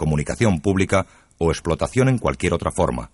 comunicación 0.00 0.62
pública 0.62 1.06
o 1.36 1.50
explotación 1.50 2.08
en 2.08 2.16
cualquier 2.16 2.54
otra 2.54 2.70
forma. 2.70 3.10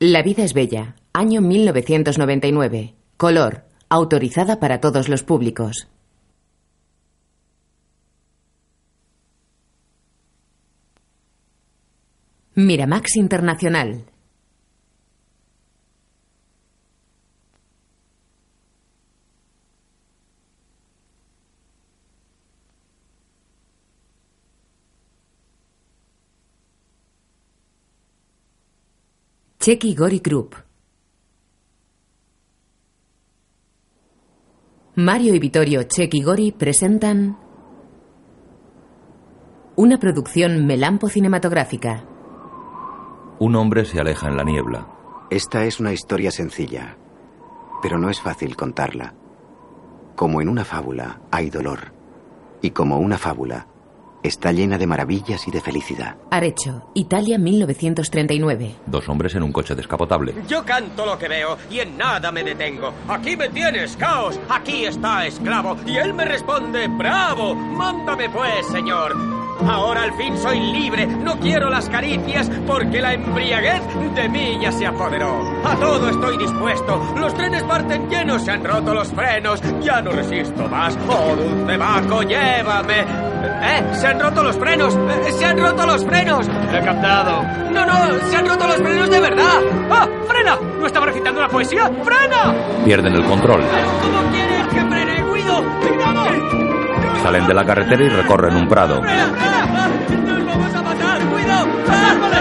La 0.00 0.22
vida 0.22 0.42
es 0.42 0.54
bella, 0.54 0.96
año 1.12 1.40
1999. 1.40 2.94
Color, 3.16 3.64
autorizada 3.88 4.58
para 4.58 4.80
todos 4.80 5.08
los 5.08 5.22
públicos. 5.22 5.86
Miramax 12.54 13.14
Internacional. 13.14 14.04
Checky 29.60 29.96
Gori 29.96 30.20
Group. 30.20 30.54
Mario 34.94 35.34
y 35.34 35.40
Vittorio 35.40 35.82
Checky 35.82 36.22
Gori 36.22 36.52
presentan 36.52 37.36
una 39.74 39.98
producción 39.98 40.64
Melampo 40.64 41.08
cinematográfica. 41.08 42.04
Un 43.40 43.56
hombre 43.56 43.84
se 43.84 43.98
aleja 43.98 44.28
en 44.28 44.36
la 44.36 44.44
niebla. 44.44 44.86
Esta 45.28 45.64
es 45.64 45.80
una 45.80 45.92
historia 45.92 46.30
sencilla, 46.30 46.96
pero 47.82 47.98
no 47.98 48.10
es 48.10 48.20
fácil 48.20 48.54
contarla. 48.54 49.14
Como 50.14 50.40
en 50.40 50.48
una 50.48 50.64
fábula 50.64 51.20
hay 51.32 51.50
dolor, 51.50 51.92
y 52.62 52.70
como 52.70 52.98
una 52.98 53.18
fábula 53.18 53.66
está 54.22 54.52
llena 54.52 54.78
de 54.78 54.86
maravillas 54.86 55.46
y 55.48 55.50
de 55.50 55.60
felicidad. 55.60 56.16
Arecho, 56.30 56.90
Italia 56.94 57.38
1939. 57.38 58.76
Dos 58.86 59.08
hombres 59.08 59.34
en 59.34 59.42
un 59.42 59.52
coche 59.52 59.74
descapotable. 59.74 60.34
Yo 60.48 60.64
canto 60.64 61.06
lo 61.06 61.18
que 61.18 61.28
veo 61.28 61.56
y 61.70 61.80
en 61.80 61.96
nada 61.96 62.30
me 62.32 62.44
detengo. 62.44 62.92
Aquí 63.08 63.36
me 63.36 63.48
tienes, 63.48 63.96
caos. 63.96 64.38
Aquí 64.48 64.84
está 64.84 65.26
esclavo. 65.26 65.76
Y 65.86 65.96
él 65.96 66.14
me 66.14 66.24
responde, 66.24 66.88
bravo. 66.88 67.54
Mándame 67.54 68.28
pues, 68.30 68.66
señor. 68.66 69.47
Ahora 69.66 70.02
al 70.02 70.12
fin 70.14 70.36
soy 70.38 70.60
libre, 70.60 71.06
no 71.06 71.38
quiero 71.38 71.68
las 71.68 71.88
caricias 71.88 72.50
porque 72.66 73.00
la 73.00 73.14
embriaguez 73.14 73.82
de 74.14 74.28
mí 74.28 74.58
ya 74.60 74.72
se 74.72 74.86
apoderó. 74.86 75.42
A 75.64 75.74
todo 75.76 76.08
estoy 76.08 76.38
dispuesto, 76.38 77.14
los 77.16 77.34
trenes 77.34 77.62
parten 77.64 78.08
llenos, 78.08 78.42
se 78.42 78.52
han 78.52 78.64
roto 78.64 78.94
los 78.94 79.08
frenos, 79.08 79.60
ya 79.82 80.00
no 80.00 80.10
resisto 80.12 80.68
más. 80.68 80.96
Oh, 81.08 81.34
dulce 81.36 81.76
Baco, 81.76 82.22
llévame. 82.22 83.00
¡Eh! 83.00 83.84
¡Se 83.92 84.06
han 84.06 84.20
roto 84.20 84.42
los 84.42 84.56
frenos! 84.56 84.94
¡Eh, 84.94 85.32
¡Se 85.32 85.44
han 85.44 85.58
roto 85.58 85.86
los 85.86 86.04
frenos! 86.04 86.46
Lo 86.48 86.78
he 86.78 86.82
captado. 86.82 87.42
¡No, 87.70 87.86
no! 87.86 88.28
¡Se 88.30 88.36
han 88.36 88.48
roto 88.48 88.66
los 88.66 88.76
frenos 88.76 89.10
de 89.10 89.20
verdad! 89.20 89.60
¡Ah! 89.90 90.06
¡Frena! 90.26 90.56
¿No 90.78 90.86
estaba 90.86 91.06
recitando 91.06 91.40
una 91.40 91.48
poesía? 91.48 91.90
¡Frena! 92.02 92.54
Pierden 92.84 93.14
el 93.14 93.24
control. 93.24 93.62
¿Cómo 94.02 94.30
quieres 94.32 94.66
que 94.68 94.80
frene? 94.80 95.22
¡Cuido! 95.28 95.62
¡Cuidado! 95.80 96.77
Salen 97.22 97.46
de 97.46 97.54
la 97.54 97.64
carretera 97.64 98.04
y 98.04 98.08
recorren 98.08 98.56
un 98.56 98.68
prado. 98.68 99.02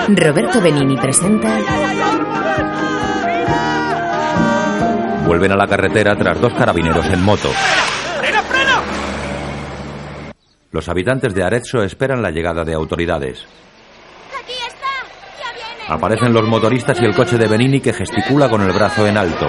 Roberto 0.10 0.62
Benini 0.62 0.96
presenta 0.96 1.50
Vuelven 5.26 5.52
a 5.52 5.58
la 5.58 5.68
carretera 5.68 6.16
tras 6.16 6.40
dos 6.40 6.54
carabineros 6.54 7.06
en 7.08 7.22
moto. 7.22 7.50
Los 10.72 10.88
habitantes 10.88 11.34
de 11.34 11.44
Arezzo 11.44 11.84
esperan 11.84 12.22
la 12.22 12.32
llegada 12.32 12.64
de 12.64 12.74
autoridades. 12.74 13.46
Aquí 14.40 14.54
está. 14.68 14.88
Ya 15.38 15.54
viene. 15.54 15.94
Aparecen 15.94 16.32
los 16.34 16.48
motoristas 16.48 17.02
y 17.02 17.06
el 17.06 17.16
coche 17.16 17.38
de 17.38 17.48
Benini 17.48 17.82
que 17.82 17.94
gesticula 17.94 18.50
con 18.50 18.62
el 18.62 18.72
brazo 18.72 19.06
en 19.08 19.18
alto. 19.18 19.48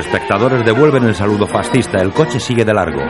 Espectadores 0.00 0.64
devuelven 0.64 1.04
el 1.04 1.14
saludo 1.14 1.46
fascista. 1.46 1.98
El 1.98 2.12
coche 2.12 2.40
sigue 2.40 2.64
de 2.64 2.74
largo. 2.74 3.02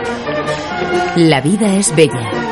La 1.17 1.41
vida 1.41 1.75
es 1.75 1.95
bella. 1.95 2.50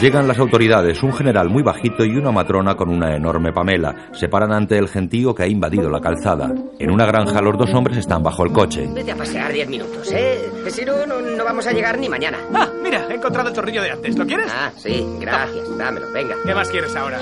Llegan 0.00 0.28
las 0.28 0.38
autoridades, 0.38 1.02
un 1.02 1.12
general 1.12 1.48
muy 1.48 1.64
bajito 1.64 2.04
y 2.04 2.16
una 2.16 2.30
matrona 2.30 2.76
con 2.76 2.88
una 2.88 3.16
enorme 3.16 3.52
pamela. 3.52 4.10
Se 4.12 4.28
paran 4.28 4.52
ante 4.52 4.78
el 4.78 4.88
gentío 4.88 5.34
que 5.34 5.42
ha 5.42 5.46
invadido 5.48 5.90
la 5.90 6.00
calzada. 6.00 6.52
En 6.78 6.90
una 6.92 7.04
granja 7.04 7.42
los 7.42 7.58
dos 7.58 7.74
hombres 7.74 7.96
están 7.98 8.22
bajo 8.22 8.44
el 8.44 8.52
coche. 8.52 8.88
Vete 8.94 9.10
a 9.10 9.16
pasear 9.16 9.52
diez 9.52 9.68
minutos, 9.68 10.08
¿eh? 10.12 10.50
Si 10.68 10.84
no, 10.84 11.04
no, 11.04 11.20
no 11.20 11.44
vamos 11.44 11.66
a 11.66 11.72
llegar 11.72 11.98
ni 11.98 12.08
mañana. 12.08 12.38
Ah, 12.54 12.68
mira, 12.80 13.06
he 13.10 13.14
encontrado 13.14 13.48
el 13.48 13.54
tornillo 13.54 13.82
de 13.82 13.90
antes. 13.90 14.16
¿Lo 14.16 14.24
quieres? 14.24 14.46
Ah, 14.54 14.70
sí, 14.76 15.04
gracias. 15.20 15.76
Dámelo, 15.76 16.12
venga. 16.12 16.36
¿Qué 16.46 16.54
más 16.54 16.68
quieres 16.68 16.94
ahora? 16.94 17.18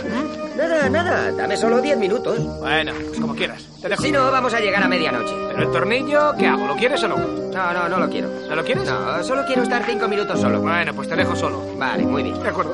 Nada, 0.57 0.89
nada, 0.91 1.33
dame 1.33 1.57
solo 1.57 1.81
diez 1.81 1.97
minutos. 1.99 2.39
Bueno, 2.61 2.93
pues 3.09 3.21
como 3.21 3.35
quieras. 3.35 3.67
Te 3.81 3.89
dejo. 3.89 4.03
Si 4.03 4.13
no, 4.13 4.31
vamos 4.31 4.53
a 4.53 4.61
llegar 4.61 4.83
a 4.83 4.89
medianoche. 4.89 5.35
Pero 5.49 5.63
el 5.63 5.71
tornillo, 5.73 6.35
¿qué 6.39 6.47
hago? 6.47 6.67
¿Lo 6.67 6.77
quieres 6.77 7.03
o 7.05 7.09
no? 7.09 7.17
No, 7.17 7.73
no, 7.73 7.89
no 7.89 7.99
lo 7.99 8.09
quiero. 8.11 8.29
¿No 8.49 8.55
lo 8.57 8.65
quieres? 8.65 8.85
No, 8.85 9.23
solo 9.23 9.45
quiero 9.47 9.63
estar 9.63 9.83
cinco 9.85 10.09
minutos 10.09 10.39
solo. 10.41 10.61
Bueno, 10.61 10.93
pues 10.95 11.09
te 11.09 11.17
dejo 11.17 11.35
solo. 11.37 11.63
Vale, 11.79 12.05
muy 12.05 12.23
bien. 12.23 12.43
De 12.43 12.49
acuerdo. 12.49 12.66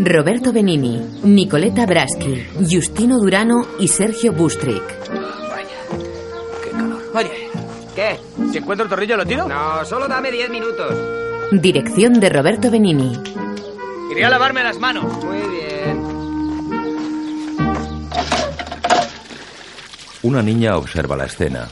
Roberto 0.00 0.52
Benini, 0.52 1.20
Nicoleta 1.24 1.84
Braschi, 1.84 2.46
Justino 2.70 3.18
Durano 3.18 3.56
y 3.78 3.88
Sergio 3.88 4.32
Bustrick. 4.32 5.10
Vaya, 5.10 5.68
qué 6.64 6.70
calor. 6.70 7.02
Oye, 7.14 7.48
¿Qué? 7.94 8.18
si 8.52 8.58
encuentro 8.58 8.84
el 8.84 8.90
tornillo, 8.90 9.16
¿lo 9.16 9.26
tiro? 9.26 9.48
No, 9.48 9.84
solo 9.84 10.06
dame 10.06 10.30
diez 10.30 10.48
minutos. 10.50 10.94
Dirección 11.50 12.14
de 12.20 12.28
Roberto 12.28 12.70
Benini. 12.70 13.18
Iré 14.12 14.24
a 14.24 14.30
lavarme 14.30 14.62
las 14.62 14.78
manos. 14.78 15.04
Muy 15.24 15.38
bien. 15.38 16.08
Una 20.22 20.42
niña 20.42 20.76
observa 20.76 21.16
la 21.16 21.24
escena. 21.24 21.68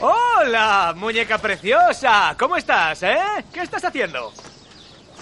¡Hola, 0.00 0.92
muñeca 0.96 1.38
preciosa! 1.38 2.34
¿Cómo 2.38 2.56
estás, 2.56 3.02
eh? 3.02 3.16
¿Qué 3.52 3.60
estás 3.60 3.84
haciendo? 3.84 4.32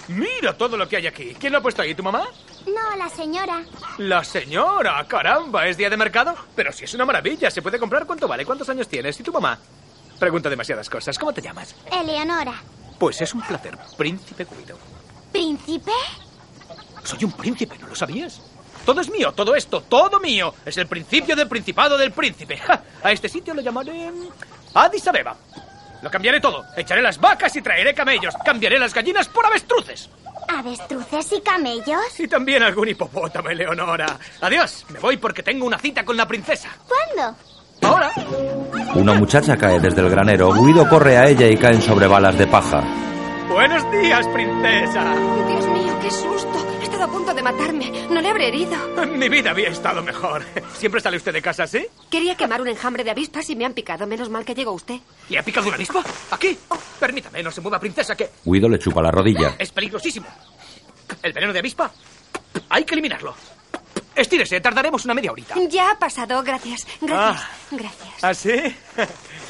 Mira 0.07 0.57
todo 0.57 0.77
lo 0.77 0.87
que 0.87 0.97
hay 0.97 1.07
aquí. 1.07 1.35
¿Quién 1.39 1.53
lo 1.53 1.59
ha 1.59 1.61
puesto 1.61 1.81
ahí, 1.81 1.95
tu 1.95 2.03
mamá? 2.03 2.27
No, 2.67 2.95
la 2.97 3.09
señora. 3.09 3.63
La 3.97 4.23
señora, 4.23 5.05
caramba, 5.07 5.67
¿es 5.67 5.77
día 5.77 5.89
de 5.89 5.97
mercado? 5.97 6.35
Pero 6.55 6.71
si 6.71 6.85
es 6.85 6.93
una 6.93 7.05
maravilla, 7.05 7.49
¿se 7.49 7.61
puede 7.61 7.79
comprar 7.79 8.05
cuánto 8.05 8.27
vale? 8.27 8.45
¿Cuántos 8.45 8.69
años 8.69 8.87
tienes? 8.87 9.19
¿Y 9.19 9.23
tu 9.23 9.31
mamá? 9.31 9.57
Pregunta 10.19 10.49
demasiadas 10.49 10.89
cosas. 10.89 11.17
¿Cómo 11.17 11.33
te 11.33 11.41
llamas? 11.41 11.75
Eleonora. 11.91 12.53
Pues 12.99 13.21
es 13.21 13.33
un 13.33 13.41
placer, 13.41 13.77
príncipe 13.97 14.45
Guido. 14.45 14.77
¿Príncipe? 15.31 15.91
Soy 17.03 17.25
un 17.25 17.31
príncipe, 17.33 17.77
¿no 17.79 17.87
lo 17.87 17.95
sabías? 17.95 18.41
Todo 18.85 19.01
es 19.01 19.09
mío, 19.09 19.31
todo 19.31 19.55
esto, 19.55 19.81
todo 19.81 20.19
mío. 20.19 20.53
Es 20.65 20.77
el 20.77 20.87
principio 20.87 21.35
del 21.35 21.47
principado 21.47 21.97
del 21.97 22.11
príncipe. 22.11 22.57
Ja, 22.57 22.83
a 23.01 23.11
este 23.11 23.29
sitio 23.29 23.53
lo 23.53 23.61
llamaré 23.61 24.11
Addis 24.73 25.07
Abeba. 25.07 25.35
Lo 26.03 26.11
cambiaré 26.11 26.41
todo. 26.41 26.65
Echaré 26.75 27.01
las 27.01 27.17
vacas 27.17 27.55
y 27.55 27.61
traeré 27.61 27.93
camellos. 27.93 28.35
Cambiaré 28.43 28.77
las 28.77 28.93
gallinas 28.93 29.29
por 29.29 29.45
avestruces. 29.45 30.09
¿Avestruces 30.49 31.31
y 31.31 31.41
camellos? 31.41 32.19
Y 32.19 32.27
también 32.27 32.61
algún 32.61 32.89
hipopótamo, 32.89 33.49
Eleonora. 33.49 34.17
Adiós. 34.41 34.85
Me 34.89 34.99
voy 34.99 35.15
porque 35.15 35.41
tengo 35.41 35.65
una 35.65 35.79
cita 35.79 36.03
con 36.03 36.17
la 36.17 36.27
princesa. 36.27 36.69
¿Cuándo? 36.87 37.37
Ahora. 37.81 38.11
Una 38.95 39.13
muchacha 39.13 39.55
cae 39.55 39.79
desde 39.79 40.01
el 40.01 40.09
granero. 40.09 40.51
Guido 40.51 40.87
corre 40.89 41.17
a 41.17 41.25
ella 41.27 41.47
y 41.47 41.55
caen 41.55 41.81
sobre 41.81 42.07
balas 42.07 42.37
de 42.37 42.47
paja. 42.47 42.81
Buenos 43.49 43.89
días, 43.91 44.27
princesa. 44.27 45.03
Dios 45.47 45.67
mío, 45.67 45.99
qué 46.01 46.11
susto. 46.11 46.72
Estado 47.03 47.17
a 47.17 47.19
punto 47.19 47.33
de 47.33 47.43
matarme. 47.43 48.07
No 48.09 48.21
le 48.21 48.29
habré 48.29 48.47
herido. 48.47 48.77
Mi 49.17 49.27
vida 49.27 49.51
había 49.51 49.67
estado 49.67 50.01
mejor. 50.01 50.41
¿Siempre 50.77 51.01
sale 51.01 51.17
usted 51.17 51.33
de 51.33 51.41
casa 51.41 51.63
así? 51.63 51.85
Quería 52.09 52.35
quemar 52.35 52.61
un 52.61 52.69
enjambre 52.69 53.03
de 53.03 53.11
avispas 53.11 53.49
y 53.49 53.57
me 53.57 53.65
han 53.65 53.73
picado. 53.73 54.07
Menos 54.07 54.29
mal 54.29 54.45
que 54.45 54.55
llegó 54.55 54.71
usted. 54.71 55.01
¿Le 55.27 55.37
ha 55.37 55.43
picado 55.43 55.67
una 55.67 55.75
avispa? 55.75 56.01
¿Aquí? 56.31 56.57
Permítame, 57.01 57.43
no 57.43 57.51
se 57.51 57.59
mueva, 57.59 57.77
princesa, 57.77 58.15
que 58.15 58.29
Guido 58.45 58.69
le 58.69 58.79
chupa 58.79 59.01
la 59.01 59.11
rodilla. 59.11 59.53
es 59.59 59.69
peligrosísimo. 59.73 60.27
¿El 61.21 61.33
veneno 61.33 61.51
de 61.51 61.59
avispa? 61.59 61.91
Hay 62.69 62.85
que 62.85 62.95
eliminarlo. 62.95 63.35
Estírese, 64.15 64.61
tardaremos 64.61 65.03
una 65.03 65.13
media 65.13 65.33
horita. 65.33 65.55
Ya 65.69 65.91
ha 65.91 65.99
pasado, 65.99 66.41
gracias. 66.41 66.87
Gracias. 67.01 67.43
Ah. 67.43 67.49
Gracias. 67.71 68.23
¿Ah, 68.23 68.33
sí? 68.33 68.53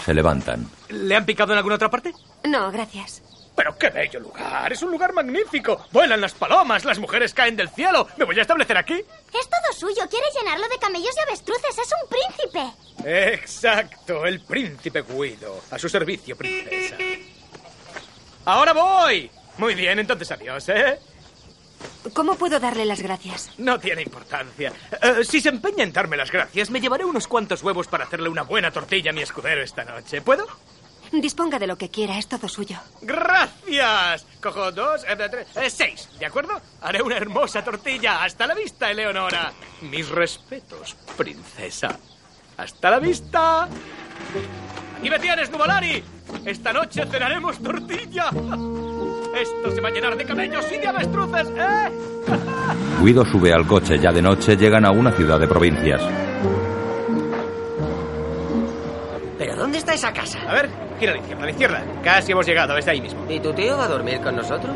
Se 0.03 0.13
levantan. 0.13 0.67
¿Le 0.89 1.15
han 1.15 1.25
picado 1.25 1.51
en 1.51 1.57
alguna 1.59 1.75
otra 1.75 1.91
parte? 1.91 2.13
No, 2.45 2.71
gracias. 2.71 3.21
Pero 3.55 3.77
qué 3.77 3.89
bello 3.89 4.19
lugar, 4.19 4.71
es 4.73 4.81
un 4.81 4.91
lugar 4.91 5.13
magnífico. 5.13 5.85
Vuelan 5.91 6.21
las 6.21 6.33
palomas, 6.33 6.85
las 6.85 6.97
mujeres 6.97 7.33
caen 7.33 7.55
del 7.55 7.69
cielo. 7.69 8.07
¿Me 8.17 8.25
voy 8.25 8.37
a 8.39 8.41
establecer 8.41 8.77
aquí? 8.77 8.95
Es 8.95 9.49
todo 9.49 9.73
suyo. 9.77 10.01
Quiere 10.09 10.25
llenarlo 10.37 10.67
de 10.67 10.79
camellos 10.79 11.15
y 11.15 11.19
avestruces. 11.21 11.77
Es 11.77 11.89
un 12.01 12.09
príncipe. 12.09 13.33
Exacto, 13.33 14.25
el 14.25 14.41
príncipe 14.41 15.03
Guido. 15.03 15.61
A 15.69 15.77
su 15.77 15.87
servicio, 15.87 16.35
princesa. 16.35 16.95
¡Ahora 18.45 18.73
voy! 18.73 19.29
Muy 19.57 19.75
bien, 19.75 19.99
entonces 19.99 20.31
adiós, 20.31 20.67
¿eh? 20.69 20.99
¿Cómo 22.13 22.35
puedo 22.35 22.59
darle 22.59 22.85
las 22.85 23.01
gracias? 23.01 23.51
No 23.57 23.79
tiene 23.79 24.01
importancia. 24.01 24.73
Eh, 25.01 25.23
si 25.23 25.39
se 25.39 25.49
empeña 25.49 25.83
en 25.83 25.93
darme 25.93 26.17
las 26.17 26.31
gracias, 26.31 26.69
me 26.69 26.81
llevaré 26.81 27.05
unos 27.05 27.27
cuantos 27.27 27.61
huevos 27.63 27.87
para 27.87 28.05
hacerle 28.05 28.29
una 28.29 28.43
buena 28.43 28.71
tortilla 28.71 29.11
a 29.11 29.13
mi 29.13 29.21
escudero 29.21 29.61
esta 29.61 29.83
noche. 29.85 30.21
¿Puedo? 30.21 30.45
Disponga 31.21 31.59
de 31.59 31.67
lo 31.67 31.77
que 31.77 31.89
quiera, 31.89 32.17
es 32.17 32.27
todo 32.27 32.47
suyo. 32.47 32.77
¡Gracias! 33.01 34.25
Cojo 34.41 34.71
dos, 34.71 35.03
eh, 35.07 35.15
tres, 35.29 35.47
eh, 35.55 35.69
seis, 35.69 36.09
¿de 36.19 36.25
acuerdo? 36.25 36.59
Haré 36.81 37.01
una 37.01 37.17
hermosa 37.17 37.63
tortilla. 37.63 38.23
Hasta 38.23 38.47
la 38.47 38.55
vista, 38.55 38.89
Eleonora. 38.89 39.53
Mis 39.81 40.09
respetos, 40.09 40.95
princesa. 41.15 41.97
Hasta 42.57 42.89
la 42.89 42.99
vista. 42.99 43.67
Aquí 44.97 45.09
me 45.09 45.19
tienes, 45.19 45.49
Nuvolari. 45.51 46.03
Esta 46.45 46.73
noche 46.73 47.05
cenaremos 47.05 47.61
tortilla. 47.61 48.29
Esto 49.35 49.71
se 49.73 49.81
va 49.81 49.89
a 49.89 49.91
llenar 49.91 50.17
de 50.17 50.25
camellos 50.25 50.65
y 50.71 50.77
de 50.77 50.87
avestruces, 50.87 51.47
¿eh? 51.55 51.91
Guido 53.01 53.25
sube 53.25 53.53
al 53.53 53.65
coche. 53.67 53.99
Ya 53.99 54.11
de 54.11 54.21
noche 54.21 54.55
llegan 54.55 54.85
a 54.85 54.91
una 54.91 55.11
ciudad 55.11 55.39
de 55.39 55.47
provincias. 55.47 56.01
¿Pero 59.43 59.57
dónde 59.57 59.77
está 59.77 59.93
esa 59.93 60.13
casa? 60.13 60.39
A 60.49 60.53
ver, 60.53 60.69
gira 60.97 61.11
a 61.11 61.15
la 61.15 61.21
izquierda, 61.21 61.43
a 61.43 61.45
la 61.45 61.51
izquierda. 61.51 61.83
Casi 62.01 62.31
hemos 62.31 62.45
llegado, 62.45 62.77
es 62.77 62.85
de 62.85 62.91
ahí 62.91 63.01
mismo. 63.01 63.29
¿Y 63.29 63.41
tu 63.41 63.51
tío 63.51 63.75
va 63.77 63.83
a 63.83 63.87
dormir 63.89 64.21
con 64.21 64.37
nosotros? 64.37 64.73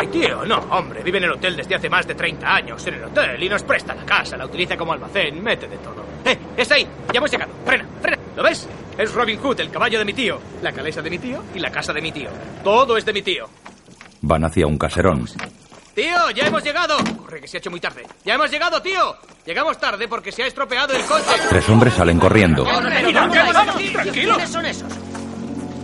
Mi 0.00 0.06
tío, 0.06 0.42
no, 0.46 0.56
hombre, 0.70 1.02
vive 1.02 1.18
en 1.18 1.24
el 1.24 1.32
hotel 1.32 1.54
desde 1.54 1.74
hace 1.74 1.90
más 1.90 2.06
de 2.06 2.14
30 2.14 2.46
años, 2.50 2.86
en 2.86 2.94
el 2.94 3.04
hotel, 3.04 3.42
y 3.42 3.46
nos 3.50 3.62
presta 3.62 3.94
la 3.94 4.06
casa, 4.06 4.38
la 4.38 4.46
utiliza 4.46 4.74
como 4.78 4.94
almacén, 4.94 5.42
mete 5.42 5.68
de 5.68 5.76
todo. 5.76 6.02
¡Eh! 6.24 6.38
¡Es 6.56 6.72
ahí! 6.72 6.88
¡Ya 7.12 7.18
hemos 7.18 7.30
llegado! 7.30 7.52
¡Frena! 7.66 7.84
¡Frena! 8.00 8.18
¿Lo 8.36 8.42
ves? 8.42 8.66
Es 8.96 9.12
Robin 9.12 9.38
Hood, 9.38 9.60
el 9.60 9.70
caballo 9.70 9.98
de 9.98 10.06
mi 10.06 10.14
tío, 10.14 10.38
la 10.62 10.72
calesa 10.72 11.02
de 11.02 11.10
mi 11.10 11.18
tío 11.18 11.42
y 11.54 11.58
la 11.58 11.70
casa 11.70 11.92
de 11.92 12.00
mi 12.00 12.10
tío. 12.10 12.30
Todo 12.64 12.96
es 12.96 13.04
de 13.04 13.12
mi 13.12 13.20
tío. 13.20 13.50
Van 14.22 14.44
hacia 14.46 14.66
un 14.66 14.78
caserón. 14.78 15.26
¡Tío, 15.94 16.30
ya 16.30 16.46
hemos 16.46 16.62
llegado! 16.62 16.96
Corre, 17.18 17.40
que 17.40 17.48
se 17.48 17.56
ha 17.56 17.60
hecho 17.60 17.70
muy 17.70 17.80
tarde. 17.80 18.06
¡Ya 18.24 18.34
hemos 18.34 18.50
llegado, 18.50 18.80
tío! 18.80 19.16
Llegamos 19.44 19.78
tarde 19.78 20.06
porque 20.08 20.30
se 20.30 20.42
ha 20.42 20.46
estropeado 20.46 20.94
el 20.94 21.02
coche. 21.04 21.24
Tres 21.48 21.68
hombres 21.68 21.94
salen 21.94 22.18
corriendo. 22.18 22.64
Tranquilo, 22.64 23.10
tranquilo, 23.52 23.52
tranquilo. 23.92 24.34
¿Quiénes 24.34 24.50
son 24.50 24.66
esos? 24.66 24.92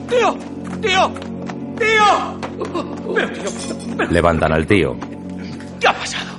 ¡Tío! 0.08 0.38
¡Tío! 0.80 1.12
¡Tío! 1.76 2.40
Pero, 3.14 3.30
tío, 3.32 4.06
Levantan 4.10 4.52
al 4.52 4.66
tío. 4.66 4.96
¿qué 5.80 5.88
ha 5.88 5.92
pasado? 5.92 6.36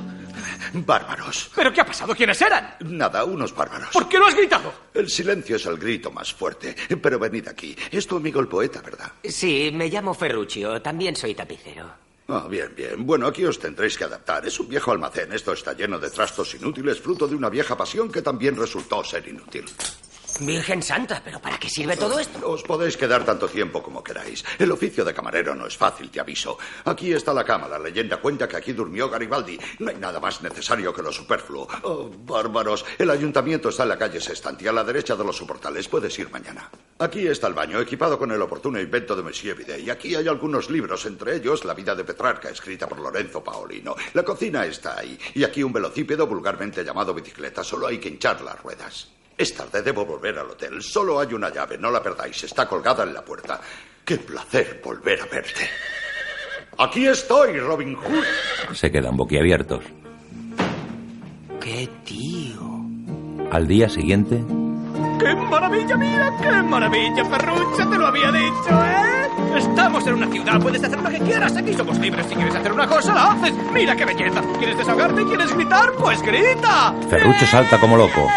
Bárbaros. 0.73 1.49
¿Pero 1.55 1.71
qué 1.73 1.81
ha 1.81 1.85
pasado? 1.85 2.15
¿Quiénes 2.15 2.41
eran? 2.41 2.75
Nada, 2.81 3.23
unos 3.23 3.55
bárbaros. 3.55 3.89
¿Por 3.89 4.07
qué 4.07 4.19
no 4.19 4.27
has 4.27 4.35
gritado? 4.35 4.71
El 4.93 5.09
silencio 5.09 5.55
es 5.55 5.65
el 5.65 5.77
grito 5.77 6.11
más 6.11 6.33
fuerte. 6.33 6.75
Pero 7.01 7.19
venid 7.19 7.47
aquí. 7.47 7.75
Es 7.91 8.05
tu 8.07 8.17
amigo 8.17 8.39
el 8.39 8.47
poeta, 8.47 8.81
¿verdad? 8.81 9.11
Sí, 9.23 9.71
me 9.73 9.89
llamo 9.89 10.13
Ferruccio. 10.13 10.81
También 10.81 11.15
soy 11.15 11.33
tapicero. 11.35 12.06
Ah, 12.29 12.45
bien, 12.50 12.74
bien. 12.75 13.06
Bueno, 13.06 13.25
aquí 13.25 13.45
os 13.45 13.57
tendréis 13.57 13.97
que 13.97 14.03
adaptar. 14.03 14.45
Es 14.45 14.59
un 14.59 14.68
viejo 14.68 14.91
almacén. 14.91 15.31
Esto 15.31 15.53
está 15.53 15.71
lleno 15.74 15.97
de 15.97 16.09
trastos 16.09 16.53
inútiles, 16.56 17.00
fruto 17.00 17.25
de 17.25 17.35
una 17.35 17.50
vieja 17.50 17.77
pasión 17.77 18.12
que 18.12 18.21
también 18.21 18.57
resultó 18.57 19.01
ser 19.03 19.25
inútil. 19.27 19.63
Virgen 20.39 20.81
Santa, 20.81 21.22
¿pero 21.24 21.39
para 21.39 21.57
qué 21.57 21.69
sirve 21.69 21.98
todo 21.98 22.19
esto? 22.19 22.50
Os 22.50 22.63
podéis 22.63 22.95
quedar 22.95 23.25
tanto 23.25 23.48
tiempo 23.48 23.81
como 23.81 24.04
queráis. 24.04 24.44
El 24.60 24.72
oficio 24.72 25.04
de 25.04 25.13
camarero 25.13 25.56
no 25.56 25.66
es 25.66 25.75
fácil, 25.75 26.10
te 26.10 26.19
aviso. 26.19 26.57
Aquí 26.86 27.12
está 27.12 27.34
la 27.34 27.44
cama. 27.44 27.68
La 27.68 27.80
leyenda 27.80 28.18
cuenta 28.18 28.48
que 28.48 28.57
aquí 28.57 28.74
durmió 28.74 29.10
Garibaldi. 29.10 29.60
No 29.80 29.89
hay 29.89 29.98
nada 29.98 30.19
más 30.19 30.42
necesario 30.42 30.94
que 30.94 31.01
lo 31.01 31.12
superfluo. 31.12 31.68
Oh, 31.84 32.10
bárbaros. 32.25 32.86
El 32.98 33.10
ayuntamiento 33.10 33.69
está 33.69 33.84
en 33.84 33.89
la 33.89 33.98
calle 33.98 34.22
Sestanti, 34.22 34.68
a 34.68 34.72
la 34.72 34.84
derecha 34.84 35.16
de 35.16 35.24
los 35.24 35.38
soportales. 35.38 35.88
Puedes 35.88 36.18
ir 36.19 36.30
mañana. 36.30 36.69
Aquí 37.00 37.28
está 37.28 37.48
el 37.48 37.54
baño, 37.54 37.80
equipado 37.80 38.18
con 38.18 38.31
el 38.31 38.42
oportuno 38.42 38.80
invento 38.80 39.16
de 39.16 39.24
Monsieur 39.24 39.57
Bidet. 39.57 39.81
Y 39.81 39.89
aquí 39.89 40.16
hay 40.16 40.28
algunos 40.28 40.69
libros, 40.69 41.06
entre 41.06 41.36
ellos 41.36 41.66
La 41.66 41.74
vida 41.74 41.95
de 41.95 42.04
Petrarca, 42.04 42.50
escrita 42.50 42.88
por 42.88 43.00
Lorenzo 43.00 43.44
Paolino. 43.44 43.95
La 44.13 44.24
cocina 44.24 44.66
está 44.66 45.00
ahí. 45.00 45.18
Y 45.34 45.44
aquí 45.44 45.63
un 45.63 45.74
velocípedo 45.74 46.28
vulgarmente 46.28 46.84
llamado 46.84 47.13
bicicleta. 47.13 47.63
Solo 47.63 47.88
hay 47.88 48.00
que 48.00 48.10
hinchar 48.10 48.42
las 48.42 48.62
ruedas. 48.62 49.16
Es 49.38 49.54
tarde, 49.54 49.84
debo 49.84 50.04
volver 50.06 50.38
al 50.39 50.50
hotel. 50.50 50.81
Solo 50.81 51.19
hay 51.19 51.34
una 51.34 51.50
llave, 51.54 51.78
no 51.78 51.92
la 51.92 52.01
perdáis. 52.01 52.44
Está 52.44 52.68
colgada 52.68 53.04
en 53.04 53.13
la 53.13 53.24
puerta. 53.24 53.62
Qué 54.04 54.18
placer 54.18 54.81
volver 54.84 55.22
a 55.22 55.25
verte. 55.25 55.69
Aquí 56.80 57.07
estoy, 57.07 57.60
Robin 57.60 57.95
Hood. 57.95 58.75
Se 58.75 58.92
quedan 58.92 59.16
boquiabiertos. 59.16 59.84
¡Qué 61.62 61.88
tío! 62.04 62.62
Al 63.51 63.68
día 63.68 63.89
siguiente, 63.89 64.44
¡Qué 65.19 65.36
maravilla, 65.36 65.98
mira! 65.98 66.31
¡Qué 66.42 66.51
maravilla, 66.63 67.25
Ferruccio! 67.25 67.89
¡Te 67.89 67.98
lo 67.98 68.07
había 68.07 68.31
dicho, 68.31 68.69
eh! 68.69 69.57
Estamos 69.57 70.06
en 70.06 70.13
una 70.13 70.28
ciudad, 70.31 70.62
puedes 70.62 70.84
hacer 70.84 71.00
lo 71.01 71.10
que 71.10 71.19
quieras. 71.19 71.56
Aquí 71.57 71.74
somos 71.74 71.98
libres. 71.98 72.25
Si 72.28 72.36
quieres 72.36 72.56
hacer 72.56 72.72
una 72.72 72.88
cosa, 72.88 73.13
la 73.13 73.31
haces. 73.31 73.54
¡Mira 73.74 73.95
qué 73.95 74.06
belleza! 74.06 74.42
¿Quieres 74.60 74.78
desahogarte? 74.78 75.24
¿Quieres 75.25 75.54
gritar? 75.56 75.92
¡Pues 75.94 76.22
grita! 76.22 76.94
Ferruccio 77.10 77.48
salta 77.48 77.80
como 77.80 77.98
loco. 77.98 78.28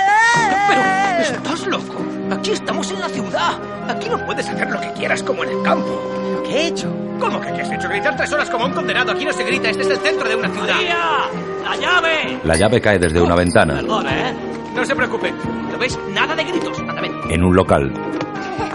Pero, 0.68 0.82
¿estás 1.20 1.66
loco? 1.66 1.96
Aquí 2.30 2.52
estamos 2.52 2.90
en 2.90 3.00
la 3.00 3.08
ciudad. 3.08 3.58
Aquí 3.88 4.08
no 4.08 4.24
puedes 4.24 4.48
hacer 4.48 4.70
lo 4.70 4.80
que 4.80 4.92
quieras 4.92 5.22
como 5.22 5.44
en 5.44 5.50
el 5.50 5.62
campo. 5.62 6.00
¿Qué 6.46 6.56
he 6.56 6.66
hecho? 6.68 6.92
¿Cómo 7.18 7.40
que 7.40 7.52
qué 7.52 7.62
has 7.62 7.72
hecho? 7.72 7.88
Gritar 7.88 8.16
tres 8.16 8.32
horas 8.32 8.48
como 8.50 8.66
un 8.66 8.72
condenado. 8.72 9.12
Aquí 9.12 9.24
no 9.24 9.32
se 9.32 9.44
grita. 9.44 9.70
Este 9.70 9.82
es 9.82 9.90
el 9.90 9.98
centro 9.98 10.28
de 10.28 10.36
una 10.36 10.48
ciudad. 10.48 10.76
¡La 11.64 11.76
llave! 11.76 12.38
La 12.44 12.56
llave 12.56 12.80
cae 12.80 12.98
desde 12.98 13.20
una 13.20 13.34
ventana. 13.34 13.80
¿eh? 13.80 14.34
No 14.74 14.84
se 14.84 14.94
preocupe. 14.94 15.32
¿Lo 15.70 15.78
ves? 15.78 15.98
Nada 16.10 16.34
de 16.34 16.44
gritos. 16.44 16.78
Anda, 16.78 17.00
ven. 17.00 17.12
En 17.28 17.44
un 17.44 17.54
local, 17.54 17.92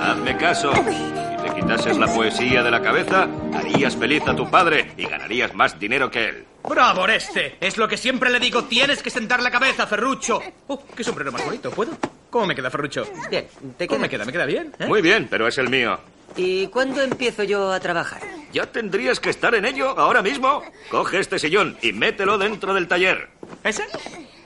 Hazme 0.02 0.38
caso. 0.38 0.72
Si 0.74 1.44
te 1.44 1.56
quitases 1.56 1.98
la 1.98 2.08
poesía 2.08 2.62
de 2.62 2.72
la 2.72 2.82
cabeza, 2.82 3.28
harías 3.54 3.96
feliz 3.96 4.28
a 4.28 4.36
tu 4.36 4.50
padre 4.50 4.92
y 4.98 5.06
ganarías 5.06 5.54
más 5.56 5.80
dinero 5.80 6.12
que 6.12 6.26
él. 6.30 6.46
¡Bravo, 6.68 7.02
Oreste! 7.02 7.58
Es 7.60 7.78
lo 7.78 7.88
que 7.88 7.98
siempre 7.98 8.30
le 8.30 8.40
digo. 8.40 8.64
Tienes 8.66 9.02
que 9.04 9.10
sentar 9.10 9.42
la 9.42 9.52
cabeza, 9.52 9.86
Ferrucho. 9.88 10.42
Oh, 10.68 10.84
qué 10.96 11.04
sombrero 11.04 11.32
más 11.32 11.46
bonito. 11.46 11.70
¿Puedo? 11.72 11.98
¿Cómo 12.30 12.48
me 12.48 12.56
queda, 12.56 12.70
Ferrucho? 12.70 13.06
Bien, 13.30 13.48
¿te 13.78 13.88
¿Cómo 13.88 14.00
queda? 14.00 14.02
me 14.02 14.10
queda? 14.10 14.26
¿Me 14.26 14.32
queda 14.32 14.46
bien? 14.46 14.74
¿Eh? 14.80 14.86
Muy 14.88 15.02
bien, 15.02 15.28
pero 15.30 15.48
es 15.48 15.58
el 15.58 15.70
mío. 15.70 16.00
¿Y 16.36 16.68
cuándo 16.68 17.02
empiezo 17.02 17.44
yo 17.44 17.72
a 17.72 17.80
trabajar? 17.80 18.22
Ya 18.52 18.66
tendrías 18.66 19.20
que 19.20 19.30
estar 19.30 19.56
en 19.56 19.66
ello 19.66 19.98
ahora 19.98 20.22
mismo. 20.22 20.64
Coge 20.90 21.20
este 21.20 21.40
sillón 21.40 21.78
y 21.82 21.94
mételo 21.94 22.38
dentro 22.38 22.74
del 22.74 22.88
taller. 22.88 23.30
¿Ese? 23.64 23.84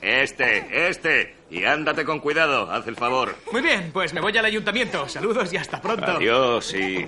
Este, 0.01 0.87
este. 0.89 1.35
Y 1.49 1.65
ándate 1.65 2.05
con 2.05 2.19
cuidado, 2.19 2.71
haz 2.71 2.85
el 2.87 2.95
favor. 2.95 3.35
Muy 3.51 3.61
bien, 3.61 3.89
pues 3.91 4.13
me 4.13 4.21
voy 4.21 4.37
al 4.37 4.45
ayuntamiento. 4.45 5.07
Saludos 5.09 5.51
y 5.51 5.57
hasta 5.57 5.81
pronto. 5.81 6.05
Adiós 6.11 6.73
y 6.75 7.07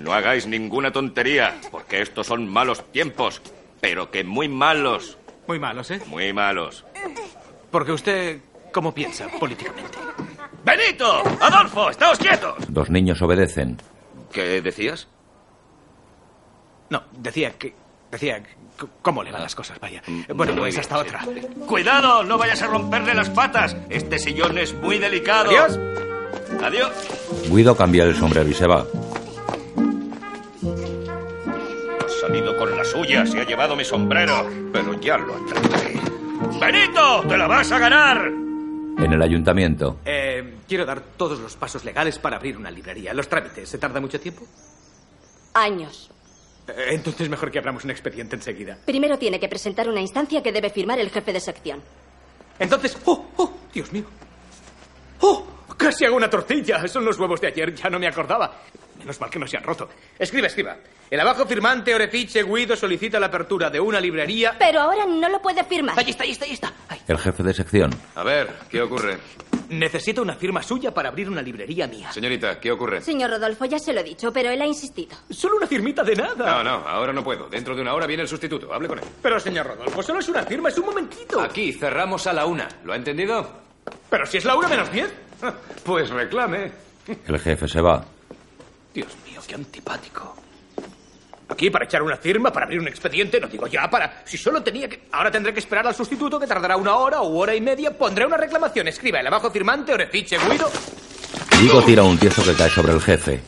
no 0.00 0.12
hagáis 0.12 0.46
ninguna 0.46 0.90
tontería, 0.90 1.54
porque 1.70 2.00
estos 2.00 2.26
son 2.26 2.48
malos 2.48 2.90
tiempos. 2.90 3.40
Pero 3.88 4.10
que 4.10 4.24
muy 4.24 4.48
malos, 4.48 5.16
Muy 5.46 5.60
malos, 5.60 5.92
¿eh? 5.92 6.00
muy 6.08 6.32
malos. 6.32 6.84
Porque 7.70 7.92
usted, 7.92 8.40
¿cómo 8.72 8.92
piensa 8.92 9.28
políticamente? 9.38 9.96
¡Benito! 10.64 11.22
¡Adolfo! 11.40 11.90
¡Estáos 11.90 12.18
quietos! 12.18 12.56
dos 12.68 12.90
niños 12.90 13.22
obedecen. 13.22 13.76
¿Qué 14.32 14.60
decías? 14.60 15.06
No, 16.90 17.04
decía 17.12 17.52
que... 17.52 17.76
Decía... 18.10 18.42
¿Cómo 19.02 19.22
le 19.22 19.30
van 19.30 19.42
las 19.42 19.54
cosas? 19.54 19.78
Vaya. 19.78 20.02
Bueno, 20.34 20.56
pues 20.56 20.76
hasta 20.78 20.96
sí. 20.96 21.02
otra. 21.02 21.24
¡Cuidado! 21.68 22.24
¡No 22.24 22.36
vayas 22.38 22.60
a 22.62 22.66
romperle 22.66 23.14
las 23.14 23.30
patas! 23.30 23.76
Este 23.88 24.18
sillón 24.18 24.58
es 24.58 24.74
muy 24.74 24.98
delicado. 24.98 25.48
Adiós. 25.50 25.78
Adiós. 26.60 26.90
Guido 27.48 27.76
cambia 27.76 28.02
el 28.02 28.16
sombrero 28.16 28.50
y 28.50 28.54
se 28.54 28.66
va. 28.66 28.84
Salido 32.26 32.56
con 32.56 32.76
la 32.76 32.84
suya, 32.84 33.24
se 33.26 33.40
ha 33.40 33.44
llevado 33.44 33.76
mi 33.76 33.84
sombrero. 33.84 34.48
Pero 34.72 34.94
ya 35.00 35.16
lo 35.18 35.34
atraparé. 35.36 35.94
¡Benito! 36.60 37.24
¡Te 37.28 37.36
la 37.36 37.46
vas 37.46 37.70
a 37.72 37.78
ganar! 37.78 38.26
En 38.98 39.12
el 39.12 39.22
ayuntamiento, 39.22 39.98
Eh, 40.04 40.54
quiero 40.66 40.84
dar 40.86 41.00
todos 41.16 41.38
los 41.38 41.54
pasos 41.54 41.84
legales 41.84 42.18
para 42.18 42.36
abrir 42.36 42.56
una 42.56 42.70
librería. 42.70 43.12
Los 43.14 43.28
trámites, 43.28 43.68
¿se 43.68 43.78
tarda 43.78 44.00
mucho 44.00 44.18
tiempo? 44.18 44.44
Años. 45.54 46.10
Eh, 46.66 46.72
Entonces 46.90 47.28
mejor 47.28 47.50
que 47.50 47.58
abramos 47.58 47.84
un 47.84 47.90
expediente 47.90 48.36
enseguida. 48.36 48.76
Primero 48.84 49.18
tiene 49.18 49.38
que 49.38 49.48
presentar 49.48 49.88
una 49.88 50.00
instancia 50.00 50.42
que 50.42 50.50
debe 50.52 50.70
firmar 50.70 50.98
el 50.98 51.10
jefe 51.10 51.32
de 51.32 51.40
sección. 51.40 51.80
Entonces, 52.58 52.96
¡oh, 53.04 53.26
oh, 53.36 53.52
Dios 53.72 53.92
mío! 53.92 54.04
¡Oh! 55.20 55.44
Casi 55.76 56.06
hago 56.06 56.16
una 56.16 56.30
tortilla. 56.30 56.86
Son 56.88 57.04
los 57.04 57.18
huevos 57.18 57.40
de 57.40 57.48
ayer, 57.48 57.74
ya 57.74 57.90
no 57.90 57.98
me 57.98 58.08
acordaba. 58.08 58.50
Menos 58.98 59.20
mal 59.20 59.28
que 59.28 59.38
no 59.38 59.46
se 59.46 59.58
han 59.58 59.62
roto. 59.62 59.88
Escriba, 60.18 60.46
escriba. 60.46 60.74
El 61.08 61.20
abajo 61.20 61.46
firmante 61.46 61.94
Orefiche 61.94 62.42
Guido 62.42 62.74
solicita 62.74 63.20
la 63.20 63.26
apertura 63.26 63.70
de 63.70 63.78
una 63.78 64.00
librería. 64.00 64.56
Pero 64.58 64.80
ahora 64.80 65.06
no 65.06 65.28
lo 65.28 65.40
puede 65.40 65.62
firmar. 65.62 65.96
Ahí 65.96 66.10
está, 66.10 66.24
ahí 66.24 66.32
está, 66.32 66.44
ahí 66.46 66.52
está. 66.52 66.72
Ahí. 66.88 66.98
El 67.06 67.18
jefe 67.18 67.44
de 67.44 67.54
sección. 67.54 67.90
A 68.16 68.24
ver, 68.24 68.52
¿qué 68.68 68.82
ocurre? 68.82 69.18
Necesito 69.68 70.22
una 70.22 70.34
firma 70.34 70.62
suya 70.64 70.92
para 70.92 71.08
abrir 71.08 71.28
una 71.30 71.42
librería 71.42 71.86
mía. 71.86 72.10
Señorita, 72.12 72.58
¿qué 72.58 72.72
ocurre? 72.72 73.00
Señor 73.02 73.30
Rodolfo, 73.30 73.64
ya 73.66 73.78
se 73.78 73.92
lo 73.92 74.00
he 74.00 74.04
dicho, 74.04 74.32
pero 74.32 74.50
él 74.50 74.60
ha 74.60 74.66
insistido. 74.66 75.16
Solo 75.30 75.56
una 75.58 75.66
firmita 75.68 76.02
de 76.02 76.16
nada. 76.16 76.62
No, 76.62 76.64
no, 76.64 76.88
ahora 76.88 77.12
no 77.12 77.22
puedo. 77.22 77.48
Dentro 77.48 77.76
de 77.76 77.82
una 77.82 77.94
hora 77.94 78.06
viene 78.06 78.22
el 78.24 78.28
sustituto. 78.28 78.72
Hable 78.74 78.88
con 78.88 78.98
él. 78.98 79.04
Pero, 79.22 79.38
señor 79.38 79.66
Rodolfo, 79.66 80.02
solo 80.02 80.18
es 80.18 80.28
una 80.28 80.42
firma, 80.42 80.70
es 80.70 80.78
un 80.78 80.86
momentito. 80.86 81.40
Aquí 81.40 81.72
cerramos 81.72 82.26
a 82.26 82.32
la 82.32 82.46
una. 82.46 82.66
¿Lo 82.84 82.92
ha 82.92 82.96
entendido? 82.96 83.48
Pero 84.10 84.26
si 84.26 84.38
es 84.38 84.44
la 84.44 84.56
una 84.56 84.66
menos 84.68 84.90
diez. 84.90 85.12
Pues 85.84 86.10
reclame. 86.10 86.72
El 87.26 87.38
jefe 87.38 87.68
se 87.68 87.80
va. 87.80 88.04
Dios 88.92 89.08
mío, 89.24 89.40
qué 89.46 89.54
antipático. 89.54 90.35
Aquí 91.48 91.70
para 91.70 91.84
echar 91.84 92.02
una 92.02 92.16
firma, 92.16 92.50
para 92.52 92.66
abrir 92.66 92.80
un 92.80 92.88
expediente, 92.88 93.40
no 93.40 93.46
digo 93.46 93.66
ya 93.68 93.88
para... 93.88 94.22
Si 94.24 94.36
solo 94.36 94.62
tenía 94.62 94.88
que... 94.88 95.02
Ahora 95.12 95.30
tendré 95.30 95.52
que 95.52 95.60
esperar 95.60 95.86
al 95.86 95.94
sustituto 95.94 96.40
que 96.40 96.46
tardará 96.46 96.76
una 96.76 96.96
hora 96.96 97.20
o 97.20 97.36
hora 97.38 97.54
y 97.54 97.60
media. 97.60 97.96
Pondré 97.96 98.26
una 98.26 98.36
reclamación. 98.36 98.88
Escriba 98.88 99.20
el 99.20 99.26
abajo 99.28 99.50
firmante, 99.50 99.92
Orefiche 99.92 100.38
Guido. 100.38 100.68
Guido 101.60 101.82
tira 101.82 102.02
un 102.02 102.18
tiesto 102.18 102.42
que 102.42 102.54
cae 102.54 102.68
sobre 102.70 102.92
el 102.92 103.00
jefe. 103.00 103.40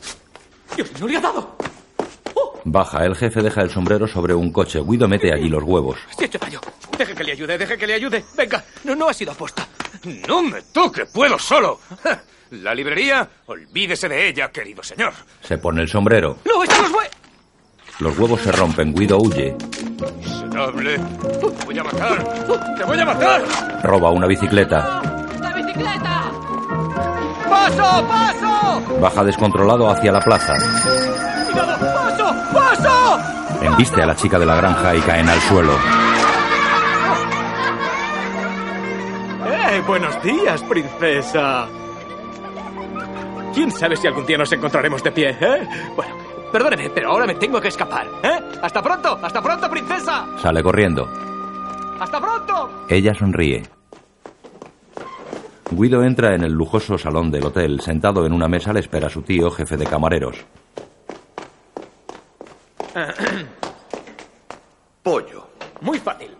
Dios, 0.77 0.89
no 1.01 1.09
le 1.09 1.17
ha 1.17 1.21
dado. 1.21 1.57
Baja, 2.65 3.05
el 3.05 3.17
jefe 3.17 3.43
deja 3.43 3.63
el 3.63 3.71
sombrero 3.71 4.07
sobre 4.07 4.35
un 4.35 4.53
coche. 4.53 4.81
Guido 4.81 5.09
mete 5.09 5.33
allí 5.33 5.49
los 5.49 5.65
huevos. 5.65 5.99
Se 6.17 6.25
ha 6.25 6.27
hecho 6.27 6.39
daño. 6.39 6.61
Deje 6.97 7.15
que 7.15 7.25
le 7.25 7.33
ayude, 7.33 7.59
deje 7.59 7.79
que 7.79 7.87
le 7.87 7.95
ayude. 7.95 8.25
Venga, 8.37 8.65
no, 8.85 8.95
no 8.95 9.09
ha 9.09 9.15
sido 9.15 9.33
aposta. 9.33 9.67
No 10.29 10.43
me 10.43 10.63
toque, 10.63 11.07
puedo 11.07 11.39
solo. 11.39 11.81
La 12.51 12.75
librería, 12.75 13.29
olvídese 13.47 14.09
de 14.09 14.29
ella, 14.29 14.51
querido 14.51 14.83
señor. 14.83 15.13
Se 15.43 15.59
pone 15.59 15.83
el 15.83 15.89
sombrero. 15.89 16.39
No, 16.45 16.65
los 16.65 16.69
huevos. 16.69 17.18
Los 18.01 18.17
huevos 18.17 18.41
se 18.41 18.53
rompen. 18.53 18.95
Guido 18.95 19.19
huye. 19.19 19.57
Miserable. 20.19 20.99
Te 21.59 21.65
voy 21.67 21.79
a 21.79 21.85
matar. 21.85 22.25
Te 22.77 22.85
voy 22.85 23.01
a 23.01 23.05
matar. 23.05 23.43
Roba 23.83 24.11
una 24.11 24.27
bicicleta. 24.29 25.03
¡La 25.41 25.53
bicicleta! 25.53 26.31
¡Paso, 27.49 28.07
paso! 28.07 29.01
Baja 29.01 29.25
descontrolado 29.25 29.91
hacia 29.91 30.13
la 30.13 30.21
plaza. 30.21 30.55
¡Cuidado! 31.51 31.79
¡Paso, 31.81 32.35
paso! 32.53 33.65
Embiste 33.65 34.01
a 34.03 34.07
la 34.07 34.15
chica 34.15 34.39
de 34.39 34.47
la 34.47 34.55
granja 34.55 34.95
y 34.95 35.01
caen 35.01 35.29
al 35.29 35.41
suelo. 35.41 35.73
¡Eh! 39.47 39.83
Buenos 39.87 40.23
días, 40.23 40.63
princesa. 40.63 41.67
¿Quién 43.55 43.73
sabe 43.73 43.97
si 43.97 44.07
algún 44.07 44.25
día 44.25 44.39
nos 44.39 44.53
encontraremos 44.53 45.03
de 45.03 45.11
pie, 45.11 45.37
eh? 45.41 45.69
Bueno, 45.97 46.15
perdóneme, 46.53 46.91
pero 46.91 47.11
ahora 47.11 47.27
me 47.27 47.35
tengo 47.35 47.61
que 47.61 47.69
escapar, 47.69 48.07
¿eh? 48.23 48.41
¡Hasta 48.63 48.83
pronto! 48.83 49.19
¡Hasta 49.23 49.43
pronto, 49.43 49.71
princesa! 49.71 50.27
Sale 50.41 50.63
corriendo. 50.63 51.09
¡Hasta 52.01 52.21
pronto! 52.21 52.71
Ella 52.89 53.15
sonríe. 53.15 53.63
Guido 55.71 56.03
entra 56.03 56.35
en 56.35 56.45
el 56.45 56.53
lujoso 56.53 56.97
salón 56.97 57.31
del 57.31 57.45
hotel. 57.45 57.81
Sentado 57.81 58.25
en 58.25 58.33
una 58.33 58.49
mesa 58.49 58.73
le 58.73 58.81
espera 58.81 59.09
a 59.09 59.11
su 59.11 59.23
tío, 59.23 59.51
jefe 59.51 59.77
de 59.77 59.85
camareros. 59.85 60.37
Pollo. 65.03 65.49
Muy 65.83 65.99
fácil. 65.99 66.38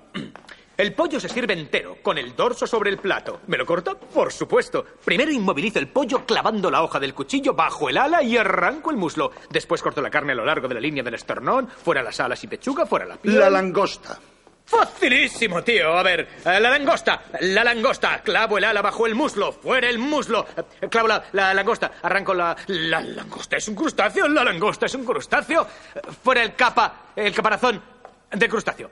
El 0.79 0.95
pollo 0.95 1.19
se 1.19 1.29
sirve 1.29 1.55
entero, 1.55 1.97
con 2.03 2.19
el 2.19 2.37
dorso 2.37 2.65
sobre 2.65 2.89
el 2.91 2.99
plato. 2.99 3.41
¿Me 3.49 3.57
lo 3.59 3.67
corto? 3.67 3.99
Por 3.99 4.33
supuesto. 4.33 4.85
Primero 5.05 5.33
inmovilizo 5.33 5.81
el 5.81 5.89
pollo 5.89 6.25
clavando 6.25 6.71
la 6.71 6.83
hoja 6.85 7.01
del 7.01 7.15
cuchillo 7.15 7.53
bajo 7.53 7.89
el 7.89 7.99
ala 7.99 8.23
y 8.23 8.37
arranco 8.37 8.93
el 8.93 8.97
muslo. 8.97 9.33
Después 9.51 9.83
corto 9.83 10.01
la 10.01 10.09
carne 10.09 10.33
a 10.33 10.37
lo 10.37 10.45
largo 10.45 10.69
de 10.69 10.75
la 10.75 10.81
línea 10.81 11.03
del 11.03 11.15
esternón, 11.15 11.67
fuera 11.69 12.01
las 12.01 12.21
alas 12.21 12.45
y 12.45 12.47
pechuga, 12.47 12.87
fuera 12.87 13.07
la 13.07 13.17
piel. 13.17 13.41
La 13.41 13.51
langosta. 13.51 14.21
Facilísimo, 14.67 15.65
tío. 15.65 15.99
A 15.99 16.03
ver, 16.05 16.21
eh, 16.45 16.61
la 16.61 16.71
langosta, 16.71 17.23
la 17.41 17.65
langosta. 17.65 18.21
Clavo 18.23 18.59
el 18.59 18.65
ala 18.65 18.81
bajo 18.81 19.05
el 19.07 19.17
muslo, 19.17 19.51
fuera 19.51 19.89
el 19.89 19.99
muslo. 19.99 20.47
Eh, 20.81 20.89
Clavo 20.89 21.09
la, 21.09 21.25
la 21.33 21.55
langosta, 21.55 21.91
arranco 22.03 22.35
la... 22.35 22.55
La 22.69 23.01
langosta 23.01 23.57
es 23.57 23.67
un 23.67 23.75
crustáceo, 23.75 24.29
la 24.29 24.45
langosta 24.45 24.87
es 24.87 24.95
un 24.95 25.05
crustáceo. 25.05 25.67
Eh, 25.97 26.01
Fuera 26.23 26.41
el 26.43 26.55
capa, 26.55 27.07
el 27.17 27.35
caparazón 27.35 27.83
de 28.31 28.49
crustáceo. 28.49 28.91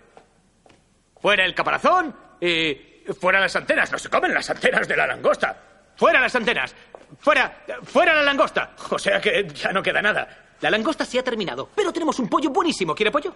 Fuera 1.26 1.44
el 1.44 1.56
caparazón 1.56 2.14
y 2.40 3.02
fuera 3.18 3.40
las 3.40 3.56
antenas. 3.56 3.90
No 3.90 3.98
se 3.98 4.08
comen 4.08 4.32
las 4.32 4.48
antenas 4.48 4.86
de 4.86 4.96
la 4.96 5.08
langosta. 5.08 5.56
Fuera 5.96 6.20
las 6.20 6.32
antenas. 6.36 6.72
Fuera, 7.18 7.64
fuera 7.82 8.14
la 8.14 8.22
langosta. 8.22 8.76
O 8.90 8.96
sea 8.96 9.20
que 9.20 9.44
ya 9.48 9.72
no 9.72 9.82
queda 9.82 10.00
nada. 10.00 10.54
La 10.60 10.70
langosta 10.70 11.04
se 11.04 11.18
ha 11.18 11.24
terminado, 11.24 11.68
pero 11.74 11.92
tenemos 11.92 12.16
un 12.20 12.28
pollo 12.28 12.50
buenísimo. 12.50 12.94
¿Quiere 12.94 13.10
pollo? 13.10 13.34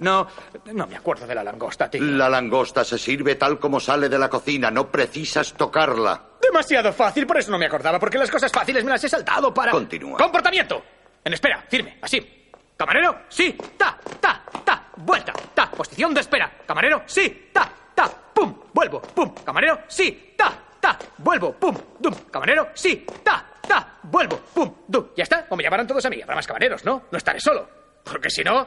No, 0.00 0.26
no 0.72 0.88
me 0.88 0.96
acuerdo 0.96 1.24
de 1.24 1.36
la 1.36 1.44
langosta, 1.44 1.88
tío. 1.88 2.02
La 2.02 2.28
langosta 2.28 2.82
se 2.82 2.98
sirve 2.98 3.36
tal 3.36 3.60
como 3.60 3.78
sale 3.78 4.08
de 4.08 4.18
la 4.18 4.28
cocina, 4.28 4.68
no 4.68 4.90
precisas 4.90 5.52
tocarla. 5.52 6.20
Demasiado 6.42 6.92
fácil, 6.92 7.28
por 7.28 7.38
eso 7.38 7.52
no 7.52 7.58
me 7.58 7.66
acordaba, 7.66 8.00
porque 8.00 8.18
las 8.18 8.28
cosas 8.28 8.50
fáciles 8.50 8.82
me 8.82 8.90
las 8.90 9.04
he 9.04 9.08
saltado 9.08 9.54
para... 9.54 9.70
Continúa. 9.70 10.18
¡Comportamiento! 10.18 10.82
En 11.22 11.32
espera, 11.32 11.64
firme, 11.68 11.96
así. 12.02 12.50
Camarero, 12.76 13.20
sí, 13.28 13.56
ta, 13.76 14.00
ta, 14.20 14.42
ta, 14.64 14.79
vuelta, 15.00 15.32
ta, 15.54 15.70
posición 15.70 16.14
de 16.14 16.20
espera. 16.20 16.50
Camarero, 16.66 17.02
sí, 17.06 17.50
ta, 17.52 17.70
ta, 17.94 18.10
pum, 18.34 18.54
vuelvo, 18.72 19.00
pum. 19.00 19.34
Camarero, 19.44 19.80
sí, 19.88 20.34
ta, 20.36 20.52
ta, 20.80 20.98
vuelvo, 21.18 21.52
pum, 21.52 21.76
dum. 21.98 22.14
Camarero, 22.30 22.68
sí, 22.74 23.06
ta, 23.24 23.44
ta, 23.66 23.98
vuelvo, 24.04 24.38
pum, 24.54 24.74
dum. 24.86 25.08
¿Ya 25.16 25.24
está? 25.24 25.46
O 25.48 25.56
me 25.56 25.62
llamarán 25.62 25.86
todos 25.86 26.04
a 26.04 26.10
mí. 26.10 26.20
Habrá 26.22 26.36
más 26.36 26.46
camareros, 26.46 26.84
¿no? 26.84 27.04
No 27.10 27.18
estaré 27.18 27.40
solo. 27.40 27.79
Porque 28.04 28.30
si 28.30 28.42
no... 28.42 28.66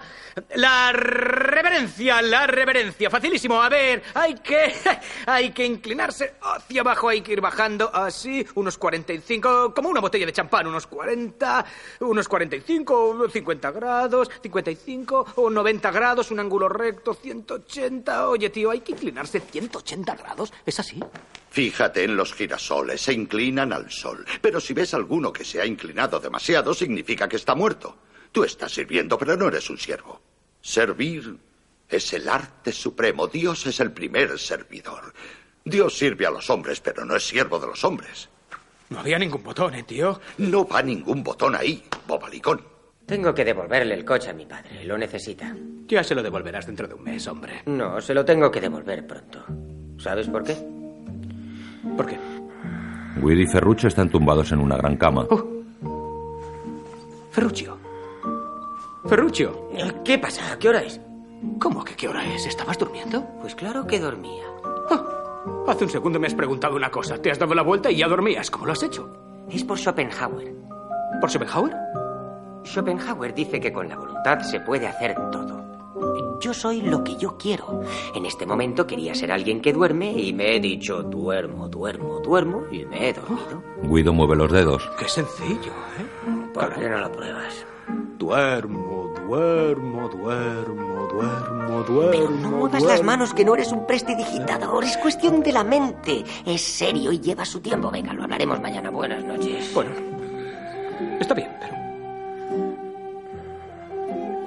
La 0.55 0.91
reverencia, 0.91 2.21
la 2.21 2.47
reverencia. 2.47 3.09
Facilísimo. 3.09 3.61
A 3.61 3.69
ver, 3.69 4.01
hay 4.13 4.35
que... 4.35 4.73
Hay 5.25 5.51
que 5.51 5.65
inclinarse 5.65 6.35
hacia 6.41 6.81
abajo, 6.81 7.07
hay 7.07 7.21
que 7.21 7.33
ir 7.33 7.41
bajando 7.41 7.89
así, 7.93 8.45
unos 8.55 8.77
45, 8.77 9.73
como 9.73 9.89
una 9.89 10.01
botella 10.01 10.25
de 10.25 10.33
champán, 10.33 10.67
unos 10.67 10.85
40, 10.87 11.65
unos 12.01 12.27
45, 12.27 13.29
50 13.29 13.71
grados, 13.71 14.29
55 14.41 15.25
o 15.35 15.49
90 15.49 15.91
grados, 15.91 16.31
un 16.31 16.39
ángulo 16.39 16.67
recto, 16.67 17.13
180. 17.13 18.27
Oye, 18.29 18.49
tío, 18.49 18.71
hay 18.71 18.81
que 18.81 18.91
inclinarse 18.91 19.39
180 19.39 20.15
grados. 20.15 20.53
¿Es 20.65 20.79
así? 20.79 20.99
Fíjate 21.49 22.03
en 22.03 22.15
los 22.17 22.33
girasoles, 22.33 23.01
se 23.01 23.13
inclinan 23.13 23.71
al 23.71 23.91
sol. 23.91 24.25
Pero 24.41 24.59
si 24.59 24.73
ves 24.73 24.93
alguno 24.93 25.31
que 25.31 25.45
se 25.45 25.61
ha 25.61 25.65
inclinado 25.65 26.19
demasiado, 26.19 26.73
significa 26.73 27.27
que 27.27 27.37
está 27.37 27.55
muerto. 27.55 27.95
Tú 28.33 28.43
estás 28.43 28.73
sirviendo, 28.73 29.17
pero 29.17 29.37
no 29.37 29.47
eres 29.47 29.69
un 29.69 29.77
siervo. 29.77 30.19
Servir 30.59 31.37
es 31.87 32.13
el 32.13 32.27
arte 32.27 32.71
supremo. 32.71 33.27
Dios 33.27 33.67
es 33.67 33.79
el 33.79 33.91
primer 33.91 34.39
servidor. 34.39 35.13
Dios 35.63 35.95
sirve 35.97 36.25
a 36.25 36.31
los 36.31 36.49
hombres, 36.49 36.81
pero 36.81 37.05
no 37.05 37.15
es 37.15 37.25
siervo 37.25 37.59
de 37.59 37.67
los 37.67 37.83
hombres. 37.83 38.27
No 38.89 38.99
había 38.99 39.19
ningún 39.19 39.43
botón, 39.43 39.75
¿eh, 39.75 39.83
tío? 39.83 40.19
No 40.39 40.65
va 40.67 40.81
ningún 40.81 41.23
botón 41.23 41.55
ahí, 41.55 41.83
bobalicón. 42.07 42.61
Tengo 43.05 43.35
que 43.35 43.45
devolverle 43.45 43.93
el 43.93 44.03
coche 44.03 44.31
a 44.31 44.33
mi 44.33 44.47
padre. 44.47 44.83
Lo 44.83 44.97
necesita. 44.97 45.55
Ya 45.85 46.03
se 46.03 46.15
lo 46.15 46.23
devolverás 46.23 46.65
dentro 46.65 46.87
de 46.87 46.95
un 46.95 47.03
mes, 47.03 47.27
hombre. 47.27 47.61
No, 47.67 48.01
se 48.01 48.15
lo 48.15 48.25
tengo 48.25 48.49
que 48.49 48.61
devolver 48.61 49.05
pronto. 49.05 49.45
¿Sabes 49.99 50.27
por 50.27 50.43
qué? 50.43 50.55
¿Por 51.95 52.07
qué? 52.07 52.17
Guido 53.17 53.41
y 53.41 53.47
Ferruccio 53.47 53.89
están 53.89 54.09
tumbados 54.09 54.51
en 54.51 54.59
una 54.59 54.75
gran 54.77 54.97
cama. 54.97 55.27
Ferruccio. 57.31 57.82
Ferruccio. 59.05 59.69
¿Qué 60.03 60.17
pasa? 60.17 60.57
¿Qué 60.59 60.69
hora 60.69 60.81
es? 60.81 60.99
¿Cómo 61.59 61.83
que 61.83 61.95
qué 61.95 62.07
hora 62.07 62.25
es? 62.33 62.45
¿Estabas 62.45 62.77
durmiendo? 62.77 63.25
Pues 63.41 63.53
claro 63.55 63.85
que 63.85 63.99
dormía. 63.99 64.43
Hace 65.67 65.83
un 65.85 65.89
segundo 65.89 66.19
me 66.19 66.27
has 66.27 66.35
preguntado 66.35 66.75
una 66.75 66.89
cosa. 66.89 67.17
Te 67.21 67.29
has 67.31 67.39
dado 67.39 67.53
la 67.53 67.63
vuelta 67.63 67.91
y 67.91 67.97
ya 67.97 68.07
dormías. 68.07 68.49
¿Cómo 68.49 68.65
lo 68.65 68.71
has 68.71 68.83
hecho? 68.83 69.11
Es 69.49 69.63
por 69.63 69.77
Schopenhauer. 69.77 70.55
¿Por 71.19 71.29
Schopenhauer? 71.29 71.73
Schopenhauer 72.63 73.33
dice 73.33 73.59
que 73.59 73.73
con 73.73 73.89
la 73.89 73.97
voluntad 73.97 74.39
se 74.39 74.61
puede 74.61 74.87
hacer 74.87 75.15
todo. 75.31 75.61
Yo 76.39 76.53
soy 76.53 76.81
lo 76.81 77.03
que 77.03 77.15
yo 77.17 77.37
quiero. 77.37 77.81
En 78.15 78.25
este 78.25 78.45
momento 78.45 78.87
quería 78.87 79.13
ser 79.15 79.31
alguien 79.31 79.61
que 79.61 79.73
duerme 79.73 80.11
y 80.11 80.33
me 80.33 80.55
he 80.55 80.59
dicho 80.59 81.03
duermo, 81.03 81.67
duermo, 81.67 82.19
duermo 82.19 82.63
y 82.71 82.85
me 82.85 83.09
he 83.09 83.13
dormido. 83.13 83.61
Guido 83.83 84.13
mueve 84.13 84.35
los 84.37 84.51
dedos. 84.51 84.89
Qué 84.97 85.07
sencillo, 85.07 85.71
¿eh? 85.99 86.51
¿Por 86.53 86.73
qué 86.73 86.89
no 86.89 86.97
lo 86.99 87.11
pruebas? 87.11 87.65
Duermo, 88.17 89.13
duermo, 89.27 90.09
duermo, 90.09 91.07
duermo, 91.07 91.83
duermo. 91.83 92.11
Pero 92.11 92.29
no 92.29 92.51
muevas 92.51 92.83
las 92.83 93.03
manos, 93.03 93.33
que 93.33 93.43
no 93.43 93.55
eres 93.55 93.71
un 93.71 93.85
prestidigitador. 93.85 94.83
Es 94.83 94.97
cuestión 94.97 95.41
de 95.43 95.51
la 95.51 95.63
mente. 95.63 96.23
Es 96.45 96.61
serio 96.61 97.11
y 97.11 97.19
lleva 97.19 97.45
su 97.45 97.59
tiempo. 97.59 97.91
Venga, 97.91 98.13
lo 98.13 98.23
hablaremos 98.23 98.59
mañana. 98.61 98.89
Buenas 98.89 99.23
noches. 99.23 99.73
Bueno, 99.73 99.91
está 101.19 101.33
bien, 101.33 101.49
pero. 101.59 101.73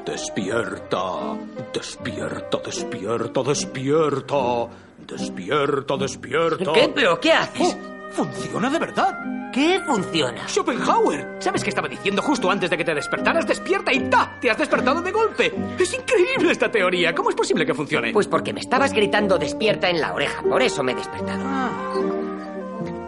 Despierta, 0.07 1.37
despierta, 1.75 2.59
despierta, 2.65 3.43
despierta. 3.43 4.69
Despierta, 5.07 5.97
despierta. 5.97 6.73
¿Qué? 6.73 6.93
¿Pero 6.95 7.21
qué 7.21 7.33
haces? 7.33 7.77
Oh, 7.77 7.96
funciona 8.13 8.71
de 8.71 8.79
verdad. 8.79 9.19
¿Qué 9.53 9.81
funciona? 9.87 10.47
Schopenhauer. 10.49 11.37
¿Sabes 11.39 11.63
qué 11.65 11.71
estaba 11.71 11.89
diciendo 11.89 12.21
justo 12.21 12.51
antes 12.51 12.69
de 12.69 12.77
que 12.77 12.85
te 12.85 12.95
despertaras? 12.95 13.47
Despierta 13.47 13.93
y 13.93 14.01
¡ta! 14.11 14.37
Te 14.41 14.51
has 14.51 14.59
despertado 14.59 15.01
de 15.01 15.11
golpe. 15.13 15.55
Es 15.79 15.95
increíble 15.95 16.53
esta 16.53 16.71
teoría. 16.71 17.15
¿Cómo 17.15 17.31
es 17.31 17.37
posible 17.37 17.65
que 17.65 17.73
funcione? 17.73 18.13
Pues 18.13 18.27
porque 18.29 18.53
me 18.53 18.61
estabas 18.61 18.93
gritando 18.93 19.39
despierta 19.39 19.89
en 19.89 20.01
la 20.01 20.13
oreja. 20.13 20.43
Por 20.43 20.61
eso 20.61 20.83
me 20.83 20.93
he 20.93 20.95
despertado. 20.95 21.43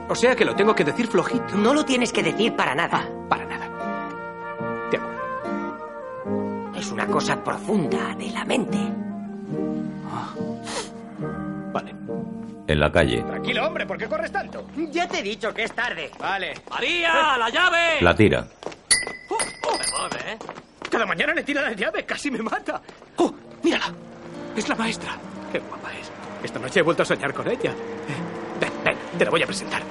O 0.09 0.15
sea 0.15 0.35
que 0.35 0.47
lo 0.47 0.57
tengo 0.57 0.75
que 0.75 0.85
decir 0.85 1.07
flojito. 1.07 1.55
No 1.57 1.75
lo 1.75 1.85
tienes 1.85 2.13
que 2.13 2.23
decir 2.23 2.57
para 2.57 2.75
nada. 2.75 3.07
Para 3.29 3.45
nada. 3.45 3.69
De 4.91 4.97
acuerdo. 4.97 6.73
Es 6.79 6.91
una 6.91 7.07
cosa 7.07 7.45
profunda 7.45 8.15
de 8.15 8.31
la 8.31 8.45
mente. 8.47 8.79
Vale. 11.73 11.95
En 12.69 12.79
la 12.81 12.93
calle, 12.93 13.23
Tranquilo, 13.23 13.67
hombre, 13.67 13.87
¿por 13.87 13.97
qué 13.97 14.07
corres 14.07 14.31
tanto? 14.31 14.67
Ya 14.91 15.09
te 15.09 15.21
he 15.21 15.23
dicho 15.23 15.53
que 15.55 15.65
es 15.65 15.73
tarde. 15.73 16.11
Vale. 16.19 16.53
¡María, 16.71 17.37
la 17.39 17.49
llave! 17.49 17.97
la 18.03 18.15
tira. 18.15 18.47
Perdón, 19.29 20.11
¿eh? 20.27 20.37
Cada 20.91 21.07
mañana 21.07 21.33
le 21.35 21.43
tira 21.45 21.63
la 21.63 21.73
llave, 21.73 22.05
casi 22.05 22.31
me 22.31 22.41
mata. 22.41 22.81
¡Oh, 23.17 23.35
mírala! 23.63 23.91
Es 24.55 24.69
la 24.69 24.75
maestra. 24.75 25.17
Qué 25.51 25.59
guapa 25.61 25.91
es. 25.95 26.11
Esta 26.45 26.59
noche 26.59 26.81
he 26.81 26.83
vuelto 26.83 27.03
a 27.03 27.07
soñar 27.07 27.33
con 27.33 27.49
ella. 27.49 27.71
Eh, 27.71 28.61
Ven, 28.61 28.73
ven, 28.85 28.97
te 29.17 29.25
la 29.25 29.31
voy 29.31 29.43
a 29.43 29.47
presentar. 29.47 29.83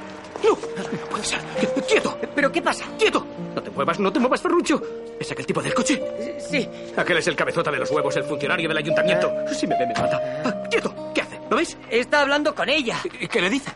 No, 0.44 0.52
no 0.52 1.08
puede 1.10 1.24
ser. 1.24 1.40
Qu- 1.40 1.84
¡Quieto! 1.88 2.18
¿Pero 2.36 2.52
qué 2.52 2.62
pasa? 2.62 2.86
¡Quieto! 3.00 3.26
No 3.56 3.62
te 3.64 3.72
muevas, 3.72 4.00
no 4.00 4.12
te 4.14 4.20
muevas, 4.20 4.40
Ferrucho. 4.42 4.80
¿Es 5.20 5.32
aquel 5.32 5.48
tipo 5.48 5.64
del 5.64 5.74
coche? 5.74 6.00
Sí. 6.40 6.70
Aquel 6.96 7.18
es 7.18 7.28
el 7.28 7.36
cabezota 7.36 7.72
de 7.72 7.80
los 7.80 7.90
huevos, 7.90 8.16
el 8.18 8.24
funcionario 8.24 8.68
del 8.68 8.78
ayuntamiento. 8.78 9.32
Si 9.52 9.66
me 9.66 9.76
ve, 9.80 9.88
me 9.88 9.94
mata. 10.00 10.22
Ah, 10.46 10.64
¡Quieto! 10.70 10.94
¿Qué? 11.14 11.24
¿Lo 11.50 11.56
veis? 11.58 11.78
Está 11.90 12.22
hablando 12.22 12.54
con 12.54 12.68
ella. 12.70 12.98
¿Y 13.20 13.28
qué 13.28 13.42
le 13.42 13.50
dice? 13.50 13.72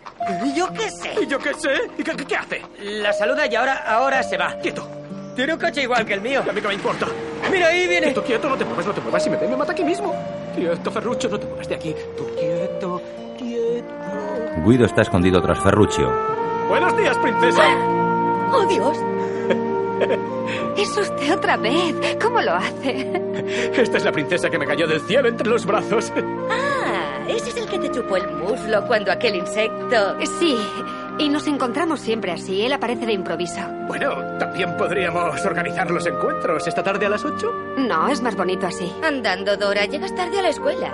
Yo 0.56 0.68
qué 0.74 0.90
sé. 0.90 1.14
¿Y 1.22 1.28
yo 1.28 1.40
qué 1.40 1.54
sé? 1.54 1.70
¿Y 1.98 2.04
qué, 2.04 2.16
qué- 2.16 2.26
qué 2.26 2.36
hace? 2.36 2.62
La 2.80 3.14
saluda 3.14 3.46
y 3.48 3.56
ahora, 3.56 3.84
ahora 3.88 4.22
se 4.24 4.38
va. 4.38 4.54
¡Quieto! 4.62 4.88
Tiene 5.36 5.54
un 5.54 5.60
coche 5.60 5.84
igual 5.84 6.06
que 6.06 6.14
el 6.14 6.22
mío. 6.22 6.44
A 6.48 6.52
mí 6.52 6.62
que 6.62 6.68
me 6.68 6.74
importa. 6.74 7.08
Mira, 7.50 7.68
ahí 7.68 7.88
viene. 7.88 8.08
Quieto, 8.08 8.24
quieto, 8.24 8.50
no 8.50 8.58
te 8.58 8.66
muevas, 8.66 8.86
no 8.86 8.94
te 8.94 9.02
muevas. 9.02 9.24
Si 9.24 9.30
me 9.30 9.38
ve, 9.38 9.48
me 9.48 9.56
mata 9.56 9.72
aquí 9.72 9.84
mismo. 9.84 10.14
Quieto, 10.56 10.92
Ferrucho, 10.92 11.30
no 11.30 11.40
te 11.40 11.46
muevas 11.48 11.70
de 11.70 11.76
aquí. 11.76 11.96
Tú 12.18 12.28
quieto, 12.38 13.02
quieto. 13.38 14.64
Guido 14.66 14.86
está 14.86 15.02
escondido 15.04 15.42
tras 15.42 15.60
Ferruccio. 15.64 16.12
Buenos 16.68 16.96
días, 16.98 17.18
princesa. 17.20 17.64
¡Oh, 18.52 18.66
Dios! 18.68 18.98
Es 20.78 20.98
usted 20.98 21.34
otra 21.36 21.58
vez. 21.58 21.96
¿Cómo 22.22 22.42
lo 22.42 22.54
hace? 22.54 23.12
Esta 23.74 23.98
es 23.98 24.06
la 24.06 24.12
princesa 24.12 24.50
que 24.50 24.58
me 24.58 24.66
cayó 24.66 24.88
del 24.88 25.02
cielo 25.02 25.28
entre 25.28 25.48
los 25.48 25.66
brazos. 25.66 26.12
Ah, 26.50 27.20
ese 27.28 27.50
es 27.50 27.58
el 27.58 27.68
que 27.68 27.80
te 27.80 27.92
chupó 27.92 28.18
el 28.18 28.30
muslo 28.36 28.86
cuando 28.88 29.12
aquel 29.12 29.36
insecto. 29.36 30.16
Sí, 30.40 30.58
y 31.18 31.30
nos 31.30 31.46
encontramos 31.48 32.00
siempre 32.00 32.32
así. 32.32 32.64
Él 32.66 32.74
aparece 32.74 33.06
de 33.06 33.14
improviso. 33.14 33.62
Bueno, 33.88 34.38
también 34.40 34.76
podríamos 34.78 35.44
organizar 35.46 35.92
los 35.92 36.06
encuentros 36.08 36.66
esta 36.68 36.82
tarde 36.84 37.06
a 37.06 37.10
las 37.10 37.24
8. 37.24 37.52
No, 37.78 38.08
es 38.10 38.22
más 38.22 38.36
bonito 38.36 38.66
así. 38.68 38.92
Andando, 39.04 39.58
Dora, 39.58 39.86
llegas 39.86 40.16
tarde 40.16 40.40
a 40.40 40.42
la 40.42 40.50
escuela. 40.50 40.92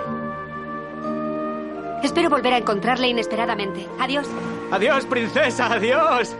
Espero 2.02 2.30
volver 2.30 2.52
a 2.54 2.58
encontrarle 2.58 3.08
inesperadamente. 3.08 3.86
Adiós. 3.98 4.28
Adiós, 4.70 5.04
princesa, 5.06 5.72
adiós. 5.72 6.36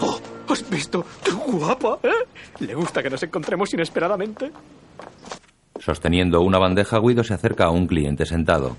Oh, 0.00 0.18
¿has 0.52 0.68
visto? 0.68 1.04
¡Qué 1.24 1.30
guapa! 1.30 1.98
¿eh? 2.02 2.26
¿Le 2.60 2.74
gusta 2.74 3.02
que 3.02 3.10
nos 3.10 3.22
encontremos 3.22 3.72
inesperadamente? 3.72 4.50
Sosteniendo 5.78 6.42
una 6.42 6.58
bandeja, 6.58 6.98
Guido 6.98 7.24
se 7.24 7.34
acerca 7.34 7.64
a 7.64 7.70
un 7.70 7.86
cliente 7.86 8.26
sentado. 8.26 8.76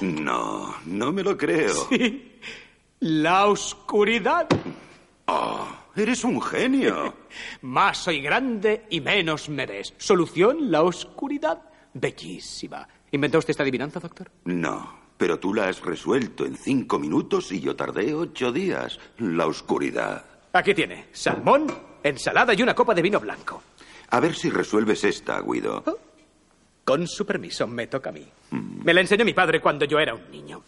No, 0.00 0.74
no 0.86 1.12
me 1.12 1.22
lo 1.22 1.36
creo. 1.36 1.74
Sí. 1.88 2.38
La 3.00 3.46
oscuridad. 3.46 4.48
Oh, 5.26 5.68
eres 5.94 6.24
un 6.24 6.40
genio. 6.40 7.14
Más 7.62 7.98
soy 7.98 8.20
grande 8.20 8.86
y 8.90 9.00
menos 9.00 9.48
me 9.48 9.66
ves. 9.66 9.94
Solución, 9.96 10.70
la 10.70 10.82
oscuridad. 10.82 11.62
Bellísima. 11.94 12.86
¿Inventó 13.10 13.38
usted 13.38 13.50
esta 13.52 13.62
adivinanza, 13.62 14.00
doctor? 14.00 14.30
No, 14.44 14.98
pero 15.18 15.38
tú 15.38 15.52
la 15.52 15.68
has 15.68 15.82
resuelto 15.82 16.46
en 16.46 16.56
cinco 16.56 16.98
minutos 16.98 17.52
y 17.52 17.60
yo 17.60 17.76
tardé 17.76 18.14
ocho 18.14 18.52
días. 18.52 18.98
La 19.18 19.46
oscuridad. 19.46 20.24
Aquí 20.52 20.72
tiene. 20.72 21.06
Salmón, 21.12 21.66
ensalada 22.02 22.54
y 22.54 22.62
una 22.62 22.74
copa 22.74 22.94
de 22.94 23.02
vino 23.02 23.20
blanco. 23.20 23.62
A 24.10 24.20
ver 24.20 24.34
si 24.34 24.48
resuelves 24.48 25.04
esta, 25.04 25.40
Guido. 25.42 25.84
Con 26.84 27.06
su 27.06 27.26
permiso, 27.26 27.66
me 27.66 27.88
toca 27.88 28.08
a 28.08 28.12
mí. 28.12 28.26
Me 28.50 28.94
la 28.94 29.02
enseñó 29.02 29.24
mi 29.24 29.34
padre 29.34 29.60
cuando 29.60 29.84
yo 29.84 29.98
era 29.98 30.14
un 30.14 30.30
niño. 30.30 30.62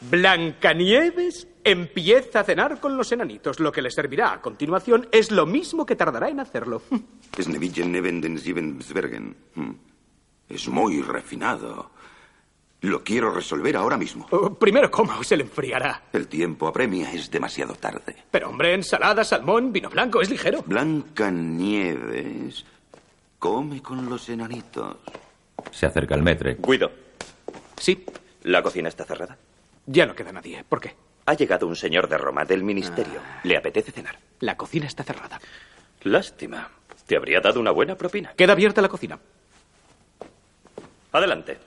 Blancanieves 0.00 1.46
empieza 1.62 2.40
a 2.40 2.44
cenar 2.44 2.80
con 2.80 2.96
los 2.96 3.12
enanitos. 3.12 3.60
Lo 3.60 3.70
que 3.70 3.82
le 3.82 3.90
servirá 3.90 4.32
a 4.32 4.40
continuación 4.40 5.08
es 5.12 5.30
lo 5.30 5.46
mismo 5.46 5.86
que 5.86 5.94
tardará 5.96 6.28
en 6.28 6.40
hacerlo. 6.40 6.82
Hmm. 9.54 9.72
Es 10.48 10.68
muy 10.68 11.02
refinado. 11.02 11.90
Lo 12.80 13.02
quiero 13.02 13.32
resolver 13.32 13.76
ahora 13.76 13.96
mismo. 13.96 14.26
Oh, 14.30 14.54
primero 14.54 14.90
coma 14.90 15.18
o 15.18 15.24
se 15.24 15.36
le 15.36 15.42
enfriará. 15.42 16.02
El 16.12 16.28
tiempo 16.28 16.68
apremia, 16.68 17.12
es 17.12 17.28
demasiado 17.30 17.74
tarde. 17.74 18.14
Pero 18.30 18.50
hombre, 18.50 18.72
ensalada, 18.74 19.24
salmón, 19.24 19.72
vino 19.72 19.90
blanco, 19.90 20.20
es 20.20 20.30
ligero. 20.30 20.62
Blanca 20.64 21.30
Nieves 21.30 22.64
come 23.38 23.82
con 23.82 24.08
los 24.08 24.28
enanitos. 24.28 24.96
Se 25.72 25.86
acerca 25.86 26.14
el 26.14 26.22
metre. 26.22 26.56
Guido. 26.60 26.90
Sí. 27.76 28.04
La 28.44 28.62
cocina 28.62 28.88
está 28.88 29.04
cerrada. 29.04 29.36
Ya 29.86 30.06
no 30.06 30.14
queda 30.14 30.30
nadie. 30.30 30.64
¿Por 30.68 30.80
qué? 30.80 30.94
Ha 31.26 31.34
llegado 31.34 31.66
un 31.66 31.76
señor 31.76 32.08
de 32.08 32.16
Roma, 32.16 32.44
del 32.44 32.62
ministerio. 32.62 33.20
¿Le 33.42 33.56
apetece 33.56 33.90
cenar? 33.90 34.18
La 34.40 34.56
cocina 34.56 34.86
está 34.86 35.02
cerrada. 35.02 35.40
Lástima. 36.02 36.70
Te 37.06 37.16
habría 37.16 37.40
dado 37.40 37.58
una 37.58 37.70
buena 37.72 37.96
propina. 37.96 38.32
Queda 38.36 38.52
abierta 38.52 38.80
la 38.80 38.88
cocina. 38.88 39.18
Adelante. 41.12 41.58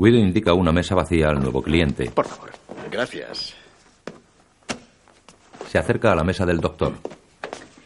Guido 0.00 0.16
indica 0.16 0.52
una 0.54 0.70
mesa 0.70 0.94
vacía 0.94 1.28
al 1.28 1.40
nuevo 1.40 1.60
cliente. 1.60 2.08
Por 2.10 2.26
favor. 2.26 2.52
Gracias. 2.88 3.52
Se 5.68 5.76
acerca 5.76 6.12
a 6.12 6.14
la 6.14 6.22
mesa 6.22 6.46
del 6.46 6.60
doctor. 6.60 6.92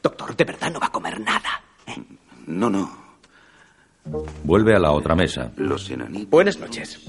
Doctor, 0.02 0.36
de 0.36 0.44
verdad 0.44 0.70
no 0.70 0.78
va 0.78 0.88
a 0.88 0.92
comer 0.92 1.18
nada. 1.18 1.62
No, 2.46 2.68
no. 2.68 2.90
Vuelve 4.44 4.74
a 4.76 4.78
la 4.78 4.90
otra 4.92 5.14
mesa. 5.14 5.52
Los 5.56 5.88
enanitos. 5.88 6.28
Buenas 6.28 6.58
noches. 6.58 7.00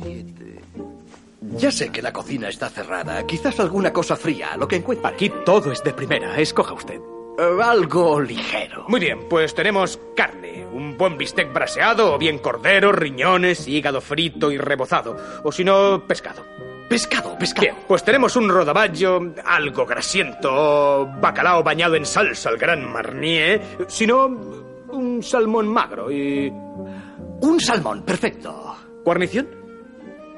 Ya 1.57 1.69
sé 1.69 1.89
que 1.91 2.01
la 2.01 2.13
cocina 2.13 2.47
está 2.47 2.69
cerrada. 2.69 3.25
Quizás 3.27 3.59
alguna 3.59 3.91
cosa 3.91 4.15
fría, 4.15 4.55
lo 4.55 4.69
que 4.69 4.77
encuentre. 4.77 5.07
Aquí 5.07 5.29
todo 5.45 5.73
es 5.73 5.83
de 5.83 5.93
primera. 5.93 6.39
Escoja 6.39 6.73
usted. 6.73 6.99
Eh, 7.37 7.59
algo 7.63 8.21
ligero. 8.21 8.85
Muy 8.87 8.99
bien, 8.99 9.27
pues 9.29 9.55
tenemos 9.55 9.99
carne, 10.15 10.65
un 10.71 10.97
buen 10.97 11.17
bistec 11.17 11.51
braseado, 11.51 12.13
o 12.13 12.17
bien 12.17 12.39
cordero, 12.39 12.91
riñones, 12.91 13.67
hígado 13.67 14.01
frito 14.01 14.51
y 14.51 14.57
rebozado, 14.57 15.17
o 15.43 15.51
si 15.51 15.63
no, 15.63 16.03
pescado. 16.07 16.43
Pescado, 16.87 17.37
pescado. 17.39 17.61
Bien, 17.61 17.75
pues 17.87 18.03
tenemos 18.03 18.35
un 18.35 18.49
rodaballo 18.49 19.33
algo 19.45 19.85
grasiento, 19.85 20.49
o 20.51 21.05
bacalao 21.19 21.63
bañado 21.63 21.95
en 21.95 22.05
salsa 22.05 22.49
al 22.49 22.57
gran 22.57 22.87
marnier, 22.91 23.61
si 23.87 24.05
no, 24.05 24.25
un 24.25 25.23
salmón 25.23 25.67
magro 25.67 26.11
y... 26.11 26.49
Un 26.49 27.59
salmón, 27.59 28.03
perfecto. 28.03 28.75
¿Guarnición? 29.03 29.49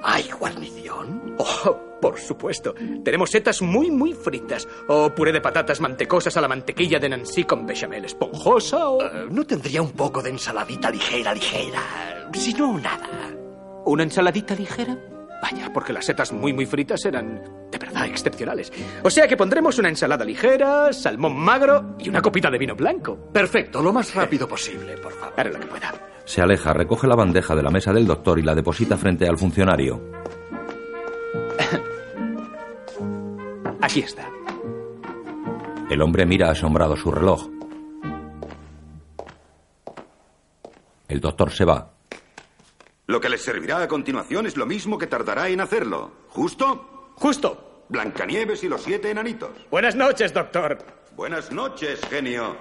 ¿Hay 0.02 0.30
guarnición? 0.32 1.36
Oh, 1.38 1.78
por 2.06 2.20
supuesto. 2.20 2.76
Tenemos 3.04 3.32
setas 3.32 3.64
muy, 3.64 3.90
muy 3.90 4.14
fritas. 4.14 4.68
O 4.88 5.10
puré 5.10 5.32
de 5.32 5.42
patatas 5.42 5.82
mantecosas 5.82 6.38
a 6.38 6.42
la 6.42 6.48
mantequilla 6.48 7.00
de 7.00 7.10
Nancy 7.10 7.46
con 7.46 7.66
bechamel 7.66 8.06
esponjosa 8.06 8.90
o... 8.90 9.02
Eh, 9.02 9.26
¿No 9.32 9.44
tendría 9.44 9.82
un 9.82 9.90
poco 9.90 10.22
de 10.22 10.30
ensaladita 10.30 10.92
ligera, 10.92 11.34
ligera? 11.34 12.30
Si 12.32 12.54
no, 12.54 12.78
nada. 12.78 13.10
¿Una 13.86 14.04
ensaladita 14.04 14.54
ligera? 14.54 14.96
Vaya, 15.42 15.74
porque 15.74 15.94
las 15.94 16.06
setas 16.06 16.32
muy, 16.32 16.54
muy 16.54 16.68
fritas 16.68 17.04
eran 17.06 17.42
de 17.72 17.78
verdad 17.80 18.06
excepcionales. 18.06 18.72
O 19.02 19.10
sea 19.10 19.28
que 19.28 19.36
pondremos 19.36 19.80
una 19.80 19.90
ensalada 19.90 20.24
ligera, 20.24 20.94
salmón 20.94 21.36
magro 21.36 21.96
y 21.98 22.08
una 22.08 22.22
copita 22.22 22.52
de 22.52 22.60
vino 22.60 22.76
blanco. 22.76 23.18
Perfecto, 23.34 23.82
lo 23.82 23.92
más 23.92 24.14
rápido 24.14 24.48
posible, 24.48 24.96
por 25.00 25.12
favor. 25.12 25.34
Haré 25.40 25.52
lo 25.52 25.60
que 25.60 25.66
pueda. 25.66 25.92
Se 26.24 26.40
aleja, 26.44 26.72
recoge 26.72 27.08
la 27.08 27.16
bandeja 27.16 27.56
de 27.56 27.64
la 27.64 27.72
mesa 27.72 27.92
del 27.92 28.06
doctor 28.06 28.38
y 28.38 28.44
la 28.44 28.54
deposita 28.54 28.96
frente 28.96 29.28
al 29.28 29.40
funcionario. 29.40 30.04
Aquí 33.86 34.00
está. 34.00 34.28
El 35.92 36.02
hombre 36.02 36.26
mira 36.26 36.50
asombrado 36.50 36.96
su 36.96 37.12
reloj. 37.12 37.48
El 41.08 41.20
doctor 41.20 41.52
se 41.52 41.66
va. 41.66 41.94
Lo 43.06 43.22
que 43.22 43.30
les 43.30 43.44
servirá 43.44 43.84
a 43.84 43.88
continuación 43.88 44.48
es 44.48 44.58
lo 44.58 44.66
mismo 44.66 44.98
que 44.98 45.06
tardará 45.06 45.50
en 45.50 45.62
hacerlo. 45.62 46.14
¿Justo? 46.30 47.12
Justo. 47.14 47.86
Blancanieves 47.90 48.64
y 48.64 48.70
los 48.70 48.82
siete 48.82 49.12
enanitos. 49.12 49.52
Buenas 49.70 49.94
noches, 49.94 50.34
doctor. 50.34 50.80
Buenas 51.16 51.52
noches, 51.52 52.02
genio. 52.10 52.58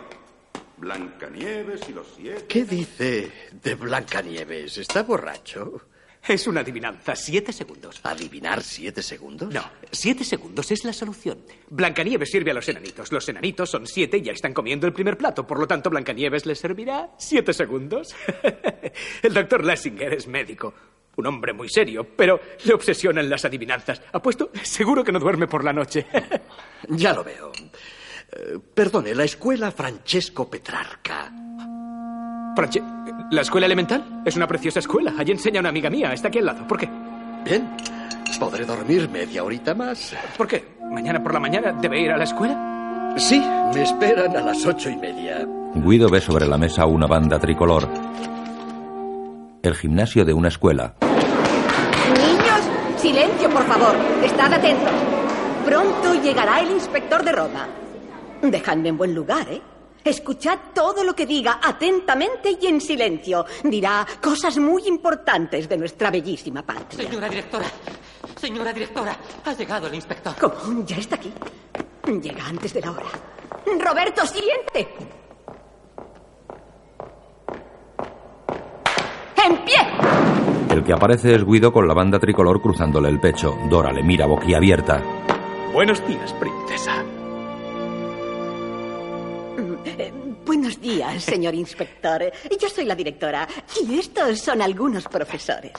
Blancanieves 0.76 1.88
y 1.88 1.94
los 1.94 2.06
siete. 2.14 2.44
¿Qué 2.46 2.64
dice 2.64 3.32
de 3.50 3.74
Blancanieves? 3.76 4.76
¿Está 4.76 5.02
borracho? 5.02 5.86
Es 6.26 6.46
una 6.46 6.60
adivinanza. 6.60 7.14
Siete 7.14 7.52
segundos. 7.52 8.00
¿Adivinar 8.02 8.62
siete 8.62 9.02
segundos? 9.02 9.52
No, 9.52 9.62
siete 9.90 10.24
segundos 10.24 10.70
es 10.70 10.84
la 10.84 10.92
solución. 10.94 11.44
Blancanieves 11.68 12.30
sirve 12.30 12.50
a 12.50 12.54
los 12.54 12.66
enanitos. 12.68 13.12
Los 13.12 13.28
enanitos 13.28 13.70
son 13.70 13.86
siete 13.86 14.16
y 14.16 14.22
ya 14.22 14.32
están 14.32 14.54
comiendo 14.54 14.86
el 14.86 14.94
primer 14.94 15.18
plato. 15.18 15.46
Por 15.46 15.58
lo 15.58 15.66
tanto, 15.66 15.90
Blancanieves 15.90 16.46
les 16.46 16.58
servirá 16.58 17.10
siete 17.18 17.52
segundos. 17.52 18.14
el 19.22 19.34
doctor 19.34 19.64
Lessinger 19.64 20.14
es 20.14 20.26
médico. 20.26 20.72
Un 21.16 21.26
hombre 21.26 21.52
muy 21.52 21.68
serio, 21.68 22.06
pero 22.16 22.40
le 22.64 22.72
obsesionan 22.72 23.28
las 23.28 23.44
adivinanzas. 23.44 24.00
Apuesto, 24.12 24.50
seguro 24.62 25.04
que 25.04 25.12
no 25.12 25.20
duerme 25.20 25.46
por 25.46 25.62
la 25.62 25.74
noche. 25.74 26.06
ya 26.88 27.12
lo 27.12 27.22
veo. 27.22 27.52
Eh, 28.32 28.58
perdone, 28.72 29.14
la 29.14 29.24
escuela 29.24 29.70
Francesco 29.70 30.48
Petrarca. 30.48 31.43
Franche 32.54 32.82
¿La 33.30 33.40
escuela 33.40 33.66
elemental? 33.66 34.22
Es 34.24 34.36
una 34.36 34.46
preciosa 34.46 34.78
escuela. 34.78 35.12
Allí 35.18 35.32
enseña 35.32 35.60
una 35.60 35.70
amiga 35.70 35.90
mía. 35.90 36.12
Está 36.12 36.28
aquí 36.28 36.38
al 36.38 36.46
lado. 36.46 36.66
¿Por 36.66 36.78
qué? 36.78 36.88
Bien. 37.44 37.68
Podré 38.38 38.64
dormir 38.64 39.08
media 39.08 39.44
horita 39.44 39.74
más. 39.74 40.14
¿Por 40.36 40.46
qué? 40.46 40.76
¿Mañana 40.90 41.22
por 41.22 41.32
la 41.32 41.40
mañana 41.40 41.72
debe 41.72 42.00
ir 42.00 42.10
a 42.10 42.16
la 42.16 42.24
escuela? 42.24 43.14
Sí, 43.16 43.42
me 43.72 43.82
esperan 43.82 44.36
a 44.36 44.40
las 44.40 44.64
ocho 44.66 44.90
y 44.90 44.96
media. 44.96 45.46
Guido 45.74 46.08
ve 46.08 46.20
sobre 46.20 46.46
la 46.46 46.58
mesa 46.58 46.86
una 46.86 47.06
banda 47.06 47.38
tricolor. 47.38 47.88
El 49.62 49.74
gimnasio 49.74 50.24
de 50.24 50.34
una 50.34 50.48
escuela. 50.48 50.94
Niños, 51.00 52.60
silencio, 52.98 53.48
por 53.50 53.64
favor. 53.64 53.96
Estad 54.22 54.52
atentos. 54.52 54.92
Pronto 55.64 56.14
llegará 56.22 56.60
el 56.60 56.72
inspector 56.72 57.24
de 57.24 57.32
Roma. 57.32 57.66
Dejadme 58.42 58.90
en 58.90 58.98
buen 58.98 59.14
lugar, 59.14 59.46
¿eh? 59.50 59.62
Escuchad 60.04 60.58
todo 60.74 61.02
lo 61.02 61.14
que 61.14 61.24
diga 61.24 61.60
atentamente 61.62 62.58
y 62.60 62.66
en 62.66 62.80
silencio. 62.80 63.46
Dirá 63.62 64.06
cosas 64.20 64.58
muy 64.58 64.86
importantes 64.86 65.66
de 65.66 65.78
nuestra 65.78 66.10
bellísima 66.10 66.62
patria. 66.62 67.08
Señora 67.08 67.28
directora, 67.28 67.66
señora 68.36 68.72
directora, 68.72 69.16
ha 69.44 69.52
llegado 69.54 69.86
el 69.86 69.94
inspector. 69.94 70.34
¿Cómo? 70.38 70.84
¿Ya 70.84 70.96
está 70.96 71.16
aquí? 71.16 71.32
Llega 72.06 72.44
antes 72.44 72.74
de 72.74 72.80
la 72.82 72.90
hora. 72.90 73.06
Roberto, 73.80 74.26
siguiente. 74.26 74.94
¡En 79.42 79.64
pie! 79.64 79.76
El 80.70 80.84
que 80.84 80.92
aparece 80.92 81.34
es 81.34 81.46
Guido 81.46 81.72
con 81.72 81.88
la 81.88 81.94
banda 81.94 82.18
tricolor 82.18 82.60
cruzándole 82.60 83.08
el 83.08 83.20
pecho. 83.20 83.56
Dora 83.70 83.90
le 83.92 84.02
mira 84.02 84.26
boquiabierta. 84.26 85.02
Buenos 85.72 86.06
días, 86.06 86.32
princesa. 86.34 87.02
Buenos 90.44 90.80
días, 90.80 91.22
señor 91.24 91.54
inspector. 91.54 92.32
Yo 92.60 92.68
soy 92.68 92.84
la 92.84 92.94
directora 92.94 93.48
y 93.82 93.98
estos 93.98 94.38
son 94.40 94.62
algunos 94.62 95.04
profesores. 95.04 95.72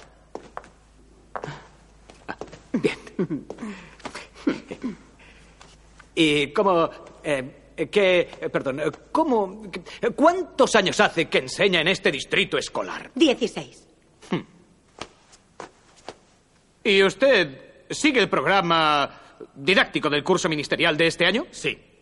Bien. 2.73 3.45
¿Y 6.15 6.47
cómo... 6.47 6.89
Eh, 7.23 7.89
qué... 7.91 8.49
perdón, 8.51 8.81
¿cómo... 9.11 9.63
¿Cuántos 10.15 10.75
años 10.75 10.99
hace 10.99 11.27
que 11.27 11.39
enseña 11.39 11.81
en 11.81 11.87
este 11.87 12.11
distrito 12.11 12.57
escolar? 12.57 13.11
Dieciséis. 13.13 13.87
¿Y 16.83 17.01
usted 17.01 17.85
sigue 17.89 18.19
el 18.19 18.29
programa 18.29 19.37
didáctico 19.55 20.09
del 20.09 20.23
curso 20.23 20.47
ministerial 20.47 20.95
de 20.95 21.07
este 21.07 21.25
año? 21.25 21.47
Sí. 21.49 21.94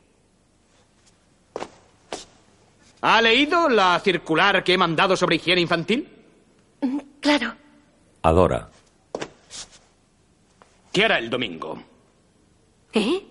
¿Ha 3.05 3.21
leído 3.21 3.67
la 3.67 3.99
circular 3.99 4.63
que 4.63 4.75
he 4.75 4.77
mandado 4.77 5.17
sobre 5.17 5.35
higiene 5.35 5.59
infantil? 5.59 6.07
Claro. 7.19 7.53
Adora. 8.21 8.69
¿Qué 10.93 11.03
hará 11.03 11.19
el 11.19 11.29
domingo? 11.29 11.83
¿Eh? 12.93 13.21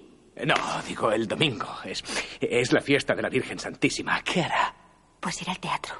No, 0.45 0.55
digo 0.87 1.11
el 1.11 1.27
domingo. 1.27 1.75
Es, 1.85 2.05
es 2.39 2.71
la 2.71 2.83
fiesta 2.83 3.15
de 3.15 3.23
la 3.23 3.31
Virgen 3.31 3.59
Santísima. 3.59 4.23
¿Qué 4.23 4.43
hará? 4.43 4.75
Pues 5.19 5.41
ir 5.41 5.49
al 5.49 5.59
teatro. 5.59 5.95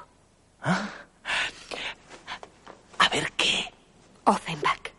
A 0.61 0.87
ver 3.11 3.31
qué. 3.35 3.73
Offenbach. 4.25 4.91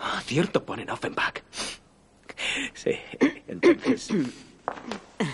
Ah, 0.00 0.20
cierto, 0.24 0.66
ponen 0.66 0.90
Offenbach. 0.90 1.40
Sí, 2.74 2.98
entonces. 3.46 4.08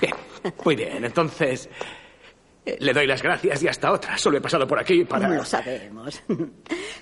Bien, 0.00 0.14
muy 0.62 0.76
bien. 0.76 1.02
Entonces. 1.02 1.70
Le 2.64 2.92
doy 2.94 3.06
las 3.06 3.22
gracias 3.22 3.62
y 3.62 3.68
hasta 3.68 3.92
otra. 3.92 4.16
Solo 4.16 4.38
he 4.38 4.40
pasado 4.40 4.66
por 4.66 4.78
aquí 4.78 5.04
para. 5.04 5.28
Lo 5.28 5.44
sabemos. 5.44 6.22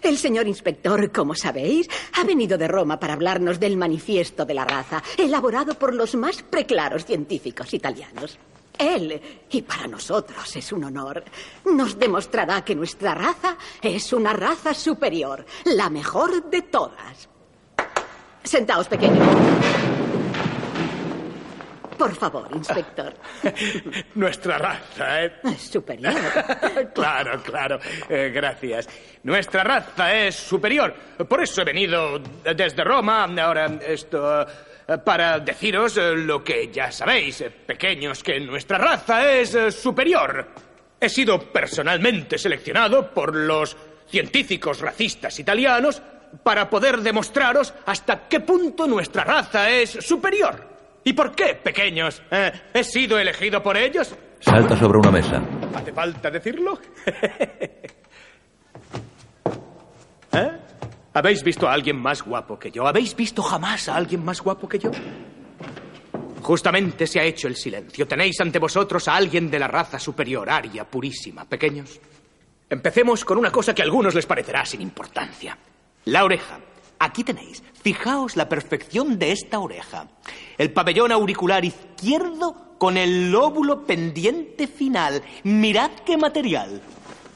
El 0.03 0.19
señor 0.19 0.49
inspector, 0.49 1.13
como 1.13 1.35
sabéis, 1.35 1.89
ha 2.15 2.25
venido 2.25 2.59
de 2.59 2.67
Roma 2.67 2.99
para 2.99 3.13
hablarnos 3.13 3.61
del 3.61 3.77
manifiesto 3.77 4.45
de 4.45 4.55
la 4.55 4.65
raza, 4.65 5.03
elaborado 5.17 5.75
por 5.75 5.95
los 5.95 6.17
más 6.17 6.43
preclaros 6.43 7.05
científicos 7.05 7.73
italianos. 7.75 8.39
Él, 8.79 9.21
y 9.51 9.63
para 9.63 9.87
nosotros 9.87 10.57
es 10.57 10.73
un 10.73 10.85
honor, 10.85 11.23
nos 11.65 11.99
demostrará 11.99 12.65
que 12.65 12.75
nuestra 12.75 13.15
raza 13.15 13.57
es 13.81 14.13
una 14.13 14.33
raza 14.33 14.75
superior, 14.75 15.45
la 15.65 15.91
mejor 15.91 16.51
de 16.51 16.63
todas. 16.63 17.29
Sentaos, 18.43 18.89
pequeño. 18.89 19.21
Por 22.03 22.17
favor, 22.17 22.49
inspector. 22.53 23.15
Nuestra 24.17 24.59
raza, 24.59 25.25
¿eh? 25.25 25.35
Es 25.45 25.71
superior. 25.71 26.13
claro, 26.95 27.41
claro. 27.41 27.79
Eh, 28.09 28.33
gracias. 28.35 28.89
Nuestra 29.23 29.63
raza 29.63 30.13
es 30.13 30.35
superior. 30.35 30.93
Por 31.29 31.41
eso 31.45 31.63
he 31.63 31.65
venido 31.65 32.19
desde 32.19 32.83
Roma, 32.83 33.23
ahora 33.41 33.79
esto, 33.87 34.43
eh, 34.43 34.99
para 35.05 35.39
deciros 35.39 35.97
lo 35.97 36.43
que 36.43 36.73
ya 36.73 36.91
sabéis, 36.91 37.45
pequeños, 37.65 38.21
que 38.21 38.41
nuestra 38.41 38.79
raza 38.79 39.31
es 39.35 39.57
superior. 39.73 40.49
He 40.99 41.09
sido 41.09 41.53
personalmente 41.53 42.37
seleccionado 42.37 43.15
por 43.15 43.33
los 43.33 43.77
científicos 44.09 44.81
racistas 44.81 45.39
italianos 45.39 46.03
para 46.43 46.69
poder 46.69 46.99
demostraros 46.99 47.73
hasta 47.87 48.27
qué 48.27 48.41
punto 48.41 48.89
nuestra 48.89 49.23
raza 49.23 49.71
es 49.71 49.91
superior. 49.91 50.72
¿Y 51.05 51.13
por 51.13 51.35
qué, 51.35 51.55
pequeños? 51.55 52.23
Eh, 52.31 52.53
¿He 52.75 52.85
sido 52.85 53.19
elegido 53.19 53.63
por 53.63 53.77
ellos? 53.77 54.15
Salta 54.41 54.77
sobre 54.77 54.99
una 54.99 55.11
mesa. 55.11 55.43
¿Hace 55.75 55.93
falta 55.93 56.31
decirlo? 56.31 56.79
¿Eh? 60.33 60.51
¿Habéis 61.15 61.43
visto 61.43 61.69
a 61.69 61.73
alguien 61.73 62.01
más 62.01 62.23
guapo 62.23 62.59
que 62.59 62.71
yo? 62.71 62.87
¿Habéis 62.87 63.15
visto 63.15 63.43
jamás 63.43 63.89
a 63.89 63.97
alguien 63.97 64.25
más 64.25 64.41
guapo 64.41 64.69
que 64.69 64.79
yo? 64.79 64.91
Justamente 66.41 67.07
se 67.07 67.21
ha 67.21 67.25
hecho 67.25 67.49
el 67.49 67.57
silencio. 67.57 68.07
Tenéis 68.09 68.41
ante 68.41 68.59
vosotros 68.59 69.07
a 69.09 69.17
alguien 69.17 69.51
de 69.51 69.59
la 69.59 69.69
raza 69.69 69.99
superior, 69.99 70.49
aria, 70.49 70.85
purísima, 70.85 71.45
pequeños. 71.45 72.01
Empecemos 72.69 73.25
con 73.25 73.39
una 73.39 73.53
cosa 73.53 73.75
que 73.75 73.83
a 73.83 73.85
algunos 73.85 74.15
les 74.15 74.27
parecerá 74.27 74.65
sin 74.65 74.81
importancia. 74.81 75.57
La 76.07 76.25
oreja. 76.25 76.59
Aquí 77.03 77.25
tenéis. 77.25 77.65
Fijaos 77.83 78.37
la 78.37 78.49
perfección 78.49 79.19
de 79.19 79.33
esta 79.33 79.59
oreja. 79.59 80.07
El 80.57 80.73
pabellón 80.73 81.11
auricular 81.11 81.65
izquierdo 81.65 82.77
con 82.79 82.97
el 82.97 83.33
lóbulo 83.33 83.85
pendiente 83.85 84.69
final. 84.69 85.21
Mirad 85.43 85.91
qué 86.07 86.17
material. 86.17 86.81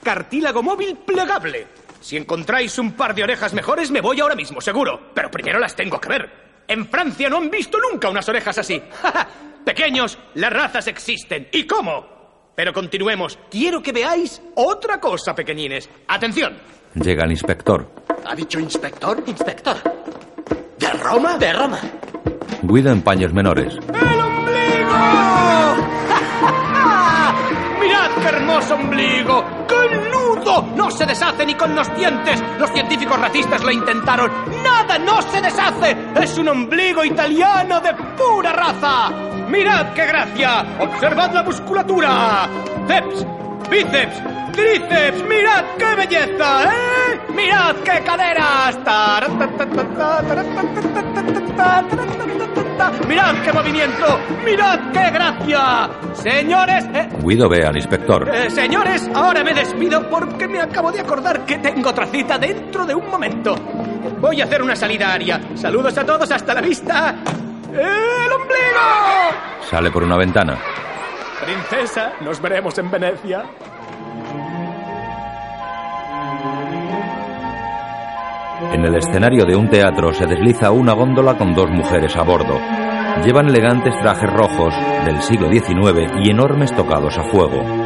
Cartílago 0.04 0.62
móvil 0.62 0.96
plegable. 0.98 1.66
Si 2.00 2.16
encontráis 2.16 2.78
un 2.78 2.92
par 2.92 3.12
de 3.12 3.24
orejas 3.24 3.54
mejores, 3.54 3.90
me 3.90 4.00
voy 4.00 4.20
ahora 4.20 4.36
mismo, 4.36 4.60
seguro. 4.60 5.10
Pero 5.12 5.32
primero 5.32 5.58
las 5.58 5.74
tengo 5.74 6.00
que 6.00 6.10
ver. 6.10 6.30
En 6.68 6.86
Francia 6.86 7.28
no 7.28 7.38
han 7.38 7.50
visto 7.50 7.76
nunca 7.90 8.08
unas 8.08 8.28
orejas 8.28 8.58
así. 8.58 8.80
Pequeños, 9.64 10.16
las 10.34 10.52
razas 10.52 10.86
existen. 10.86 11.48
¿Y 11.50 11.66
cómo? 11.66 12.06
Pero 12.54 12.72
continuemos. 12.72 13.36
Quiero 13.50 13.82
que 13.82 13.90
veáis 13.90 14.40
otra 14.54 15.00
cosa, 15.00 15.34
pequeñines. 15.34 15.90
Atención. 16.06 16.56
Llega 17.02 17.24
el 17.24 17.32
inspector. 17.32 17.86
¿Ha 18.26 18.34
dicho 18.34 18.58
inspector? 18.58 19.22
Inspector. 19.26 19.76
¿De 20.78 20.90
Roma? 20.92 21.36
De 21.36 21.52
Roma. 21.52 21.78
Guido 22.62 22.90
en 22.90 23.02
paños 23.02 23.32
menores. 23.34 23.74
¡El 23.74 24.20
ombligo! 24.20 24.96
¡Mirad 27.80 28.10
qué 28.22 28.28
hermoso 28.28 28.74
ombligo! 28.74 29.44
¡Qué 29.68 29.96
nudo! 30.10 30.62
No 30.74 30.90
se 30.90 31.04
deshace 31.04 31.44
ni 31.44 31.54
con 31.54 31.76
los 31.76 31.94
dientes. 31.94 32.42
Los 32.58 32.70
científicos 32.72 33.20
racistas 33.20 33.62
lo 33.62 33.70
intentaron. 33.70 34.30
¡Nada 34.64 34.98
no 34.98 35.20
se 35.20 35.42
deshace! 35.42 35.94
¡Es 36.18 36.38
un 36.38 36.48
ombligo 36.48 37.04
italiano 37.04 37.78
de 37.80 37.92
pura 38.16 38.52
raza! 38.52 39.10
¡Mirad 39.50 39.92
qué 39.92 40.06
gracia! 40.06 40.64
¡Observad 40.80 41.32
la 41.34 41.42
musculatura! 41.42 42.48
¡Ceps! 42.88 43.26
¡Bíceps! 43.70 44.22
¡Tríceps! 44.52 45.22
¡Mirad 45.28 45.64
qué 45.78 45.94
belleza! 45.96 46.64
¿Eh? 46.64 47.20
¡Mirad 47.34 47.74
qué 47.84 48.00
caderas! 48.04 48.78
¡Mirad 53.08 53.34
qué 53.44 53.52
movimiento! 53.52 54.18
¡Mirad 54.44 54.78
qué 54.92 55.10
gracia! 55.10 55.90
Señores, 56.14 56.84
eh, 56.94 57.08
Guido 57.22 57.48
ve 57.48 57.66
al 57.66 57.76
inspector. 57.76 58.28
eh, 58.34 58.50
señores, 58.50 59.08
ahora 59.14 59.42
me 59.44 59.54
despido 59.54 60.08
porque 60.08 60.46
me 60.48 60.60
acabo 60.60 60.90
de 60.92 61.00
acordar 61.00 61.44
que 61.44 61.58
tengo 61.58 61.90
otra 61.90 62.06
cita 62.06 62.38
dentro 62.38 62.84
de 62.86 62.94
un 62.94 63.08
momento. 63.10 63.54
Voy 64.20 64.40
a 64.40 64.44
hacer 64.44 64.62
una 64.62 64.76
salida 64.76 65.12
aérea. 65.12 65.40
Saludos 65.54 65.96
a 65.98 66.04
todos, 66.04 66.30
hasta 66.30 66.54
la 66.54 66.60
vista. 66.60 67.14
¡El 67.72 68.32
ombligo! 68.32 69.66
Sale 69.70 69.90
por 69.90 70.02
una 70.04 70.16
ventana. 70.16 70.56
Princesa, 71.44 72.14
nos 72.22 72.40
veremos 72.40 72.78
en 72.78 72.90
Venecia. 72.90 73.44
En 78.72 78.84
el 78.84 78.94
escenario 78.96 79.44
de 79.44 79.54
un 79.54 79.68
teatro 79.68 80.14
se 80.14 80.26
desliza 80.26 80.70
una 80.70 80.94
góndola 80.94 81.36
con 81.36 81.54
dos 81.54 81.70
mujeres 81.70 82.16
a 82.16 82.22
bordo. 82.22 82.58
Llevan 83.24 83.48
elegantes 83.48 83.94
trajes 84.00 84.32
rojos 84.32 84.74
del 85.04 85.20
siglo 85.20 85.50
XIX 85.50 86.10
y 86.22 86.30
enormes 86.30 86.74
tocados 86.74 87.18
a 87.18 87.24
fuego. 87.24 87.85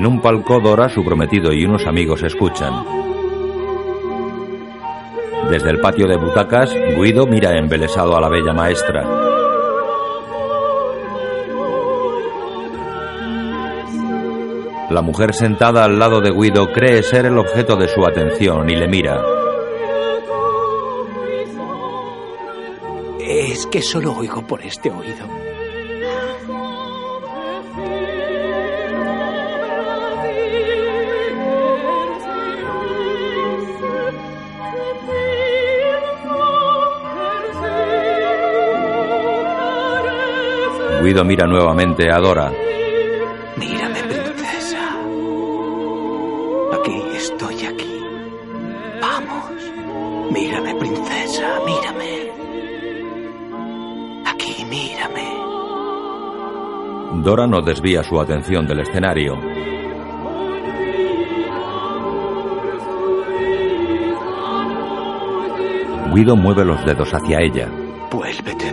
En 0.00 0.06
un 0.06 0.22
palco 0.22 0.60
Dora, 0.60 0.88
su 0.88 1.04
prometido 1.04 1.52
y 1.52 1.66
unos 1.66 1.86
amigos 1.86 2.22
escuchan. 2.22 2.72
Desde 5.50 5.68
el 5.68 5.78
patio 5.78 6.06
de 6.06 6.16
butacas, 6.16 6.74
Guido 6.96 7.26
mira 7.26 7.58
embelesado 7.58 8.16
a 8.16 8.20
la 8.22 8.30
bella 8.30 8.54
maestra. 8.54 9.02
La 14.88 15.02
mujer 15.02 15.34
sentada 15.34 15.84
al 15.84 15.98
lado 15.98 16.22
de 16.22 16.30
Guido 16.30 16.72
cree 16.72 17.02
ser 17.02 17.26
el 17.26 17.36
objeto 17.36 17.76
de 17.76 17.88
su 17.88 18.02
atención 18.06 18.70
y 18.70 18.76
le 18.76 18.88
mira. 18.88 19.20
Es 23.20 23.66
que 23.66 23.82
solo 23.82 24.14
oigo 24.16 24.46
por 24.46 24.62
este 24.62 24.90
oído. 24.90 25.49
Guido 41.10 41.24
mira 41.24 41.44
nuevamente 41.44 42.08
a 42.08 42.20
Dora. 42.20 42.52
Mírame, 43.56 44.00
princesa. 44.04 44.78
Aquí 46.72 47.02
estoy 47.16 47.66
aquí. 47.66 48.00
Vamos. 49.02 50.30
Mírame, 50.32 50.72
princesa, 50.76 51.58
mírame. 51.66 52.30
Aquí, 54.24 54.64
mírame. 54.66 55.26
Dora 57.24 57.48
no 57.48 57.60
desvía 57.60 58.04
su 58.04 58.20
atención 58.20 58.68
del 58.68 58.78
escenario. 58.78 59.36
Guido 66.14 66.36
mueve 66.36 66.64
los 66.64 66.84
dedos 66.84 67.12
hacia 67.12 67.40
ella. 67.40 67.68
Vuélvete, 68.12 68.69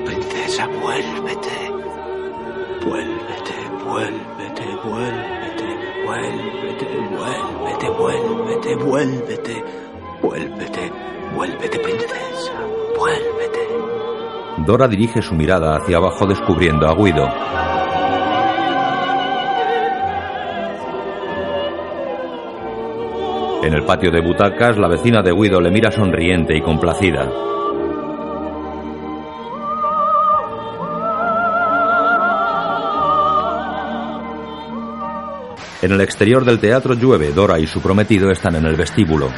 Dora 14.68 14.90
dirige 14.90 15.22
su 15.22 15.34
mirada 15.34 15.78
hacia 15.78 15.96
abajo 15.96 16.28
descubriendo 16.28 16.90
a 16.90 16.94
Guido. 16.94 17.26
En 23.64 23.74
el 23.74 23.86
patio 23.86 24.12
de 24.12 24.20
butacas, 24.20 24.78
la 24.78 24.90
vecina 24.90 25.22
de 25.22 25.32
Guido 25.32 25.62
le 25.62 25.72
mira 25.72 25.90
sonriente 25.90 26.58
y 26.58 26.62
complacida. 26.62 27.32
En 35.82 35.94
el 35.94 36.02
exterior 36.02 36.44
del 36.44 36.60
teatro 36.60 36.94
llueve. 36.94 37.32
Dora 37.32 37.58
y 37.58 37.68
su 37.68 37.82
prometido 37.82 38.30
están 38.32 38.56
en 38.56 38.66
el 38.66 38.76
vestíbulo. 38.76 39.30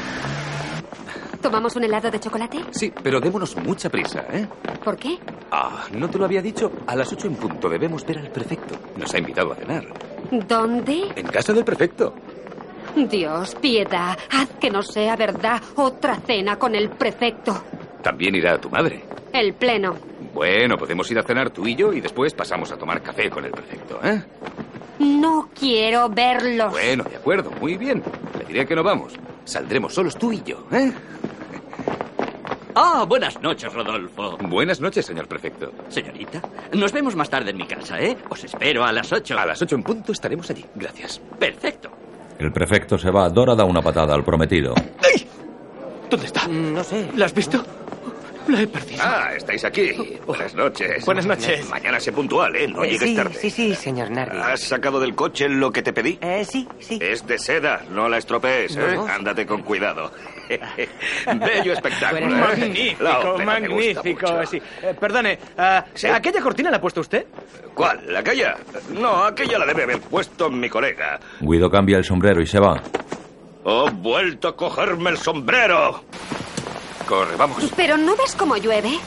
¿Tomamos 1.40 1.76
un 1.76 1.84
helado 1.84 2.10
de 2.10 2.20
chocolate? 2.20 2.58
Sí, 2.72 2.92
pero 3.04 3.20
démonos 3.20 3.56
mucha 3.58 3.90
prisa, 3.90 4.26
¿eh? 4.32 4.48
¿Por 4.84 4.98
qué? 4.98 5.18
Ah, 5.52 5.86
¿no 5.94 6.10
te 6.10 6.18
lo 6.18 6.26
había 6.26 6.42
dicho? 6.42 6.72
A 6.88 6.96
las 6.96 7.12
ocho 7.12 7.28
en 7.28 7.36
punto 7.36 7.70
debemos 7.70 8.06
ver 8.06 8.20
al 8.20 8.30
prefecto. 8.32 8.76
Nos 8.98 9.14
ha 9.14 9.18
invitado 9.18 9.52
a 9.52 9.56
cenar. 9.56 9.86
¿Dónde? 10.32 11.04
En 11.16 11.28
casa 11.28 11.54
del 11.54 11.66
prefecto. 11.66 12.14
Dios, 12.96 13.56
piedad, 13.56 14.18
haz 14.32 14.50
que 14.60 14.70
no 14.70 14.82
sea 14.82 15.16
verdad 15.16 15.62
otra 15.76 16.16
cena 16.18 16.58
con 16.58 16.76
el 16.76 16.90
prefecto. 16.90 17.64
También 18.02 18.36
irá 18.36 18.58
tu 18.60 18.70
madre. 18.70 19.04
El 19.32 19.54
pleno. 19.54 19.96
Bueno, 20.34 20.78
podemos 20.78 21.10
ir 21.12 21.20
a 21.20 21.24
cenar 21.24 21.50
tú 21.52 21.68
y 21.68 21.76
yo 21.76 21.94
y 21.94 22.02
después 22.02 22.34
pasamos 22.34 22.72
a 22.72 22.78
tomar 22.78 23.02
café 23.02 23.30
con 23.30 23.46
el 23.46 23.52
prefecto, 23.52 24.00
¿eh? 24.04 24.24
No 25.00 25.50
quiero 25.58 26.10
verlos. 26.10 26.72
Bueno, 26.72 27.04
de 27.04 27.16
acuerdo, 27.16 27.52
muy 27.60 27.78
bien. 27.78 28.04
Le 28.38 28.46
diré 28.46 28.66
que 28.66 28.76
no 28.76 28.84
vamos. 28.84 29.14
Saldremos 29.46 29.94
solos 29.94 30.18
tú 30.18 30.32
y 30.32 30.42
yo, 30.44 30.66
¿eh? 30.72 30.92
Ah, 32.76 33.06
buenas 33.08 33.42
noches, 33.42 33.74
Rodolfo. 33.74 34.38
Buenas 34.42 34.80
noches, 34.80 35.06
señor 35.06 35.28
prefecto. 35.28 35.72
Señorita, 35.90 36.42
nos 36.74 36.92
vemos 36.92 37.16
más 37.16 37.30
tarde 37.30 37.52
en 37.52 37.58
mi 37.58 37.66
casa, 37.66 38.00
¿eh? 38.00 38.16
Os 38.30 38.44
espero 38.44 38.84
a 38.86 38.92
las 38.92 39.12
ocho. 39.12 39.38
A 39.38 39.46
las 39.46 39.62
ocho 39.62 39.76
en 39.76 39.84
punto 39.84 40.12
estaremos 40.12 40.50
allí. 40.50 40.66
Gracias. 40.76 41.20
Perfecto. 41.40 41.90
El 42.38 42.52
prefecto 42.52 42.98
se 42.98 43.10
va. 43.12 43.30
Dora 43.30 43.56
da 43.56 43.66
una 43.66 43.82
patada 43.82 44.14
al 44.14 44.24
prometido. 44.24 44.74
¿Dónde 46.10 46.26
está? 46.26 46.48
No 46.48 46.84
sé. 46.84 47.10
¿La 47.16 47.26
has 47.26 47.34
visto? 47.34 47.64
La 48.50 48.62
he 48.62 48.68
perdido. 48.68 49.02
Ah, 49.04 49.32
estáis 49.36 49.64
aquí. 49.64 50.18
Buenas 50.26 50.56
noches. 50.56 51.06
Buenas 51.06 51.26
noches. 51.26 51.70
Mañana 51.70 52.00
sé 52.00 52.12
puntual, 52.12 52.56
¿eh? 52.56 52.68
No 52.68 52.84
Eh, 52.84 52.92
llegues 52.92 53.10
sí, 53.10 53.16
tarde. 53.16 53.34
sí, 53.36 53.50
sí, 53.50 53.76
señor 53.76 54.10
Nardi. 54.10 54.38
¿Has 54.38 54.62
sacado 54.62 55.00
del 55.00 55.14
coche 55.16 55.48
lo 55.50 55.72
que 55.72 55.82
te 55.84 55.94
pedí? 55.94 56.18
Eh, 56.22 56.44
sí, 56.46 56.68
sí. 56.80 56.98
Es 57.02 57.26
de 57.28 57.38
seda, 57.38 57.84
no 57.92 58.10
la 58.10 58.18
estropees, 58.18 58.76
¿eh? 58.76 58.96
No. 58.96 59.06
Ándate 59.06 59.46
con 59.46 59.62
cuidado. 59.62 60.12
Bello 60.50 61.74
espectáculo, 61.74 62.26
¿eh? 62.26 62.40
Magnífico, 62.40 63.04
La 63.04 63.46
magnífico. 63.46 64.46
Sí. 64.48 64.60
Eh, 64.82 64.96
perdone, 65.00 65.38
ah, 65.58 65.86
¿aquella 66.12 66.42
cortina 66.42 66.72
la 66.72 66.78
ha 66.78 66.82
puesto 66.82 67.02
usted? 67.02 67.28
¿Cuál? 67.76 68.16
¿Aquella? 68.16 68.56
No, 69.00 69.26
aquella 69.26 69.60
la 69.60 69.66
debe 69.68 69.84
haber 69.84 70.00
puesto 70.00 70.50
mi 70.50 70.70
colega. 70.70 71.20
Guido 71.40 71.70
cambia 71.70 71.98
el 71.98 72.04
sombrero 72.04 72.42
y 72.42 72.48
se 72.48 72.60
va. 72.60 72.82
¡Oh, 73.64 73.92
vuelto 73.92 74.48
a 74.48 74.56
cogerme 74.56 75.12
el 75.12 75.18
sombrero! 75.18 76.04
Corre, 77.10 77.36
vamos. 77.38 77.64
Pero 77.76 77.98
¿no 77.98 78.16
ves 78.16 78.36
cómo 78.36 78.56
llueve? 78.56 79.00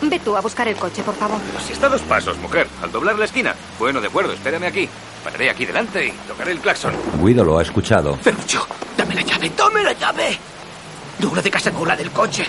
Ve 0.00 0.20
tú 0.20 0.36
a 0.36 0.40
buscar 0.40 0.68
el 0.68 0.76
coche, 0.76 1.02
por 1.02 1.16
favor. 1.16 1.40
Si 1.66 1.72
está 1.72 1.86
a 1.86 1.90
dos 1.90 2.02
pasos, 2.02 2.38
mujer. 2.38 2.68
Al 2.80 2.92
doblar 2.92 3.18
la 3.18 3.24
esquina. 3.24 3.52
Bueno, 3.80 4.00
de 4.00 4.06
acuerdo, 4.06 4.32
espérame 4.32 4.62
aquí. 4.68 4.88
Pararé 5.24 5.50
aquí 5.50 5.66
delante 5.66 6.06
y 6.06 6.10
tocaré 6.28 6.52
el 6.52 6.60
claxon. 6.60 6.94
Guido 7.20 7.42
lo 7.42 7.58
ha 7.58 7.62
escuchado. 7.62 8.16
Ferruccio, 8.18 8.64
dame 8.96 9.16
la 9.16 9.22
llave, 9.22 9.50
dame 9.56 9.82
la 9.82 9.92
llave. 9.94 10.38
No 11.18 11.34
la 11.34 11.42
de 11.42 11.50
casa, 11.50 11.72
no 11.72 11.84
la 11.84 11.96
del 11.96 12.12
coche. 12.12 12.46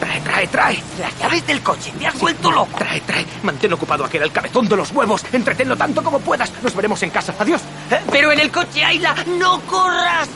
Trae, 0.00 0.20
trae, 0.22 0.46
trae. 0.48 0.82
Las 0.98 1.16
llaves 1.20 1.46
del 1.46 1.62
coche, 1.62 1.92
te 1.96 2.08
has 2.08 2.18
vuelto 2.18 2.50
loco. 2.50 2.76
Trae, 2.76 3.00
trae. 3.02 3.24
Mantén 3.44 3.72
ocupado 3.72 4.04
aquel, 4.04 4.22
el 4.24 4.32
cabezón 4.32 4.68
de 4.68 4.74
los 4.76 4.90
huevos. 4.90 5.24
Entretenlo 5.32 5.76
tanto 5.76 6.02
como 6.02 6.18
puedas. 6.18 6.50
Nos 6.60 6.74
veremos 6.74 7.00
en 7.04 7.10
casa. 7.10 7.32
Adiós. 7.38 7.60
Eh, 7.88 8.00
Pero 8.10 8.32
en 8.32 8.40
el 8.40 8.50
coche, 8.50 8.82
Ayla, 8.84 9.14
no 9.38 9.60
corras. 9.60 10.28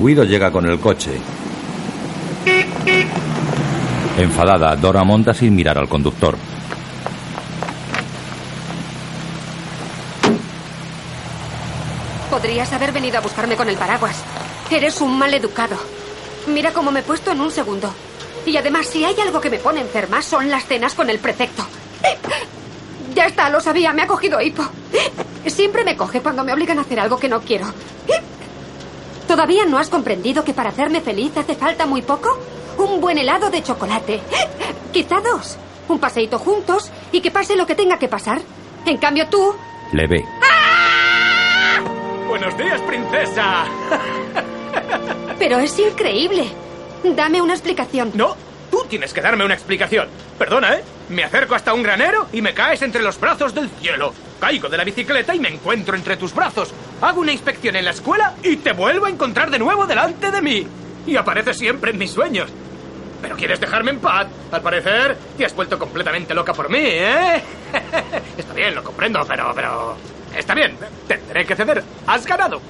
Guido 0.00 0.24
llega 0.24 0.50
con 0.52 0.64
el 0.66 0.78
coche. 0.78 1.10
Enfadada, 4.16 4.76
Dora 4.76 5.04
monta 5.04 5.34
sin 5.34 5.54
mirar 5.54 5.78
al 5.78 5.88
conductor. 5.88 6.36
Podrías 12.30 12.72
haber 12.72 12.92
venido 12.92 13.18
a 13.18 13.20
buscarme 13.20 13.56
con 13.56 13.68
el 13.68 13.76
paraguas. 13.76 14.22
Eres 14.70 15.00
un 15.00 15.18
mal 15.18 15.34
educado. 15.34 15.76
Mira 16.46 16.72
cómo 16.72 16.90
me 16.90 17.00
he 17.00 17.02
puesto 17.02 17.32
en 17.32 17.40
un 17.40 17.50
segundo. 17.50 17.92
Y 18.46 18.56
además, 18.56 18.86
si 18.86 19.04
hay 19.04 19.18
algo 19.20 19.40
que 19.40 19.50
me 19.50 19.58
pone 19.58 19.80
enferma, 19.80 20.22
son 20.22 20.48
las 20.48 20.64
cenas 20.66 20.94
con 20.94 21.10
el 21.10 21.18
prefecto. 21.18 21.66
Ya 23.14 23.26
está, 23.26 23.50
lo 23.50 23.60
sabía, 23.60 23.92
me 23.92 24.02
ha 24.02 24.06
cogido 24.06 24.40
hipo. 24.40 24.62
Siempre 25.46 25.84
me 25.84 25.96
coge 25.96 26.20
cuando 26.20 26.44
me 26.44 26.52
obligan 26.52 26.78
a 26.78 26.82
hacer 26.82 27.00
algo 27.00 27.18
que 27.18 27.28
no 27.28 27.40
quiero. 27.40 27.66
¿Todavía 29.28 29.66
no 29.66 29.76
has 29.76 29.90
comprendido 29.90 30.42
que 30.42 30.54
para 30.54 30.70
hacerme 30.70 31.02
feliz 31.02 31.36
hace 31.36 31.54
falta 31.54 31.84
muy 31.84 32.00
poco? 32.00 32.30
Un 32.78 32.98
buen 32.98 33.18
helado 33.18 33.50
de 33.50 33.62
chocolate. 33.62 34.20
Quizá 34.90 35.20
dos. 35.20 35.58
Un 35.86 35.98
paseíto 35.98 36.38
juntos 36.38 36.90
y 37.12 37.20
que 37.20 37.30
pase 37.30 37.54
lo 37.54 37.66
que 37.66 37.74
tenga 37.74 37.98
que 37.98 38.08
pasar. 38.08 38.40
En 38.86 38.96
cambio 38.96 39.28
tú... 39.28 39.54
Le 39.92 40.06
ve. 40.06 40.24
Buenos 42.26 42.56
días, 42.56 42.80
princesa. 42.82 43.66
Pero 45.38 45.58
es 45.58 45.78
increíble. 45.78 46.46
Dame 47.04 47.42
una 47.42 47.52
explicación. 47.52 48.12
No, 48.14 48.34
tienes 48.88 49.12
que 49.12 49.20
darme 49.20 49.44
una 49.44 49.54
explicación. 49.54 50.08
Perdona, 50.38 50.74
¿eh? 50.74 50.84
Me 51.08 51.24
acerco 51.24 51.54
hasta 51.54 51.72
un 51.74 51.82
granero 51.82 52.26
y 52.32 52.42
me 52.42 52.54
caes 52.54 52.82
entre 52.82 53.02
los 53.02 53.18
brazos 53.20 53.54
del 53.54 53.70
cielo. 53.70 54.12
Caigo 54.40 54.68
de 54.68 54.76
la 54.76 54.84
bicicleta 54.84 55.34
y 55.34 55.40
me 55.40 55.48
encuentro 55.48 55.96
entre 55.96 56.16
tus 56.16 56.34
brazos. 56.34 56.72
Hago 57.00 57.20
una 57.20 57.32
inspección 57.32 57.76
en 57.76 57.84
la 57.84 57.92
escuela 57.92 58.34
y 58.42 58.56
te 58.56 58.72
vuelvo 58.72 59.06
a 59.06 59.10
encontrar 59.10 59.50
de 59.50 59.58
nuevo 59.58 59.86
delante 59.86 60.30
de 60.30 60.42
mí. 60.42 60.66
Y 61.06 61.16
apareces 61.16 61.58
siempre 61.58 61.92
en 61.92 61.98
mis 61.98 62.10
sueños. 62.10 62.50
Pero 63.20 63.36
quieres 63.36 63.60
dejarme 63.60 63.90
en 63.90 64.00
paz. 64.00 64.28
Al 64.52 64.62
parecer, 64.62 65.16
te 65.36 65.44
has 65.44 65.54
vuelto 65.54 65.78
completamente 65.78 66.34
loca 66.34 66.52
por 66.52 66.68
mí, 66.70 66.78
¿eh? 66.82 67.42
Está 68.36 68.54
bien, 68.54 68.74
lo 68.74 68.82
comprendo, 68.82 69.24
pero, 69.26 69.52
pero... 69.54 69.96
Está 70.36 70.54
bien, 70.54 70.76
tendré 71.06 71.44
que 71.44 71.56
ceder. 71.56 71.82
Has 72.06 72.24
ganado. 72.26 72.60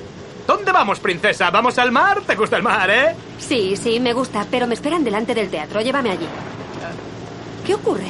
¿Dónde 0.48 0.72
vamos, 0.72 0.98
princesa? 0.98 1.50
¿Vamos 1.50 1.76
al 1.76 1.92
mar? 1.92 2.22
¿Te 2.26 2.34
gusta 2.34 2.56
el 2.56 2.62
mar, 2.62 2.88
eh? 2.88 3.14
Sí, 3.38 3.76
sí, 3.76 4.00
me 4.00 4.14
gusta, 4.14 4.46
pero 4.50 4.66
me 4.66 4.72
esperan 4.72 5.04
delante 5.04 5.34
del 5.34 5.50
teatro. 5.50 5.82
Llévame 5.82 6.10
allí. 6.10 6.26
¿Qué 7.66 7.74
ocurre? 7.74 8.08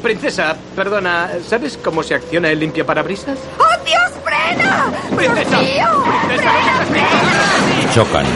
Princesa, 0.00 0.56
perdona, 0.74 1.28
¿sabes 1.46 1.76
cómo 1.76 2.02
se 2.02 2.14
acciona 2.14 2.48
el 2.48 2.58
limpia 2.58 2.86
parabrisas? 2.86 3.38
¡Oh, 3.58 3.84
Dios, 3.84 4.12
frena! 4.24 4.90
¡Princesa! 5.14 5.60
¡Dios 5.60 5.74
mío! 5.74 6.04
¡Princesa! 6.26 7.94
Chocan. 7.94 8.26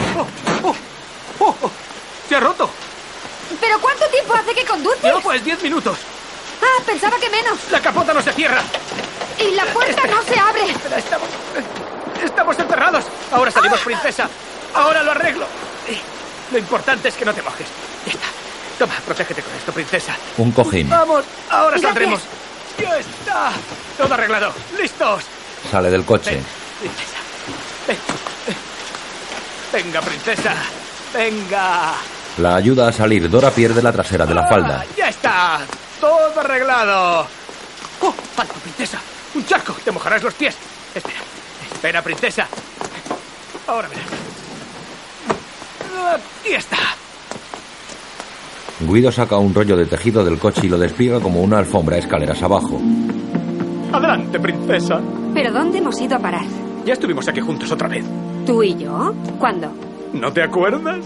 ¡Oh, 0.61 0.75
oh! 1.39 1.71
¡Se 2.29 2.35
ha 2.35 2.39
roto! 2.39 2.69
¿Pero 3.59 3.79
cuánto 3.81 4.05
tiempo 4.09 4.35
hace 4.35 4.53
que 4.53 4.63
conduces? 4.63 5.11
No, 5.11 5.19
pues 5.21 5.43
diez 5.43 5.59
minutos. 5.63 5.97
Ah, 6.61 6.83
pensaba 6.85 7.17
que 7.17 7.31
menos. 7.31 7.57
La 7.71 7.79
capota 7.79 8.13
no 8.13 8.21
se 8.21 8.31
cierra. 8.33 8.61
Y 9.39 9.55
la 9.55 9.65
puerta 9.65 10.03
no 10.05 10.21
se 10.21 10.39
abre. 10.39 10.69
Espera, 10.69 10.99
estamos... 10.99 11.29
Estamos 12.23 12.57
enterrados. 12.59 13.05
Ahora 13.31 13.51
salimos, 13.51 13.79
princesa. 13.81 14.29
Ahora 14.73 15.03
lo 15.03 15.11
arreglo. 15.11 15.45
Lo 16.51 16.57
importante 16.57 17.07
es 17.09 17.15
que 17.15 17.25
no 17.25 17.33
te 17.33 17.41
mojes. 17.41 17.67
Ya 18.05 18.11
está. 18.13 18.27
Toma, 18.79 18.93
protégete 19.05 19.41
con 19.41 19.53
esto, 19.55 19.71
princesa. 19.71 20.15
Un 20.37 20.51
cojín. 20.51 20.89
Vamos, 20.89 21.23
ahora 21.49 21.71
Gracias. 21.71 21.89
saldremos. 21.89 22.21
Ya 22.79 22.97
está. 22.97 23.51
Todo 23.97 24.13
arreglado. 24.13 24.53
¡Listos! 24.79 25.23
Sale 25.71 25.89
del 25.91 26.03
coche. 26.05 26.41
Princesa. 26.79 27.17
Ven. 27.87 27.97
Venga, 29.71 30.01
princesa. 30.01 30.53
Venga. 31.13 31.93
La 32.37 32.55
ayuda 32.55 32.87
a 32.89 32.91
salir. 32.91 33.29
Dora 33.29 33.51
pierde 33.51 33.81
la 33.81 33.91
trasera 33.91 34.25
de 34.25 34.33
la 34.33 34.47
falda. 34.47 34.85
Ya 34.97 35.09
está. 35.09 35.61
Todo 35.99 36.39
arreglado. 36.39 37.27
¡Oh! 38.01 38.13
¡Alto, 38.37 38.53
princesa! 38.55 38.99
¡Un 39.35 39.45
charco! 39.45 39.73
Te 39.83 39.91
mojarás 39.91 40.23
los 40.23 40.33
pies. 40.33 40.55
Espera. 40.93 41.19
Espera, 41.83 42.01
princesa. 42.01 42.47
Ahora 43.67 43.89
verás. 43.89 44.05
Aquí 46.13 46.53
está. 46.53 46.77
Guido 48.79 49.11
saca 49.11 49.35
un 49.37 49.53
rollo 49.53 49.75
de 49.75 49.85
tejido 49.87 50.23
del 50.23 50.39
coche 50.39 50.61
y 50.63 50.69
lo 50.69 50.77
despliega 50.77 51.19
como 51.19 51.41
una 51.41 51.57
alfombra 51.57 51.97
escaleras 51.97 52.41
abajo. 52.41 52.79
Adelante, 53.91 54.39
princesa. 54.39 55.01
¿Pero 55.33 55.51
dónde 55.51 55.79
hemos 55.79 55.99
ido 55.99 56.15
a 56.15 56.19
parar? 56.19 56.45
Ya 56.85 56.93
estuvimos 56.93 57.27
aquí 57.27 57.41
juntos 57.41 57.69
otra 57.69 57.89
vez. 57.89 58.05
¿Tú 58.45 58.63
y 58.63 58.77
yo? 58.77 59.13
¿Cuándo? 59.37 59.69
¿No 60.13 60.31
te 60.31 60.41
acuerdas? 60.41 61.03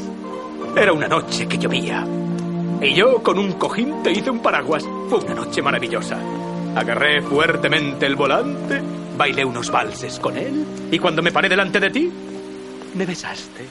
Era 0.76 0.94
una 0.94 1.08
noche 1.08 1.48
que 1.48 1.58
llovía. 1.58 2.06
Y 2.84 2.94
yo 2.94 3.24
con 3.24 3.40
un 3.40 3.54
cojín 3.54 4.04
te 4.04 4.12
hice 4.12 4.30
un 4.30 4.44
paraguas. 4.44 4.86
Fue 5.10 5.18
una 5.18 5.34
noche 5.34 5.60
maravillosa. 5.60 6.20
Agarré 6.76 7.24
fuertemente 7.24 8.06
el 8.06 8.16
volante, 8.16 8.80
Bailé 9.18 9.44
unos 9.44 9.72
valses 9.72 10.20
con 10.20 10.38
él 10.38 10.64
y 10.92 11.00
cuando 11.00 11.24
me 11.24 11.32
paré 11.32 11.50
delante 11.50 11.80
de 11.80 11.90
ti, 11.90 12.12
me 12.94 13.06
besaste. 13.06 13.66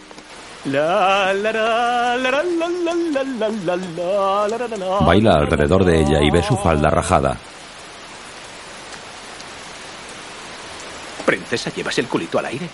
Baila 5.07 5.35
alrededor 5.35 5.85
de 5.85 6.01
ella 6.01 6.21
y 6.23 6.31
ve 6.31 6.43
su 6.43 6.57
falda 6.57 6.91
rajada. 6.91 7.37
Princesa, 11.25 11.71
llevas 11.71 11.97
el 11.99 12.09
culito 12.09 12.39
al 12.41 12.47
aire. 12.47 12.69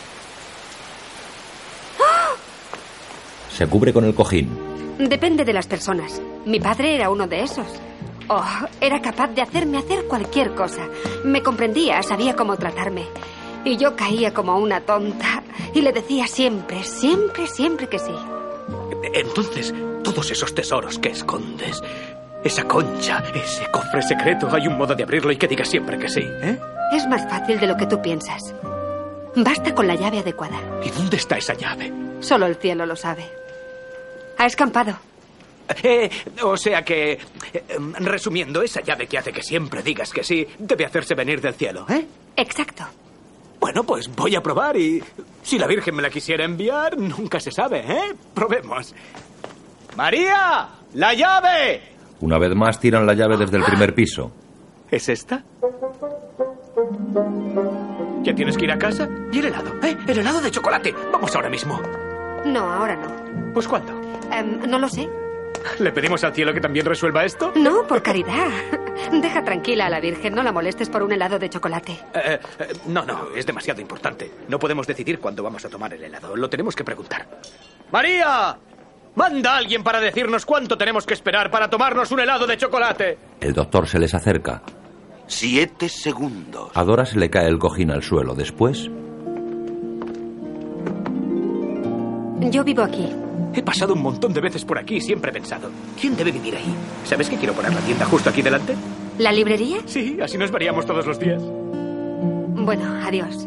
Se 3.51 3.67
cubre 3.67 3.93
con 3.93 4.05
el 4.07 4.15
cojín. 4.15 4.49
Depende 4.99 5.45
de 5.45 5.53
las 5.53 5.67
personas. 5.67 6.23
Mi 6.47 6.59
padre 6.59 6.95
era 6.95 7.11
uno 7.11 7.27
de 7.27 7.43
esos. 7.43 7.67
Oh, 8.29 8.45
era 8.81 9.01
capaz 9.03 9.29
de 9.29 9.43
hacerme 9.43 9.79
hacer 9.79 10.05
cualquier 10.07 10.55
cosa. 10.55 10.87
Me 11.25 11.43
comprendía, 11.43 12.03
sabía 12.03 12.35
cómo 12.35 12.57
tratarme. 12.57 13.07
Y 13.65 13.77
yo 13.77 13.95
caía 13.97 14.33
como 14.33 14.59
una 14.59 14.81
tonta. 14.81 15.43
Y 15.75 15.83
le 15.83 15.93
decía 15.93 16.27
siempre, 16.27 16.83
siempre, 16.85 17.47
siempre 17.47 17.89
que 17.89 17.99
sí. 17.99 18.15
Entonces, 19.15 19.75
todos 20.03 20.31
esos 20.31 20.55
tesoros 20.55 20.99
que 20.99 21.11
escondes, 21.11 21.83
esa 22.45 22.65
concha, 22.65 23.23
ese 23.35 23.71
cofre 23.71 24.03
secreto, 24.03 24.49
hay 24.53 24.67
un 24.67 24.79
modo 24.79 24.95
de 24.95 25.03
abrirlo 25.03 25.33
y 25.33 25.37
que 25.37 25.49
digas 25.49 25.69
siempre 25.69 25.99
que 25.99 26.09
sí, 26.09 26.23
¿eh? 26.23 26.59
Es 26.93 27.07
más 27.07 27.29
fácil 27.29 27.59
de 27.61 27.67
lo 27.67 27.77
que 27.77 27.87
tú 27.87 28.01
piensas. 28.03 28.55
Basta 29.35 29.75
con 29.75 29.87
la 29.87 29.95
llave 29.95 30.19
adecuada. 30.21 30.59
¿Y 30.85 30.91
dónde 30.91 31.17
está 31.17 31.39
esa 31.39 31.55
llave? 31.55 31.93
Solo 32.21 32.47
el 32.47 32.57
cielo 32.57 32.85
lo 32.87 32.97
sabe. 32.97 33.25
Ha 34.39 34.47
escampado. 34.47 34.99
Eh, 35.83 36.11
o 36.43 36.57
sea 36.57 36.83
que, 36.83 37.13
eh, 37.13 37.65
resumiendo, 38.01 38.63
esa 38.63 38.81
llave 38.81 39.07
que 39.07 39.19
hace 39.19 39.33
que 39.33 39.43
siempre 39.43 39.83
digas 39.83 40.13
que 40.13 40.23
sí, 40.25 40.47
debe 40.59 40.85
hacerse 40.85 41.15
venir 41.15 41.41
del 41.41 41.55
cielo, 41.55 41.87
¿eh? 41.89 42.07
Exacto. 42.37 42.85
Bueno, 43.61 43.85
pues 43.85 44.15
voy 44.15 44.35
a 44.35 44.43
probar 44.43 44.77
y 44.77 45.03
si 45.43 45.59
la 45.59 45.67
Virgen 45.67 45.95
me 45.95 46.03
la 46.03 46.11
quisiera 46.11 46.45
enviar, 46.45 46.99
nunca 46.99 47.39
se 47.39 47.53
sabe, 47.53 47.81
¿eh? 47.81 48.15
Probemos. 48.35 48.95
¡María! 49.97 50.69
¡La 50.95 51.15
llave! 51.15 51.83
Una 52.21 52.39
vez 52.39 52.55
más 52.55 52.81
tiran 52.81 53.07
la 53.07 53.15
llave 53.15 53.37
desde 53.37 53.57
el 53.57 53.65
primer 53.65 53.95
piso. 53.95 54.33
¿Es 54.91 55.09
esta? 55.09 55.45
¿Ya 58.23 58.35
tienes 58.35 58.57
que 58.57 58.65
ir 58.65 58.73
a 58.73 58.79
casa? 58.79 59.09
¿Y 59.33 59.39
el 59.39 59.47
helado? 59.47 59.73
¿Eh? 59.83 59.97
El 60.07 60.19
helado 60.19 60.41
de 60.41 60.51
chocolate. 60.51 60.95
Vamos 61.13 61.35
ahora 61.35 61.49
mismo. 61.49 61.81
No, 62.45 62.61
ahora 62.73 62.97
no. 62.97 63.53
¿Pues 63.53 63.67
cuándo? 63.67 63.93
Em, 64.33 64.61
no 64.69 64.79
lo 64.79 64.89
sé. 64.89 65.09
¿Le 65.79 65.93
pedimos 65.93 66.23
al 66.25 66.35
cielo 66.35 66.53
que 66.53 66.61
también 66.61 66.87
resuelva 66.87 67.25
esto? 67.25 67.53
No, 67.57 67.87
por 67.87 68.03
caridad. 68.03 68.49
Deja 69.13 69.45
tranquila 69.45 69.87
a 69.87 69.91
la 69.91 70.01
Virgen, 70.01 70.35
no 70.35 70.43
la 70.43 70.53
molestes 70.53 70.89
por 70.89 71.03
un 71.03 71.13
helado 71.13 71.39
de 71.39 71.49
chocolate. 71.49 71.93
Eh, 72.15 72.39
eh, 72.59 72.69
no, 72.87 73.05
no, 73.05 73.29
es 73.35 73.47
demasiado 73.47 73.81
importante. 73.81 74.31
No 74.49 74.59
podemos 74.59 74.87
decidir 74.87 75.19
cuándo 75.19 75.43
vamos 75.43 75.65
a 75.65 75.69
tomar 75.69 75.93
el 75.95 76.05
helado. 76.05 76.37
Lo 76.37 76.49
tenemos 76.49 76.77
que 76.77 76.85
preguntar. 76.85 77.27
¡María! 77.91 78.57
Manda 79.15 79.55
a 79.55 79.57
alguien 79.59 79.83
para 79.83 80.01
decirnos 80.01 80.47
cuánto 80.47 80.79
tenemos 80.79 81.05
que 81.05 81.15
esperar 81.15 81.51
para 81.51 81.69
tomarnos 81.69 82.11
un 82.13 82.21
helado 82.21 82.47
de 82.47 82.57
chocolate. 82.57 83.19
El 83.41 83.53
doctor 83.53 83.87
se 83.87 83.99
les 83.99 84.15
acerca. 84.15 84.63
Siete 85.27 85.89
segundos. 85.89 86.71
A 86.75 86.85
Dora 86.85 87.05
se 87.05 87.19
le 87.19 87.29
cae 87.29 87.49
el 87.49 87.59
cojín 87.59 87.91
al 87.91 88.03
suelo. 88.03 88.35
Después, 88.35 88.91
Yo 92.51 92.65
vivo 92.65 92.83
aquí. 92.83 93.09
He 93.55 93.63
pasado 93.63 93.93
un 93.95 94.03
montón 94.03 94.33
de 94.33 94.41
veces 94.41 94.65
por 94.65 94.79
aquí 94.79 94.97
y 94.97 95.01
siempre 95.01 95.31
he 95.31 95.35
pensado, 95.35 95.71
¿quién 96.01 96.17
debe 96.17 96.33
vivir 96.33 96.57
ahí? 96.57 96.75
¿Sabes 97.05 97.29
que 97.29 97.37
quiero 97.37 97.53
poner 97.53 97.73
la 97.75 97.81
tienda 97.81 98.07
justo 98.07 98.31
aquí 98.31 98.41
delante? 98.43 98.75
¿La 99.19 99.31
librería? 99.31 99.79
Sí, 99.87 100.19
así 100.23 100.39
nos 100.39 100.51
veríamos 100.51 100.87
todos 100.87 101.07
los 101.07 101.19
días. 101.19 101.43
Bueno, 101.43 102.85
adiós. 103.05 103.47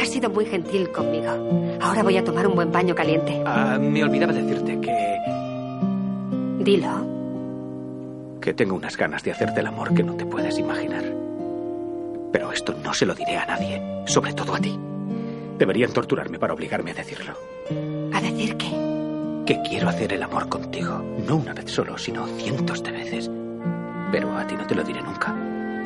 Has 0.00 0.08
sido 0.08 0.30
muy 0.30 0.46
gentil 0.46 0.90
conmigo. 0.92 1.78
Ahora 1.80 2.02
voy 2.02 2.16
a 2.16 2.24
tomar 2.24 2.46
un 2.46 2.54
buen 2.54 2.70
baño 2.70 2.94
caliente. 2.94 3.42
Ah, 3.44 3.76
me 3.80 4.02
olvidaba 4.04 4.32
decirte 4.32 4.80
que, 4.80 5.18
Dilo. 6.64 7.06
que 8.40 8.54
tengo 8.54 8.76
unas 8.76 8.96
ganas 8.96 9.22
de 9.24 9.32
hacerte 9.32 9.60
el 9.60 9.66
amor 9.66 9.92
que 9.92 10.02
no 10.02 10.14
te 10.14 10.24
puedes 10.26 10.58
imaginar. 10.58 11.04
Pero 12.32 12.52
esto 12.52 12.74
no 12.84 12.94
se 12.94 13.04
lo 13.04 13.14
diré 13.14 13.36
a 13.36 13.46
nadie, 13.46 13.82
sobre 14.06 14.32
todo 14.32 14.54
a 14.54 14.60
ti. 14.60 14.78
Deberían 15.58 15.92
torturarme 15.92 16.38
para 16.38 16.54
obligarme 16.54 16.92
a 16.92 16.94
decirlo. 16.94 17.34
¿A 18.14 18.20
decir 18.20 18.56
qué? 18.56 18.68
Que 19.46 19.60
quiero 19.68 19.88
hacer 19.88 20.12
el 20.12 20.22
amor 20.22 20.48
contigo, 20.48 21.02
no 21.26 21.36
una 21.36 21.52
vez 21.54 21.70
solo, 21.70 21.98
sino 21.98 22.26
cientos 22.38 22.82
de 22.82 22.92
veces. 22.92 23.30
Pero 24.12 24.36
a 24.36 24.46
ti 24.46 24.54
no 24.56 24.66
te 24.66 24.74
lo 24.74 24.82
diré 24.84 25.02
nunca. 25.02 25.34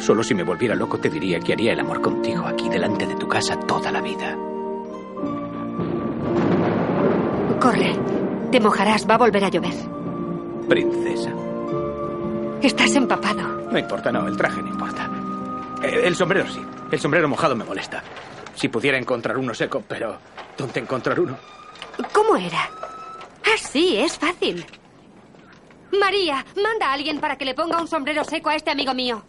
Solo 0.01 0.23
si 0.23 0.35
me 0.35 0.43
volviera 0.43 0.75
loco 0.75 0.99
te 0.99 1.09
diría 1.09 1.39
que 1.41 1.53
haría 1.53 1.73
el 1.73 1.81
amor 1.81 2.01
contigo 2.01 2.45
aquí 2.47 2.69
delante 2.69 3.07
de 3.07 3.15
tu 3.17 3.29
casa 3.29 3.59
toda 3.61 3.91
la 3.93 4.01
vida. 4.01 4.37
Corre. 7.61 7.97
Te 8.51 8.61
mojarás, 8.61 9.09
va 9.09 9.15
a 9.15 9.19
volver 9.19 9.45
a 9.45 9.49
llover. 9.49 9.75
Princesa. 10.69 11.31
Estás 12.63 12.95
empapado. 12.97 13.43
No 13.71 13.79
importa, 13.79 14.13
no, 14.13 14.27
el 14.29 14.37
traje 14.37 14.63
no 14.63 14.69
importa. 14.69 15.11
Eh, 15.83 16.03
El 16.05 16.15
sombrero 16.15 16.49
sí. 16.49 16.61
El 16.91 16.99
sombrero 17.01 17.29
mojado 17.29 17.57
me 17.57 17.65
molesta. 17.65 18.03
Si 18.55 18.69
pudiera 18.69 18.97
encontrar 18.99 19.37
uno 19.39 19.55
seco, 19.55 19.83
pero 19.87 20.17
¿dónde 20.57 20.81
encontrar 20.81 21.19
uno? 21.19 21.37
¿Cómo 22.13 22.37
era? 22.37 22.69
Ah, 23.45 23.57
sí, 23.59 23.97
es 23.97 24.19
fácil. 24.19 24.65
María, 25.99 26.45
manda 26.57 26.89
a 26.89 26.93
alguien 26.93 27.21
para 27.21 27.37
que 27.37 27.45
le 27.45 27.55
ponga 27.55 27.81
un 27.81 27.87
sombrero 27.89 28.25
seco 28.25 28.51
a 28.51 28.57
este 28.57 28.71
amigo 28.71 28.95
mío. 28.95 29.23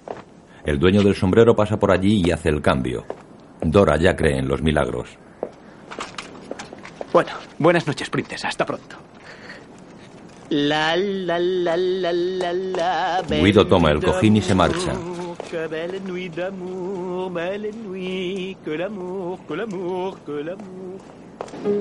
El 0.66 0.80
dueño 0.80 1.04
del 1.04 1.16
sombrero 1.16 1.56
pasa 1.56 1.78
por 1.78 1.92
allí 1.92 2.24
y 2.26 2.32
hace 2.32 2.50
el 2.50 2.62
cambio. 2.62 3.06
Dora 3.62 3.98
ya 3.98 4.16
cree 4.16 4.40
en 4.40 4.48
los 4.48 4.62
milagros. 4.62 5.10
Bueno, 7.14 7.32
buenas 7.60 7.86
noches, 7.88 8.10
princesa. 8.10 8.48
Hasta 8.48 8.66
pronto. 8.66 8.98
La, 10.50 10.96
la, 10.96 11.40
la, 11.40 11.78
la, 11.78 12.14
la, 12.14 12.54
la, 12.54 13.22
Guido 13.28 13.66
toma 13.66 13.92
el 13.92 14.04
cojín 14.04 14.38
y 14.38 14.42
se 14.42 14.54
marcha. 14.54 14.94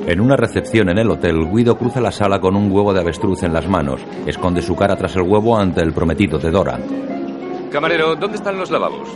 En 0.07 0.21
una 0.21 0.37
recepción 0.37 0.89
en 0.89 0.99
el 0.99 1.11
hotel, 1.11 1.47
Guido 1.51 1.77
cruza 1.77 2.01
la 2.01 2.13
sala 2.13 2.41
con 2.41 2.57
un 2.57 2.71
huevo 2.71 2.93
de 2.93 3.01
avestruz 3.01 3.43
en 3.43 3.53
las 3.53 3.69
manos. 3.69 4.01
Esconde 4.27 4.63
su 4.63 4.75
cara 4.77 4.97
tras 4.97 5.17
el 5.17 5.23
huevo 5.23 5.57
ante 5.57 5.81
el 5.81 5.93
prometido 5.93 6.39
de 6.39 6.51
Dora. 6.51 6.79
Camarero, 7.71 8.17
¿dónde 8.17 8.37
están 8.37 8.59
los 8.59 8.71
lavabos? 8.71 9.09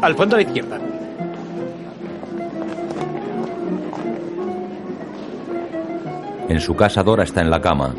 Al 0.00 0.14
fondo 0.14 0.36
a 0.36 0.38
la 0.38 0.44
izquierda. 0.44 0.80
En 6.48 6.60
su 6.60 6.74
casa, 6.74 7.02
Dora 7.02 7.24
está 7.24 7.42
en 7.42 7.50
la 7.50 7.60
cama. 7.60 7.94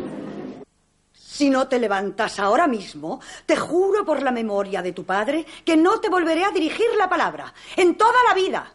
Si 1.12 1.48
no 1.48 1.68
te 1.68 1.78
levantas 1.78 2.38
ahora 2.40 2.66
mismo, 2.66 3.20
te 3.46 3.56
juro 3.56 4.04
por 4.04 4.22
la 4.22 4.32
memoria 4.32 4.82
de 4.82 4.92
tu 4.92 5.04
padre 5.04 5.46
que 5.64 5.76
no 5.76 6.00
te 6.00 6.10
volveré 6.10 6.44
a 6.44 6.50
dirigir 6.50 6.88
la 6.98 7.08
palabra. 7.08 7.54
En 7.76 7.94
toda 7.94 8.18
la 8.28 8.34
vida. 8.34 8.72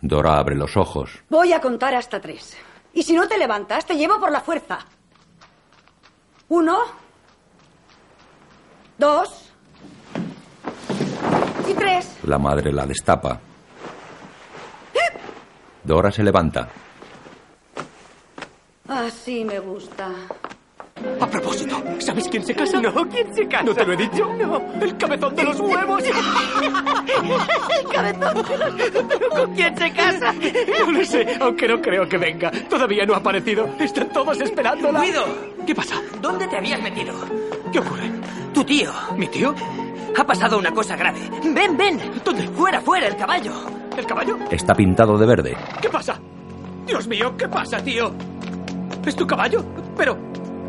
Dora 0.00 0.38
abre 0.38 0.54
los 0.54 0.76
ojos. 0.76 1.10
Voy 1.28 1.52
a 1.52 1.60
contar 1.60 1.94
hasta 1.94 2.20
tres. 2.20 2.56
Y 2.92 3.02
si 3.02 3.14
no 3.14 3.26
te 3.28 3.38
levantas, 3.38 3.84
te 3.86 3.96
llevo 3.96 4.18
por 4.18 4.30
la 4.30 4.40
fuerza. 4.40 4.78
Uno. 6.48 6.78
Dos. 8.96 9.52
Y 11.68 11.74
tres. 11.74 12.16
La 12.24 12.38
madre 12.38 12.72
la 12.72 12.86
destapa. 12.86 13.40
Dora 15.84 16.10
se 16.10 16.22
levanta. 16.22 16.68
Así 18.88 19.44
me 19.44 19.58
gusta. 19.58 20.10
A 21.20 21.26
propósito, 21.26 21.82
¿sabes 21.98 22.28
quién 22.28 22.44
se 22.44 22.54
casa? 22.54 22.80
No, 22.80 23.08
¿quién 23.08 23.34
se 23.34 23.46
casa? 23.46 23.64
¿No 23.64 23.74
te 23.74 23.84
lo 23.84 23.92
he 23.92 23.96
dicho? 23.96 24.32
No, 24.34 24.62
el 24.80 24.96
cabezón 24.96 25.34
de 25.34 25.44
los 25.44 25.60
huevos. 25.60 26.02
el 27.78 27.88
cabezón 27.92 28.34
de 28.34 28.58
los 28.58 28.72
¿Pero 29.08 29.28
con 29.30 29.54
quién 29.54 29.76
se 29.76 29.92
casa? 29.92 30.32
No 30.32 30.92
lo 30.92 31.04
sé, 31.04 31.36
aunque 31.40 31.68
no 31.68 31.80
creo 31.80 32.08
que 32.08 32.18
venga. 32.18 32.50
Todavía 32.68 33.04
no 33.04 33.14
ha 33.14 33.18
aparecido. 33.18 33.68
Están 33.78 34.08
todos 34.10 34.40
esperándola. 34.40 35.02
Guido. 35.02 35.24
¿Qué 35.66 35.74
pasa? 35.74 36.00
¿Dónde 36.20 36.46
te 36.48 36.56
habías 36.56 36.80
metido? 36.82 37.14
¿Qué 37.72 37.78
ocurre? 37.78 38.10
Tu 38.54 38.64
tío. 38.64 38.92
¿Mi 39.16 39.26
tío? 39.28 39.54
Ha 40.16 40.24
pasado 40.24 40.58
una 40.58 40.72
cosa 40.72 40.96
grave. 40.96 41.20
Ven, 41.44 41.76
ven. 41.76 42.00
¿Dónde? 42.24 42.48
Fuera, 42.48 42.80
fuera, 42.80 43.06
el 43.06 43.16
caballo. 43.16 43.52
¿El 43.96 44.06
caballo? 44.06 44.38
Está 44.50 44.74
pintado 44.74 45.16
de 45.18 45.26
verde. 45.26 45.56
¿Qué 45.80 45.88
pasa? 45.88 46.18
Dios 46.86 47.06
mío, 47.06 47.36
¿qué 47.36 47.48
pasa, 47.48 47.82
tío? 47.82 48.12
¿Es 49.04 49.14
tu 49.14 49.26
caballo? 49.26 49.64
Pero... 49.96 50.16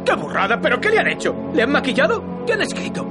¡Qué 0.10 0.16
burrada! 0.16 0.60
¿Pero 0.60 0.82
qué 0.82 0.89
le 0.89 0.97
han 0.97 1.07
hecho? 1.07 1.36
¿Le 1.53 1.62
han 1.62 1.72
maquillado? 1.72 2.43
¿Qué 2.43 2.53
han 2.53 2.62
escrito? 2.64 3.05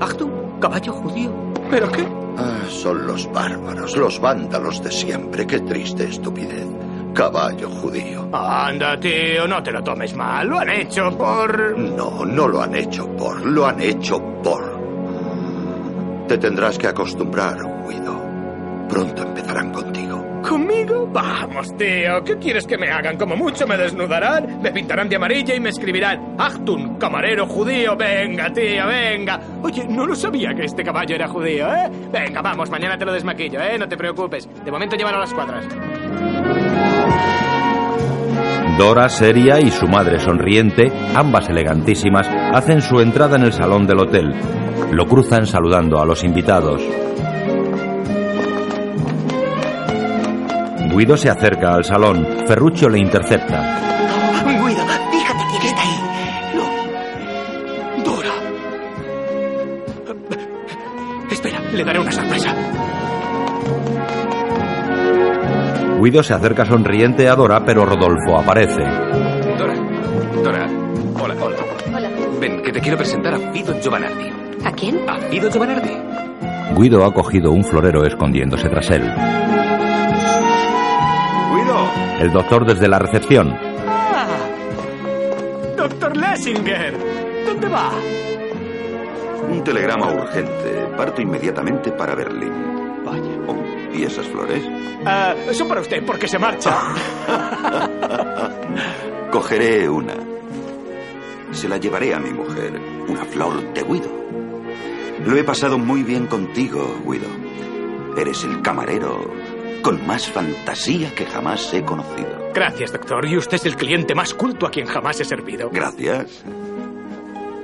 Achtung, 0.00 0.58
caballo 0.58 0.92
judío. 0.94 1.30
¿Pero 1.70 1.88
qué? 1.92 2.04
Ah, 2.36 2.58
son 2.68 3.06
los 3.06 3.30
bárbaros, 3.32 3.96
los 3.96 4.20
vándalos 4.20 4.82
de 4.82 4.90
siempre. 4.90 5.46
Qué 5.46 5.60
triste 5.60 6.08
estupidez. 6.08 6.66
Caballo 7.14 7.70
judío. 7.70 8.28
Anda, 8.32 8.98
tío, 8.98 9.46
no 9.46 9.62
te 9.62 9.70
lo 9.70 9.80
tomes 9.84 10.12
mal. 10.16 10.48
Lo 10.48 10.58
han 10.58 10.70
hecho 10.70 11.16
por... 11.16 11.78
No, 11.78 12.24
no 12.24 12.48
lo 12.48 12.62
han 12.62 12.74
hecho 12.74 13.06
por. 13.16 13.46
Lo 13.46 13.66
han 13.68 13.80
hecho 13.80 14.20
por. 14.42 14.80
Te 16.26 16.36
tendrás 16.36 16.76
que 16.78 16.88
acostumbrar, 16.88 17.58
Guido. 17.88 18.20
Pronto 18.88 19.22
empezarán 19.22 19.70
contigo. 19.70 20.19
¿Conmigo? 20.42 21.06
Vamos, 21.12 21.76
tío. 21.76 22.22
¿Qué 22.24 22.36
quieres 22.38 22.66
que 22.66 22.78
me 22.78 22.88
hagan? 22.90 23.16
Como 23.16 23.36
mucho 23.36 23.66
me 23.66 23.76
desnudarán, 23.76 24.60
me 24.62 24.72
pintarán 24.72 25.08
de 25.08 25.16
amarilla 25.16 25.54
y 25.54 25.60
me 25.60 25.70
escribirán 25.70 26.34
Achtung, 26.38 26.98
camarero 26.98 27.46
judío. 27.46 27.96
Venga, 27.96 28.52
tío, 28.52 28.86
venga. 28.86 29.40
Oye, 29.62 29.86
no 29.88 30.06
lo 30.06 30.14
sabía 30.14 30.54
que 30.54 30.64
este 30.64 30.82
caballo 30.82 31.14
era 31.14 31.28
judío, 31.28 31.66
¿eh? 31.72 31.90
Venga, 32.12 32.42
vamos, 32.42 32.70
mañana 32.70 32.96
te 32.96 33.04
lo 33.04 33.12
desmaquillo, 33.12 33.60
¿eh? 33.60 33.78
No 33.78 33.88
te 33.88 33.96
preocupes. 33.96 34.48
De 34.64 34.70
momento 34.70 34.96
llévalo 34.96 35.18
a 35.18 35.20
las 35.20 35.34
cuadras. 35.34 35.66
Dora, 38.78 39.08
seria, 39.10 39.60
y 39.60 39.70
su 39.70 39.86
madre 39.86 40.18
sonriente, 40.20 40.90
ambas 41.14 41.50
elegantísimas, 41.50 42.26
hacen 42.28 42.80
su 42.80 43.00
entrada 43.00 43.36
en 43.36 43.42
el 43.42 43.52
salón 43.52 43.86
del 43.86 43.98
hotel. 43.98 44.32
Lo 44.92 45.06
cruzan 45.06 45.46
saludando 45.46 46.00
a 46.00 46.06
los 46.06 46.24
invitados. 46.24 46.82
Guido 50.92 51.16
se 51.16 51.30
acerca 51.30 51.74
al 51.74 51.84
salón. 51.84 52.26
Ferruccio 52.46 52.88
le 52.88 52.98
intercepta. 52.98 53.60
Guido, 54.44 54.82
fíjate 55.10 55.44
quién 55.50 55.62
está 55.62 55.82
ahí. 55.82 55.98
No. 56.54 58.04
Dora. 58.04 58.30
Espera, 61.30 61.60
le 61.72 61.84
daré 61.84 62.00
una 62.00 62.12
sorpresa. 62.12 62.54
Guido 66.00 66.22
se 66.22 66.34
acerca 66.34 66.64
sonriente 66.64 67.28
a 67.28 67.34
Dora, 67.36 67.64
pero 67.64 67.84
Rodolfo 67.84 68.38
aparece. 68.38 68.82
Dora, 69.58 69.74
Dora, 70.42 70.66
hola, 71.22 71.34
hola. 71.40 71.56
Hola. 71.94 72.08
Ven, 72.40 72.62
que 72.62 72.72
te 72.72 72.80
quiero 72.80 72.96
presentar 72.96 73.34
a 73.34 73.52
Fido 73.52 73.78
Giovanardi. 73.80 74.30
¿A 74.64 74.72
quién? 74.72 74.98
¿A 75.08 75.18
Fido 75.28 75.50
Giovanardi? 75.50 75.96
Guido 76.76 77.04
ha 77.04 77.12
cogido 77.12 77.52
un 77.52 77.62
florero 77.64 78.04
escondiéndose 78.06 78.68
tras 78.68 78.90
él. 78.90 79.02
El 82.20 82.30
doctor 82.32 82.66
desde 82.66 82.86
la 82.86 82.98
recepción. 82.98 83.56
¡Ah! 83.88 84.26
¡Doctor 85.74 86.14
Lessinger! 86.14 86.94
¿Dónde 87.46 87.66
va? 87.66 87.92
Un 89.48 89.64
telegrama 89.64 90.12
urgente. 90.12 90.86
Parto 90.98 91.22
inmediatamente 91.22 91.90
para 91.92 92.14
Berlín. 92.14 92.52
Vaya. 93.06 93.22
Oh, 93.46 93.56
¿Y 93.94 94.02
esas 94.02 94.28
flores? 94.28 94.62
Ah, 95.06 95.34
son 95.52 95.66
para 95.66 95.80
usted, 95.80 96.04
porque 96.04 96.28
se 96.28 96.38
marcha. 96.38 96.76
Cogeré 99.32 99.88
una. 99.88 100.12
Se 101.52 101.70
la 101.70 101.78
llevaré 101.78 102.14
a 102.14 102.18
mi 102.18 102.34
mujer. 102.34 102.78
Una 103.08 103.24
flor 103.24 103.72
de 103.72 103.82
Guido. 103.82 104.10
Lo 105.24 105.36
he 105.38 105.42
pasado 105.42 105.78
muy 105.78 106.02
bien 106.02 106.26
contigo, 106.26 107.00
Guido. 107.02 107.28
Eres 108.18 108.44
el 108.44 108.60
camarero 108.60 109.18
con 109.82 110.06
más 110.06 110.28
fantasía 110.28 111.14
que 111.14 111.26
jamás 111.26 111.72
he 111.72 111.82
conocido. 111.82 112.50
Gracias, 112.54 112.92
doctor. 112.92 113.26
Y 113.26 113.36
usted 113.36 113.56
es 113.56 113.66
el 113.66 113.76
cliente 113.76 114.14
más 114.14 114.34
culto 114.34 114.66
a 114.66 114.70
quien 114.70 114.86
jamás 114.86 115.20
he 115.20 115.24
servido. 115.24 115.70
Gracias. 115.70 116.42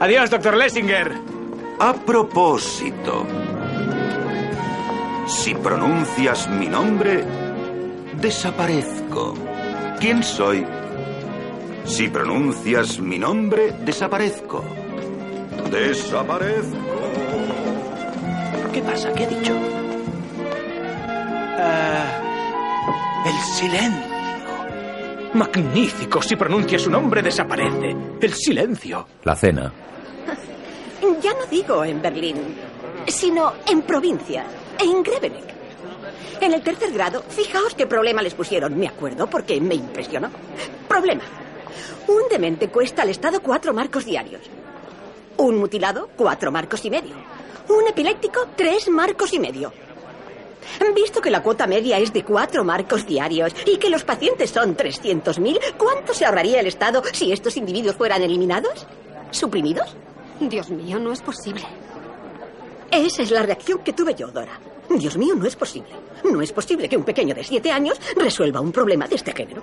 Adiós, 0.01 0.31
doctor 0.31 0.57
Lessinger. 0.57 1.13
A 1.79 1.93
propósito, 1.93 3.27
si 5.27 5.55
pronuncias 5.55 6.49
mi 6.49 6.69
nombre, 6.69 7.25
desaparezco. 8.21 9.35
¿Quién 10.01 10.23
soy? 10.23 10.67
Si 11.85 12.09
pronuncias 12.09 12.99
mi 12.99 13.19
nombre, 13.19 13.73
desaparezco. 13.85 14.65
Desaparezco. 15.71 16.77
¿Qué 18.73 18.83
pasa? 18.83 19.13
¿Qué 19.13 19.25
ha 19.25 19.29
dicho? 19.29 19.86
Ah, 21.59 23.23
el 23.27 23.55
silencio. 23.55 24.17
Magnífico. 25.35 26.23
Si 26.23 26.37
pronuncia 26.37 26.79
su 26.79 26.91
nombre, 26.91 27.23
desaparece. 27.23 27.97
El 28.21 28.33
silencio. 28.35 29.07
La 29.25 29.35
cena. 29.37 29.73
Ya 31.23 31.33
no 31.35 31.47
digo 31.51 31.85
en 31.85 32.01
Berlín, 32.01 32.57
sino 33.07 33.53
en 33.67 33.83
provincia, 33.83 34.45
en 34.79 35.03
Greveneck. 35.03 35.55
En 36.41 36.53
el 36.53 36.63
tercer 36.63 36.93
grado, 36.93 37.23
fijaos 37.29 37.75
qué 37.75 37.87
problema 37.87 38.23
les 38.23 38.35
pusieron. 38.35 38.77
Me 38.79 38.89
acuerdo 38.89 39.27
porque 39.27 39.61
me 39.61 39.75
impresionó. 39.75 40.31
Problema. 40.89 41.23
Un 42.09 42.23
demente 42.31 42.69
cuesta 42.69 43.03
al 43.03 43.11
Estado 43.11 43.41
cuatro 43.41 43.73
marcos 43.73 44.05
diarios. 44.05 44.43
Un 45.39 45.57
mutilado, 45.57 46.09
cuatro 46.17 46.51
marcos 46.53 46.85
y 46.85 46.91
medio. 46.91 47.15
Un 47.69 47.89
epiléptico, 47.89 48.49
tres 48.57 48.89
marcos 48.89 49.33
y 49.33 49.39
medio. 49.39 49.73
Visto 50.95 51.21
que 51.21 51.31
la 51.31 51.43
cuota 51.43 51.67
media 51.67 51.99
es 51.99 52.13
de 52.13 52.25
cuatro 52.25 52.65
marcos 52.65 53.07
diarios 53.07 53.55
y 53.67 53.77
que 53.77 53.91
los 53.91 54.05
pacientes 54.05 54.51
son 54.51 54.77
300.000, 54.77 55.77
¿cuánto 55.77 56.15
se 56.15 56.25
ahorraría 56.25 56.61
el 56.61 56.67
Estado 56.67 57.03
si 57.13 57.33
estos 57.33 57.57
individuos 57.57 57.97
fueran 57.97 58.23
eliminados? 58.23 58.87
¿Suprimidos? 59.31 59.95
Dios 60.41 60.71
mío, 60.71 60.99
no 60.99 61.13
es 61.13 61.23
posible. 61.23 61.63
Esa 62.91 63.23
es 63.23 63.31
la 63.31 63.43
reacción 63.43 63.81
que 63.81 63.93
tuve 63.93 64.15
yo, 64.15 64.29
Dora. 64.29 64.59
Dios 64.89 65.17
mío, 65.17 65.35
no 65.35 65.47
es 65.47 65.57
posible. 65.57 65.91
No 66.25 66.41
es 66.41 66.53
posible 66.53 66.89
que 66.89 66.97
un 66.97 67.05
pequeño 67.05 67.35
de 67.35 67.45
siete 67.45 67.71
años 67.71 68.01
resuelva 68.17 68.61
un 68.61 68.73
problema 68.73 69.07
de 69.09 69.17
este 69.17 69.33
género. 69.33 69.63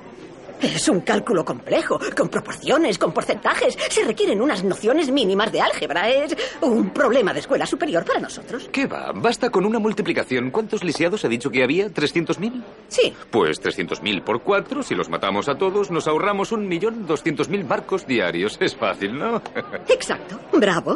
Es 0.64 0.88
un 0.88 1.02
cálculo 1.02 1.44
complejo, 1.44 2.00
con 2.16 2.30
proporciones, 2.30 2.98
con 2.98 3.12
porcentajes. 3.12 3.78
Se 3.90 4.06
requieren 4.06 4.42
unas 4.42 4.64
nociones 4.64 5.12
mínimas 5.12 5.52
de 5.52 5.60
álgebra. 5.60 6.10
Es 6.10 6.36
un 6.62 6.92
problema 6.92 7.34
de 7.34 7.42
escuela 7.42 7.66
superior 7.66 8.06
para 8.06 8.22
nosotros. 8.22 8.70
¿Qué 8.72 8.88
va? 8.88 9.12
Basta 9.14 9.50
con 9.50 9.66
una 9.66 9.78
multiplicación. 9.80 10.52
¿Cuántos 10.52 10.82
lisiados 10.84 11.26
ha 11.26 11.28
dicho 11.28 11.50
que 11.50 11.64
había? 11.64 11.88
¿300.000? 11.90 12.64
Sí. 12.88 13.14
Pues 13.30 13.62
300.000 13.62 14.24
por 14.24 14.42
cuatro, 14.42 14.84
si 14.84 14.96
los 14.96 15.10
matamos 15.10 15.50
a 15.50 15.58
todos, 15.58 15.92
nos 15.92 16.08
ahorramos 16.08 16.54
un 16.54 16.66
millón 16.68 17.06
doscientos 17.06 17.50
mil 17.50 17.66
marcos 17.66 18.08
diarios. 18.08 18.58
Es 18.62 18.74
fácil, 18.76 19.20
¿no? 19.20 19.42
Exacto. 19.90 20.40
Bravo. 20.54 20.96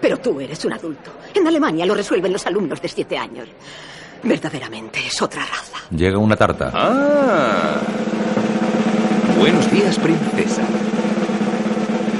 Pero 0.00 0.18
tú 0.18 0.40
eres 0.40 0.62
un 0.66 0.74
adulto. 0.74 1.10
En 1.34 1.46
Alemania 1.46 1.86
lo 1.86 1.94
resuelven 1.94 2.34
los 2.34 2.46
alumnos 2.46 2.82
de 2.82 2.88
siete 2.88 3.16
años. 3.16 3.48
Verdaderamente 4.22 4.98
es 5.06 5.22
otra 5.22 5.40
raza. 5.40 5.78
Llega 5.90 6.18
una 6.18 6.36
tarta. 6.36 6.70
Ah. 6.74 7.80
Buenos 9.40 9.70
días, 9.72 9.98
princesa. 9.98 10.62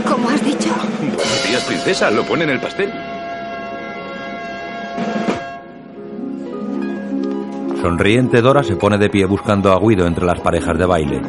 ¿Cómo 0.09 0.31
has 0.31 0.43
dicho? 0.43 0.71
Buenos 1.01 1.45
días, 1.47 1.63
princesa. 1.65 2.11
Lo 2.11 2.25
pone 2.25 2.45
en 2.45 2.51
el 2.51 2.61
pastel. 2.61 2.91
Sonriente 7.83 8.41
Dora 8.41 8.63
se 8.63 8.75
pone 8.77 8.97
de 8.97 9.11
pie 9.11 9.27
buscando 9.27 9.71
a 9.71 9.79
Guido 9.79 10.07
entre 10.07 10.25
las 10.25 10.41
parejas 10.41 10.79
de 10.79 10.87
baile. 10.87 11.21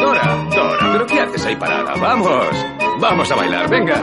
Dora, 0.00 0.48
Dora, 0.54 0.92
¿pero 0.92 1.06
qué 1.06 1.20
haces 1.20 1.44
ahí 1.44 1.56
parada? 1.56 1.92
Vamos. 2.00 2.46
Vamos 2.98 3.30
a 3.30 3.34
bailar, 3.36 3.68
venga. 3.68 4.00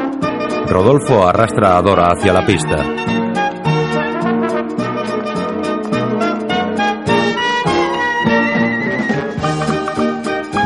Rodolfo 0.67 1.27
arrastra 1.27 1.77
a 1.77 1.81
Dora 1.81 2.07
hacia 2.07 2.33
la 2.33 2.45
pista. 2.45 2.77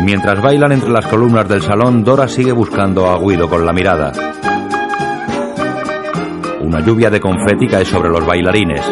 Mientras 0.03 0.41
bailan 0.41 0.71
entre 0.71 0.89
las 0.89 1.05
columnas 1.07 1.49
del 1.49 1.61
salón, 1.61 2.03
Dora 2.03 2.27
sigue 2.27 2.53
buscando 2.53 3.07
a 3.07 3.19
Guido 3.19 3.49
con 3.49 3.65
la 3.65 3.73
mirada. 3.73 4.13
Una 6.61 6.79
lluvia 6.79 7.09
de 7.09 7.19
confeti 7.19 7.67
cae 7.67 7.83
sobre 7.83 8.09
los 8.09 8.25
bailarines. 8.25 8.85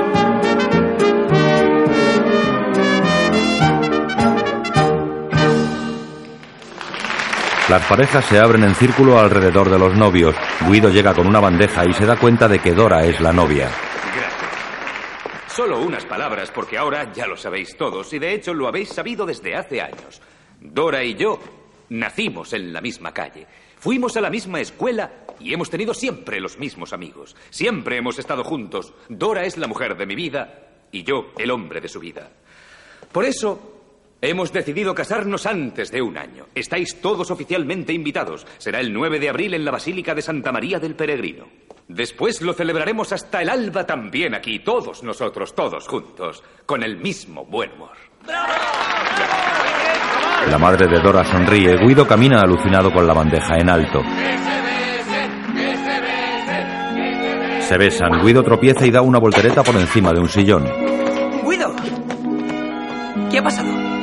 Las 7.68 7.84
parejas 7.88 8.24
se 8.26 8.38
abren 8.38 8.64
en 8.64 8.76
círculo 8.76 9.18
alrededor 9.18 9.72
de 9.72 9.80
los 9.80 9.96
novios. 9.96 10.36
Guido 10.70 10.90
llega 10.90 11.16
con 11.16 11.26
una 11.26 11.40
bandeja 11.40 11.84
y 11.84 11.94
se 11.94 12.06
da 12.06 12.16
cuenta 12.16 12.48
de 12.48 12.60
que 12.60 12.74
Dora 12.74 13.04
es 13.06 13.20
la 13.20 13.34
novia. 13.34 13.72
Gracias. 14.16 15.52
Solo 15.52 15.80
unas 15.80 16.06
palabras, 16.06 16.52
porque 16.52 16.78
ahora 16.78 17.12
ya 17.12 17.26
lo 17.26 17.36
sabéis 17.36 17.76
todos, 17.76 18.14
y 18.14 18.20
de 18.20 18.36
hecho 18.36 18.54
lo 18.54 18.68
habéis 18.68 18.90
sabido 18.90 19.26
desde 19.26 19.56
hace 19.56 19.82
años. 19.82 20.22
Dora 20.62 21.04
y 21.04 21.16
yo 21.16 21.40
nacimos 21.90 22.54
en 22.54 22.72
la 22.72 22.82
misma 22.82 23.12
calle. 23.12 23.48
Fuimos 23.80 24.16
a 24.16 24.22
la 24.22 24.30
misma 24.30 24.60
escuela 24.60 25.12
y 25.40 25.52
hemos 25.52 25.72
tenido 25.72 25.96
siempre 25.96 26.40
los 26.40 26.60
mismos 26.60 26.94
amigos. 26.94 27.36
Siempre 27.50 27.98
hemos 27.98 28.20
estado 28.20 28.44
juntos. 28.44 28.94
Dora 29.10 29.44
es 29.44 29.58
la 29.58 29.68
mujer 29.68 29.98
de 29.98 30.06
mi 30.06 30.14
vida 30.14 30.68
y 30.92 31.02
yo 31.02 31.32
el 31.36 31.50
hombre 31.50 31.82
de 31.82 31.90
su 31.90 32.00
vida. 32.00 32.30
Por 33.12 33.26
eso 33.26 33.75
hemos 34.22 34.52
decidido 34.52 34.94
casarnos 34.94 35.46
antes 35.46 35.92
de 35.92 36.02
un 36.02 36.18
año. 36.18 36.48
Estáis 36.56 37.02
todos 37.02 37.32
oficialmente 37.32 37.94
invitados. 37.94 38.46
Será 38.58 38.80
el 38.80 38.94
9 38.94 39.20
de 39.20 39.30
abril 39.30 39.54
en 39.54 39.66
la 39.66 39.72
Basílica 39.72 40.16
de 40.16 40.22
Santa 40.22 40.52
María 40.52 40.80
del 40.80 40.96
Peregrino. 40.96 41.46
Después 41.88 42.42
lo 42.42 42.54
celebraremos 42.54 43.12
hasta 43.12 43.42
el 43.42 43.50
alba 43.50 43.86
también 43.86 44.34
aquí, 44.34 44.60
todos 44.60 45.04
nosotros, 45.04 45.54
todos 45.54 45.88
juntos, 45.88 46.44
con 46.66 46.82
el 46.84 46.98
mismo 46.98 47.46
buen 47.46 47.72
humor. 47.74 47.96
La 50.50 50.58
madre 50.58 50.88
de 50.88 51.00
Dora 51.00 51.24
sonríe. 51.24 51.78
Guido 51.78 52.08
camina 52.08 52.40
alucinado 52.40 52.92
con 52.92 53.06
la 53.06 53.14
bandeja 53.14 53.58
en 53.58 53.70
alto. 53.70 54.02
Se 57.62 57.78
besan. 57.78 58.24
Guido 58.24 58.44
tropieza 58.44 58.86
y 58.86 58.92
da 58.92 59.02
una 59.02 59.20
voltereta 59.20 59.64
por 59.64 59.76
encima 59.76 60.12
de 60.12 60.20
un 60.20 60.30
sillón. 60.30 60.66
¡Guido! 61.44 61.76
¿Qué 63.32 63.40
ha 63.40 63.44
pasado? 63.44 63.95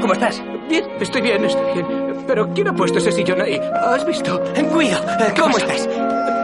¿Cómo 0.00 0.12
estás? 0.12 0.42
Bien, 0.68 0.84
estoy 1.00 1.20
bien, 1.22 1.44
estoy 1.44 1.72
bien. 1.74 2.24
Pero 2.26 2.52
¿quién 2.54 2.68
ha 2.68 2.72
puesto 2.72 2.98
ese 2.98 3.10
sillón 3.12 3.40
ahí? 3.40 3.58
¿Has 3.74 4.04
visto? 4.06 4.40
Guido, 4.54 4.98
¿cómo 5.40 5.56
estás? 5.58 5.88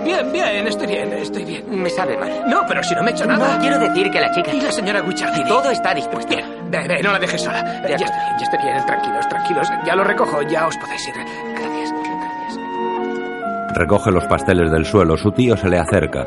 Bien, 0.04 0.30
bien, 0.32 0.66
estoy 0.66 0.86
bien, 0.86 1.12
estoy 1.14 1.44
bien. 1.44 1.82
Me 1.82 1.88
sabe 1.88 2.16
mal. 2.16 2.44
No, 2.48 2.60
pero 2.68 2.82
si 2.82 2.94
no 2.94 3.02
me 3.02 3.10
he 3.10 3.14
hecho 3.14 3.26
nada. 3.26 3.54
No, 3.54 3.60
quiero 3.60 3.78
decir 3.78 4.10
que 4.10 4.20
la 4.20 4.30
chica... 4.32 4.52
Y 4.52 4.60
la 4.60 4.72
señora 4.72 5.00
Guicciardini. 5.00 5.48
Todo 5.48 5.70
está 5.70 5.94
dispuesto. 5.94 6.34
Bien, 6.34 6.46
ve, 6.70 6.86
ve, 6.88 7.02
no 7.02 7.12
la 7.12 7.18
dejes 7.18 7.40
sola. 7.42 7.62
Ya, 7.82 7.96
ya 7.96 8.06
estoy 8.06 8.18
bien, 8.20 8.36
ya 8.38 8.44
estoy 8.44 8.58
bien. 8.62 8.86
Tranquilos, 8.86 9.28
tranquilos. 9.28 9.68
Ya 9.86 9.96
lo 9.96 10.04
recojo, 10.04 10.42
ya 10.42 10.66
os 10.66 10.76
podéis 10.76 11.08
ir. 11.08 11.14
Gracias, 11.14 11.92
gracias. 11.92 13.76
Recoge 13.76 14.10
los 14.10 14.24
pasteles 14.26 14.70
del 14.70 14.84
suelo. 14.84 15.16
Su 15.16 15.32
tío 15.32 15.56
se 15.56 15.68
le 15.68 15.78
acerca. 15.78 16.26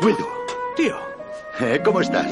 Guido, 0.00 0.28
Tío, 0.76 0.96
¿eh? 1.60 1.80
¿cómo 1.84 2.00
estás? 2.00 2.26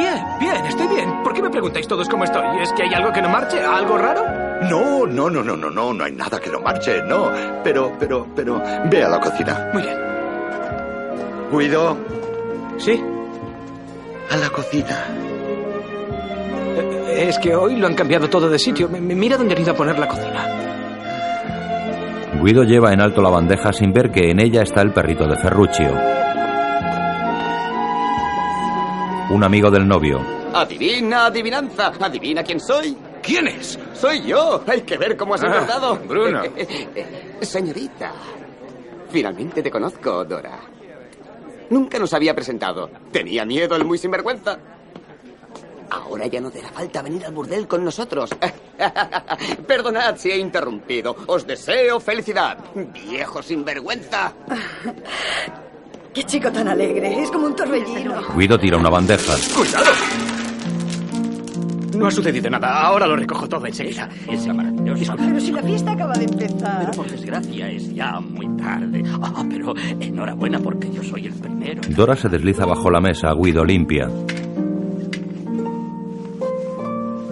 Bien, 0.00 0.24
bien, 0.40 0.66
estoy 0.66 0.88
bien. 0.88 1.22
¿Por 1.22 1.32
qué 1.32 1.42
me 1.42 1.50
preguntáis 1.50 1.86
todos 1.86 2.08
cómo 2.08 2.24
estoy? 2.24 2.42
¿Es 2.62 2.72
que 2.72 2.82
hay 2.84 2.94
algo 2.94 3.12
que 3.12 3.22
no 3.22 3.28
marche? 3.28 3.60
¿Algo 3.64 3.96
raro? 3.98 4.22
No, 4.62 5.06
no, 5.06 5.30
no, 5.30 5.42
no, 5.42 5.56
no, 5.56 5.70
no, 5.70 5.92
no 5.94 6.04
hay 6.04 6.12
nada 6.12 6.38
que 6.38 6.50
no 6.50 6.60
marche, 6.60 7.02
no. 7.06 7.30
Pero, 7.64 7.92
pero, 7.98 8.26
pero, 8.34 8.62
ve 8.90 9.02
a 9.02 9.08
la 9.08 9.20
cocina. 9.20 9.70
Muy 9.72 9.82
bien. 9.82 9.96
Guido, 11.52 11.96
¿Sí? 12.78 13.02
a 14.30 14.36
la 14.36 14.50
cocina. 14.50 15.06
Eh, 16.76 17.26
Es 17.28 17.38
que 17.38 17.54
hoy 17.54 17.76
lo 17.76 17.86
han 17.86 17.94
cambiado 17.94 18.28
todo 18.28 18.48
de 18.48 18.58
sitio. 18.58 18.88
Mira 18.88 19.36
dónde 19.36 19.54
han 19.54 19.62
ido 19.62 19.72
a 19.72 19.76
poner 19.76 19.98
la 19.98 20.06
cocina. 20.08 20.46
Guido 22.42 22.62
lleva 22.62 22.92
en 22.92 23.00
alto 23.00 23.20
la 23.20 23.30
bandeja 23.30 23.72
sin 23.72 23.92
ver 23.92 24.10
que 24.10 24.30
en 24.30 24.40
ella 24.40 24.62
está 24.62 24.80
el 24.82 24.92
perrito 24.92 25.26
de 25.26 25.36
Ferruccio. 25.36 25.90
Un 29.30 29.44
amigo 29.44 29.70
del 29.70 29.86
novio. 29.86 30.20
Adivina, 30.52 31.26
adivinanza. 31.26 31.92
¿Adivina 32.00 32.42
quién 32.42 32.58
soy? 32.60 32.96
¿Quién 33.22 33.46
es? 33.46 33.78
Soy 33.94 34.22
yo. 34.24 34.62
Hay 34.66 34.80
que 34.82 34.96
ver 34.96 35.16
cómo 35.16 35.34
has 35.34 35.42
Ah, 35.42 35.46
engordado. 35.46 35.96
Bruno. 35.96 36.42
Señorita, 37.40 38.12
finalmente 39.10 39.62
te 39.62 39.70
conozco, 39.70 40.24
Dora. 40.24 40.58
Nunca 41.70 41.98
nos 41.98 42.12
había 42.12 42.34
presentado. 42.34 42.90
Tenía 43.12 43.44
miedo 43.44 43.76
el 43.76 43.84
muy 43.84 43.98
sinvergüenza. 43.98 44.58
Ahora 45.90 46.26
ya 46.26 46.40
no 46.40 46.50
te 46.50 46.60
hará 46.60 46.68
falta 46.70 47.02
venir 47.02 47.24
al 47.24 47.32
burdel 47.32 47.66
con 47.68 47.84
nosotros. 47.84 48.30
Perdonad 49.66 50.16
si 50.16 50.30
he 50.30 50.38
interrumpido. 50.38 51.14
Os 51.26 51.46
deseo 51.46 52.00
felicidad. 52.00 52.58
Viejo 52.74 53.42
sinvergüenza. 53.42 54.32
Qué 56.12 56.24
chico 56.24 56.50
tan 56.50 56.66
alegre. 56.68 57.22
Es 57.22 57.30
como 57.30 57.46
un 57.46 57.54
torbellino. 57.56 58.14
Guido 58.36 58.58
tira 58.58 58.76
una 58.76 58.90
bandeja. 58.90 59.34
¡Cuidado! 59.56 59.90
No 61.96 62.06
ha 62.06 62.10
sucedido 62.10 62.50
nada. 62.50 62.82
Ahora 62.82 63.06
lo 63.06 63.14
recojo 63.14 63.48
todo 63.48 63.66
enseguida. 63.66 64.08
Es 64.28 64.46
maravilloso. 64.46 65.14
Pero 65.16 65.40
si 65.40 65.52
la 65.52 65.62
fiesta 65.62 65.92
acaba 65.92 66.14
de 66.14 66.24
empezar. 66.24 66.80
Pero 66.80 66.92
por 66.92 67.10
desgracia 67.10 67.70
es 67.70 67.94
ya 67.94 68.18
muy 68.20 68.48
tarde. 68.56 69.04
Ah, 69.22 69.44
pero 69.48 69.74
enhorabuena 70.00 70.58
porque 70.58 70.90
yo 70.90 71.02
soy 71.04 71.26
el 71.26 71.34
primero. 71.34 71.80
Dora 71.90 72.16
se 72.16 72.28
desliza 72.28 72.64
bajo 72.64 72.90
la 72.90 73.00
mesa. 73.00 73.32
Guido 73.34 73.64
limpia. 73.64 74.08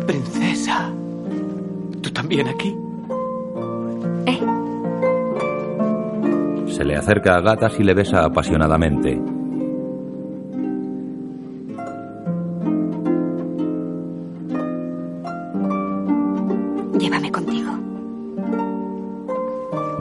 Princesa. 0.07 0.93
¿Tú 2.01 2.11
también 2.11 2.49
aquí? 2.49 2.75
Se 6.79 6.85
le 6.85 6.95
acerca 6.95 7.35
a 7.35 7.41
gatas 7.41 7.73
y 7.81 7.83
le 7.83 7.93
besa 7.93 8.25
apasionadamente. 8.25 9.21
Llévame 17.01 17.33
contigo. 17.33 17.73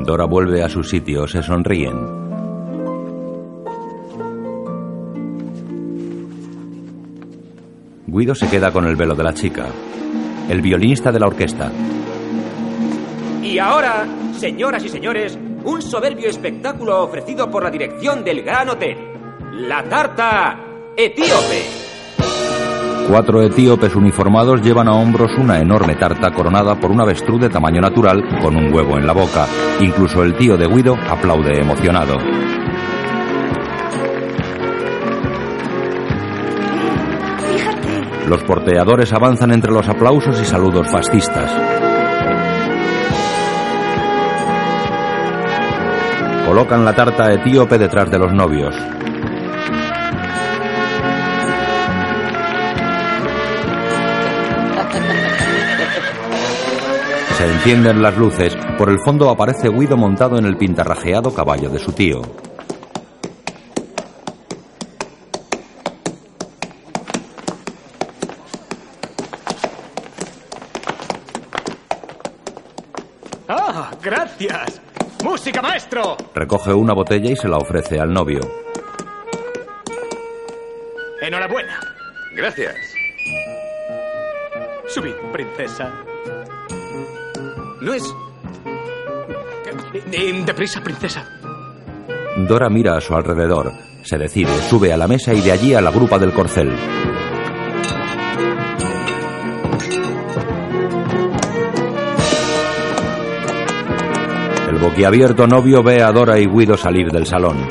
Dora 0.05 0.25
vuelve 0.25 0.61
a 0.61 0.69
su 0.69 0.83
sitio. 0.83 1.25
Se 1.25 1.41
sonríen. 1.41 1.95
Guido 8.05 8.35
se 8.35 8.47
queda 8.51 8.71
con 8.71 8.85
el 8.85 8.95
velo 8.95 9.15
de 9.15 9.23
la 9.23 9.33
chica. 9.33 9.65
El 10.47 10.61
violinista 10.61 11.11
de 11.11 11.19
la 11.19 11.25
orquesta. 11.25 11.71
Y 13.41 13.57
ahora, 13.57 14.05
señoras 14.33 14.85
y 14.85 14.89
señores, 14.89 15.39
un 15.67 15.81
soberbio 15.81 16.29
espectáculo 16.29 17.03
ofrecido 17.03 17.51
por 17.51 17.61
la 17.63 17.69
dirección 17.69 18.23
del 18.23 18.41
Gran 18.41 18.69
Hotel. 18.69 18.97
La 19.51 19.83
tarta 19.83 20.57
etíope. 20.95 21.65
Cuatro 23.09 23.41
etíopes 23.41 23.93
uniformados 23.95 24.61
llevan 24.61 24.87
a 24.87 24.93
hombros 24.93 25.31
una 25.37 25.59
enorme 25.59 25.95
tarta 25.95 26.31
coronada 26.31 26.79
por 26.79 26.91
un 26.91 27.01
avestruz 27.01 27.41
de 27.41 27.49
tamaño 27.49 27.81
natural 27.81 28.23
con 28.41 28.55
un 28.55 28.73
huevo 28.73 28.97
en 28.97 29.05
la 29.05 29.13
boca. 29.13 29.45
Incluso 29.81 30.23
el 30.23 30.37
tío 30.37 30.55
de 30.55 30.67
Guido 30.67 30.95
aplaude 31.09 31.59
emocionado. 31.59 32.15
Los 38.29 38.43
porteadores 38.43 39.11
avanzan 39.11 39.51
entre 39.51 39.71
los 39.71 39.87
aplausos 39.87 40.39
y 40.41 40.45
saludos 40.45 40.87
fascistas. 40.89 41.86
Colocan 46.47 46.85
la 46.85 46.95
tarta 46.95 47.29
etíope 47.33 47.77
detrás 47.77 48.09
de 48.09 48.17
los 48.17 48.31
novios. 48.31 48.73
Se 57.37 57.45
encienden 57.51 58.01
las 58.01 58.17
luces. 58.17 58.55
Por 58.77 58.89
el 58.89 58.97
fondo 59.03 59.29
aparece 59.29 59.67
Guido 59.67 59.97
montado 59.97 60.37
en 60.37 60.45
el 60.45 60.55
pintarrajeado 60.55 61.33
caballo 61.33 61.69
de 61.69 61.79
su 61.79 61.91
tío. 61.91 62.21
¡Ah! 73.49 73.91
¡Gracias! 74.01 74.81
¡Música, 75.47 75.61
maestro! 75.61 76.17
Recoge 76.35 76.73
una 76.73 76.93
botella 76.93 77.31
y 77.31 77.35
se 77.37 77.47
la 77.47 77.55
ofrece 77.55 77.97
al 78.01 78.11
novio. 78.11 78.41
Enhorabuena. 81.21 81.79
Gracias. 82.35 82.75
Subid, 84.89 85.13
princesa. 85.31 85.89
No 87.79 87.93
es... 87.93 88.03
Deprisa, 90.45 90.83
princesa. 90.83 91.25
Dora 92.45 92.67
mira 92.69 92.97
a 92.97 92.99
su 92.99 93.15
alrededor. 93.15 93.71
Se 94.03 94.17
decide, 94.17 94.51
sube 94.69 94.91
a 94.91 94.97
la 94.97 95.07
mesa 95.07 95.33
y 95.33 95.39
de 95.39 95.53
allí 95.53 95.73
a 95.73 95.79
la 95.79 95.91
grupa 95.91 96.19
del 96.19 96.33
corcel. 96.33 96.75
Boquiabierto 104.97 105.45
novio 105.45 105.83
ve 105.83 106.01
a 106.01 106.11
Dora 106.11 106.39
y 106.39 106.47
Guido 106.47 106.75
salir 106.75 107.11
del 107.11 107.27
salón. 107.27 107.67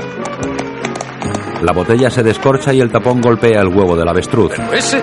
La 1.60 1.72
botella 1.72 2.08
se 2.08 2.22
descorcha 2.22 2.72
y 2.72 2.80
el 2.80 2.92
tapón 2.92 3.20
golpea 3.20 3.62
el 3.62 3.66
huevo 3.66 3.96
del 3.96 4.08
avestruz. 4.08 4.52
¡Ese! 4.72 5.02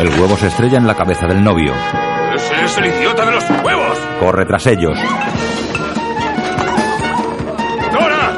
El 0.00 0.08
huevo 0.20 0.36
se 0.36 0.48
estrella 0.48 0.76
en 0.76 0.86
la 0.86 0.94
cabeza 0.94 1.26
del 1.26 1.42
novio. 1.42 1.72
¡Ese 2.34 2.62
es 2.62 2.76
el 2.76 2.86
idiota 2.88 3.24
de 3.24 3.32
los 3.32 3.44
huevos! 3.64 3.98
Corre 4.20 4.44
tras 4.44 4.66
ellos. 4.66 4.98
¡Dora! 7.90 8.32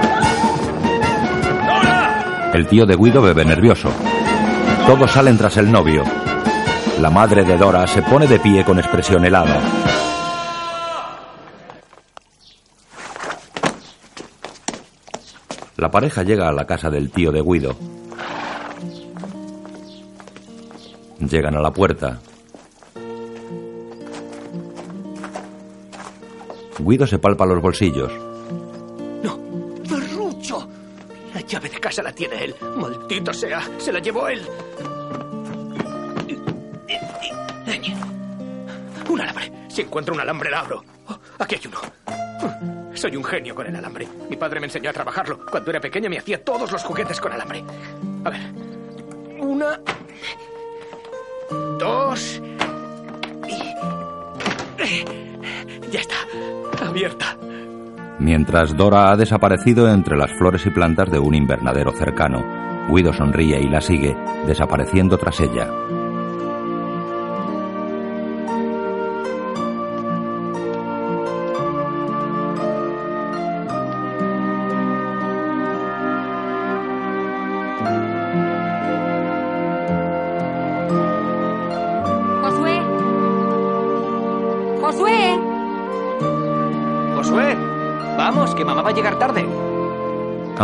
¡Dora! 1.66 2.50
El 2.54 2.68
tío 2.68 2.86
de 2.86 2.94
Guido 2.94 3.20
bebe 3.20 3.44
nervioso. 3.44 3.90
Todos 4.86 5.10
salen 5.10 5.36
tras 5.36 5.56
el 5.56 5.72
novio. 5.72 6.04
La 7.00 7.10
madre 7.10 7.42
de 7.42 7.56
Dora 7.56 7.88
se 7.88 8.00
pone 8.00 8.28
de 8.28 8.38
pie 8.38 8.64
con 8.64 8.78
expresión 8.78 9.24
helada. 9.24 9.60
La 15.80 15.90
pareja 15.90 16.22
llega 16.22 16.46
a 16.46 16.52
la 16.52 16.66
casa 16.66 16.90
del 16.90 17.10
tío 17.10 17.32
de 17.32 17.40
Guido. 17.40 17.74
Llegan 21.18 21.56
a 21.56 21.62
la 21.62 21.70
puerta. 21.70 22.20
Guido 26.78 27.06
se 27.06 27.18
palpa 27.18 27.46
los 27.46 27.62
bolsillos. 27.62 28.12
¡Ferrucho! 29.88 30.68
La 31.32 31.40
llave 31.40 31.70
de 31.70 31.80
casa 31.80 32.02
la 32.02 32.12
tiene 32.12 32.44
él. 32.44 32.54
Maldito 32.76 33.32
sea, 33.32 33.62
se 33.78 33.90
la 33.90 34.00
llevó 34.00 34.28
él. 34.28 34.42
Un 39.08 39.18
alambre. 39.18 39.50
Si 39.68 39.80
encuentro 39.80 40.12
un 40.12 40.20
alambre, 40.20 40.50
la 40.50 40.60
abro. 40.60 40.84
Oh, 41.08 41.18
aquí 41.38 41.54
hay 41.54 41.62
uno. 41.68 41.99
Soy 43.00 43.16
un 43.16 43.24
genio 43.24 43.54
con 43.54 43.66
el 43.66 43.74
alambre. 43.74 44.06
Mi 44.28 44.36
padre 44.36 44.60
me 44.60 44.66
enseñó 44.66 44.90
a 44.90 44.92
trabajarlo. 44.92 45.38
Cuando 45.50 45.70
era 45.70 45.80
pequeño 45.80 46.10
me 46.10 46.18
hacía 46.18 46.44
todos 46.44 46.70
los 46.70 46.84
juguetes 46.84 47.18
con 47.18 47.32
alambre. 47.32 47.64
A 48.24 48.28
ver. 48.28 48.40
Una. 49.38 49.80
Dos. 51.78 52.42
Y. 53.48 53.74
Ya 55.90 56.00
está. 56.00 56.16
Abierta. 56.86 57.38
Mientras 58.18 58.76
Dora 58.76 59.10
ha 59.10 59.16
desaparecido 59.16 59.88
entre 59.88 60.18
las 60.18 60.30
flores 60.32 60.66
y 60.66 60.70
plantas 60.70 61.10
de 61.10 61.18
un 61.18 61.34
invernadero 61.34 61.92
cercano, 61.92 62.44
Guido 62.90 63.14
sonríe 63.14 63.58
y 63.60 63.68
la 63.70 63.80
sigue, 63.80 64.14
desapareciendo 64.46 65.16
tras 65.16 65.40
ella. 65.40 65.70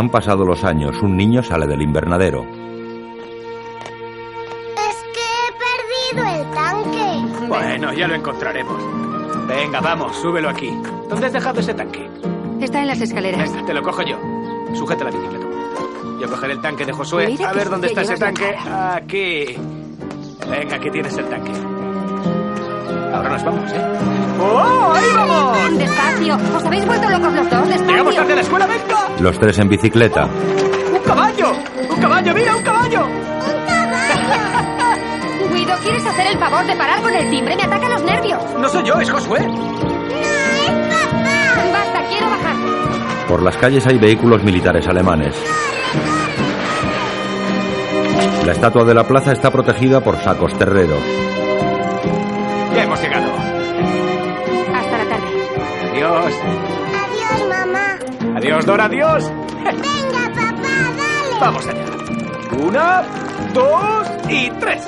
Han 0.07 0.11
pasado 0.11 0.45
los 0.45 0.63
años, 0.63 1.01
un 1.01 1.17
niño 1.17 1.43
sale 1.43 1.67
del 1.67 1.81
invernadero. 1.81 2.45
Es 4.89 5.03
que 5.13 5.19
he 5.35 5.51
perdido 6.15 6.25
el 6.33 6.49
tanque. 6.53 7.45
Bueno, 7.49 7.91
ya 7.91 8.07
lo 8.07 8.15
encontraremos. 8.15 8.81
Venga, 9.49 9.81
vamos, 9.81 10.15
súbelo 10.15 10.49
aquí. 10.49 10.71
¿Dónde 11.09 11.25
has 11.25 11.33
dejado 11.33 11.59
ese 11.59 11.73
tanque? 11.73 12.09
Está 12.61 12.79
en 12.79 12.87
las 12.87 13.01
escaleras. 13.01 13.51
Venga, 13.51 13.65
te 13.65 13.73
lo 13.73 13.83
cojo 13.83 14.01
yo. 14.03 14.17
Sujeta 14.75 15.03
la 15.03 15.11
bicicleta. 15.11 15.45
Yo 16.21 16.29
cogeré 16.29 16.53
el 16.53 16.61
tanque 16.61 16.85
de 16.85 16.93
Josué. 16.93 17.27
Mira 17.27 17.49
a 17.49 17.53
ver 17.53 17.69
dónde 17.69 17.87
está 17.87 18.03
ese 18.03 18.15
tanque. 18.15 18.55
Aquí. 18.55 19.57
Venga, 20.49 20.77
aquí 20.77 20.89
tienes 20.89 21.17
el 21.17 21.25
tanque. 21.25 21.51
Ahora 23.13 23.29
nos 23.29 23.43
vamos, 23.43 23.73
¿eh? 23.73 23.81
¡Oh, 24.39 24.93
ahí 24.93 25.09
vamos! 25.13 25.77
Despacio. 25.77 26.37
¿Os 26.55 26.63
habéis 26.63 26.85
vuelto 26.85 27.09
locos 27.09 27.33
los 27.33 27.49
dos? 27.49 27.67
Despacio. 27.67 27.87
¡Llegamos 27.91 28.15
tarde 28.15 28.31
a 28.31 28.35
la 28.35 28.41
escuela, 28.41 28.67
venga! 28.67 29.06
Los 29.19 29.39
tres 29.39 29.57
en 29.59 29.67
bicicleta. 29.67 30.25
¡Un 30.25 31.03
caballo! 31.03 31.51
¡Un 31.89 32.01
caballo, 32.01 32.33
mira, 32.33 32.55
un 32.55 32.63
caballo! 32.63 33.07
Guido, 35.53 35.75
¿quieres 35.81 36.05
hacer 36.05 36.27
el 36.27 36.37
favor 36.37 36.65
de 36.65 36.75
parar 36.75 37.01
con 37.01 37.13
el 37.13 37.29
timbre? 37.29 37.55
Me 37.55 37.63
atacan 37.63 37.91
los 37.93 38.03
nervios. 38.03 38.41
No 38.59 38.69
soy 38.69 38.83
yo, 38.83 38.93
es 38.99 39.09
Josué. 39.09 39.39
Basta, 41.71 42.03
quiero 42.09 42.29
bajar. 42.29 42.55
Por 43.27 43.41
las 43.41 43.57
calles 43.57 43.87
hay 43.87 43.97
vehículos 43.97 44.43
militares 44.43 44.87
alemanes. 44.87 45.35
La 48.45 48.51
estatua 48.51 48.85
de 48.85 48.93
la 48.93 49.07
plaza 49.07 49.31
está 49.33 49.51
protegida 49.51 49.99
por 50.01 50.17
sacos 50.17 50.57
terreros. 50.57 51.01
Adiós, 58.47 58.65
Dora, 58.65 58.85
adiós. 58.85 59.23
Venga, 59.61 60.29
papá, 60.29 60.93
dale. 60.95 61.39
Vamos 61.41 61.67
allá. 61.67 61.85
Una, 62.57 63.03
dos 63.53 64.07
y 64.29 64.49
tres. 64.51 64.87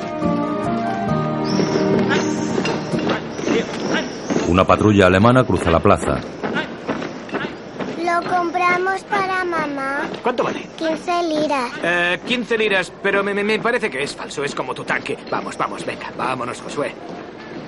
Una 4.47 4.63
patrulla 4.63 5.07
alemana 5.07 5.43
cruza 5.43 5.69
la 5.69 5.81
plaza. 5.81 6.21
Lo 8.01 8.29
compramos 8.29 9.03
para 9.03 9.43
mamá. 9.43 10.03
¿Cuánto 10.23 10.43
vale? 10.45 10.65
15 10.77 11.23
liras. 11.23 11.71
Eh, 11.83 12.19
15 12.25 12.57
liras, 12.57 12.93
pero 13.03 13.25
me, 13.25 13.33
me- 13.33 13.43
me 13.43 13.59
parece 13.59 13.89
que 13.89 14.01
es 14.03 14.15
falso, 14.15 14.41
es 14.41 14.55
como 14.55 14.73
tu 14.73 14.85
tanque. 14.85 15.17
Vamos, 15.29 15.57
vamos, 15.57 15.85
venga, 15.85 16.09
vámonos, 16.17 16.61
Josué. 16.61 16.93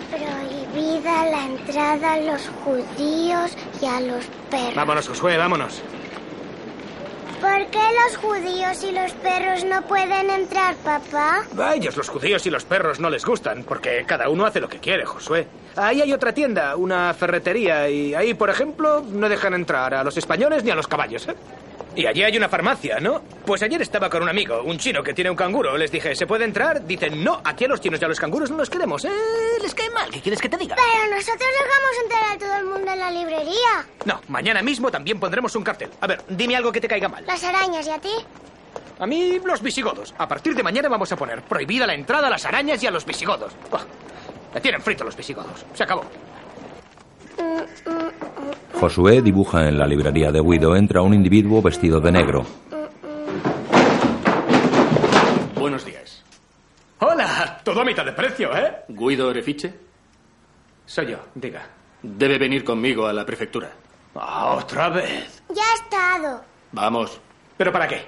Prohibida 0.09 1.25
la 1.25 1.45
entrada 1.47 2.13
a 2.13 2.19
los 2.21 2.49
judíos 2.63 3.57
y 3.81 3.85
a 3.85 3.99
los 4.01 4.25
perros. 4.49 4.75
Vámonos, 4.75 5.07
Josué, 5.07 5.37
vámonos. 5.37 5.81
¿Por 7.41 7.65
qué 7.71 7.79
los 8.05 8.17
judíos 8.17 8.83
y 8.83 8.91
los 8.91 9.11
perros 9.13 9.65
no 9.65 9.81
pueden 9.87 10.29
entrar, 10.29 10.75
papá? 10.75 11.43
A 11.57 11.73
ellos 11.73 11.97
los 11.97 12.07
judíos 12.07 12.45
y 12.45 12.51
los 12.51 12.65
perros 12.65 12.99
no 12.99 13.09
les 13.09 13.25
gustan, 13.25 13.63
porque 13.63 14.03
cada 14.05 14.29
uno 14.29 14.45
hace 14.45 14.59
lo 14.59 14.69
que 14.69 14.77
quiere, 14.77 15.05
Josué. 15.05 15.47
Ahí 15.75 16.01
hay 16.01 16.13
otra 16.13 16.33
tienda, 16.33 16.75
una 16.75 17.11
ferretería, 17.15 17.89
y 17.89 18.13
ahí, 18.13 18.35
por 18.35 18.51
ejemplo, 18.51 19.01
no 19.01 19.27
dejan 19.27 19.55
entrar 19.55 19.95
a 19.95 20.03
los 20.03 20.15
españoles 20.17 20.63
ni 20.63 20.69
a 20.69 20.75
los 20.75 20.87
caballos, 20.87 21.27
¿eh? 21.29 21.35
Y 21.93 22.05
allí 22.05 22.23
hay 22.23 22.37
una 22.37 22.47
farmacia, 22.47 22.99
¿no? 23.01 23.21
Pues 23.45 23.61
ayer 23.63 23.81
estaba 23.81 24.09
con 24.09 24.23
un 24.23 24.29
amigo, 24.29 24.61
un 24.63 24.77
chino 24.77 25.03
que 25.03 25.13
tiene 25.13 25.29
un 25.29 25.35
canguro. 25.35 25.77
Les 25.77 25.91
dije, 25.91 26.15
¿se 26.15 26.25
puede 26.25 26.45
entrar? 26.45 26.85
Dicen, 26.85 27.21
no, 27.21 27.41
aquí 27.43 27.65
a 27.65 27.67
los 27.67 27.81
chinos 27.81 28.01
y 28.01 28.05
a 28.05 28.07
los 28.07 28.19
canguros 28.19 28.49
no 28.49 28.57
los 28.57 28.69
queremos. 28.69 29.03
Eh, 29.03 29.09
les 29.61 29.75
cae 29.75 29.89
mal. 29.89 30.09
¿Qué 30.09 30.21
quieres 30.21 30.39
que 30.39 30.47
te 30.47 30.57
diga? 30.57 30.75
Pero 30.77 31.15
nosotros 31.15 31.49
dejamos 31.59 31.91
entrar 32.03 32.31
a 32.31 32.37
todo 32.37 32.55
el 32.57 32.65
mundo 32.65 32.91
en 32.93 32.99
la 32.99 33.11
librería. 33.11 33.85
No, 34.05 34.21
mañana 34.29 34.61
mismo 34.61 34.89
también 34.89 35.19
pondremos 35.19 35.53
un 35.55 35.63
cartel. 35.63 35.89
A 35.99 36.07
ver, 36.07 36.23
dime 36.29 36.55
algo 36.55 36.71
que 36.71 36.79
te 36.79 36.87
caiga 36.87 37.09
mal. 37.09 37.25
Las 37.25 37.43
arañas, 37.43 37.85
¿y 37.85 37.91
a 37.91 37.99
ti? 37.99 38.13
A 38.99 39.05
mí, 39.05 39.41
los 39.43 39.61
visigodos. 39.61 40.13
A 40.17 40.27
partir 40.29 40.55
de 40.55 40.63
mañana 40.63 40.87
vamos 40.87 41.11
a 41.11 41.17
poner 41.17 41.41
prohibida 41.41 41.85
la 41.85 41.93
entrada 41.93 42.27
a 42.27 42.29
las 42.29 42.45
arañas 42.45 42.81
y 42.83 42.87
a 42.87 42.91
los 42.91 43.05
visigodos. 43.05 43.51
Buah, 43.69 43.83
me 44.53 44.61
tienen 44.61 44.81
frito 44.81 45.03
los 45.03 45.17
visigodos. 45.17 45.65
Se 45.73 45.83
acabó. 45.83 46.05
Josué 48.79 49.21
dibuja 49.21 49.67
en 49.69 49.77
la 49.77 49.85
librería 49.85 50.31
de 50.31 50.41
Guido. 50.41 50.75
Entra 50.75 51.01
un 51.01 51.13
individuo 51.13 51.61
vestido 51.61 51.99
de 51.99 52.11
negro. 52.11 52.45
Buenos 55.55 55.85
días. 55.85 56.23
Hola, 56.99 57.59
todo 57.63 57.81
a 57.81 57.85
mitad 57.85 58.03
de 58.05 58.11
precio, 58.13 58.55
¿eh? 58.57 58.77
¿Guido 58.87 59.27
Orefiche? 59.27 59.73
Soy 60.85 61.11
yo, 61.11 61.17
diga. 61.35 61.61
Debe 62.01 62.39
venir 62.39 62.63
conmigo 62.63 63.05
a 63.05 63.13
la 63.13 63.25
prefectura. 63.25 63.71
Ah, 64.15 64.55
otra 64.57 64.89
vez. 64.89 65.43
Ya 65.49 65.61
ha 65.61 65.75
estado. 65.75 66.41
Vamos. 66.71 67.21
¿Pero 67.57 67.71
para 67.71 67.87
qué? 67.87 68.01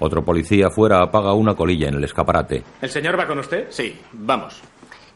Otro 0.00 0.24
policía 0.24 0.66
afuera 0.66 1.02
apaga 1.02 1.32
una 1.32 1.54
colilla 1.54 1.88
en 1.88 1.94
el 1.94 2.04
escaparate. 2.04 2.64
¿El 2.82 2.90
señor 2.90 3.18
va 3.18 3.26
con 3.26 3.38
usted? 3.38 3.68
Sí, 3.70 3.98
vamos. 4.12 4.60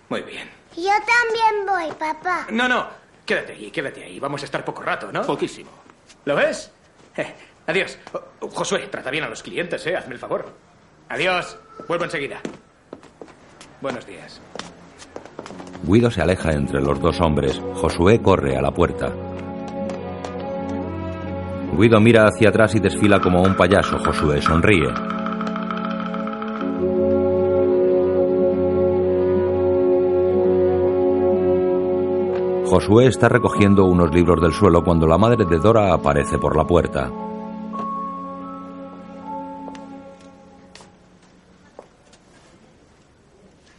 Muy 0.08 0.22
bien. 0.22 0.48
Yo 0.76 0.90
también 0.90 1.66
voy, 1.66 1.92
papá. 1.98 2.46
No, 2.50 2.68
no, 2.68 2.86
quédate 3.24 3.52
ahí, 3.52 3.70
quédate 3.70 4.04
ahí. 4.04 4.18
Vamos 4.20 4.42
a 4.42 4.44
estar 4.44 4.64
poco 4.64 4.82
rato, 4.82 5.10
¿no? 5.12 5.22
Poquísimo. 5.22 5.70
¿Lo 6.24 6.36
ves? 6.36 6.70
Eh, 7.16 7.34
adiós. 7.66 7.98
Oh, 8.40 8.48
Josué, 8.48 8.88
trata 8.90 9.10
bien 9.10 9.24
a 9.24 9.28
los 9.28 9.42
clientes, 9.42 9.86
¿eh? 9.86 9.96
Hazme 9.96 10.14
el 10.14 10.20
favor. 10.20 10.52
Adiós. 11.08 11.56
Vuelvo 11.88 12.04
enseguida. 12.04 12.40
Buenos 13.80 14.06
días. 14.06 14.40
Guido 15.84 16.10
se 16.10 16.22
aleja 16.22 16.52
entre 16.52 16.80
los 16.80 17.00
dos 17.00 17.20
hombres. 17.20 17.60
Josué 17.74 18.20
corre 18.22 18.56
a 18.56 18.62
la 18.62 18.70
puerta. 18.70 19.12
Guido 21.76 22.00
mira 22.00 22.26
hacia 22.28 22.50
atrás 22.50 22.74
y 22.74 22.80
desfila 22.80 23.20
como 23.20 23.42
un 23.42 23.56
payaso. 23.56 23.98
Josué 23.98 24.40
sonríe. 24.40 24.88
Josué 32.72 33.06
está 33.06 33.28
recogiendo 33.28 33.84
unos 33.84 34.14
libros 34.14 34.40
del 34.40 34.54
suelo 34.54 34.82
cuando 34.82 35.06
la 35.06 35.18
madre 35.18 35.44
de 35.44 35.58
Dora 35.58 35.92
aparece 35.92 36.38
por 36.38 36.56
la 36.56 36.64
puerta. 36.64 37.10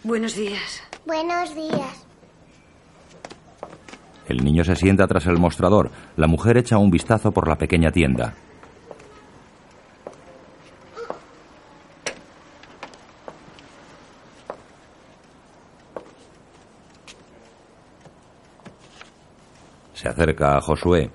Buenos 0.03 0.35
días. 0.35 0.83
Buenos 1.07 1.55
días. 1.55 2.05
El 4.27 4.45
niño 4.45 4.63
se 4.63 4.75
sienta 4.75 5.07
tras 5.07 5.25
el 5.25 5.39
mostrador. 5.39 5.89
La 6.15 6.27
mujer 6.27 6.57
echa 6.57 6.77
un 6.77 6.91
vistazo 6.91 7.31
por 7.31 7.47
la 7.47 7.57
pequeña 7.57 7.91
tienda. 7.91 8.35
Se 20.03 20.09
acerca 20.09 20.57
a 20.57 20.61
Josué. 20.61 21.09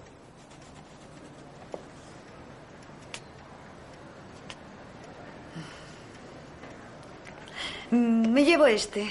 Me 7.90 8.44
llevo 8.46 8.66
este. 8.66 9.10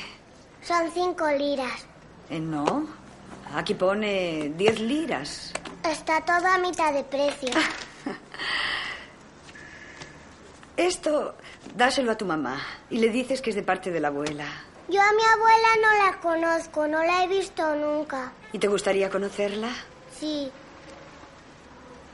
Son 0.63 0.89
cinco 0.91 1.30
liras. 1.30 1.86
Eh, 2.32 2.39
no. 2.39 2.88
Aquí 3.53 3.75
pone 3.75 4.51
10 4.57 4.80
liras. 4.80 5.53
Está 5.88 6.21
todo 6.21 6.47
a 6.47 6.57
mitad 6.57 6.91
de 6.91 7.03
precio. 7.03 7.49
Esto, 10.75 11.36
dáselo 11.75 12.13
a 12.13 12.17
tu 12.17 12.25
mamá 12.25 12.59
y 12.89 12.97
le 12.97 13.09
dices 13.09 13.43
que 13.43 13.51
es 13.51 13.55
de 13.55 13.61
parte 13.61 13.91
de 13.91 13.99
la 13.99 14.07
abuela. 14.07 14.47
Yo 14.89 15.01
a 15.01 15.13
mi 15.13 15.21
abuela 15.23 15.67
no 15.81 16.05
la 16.05 16.19
conozco, 16.21 16.88
no 16.88 17.03
la 17.03 17.23
he 17.23 17.27
visto 17.27 17.75
nunca. 17.75 18.31
¿Y 18.53 18.59
te 18.59 18.67
gustaría 18.67 19.09
conocerla? 19.09 19.69
Sí. 20.17 20.49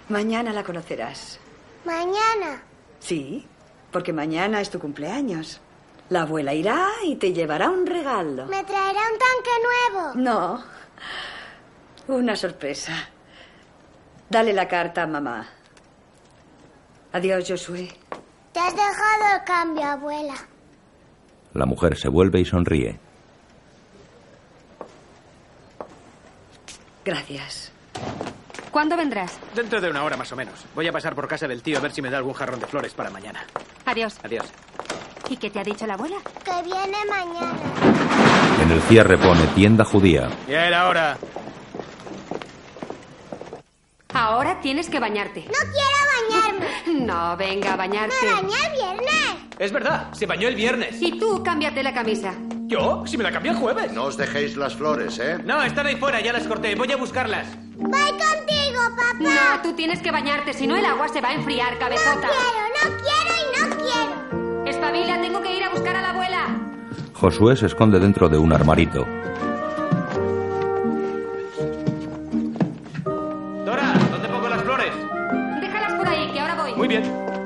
Mañana 0.10 0.52
la 0.52 0.64
conocerás. 0.64 1.40
Mañana. 1.86 2.64
Sí, 3.00 3.48
porque 3.92 4.12
mañana 4.12 4.60
es 4.62 4.70
tu 4.70 4.80
cumpleaños. 4.80 5.62
La 6.10 6.24
abuela 6.24 6.54
irá 6.54 6.88
y 7.04 7.16
te 7.16 7.32
llevará 7.32 7.70
un 7.70 7.86
regalo. 7.86 8.46
¿Me 8.48 8.64
traerá 8.64 9.02
un 9.12 9.20
tanque 9.20 9.52
nuevo? 9.92 10.12
No. 10.16 10.64
Una 12.08 12.36
sorpresa. 12.36 13.10
Dale 14.30 14.52
la 14.52 14.68
carta 14.68 15.04
a 15.04 15.08
mamá. 15.08 15.48
Adiós, 17.14 17.46
Josué. 17.48 17.88
Te 18.52 18.60
has 18.60 18.76
dejado 18.76 19.36
el 19.36 19.44
cambio, 19.46 19.84
abuela. 19.86 20.36
La 21.54 21.66
mujer 21.66 21.98
se 21.98 22.10
vuelve 22.10 22.40
y 22.40 22.46
sonríe. 22.46 23.00
Gracias. 27.06 27.72
¿Cuándo 28.72 28.98
vendrás? 28.98 29.38
Dentro 29.54 29.80
de 29.80 29.90
una 29.90 30.04
hora 30.04 30.18
más 30.18 30.32
o 30.32 30.36
menos. 30.36 30.66
Voy 30.74 30.88
a 30.88 30.92
pasar 30.92 31.14
por 31.14 31.28
casa 31.28 31.48
del 31.48 31.62
tío 31.62 31.78
a 31.78 31.82
ver 31.82 31.92
si 31.92 32.02
me 32.02 32.10
da 32.10 32.18
algún 32.18 32.34
jarrón 32.34 32.60
de 32.60 32.66
flores 32.66 32.94
para 32.94 33.10
mañana. 33.12 33.46
Adiós. 33.86 34.18
Adiós. 34.24 34.46
¿Y 35.30 35.38
qué 35.38 35.50
te 35.50 35.60
ha 35.60 35.64
dicho 35.64 35.86
la 35.86 35.94
abuela? 35.94 36.18
Que 36.44 36.64
viene 36.64 36.98
mañana. 37.08 37.54
En 38.62 38.72
el 38.72 38.82
cierre 38.82 39.18
pone 39.18 39.46
tienda 39.54 39.86
judía. 39.86 40.30
Ya 40.48 40.66
era 40.66 40.88
hora. 40.88 41.18
Ahora 44.14 44.60
tienes 44.62 44.90
que 44.90 45.00
bañarte. 45.00 45.46
No 45.46 45.54
quiero 45.72 46.48
bañarme. 46.52 46.64
No, 47.06 47.36
venga 47.36 47.74
a 47.74 47.76
bañarte. 47.76 48.16
Me 48.24 48.32
bañé 48.34 48.56
el 48.68 48.74
viernes. 48.74 49.36
Es 49.60 49.72
verdad, 49.72 50.14
se 50.14 50.26
bañó 50.26 50.48
el 50.48 50.56
viernes. 50.56 51.02
Y 51.02 51.18
tú, 51.20 51.42
cámbiate 51.44 51.82
la 51.84 51.94
camisa. 51.94 52.34
¿Yo? 52.68 53.04
Si 53.06 53.18
me 53.18 53.24
la 53.24 53.32
cambié 53.32 53.52
el 53.52 53.58
jueves. 53.58 53.92
No 53.94 54.06
os 54.06 54.18
dejéis 54.18 54.56
las 54.56 54.76
flores, 54.76 55.20
¿eh? 55.20 55.38
No, 55.44 55.62
están 55.64 55.88
ahí 55.88 55.96
fuera, 55.96 56.22
ya 56.22 56.34
las 56.34 56.48
corté. 56.48 56.76
Voy 56.76 56.92
a 56.92 56.98
buscarlas. 56.98 57.48
Voy 57.76 57.92
contigo, 57.92 58.82
papá. 58.96 59.14
No, 59.20 59.62
tú 59.64 59.74
tienes 59.74 60.02
que 60.02 60.12
bañarte, 60.12 60.54
si 60.54 60.68
no 60.68 60.76
el 60.76 60.86
agua 60.86 61.08
se 61.10 61.20
va 61.22 61.30
a 61.30 61.34
enfriar, 61.34 61.78
cabezota. 61.80 62.28
No 62.28 62.34
quiero, 62.82 62.96
no 62.96 62.98
quiero 63.04 63.34
y 63.40 63.60
no 63.60 63.78
quiero. 63.84 64.66
Espabila, 64.70 65.22
tengo 65.22 65.42
que 65.42 65.58
ir 65.58 65.64
a 65.64 65.70
buscar 65.70 65.96
a 65.96 66.02
la 66.02 66.10
abuela. 66.12 66.46
Josué 67.14 67.56
se 67.58 67.66
esconde 67.68 68.00
dentro 68.00 68.30
de 68.30 68.38
un 68.38 68.54
armarito. 68.54 69.06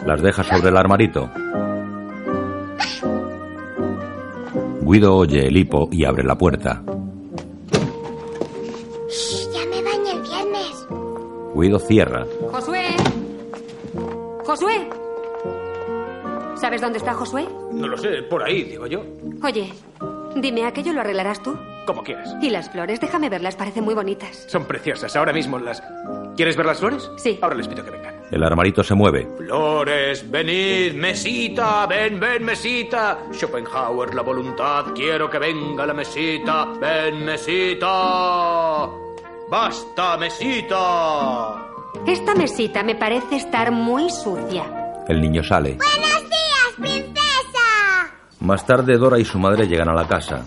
Las 0.08 0.22
deja 0.22 0.41
sobre 0.41 0.70
el 0.70 0.78
armarito. 0.78 1.30
Guido 4.80 5.18
oye 5.18 5.47
el 5.47 5.58
hipo 5.58 5.89
y 5.91 6.05
abre 6.05 6.24
la 6.24 6.38
puerta. 6.38 6.82
Shh, 9.10 9.51
ya 9.51 9.66
me 9.66 9.84
bañé 9.84 10.12
el 10.14 10.22
viernes. 10.22 10.88
Guido 11.53 11.78
cierra. 11.80 12.26
Josué. 12.53 12.86
Josué. 14.45 14.89
¿Sabes 16.55 16.80
dónde 16.80 16.99
está 16.99 17.14
Josué? 17.14 17.45
No 17.74 17.89
lo 17.89 17.97
sé, 17.97 18.24
por 18.30 18.43
ahí, 18.43 18.64
digo 18.64 18.88
yo. 18.88 19.03
Oye, 19.43 19.74
dime, 20.38 20.64
¿aquello 20.64 20.93
lo 20.93 21.01
arreglarás 21.01 21.43
tú? 21.43 21.53
Como 21.86 22.01
quieras. 22.01 22.34
Y 22.41 22.49
las 22.49 22.70
flores, 22.70 23.01
déjame 23.01 23.28
verlas, 23.28 23.58
parecen 23.58 23.84
muy 23.84 23.93
bonitas. 23.93 24.45
Son 24.47 24.64
preciosas, 24.64 25.14
ahora 25.18 25.34
mismo 25.34 25.60
las... 25.60 25.84
¿Quieres 26.38 26.55
ver 26.55 26.66
las 26.66 26.80
flores? 26.80 27.12
Sí. 27.18 27.38
Ahora 27.41 27.55
les 27.58 27.68
pido 27.68 27.84
que 27.84 27.91
vengan. 27.91 28.16
El 28.30 28.43
armarito 28.43 28.84
se 28.84 28.93
mueve. 28.93 29.25
Flores, 29.38 30.30
venid, 30.30 30.93
mesita, 30.93 31.86
ven, 31.86 32.19
ven, 32.19 32.43
mesita. 32.43 33.19
Schopenhauer, 33.32 34.13
la 34.13 34.21
voluntad, 34.21 34.88
quiero 34.93 35.30
que 35.30 35.39
venga 35.39 35.86
la 35.86 35.93
mesita. 35.93 36.65
Ven, 36.80 37.23
mesita. 37.23 38.89
Basta, 39.49 40.17
mesita. 40.17 41.67
Esta 42.05 42.36
mesita 42.36 42.84
me 42.84 42.95
parece 42.95 43.38
estar 43.38 43.71
muy 43.71 44.09
sucia. 44.09 45.03
El 45.07 45.21
niño 45.21 45.41
sale. 45.41 45.78
Buenos 45.78 46.21
días, 46.30 46.73
princesa. 46.78 48.11
Más 48.41 48.65
tarde 48.65 48.97
Dora 48.97 49.17
y 49.19 49.23
su 49.25 49.39
madre 49.39 49.67
llegan 49.67 49.88
a 49.88 49.93
la 49.93 50.05
casa. 50.05 50.45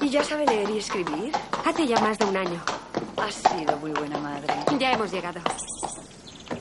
¿Y 0.00 0.08
ya 0.08 0.22
sabe 0.22 0.46
leer 0.46 0.70
y 0.70 0.78
escribir? 0.78 1.32
Hace 1.64 1.86
ya 1.86 1.98
más 2.00 2.18
de 2.18 2.26
un 2.26 2.36
año. 2.36 2.60
Has 3.16 3.34
sido 3.34 3.76
muy 3.78 3.90
buena 3.92 4.18
madre. 4.18 4.52
Ya 4.78 4.92
hemos 4.92 5.10
llegado. 5.10 5.40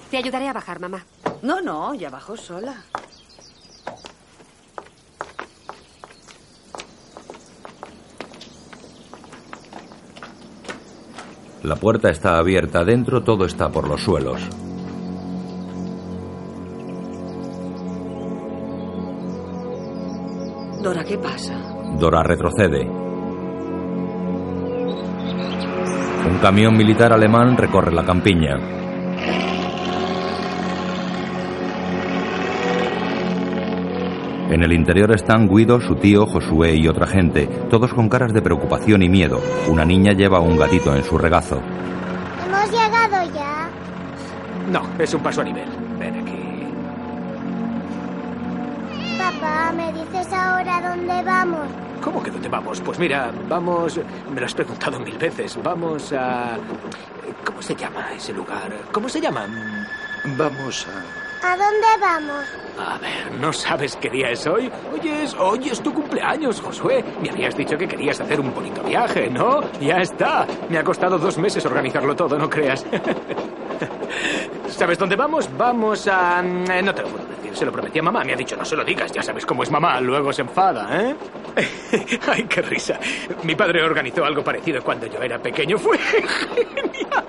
Te 0.10 0.18
ayudaré 0.18 0.48
a 0.48 0.54
bajar, 0.54 0.80
mamá. 0.80 1.04
No, 1.42 1.62
no, 1.62 1.94
ya 1.94 2.10
bajo 2.10 2.38
sola. 2.38 2.76
La 11.64 11.76
puerta 11.76 12.10
está 12.10 12.38
abierta, 12.38 12.84
dentro 12.84 13.24
todo 13.24 13.46
está 13.46 13.70
por 13.70 13.88
los 13.88 14.02
suelos. 14.02 14.42
Dora, 20.82 21.04
¿qué 21.06 21.18
pasa? 21.18 21.54
Dora 21.98 22.24
retrocede. 22.24 23.03
Un 26.26 26.38
camión 26.40 26.78
militar 26.78 27.12
alemán 27.12 27.58
recorre 27.58 27.92
la 27.92 28.06
campiña. 28.06 28.58
En 34.50 34.62
el 34.62 34.72
interior 34.72 35.12
están 35.12 35.50
Guido, 35.50 35.82
su 35.82 35.96
tío, 35.96 36.26
Josué 36.26 36.76
y 36.76 36.88
otra 36.88 37.08
gente, 37.08 37.48
todos 37.70 37.94
con 37.94 38.08
caras 38.08 38.34
de 38.34 38.42
preocupación 38.42 39.02
y 39.02 39.10
miedo. 39.10 39.42
Una 39.68 39.84
niña 39.84 40.14
lleva 40.14 40.40
un 40.40 40.58
gatito 40.58 40.96
en 40.96 41.04
su 41.04 41.18
regazo. 41.18 41.60
¿Hemos 42.46 42.72
llegado 42.72 43.34
ya? 43.34 43.70
No, 44.72 44.82
es 45.00 45.14
un 45.14 45.22
paso 45.22 45.42
a 45.42 45.44
nivel. 45.44 45.83
Papá, 49.64 49.72
¿me 49.76 49.94
dices 49.94 50.28
ahora 50.34 50.82
dónde 50.90 51.24
vamos? 51.24 51.68
¿Cómo 52.04 52.22
que 52.22 52.32
dónde 52.32 52.50
vamos? 52.50 52.82
Pues 52.82 53.00
mira, 53.00 53.32
vamos... 53.48 53.98
Me 54.34 54.40
lo 54.42 54.46
has 54.46 54.54
preguntado 54.54 55.00
mil 55.00 55.18
veces. 55.18 55.58
Vamos 55.64 56.12
a... 56.12 56.58
¿Cómo 57.46 57.62
se 57.62 57.74
llama 57.76 58.12
ese 58.14 58.34
lugar? 58.34 58.74
¿Cómo 58.92 59.08
se 59.08 59.22
llama? 59.22 59.46
Vamos 60.38 60.86
a... 60.88 61.48
¿A 61.54 61.58
dónde 61.58 61.88
vamos? 62.02 62.46
A 62.80 62.98
ver, 63.00 63.32
¿no 63.40 63.52
sabes 63.54 63.96
qué 63.98 64.10
día 64.10 64.30
es 64.32 64.46
hoy? 64.48 64.70
Oye, 64.94 65.24
es, 65.24 65.34
hoy 65.36 65.70
es 65.70 65.82
tu 65.82 65.94
cumpleaños, 65.94 66.62
Josué. 66.62 67.04
Me 67.22 67.30
habías 67.30 67.56
dicho 67.56 67.78
que 67.78 67.88
querías 67.88 68.20
hacer 68.20 68.40
un 68.40 68.54
bonito 68.54 68.82
viaje, 68.84 69.30
¿no? 69.30 69.62
Ya 69.80 69.98
está. 69.98 70.46
Me 70.70 70.78
ha 70.78 70.84
costado 70.84 71.18
dos 71.18 71.38
meses 71.38 71.66
organizarlo 71.66 72.16
todo, 72.16 72.38
no 72.38 72.50
creas. 72.50 72.86
¿Sabes 74.70 74.98
dónde 74.98 75.16
vamos? 75.18 75.50
Vamos 75.58 76.08
a... 76.08 76.42
eh, 76.42 76.82
No 76.82 76.94
te 76.96 77.02
lo 77.02 77.08
puedo 77.10 77.26
decir, 77.26 77.43
se 77.56 77.66
lo 77.66 77.72
prometí 77.72 78.00
a 78.00 78.04
mamá. 78.04 78.24
Me 78.24 78.34
ha 78.34 78.36
dicho, 78.36 78.56
no 78.56 78.66
se 78.66 78.76
lo 78.76 78.84
digas, 78.84 79.12
ya 79.12 79.22
sabes 79.22 79.46
cómo 79.46 79.64
es 79.64 79.72
mamá, 79.72 80.00
luego 80.00 80.32
se 80.34 80.42
enfada, 80.42 80.88
¿eh? 81.02 81.16
Ay, 82.28 82.44
qué 82.44 82.62
risa. 82.62 83.00
Mi 83.44 83.56
padre 83.56 83.84
organizó 83.84 84.26
algo 84.26 84.44
parecido 84.44 84.82
cuando 84.84 85.08
yo 85.08 85.22
era 85.22 85.40
pequeño. 85.40 85.78
Fue 85.78 85.98
genial. 85.98 87.26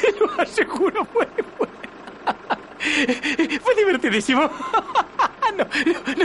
Te 0.00 0.12
lo 0.18 0.40
aseguro, 0.40 1.04
fue... 1.06 1.26
fue... 1.58 1.68
Fue 3.60 3.74
divertidísimo. 3.74 4.50
No, 5.56 5.64
no, 5.64 6.24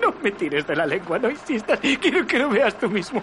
no 0.00 0.14
me 0.22 0.30
tires 0.30 0.64
de 0.64 0.76
la 0.76 0.86
lengua, 0.86 1.18
no 1.18 1.28
insistas. 1.28 1.80
Quiero 1.80 2.24
que 2.24 2.38
lo 2.38 2.50
veas 2.50 2.78
tú 2.78 2.88
mismo. 2.88 3.20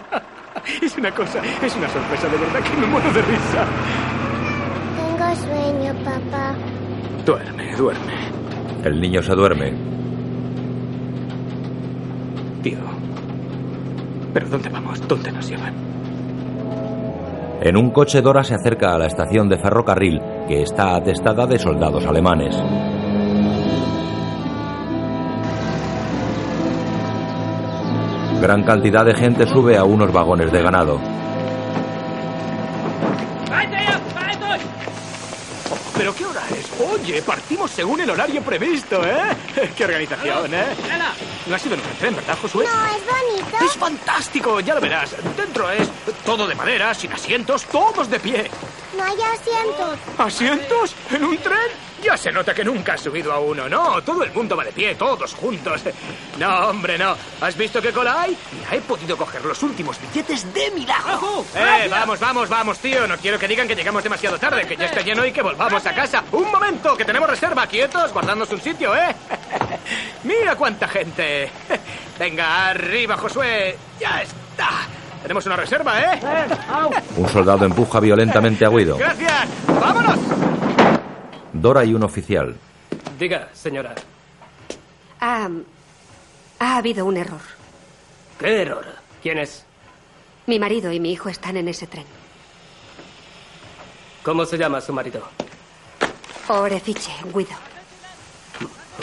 Es 0.82 0.94
una 0.98 1.10
cosa, 1.10 1.40
es 1.62 1.74
una 1.74 1.88
sorpresa 1.88 2.28
de 2.28 2.36
verdad 2.36 2.60
que 2.62 2.76
me 2.76 2.86
muero 2.86 3.10
de 3.12 3.22
risa. 3.22 3.66
Tengo 4.96 5.36
sueño, 5.36 5.94
papá. 6.04 6.54
Duerme, 7.28 7.76
duerme. 7.76 8.14
El 8.82 8.98
niño 9.02 9.22
se 9.22 9.34
duerme. 9.34 9.74
Tío. 12.62 12.78
¿Pero 14.32 14.48
dónde 14.48 14.70
vamos? 14.70 15.06
¿Dónde 15.06 15.30
nos 15.30 15.46
llevan? 15.46 15.74
En 17.60 17.76
un 17.76 17.90
coche 17.90 18.22
Dora 18.22 18.42
se 18.42 18.54
acerca 18.54 18.94
a 18.94 18.98
la 18.98 19.08
estación 19.08 19.46
de 19.50 19.58
ferrocarril 19.58 20.22
que 20.48 20.62
está 20.62 20.96
atestada 20.96 21.46
de 21.46 21.58
soldados 21.58 22.06
alemanes. 22.06 22.56
Gran 28.40 28.62
cantidad 28.62 29.04
de 29.04 29.14
gente 29.14 29.46
sube 29.46 29.76
a 29.76 29.84
unos 29.84 30.10
vagones 30.14 30.50
de 30.50 30.62
ganado. 30.62 30.98
¿Pero 35.98 36.14
qué 36.14 36.24
hora 36.24 36.40
es? 36.52 36.57
Oye, 36.78 37.22
partimos 37.22 37.70
según 37.70 38.00
el 38.00 38.10
horario 38.10 38.40
previsto, 38.42 39.04
¿eh? 39.04 39.36
¡Qué 39.76 39.84
organización, 39.84 40.54
eh! 40.54 40.66
No 41.46 41.56
ha 41.56 41.58
sido 41.58 41.74
en 41.74 41.80
un 41.80 41.96
tren, 41.98 42.14
¿verdad, 42.14 42.38
Josué? 42.40 42.66
No, 42.66 42.86
es 42.86 43.02
bonito. 43.04 43.64
Es 43.64 43.72
fantástico, 43.72 44.60
ya 44.60 44.74
lo 44.74 44.80
verás. 44.80 45.14
Dentro 45.36 45.70
es 45.70 45.88
todo 46.24 46.46
de 46.46 46.54
madera, 46.54 46.94
sin 46.94 47.12
asientos, 47.12 47.64
todos 47.64 48.08
de 48.08 48.20
pie. 48.20 48.50
No 48.96 49.02
hay 49.02 49.16
asientos. 49.20 49.98
¿Asientos? 50.18 50.94
¿En 51.10 51.24
un 51.24 51.38
tren? 51.38 51.87
Ya 52.02 52.16
se 52.16 52.30
nota 52.30 52.54
que 52.54 52.64
nunca 52.64 52.94
has 52.94 53.00
subido 53.00 53.32
a 53.32 53.40
uno, 53.40 53.68
¿no? 53.68 54.00
Todo 54.02 54.22
el 54.22 54.32
mundo 54.32 54.56
va 54.56 54.64
de 54.64 54.72
pie, 54.72 54.94
todos 54.94 55.34
juntos. 55.34 55.82
No, 56.38 56.68
hombre, 56.68 56.96
no. 56.96 57.16
¿Has 57.40 57.56
visto 57.56 57.82
qué 57.82 57.90
cola 57.92 58.22
hay? 58.22 58.36
Mira, 58.52 58.76
he 58.76 58.80
podido 58.80 59.16
coger 59.16 59.44
los 59.44 59.60
últimos 59.64 59.98
billetes 60.00 60.54
de 60.54 60.70
milagro. 60.70 61.44
¡Eh, 61.56 61.88
vamos, 61.90 62.20
vamos, 62.20 62.48
vamos, 62.48 62.78
tío! 62.78 63.08
No 63.08 63.16
quiero 63.16 63.40
que 63.40 63.48
digan 63.48 63.66
que 63.66 63.74
llegamos 63.74 64.04
demasiado 64.04 64.38
tarde, 64.38 64.64
que 64.64 64.76
ya 64.76 64.84
está 64.84 65.00
lleno 65.00 65.26
y 65.26 65.32
que 65.32 65.42
volvamos 65.42 65.84
a 65.84 65.92
casa. 65.92 66.22
¡Un 66.30 66.48
momento! 66.52 66.96
¡Que 66.96 67.04
tenemos 67.04 67.28
reserva! 67.28 67.66
¡Quietos! 67.66 68.12
Guardadnos 68.12 68.48
un 68.50 68.60
sitio, 68.60 68.94
¿eh? 68.94 69.16
¡Mira 70.22 70.54
cuánta 70.54 70.86
gente! 70.86 71.50
Venga, 72.20 72.68
arriba, 72.68 73.16
Josué. 73.16 73.76
¡Ya 73.98 74.22
está! 74.22 74.68
Tenemos 75.20 75.44
una 75.46 75.56
reserva, 75.56 76.00
¿eh? 76.00 76.20
Un 77.16 77.28
soldado 77.28 77.64
empuja 77.64 77.98
violentamente 77.98 78.64
a 78.64 78.68
Guido. 78.68 78.96
¡Gracias! 78.96 79.48
¡Vámonos! 79.66 80.37
Dora 81.60 81.84
y 81.84 81.94
un 81.94 82.04
oficial. 82.04 82.54
Diga, 83.18 83.48
señora. 83.52 83.94
Ha, 85.20 85.48
ha 86.60 86.76
habido 86.76 87.04
un 87.04 87.16
error. 87.16 87.40
¿Qué 88.38 88.62
error? 88.62 88.84
¿Quién 89.22 89.38
es? 89.38 89.64
Mi 90.46 90.58
marido 90.58 90.92
y 90.92 91.00
mi 91.00 91.12
hijo 91.12 91.28
están 91.28 91.56
en 91.56 91.68
ese 91.68 91.86
tren. 91.86 92.04
¿Cómo 94.22 94.44
se 94.44 94.56
llama 94.56 94.80
su 94.80 94.92
marido? 94.92 95.22
Orefiche, 96.48 97.12
Guido. 97.34 97.56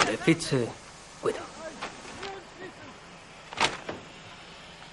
Orefiche, 0.01 0.67
Guido. 1.23 1.39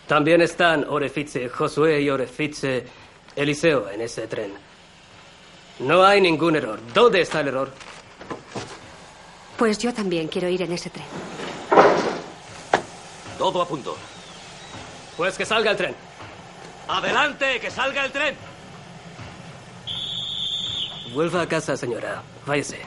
También 0.08 0.42
están 0.42 0.84
Orefiche, 0.88 1.48
Josué 1.48 2.02
y 2.02 2.10
Orefiche, 2.10 2.84
Eliseo 3.36 3.88
en 3.88 4.00
ese 4.02 4.26
tren. 4.26 4.52
No 5.82 6.04
hay 6.04 6.20
ningún 6.20 6.56
error. 6.56 6.80
¿Dónde 6.94 7.20
está 7.20 7.40
el 7.40 7.48
error? 7.48 7.72
Pues 9.56 9.78
yo 9.78 9.92
también 9.92 10.28
quiero 10.28 10.48
ir 10.48 10.62
en 10.62 10.72
ese 10.72 10.90
tren. 10.90 11.06
Todo 13.38 13.62
a 13.62 13.66
punto. 13.66 13.96
Pues 15.16 15.36
que 15.36 15.44
salga 15.44 15.72
el 15.72 15.76
tren. 15.76 15.94
¡Adelante! 16.88 17.58
¡Que 17.60 17.70
salga 17.70 18.04
el 18.04 18.12
tren! 18.12 18.36
Vuelva 21.12 21.42
a 21.42 21.48
casa, 21.48 21.76
señora. 21.76 22.22
Váyase. 22.46 22.80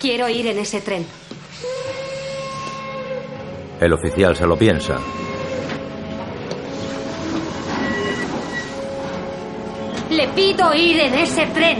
Quiero 0.00 0.28
ir 0.28 0.46
en 0.46 0.58
ese 0.58 0.80
tren. 0.80 1.06
El 3.80 3.92
oficial 3.92 4.36
se 4.36 4.46
lo 4.46 4.56
piensa. 4.56 4.96
Le 10.16 10.28
pido 10.28 10.72
ir 10.74 11.00
en 11.00 11.14
ese 11.14 11.46
tren. 11.46 11.78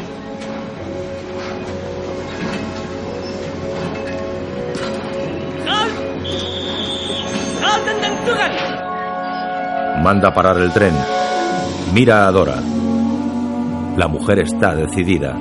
Manda 10.03 10.35
parar 10.35 10.59
el 10.59 10.73
tren. 10.73 10.93
Mira 11.93 12.27
a 12.27 12.33
Dora. 12.33 12.57
La 13.97 14.09
mujer 14.09 14.41
está 14.41 14.75
decidida. 14.75 15.37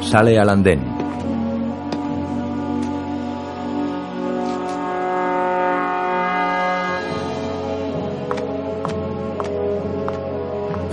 Sale 0.00 0.38
al 0.38 0.50
andén. 0.50 0.93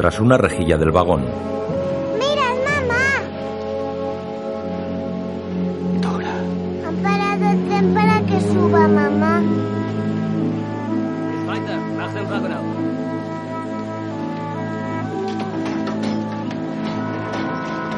Tras 0.01 0.19
una 0.19 0.35
rejilla 0.35 0.79
del 0.79 0.89
vagón, 0.89 1.21
¡Mira, 2.17 2.53
es 2.53 2.59
mamá! 2.65 3.05
Dora. 6.01 6.33
Han 6.87 6.95
parado 7.03 7.51
el 7.51 7.67
tren 7.67 7.93
para 7.93 8.19
que 8.21 8.41
suba 8.41 8.87
mamá. 8.87 9.43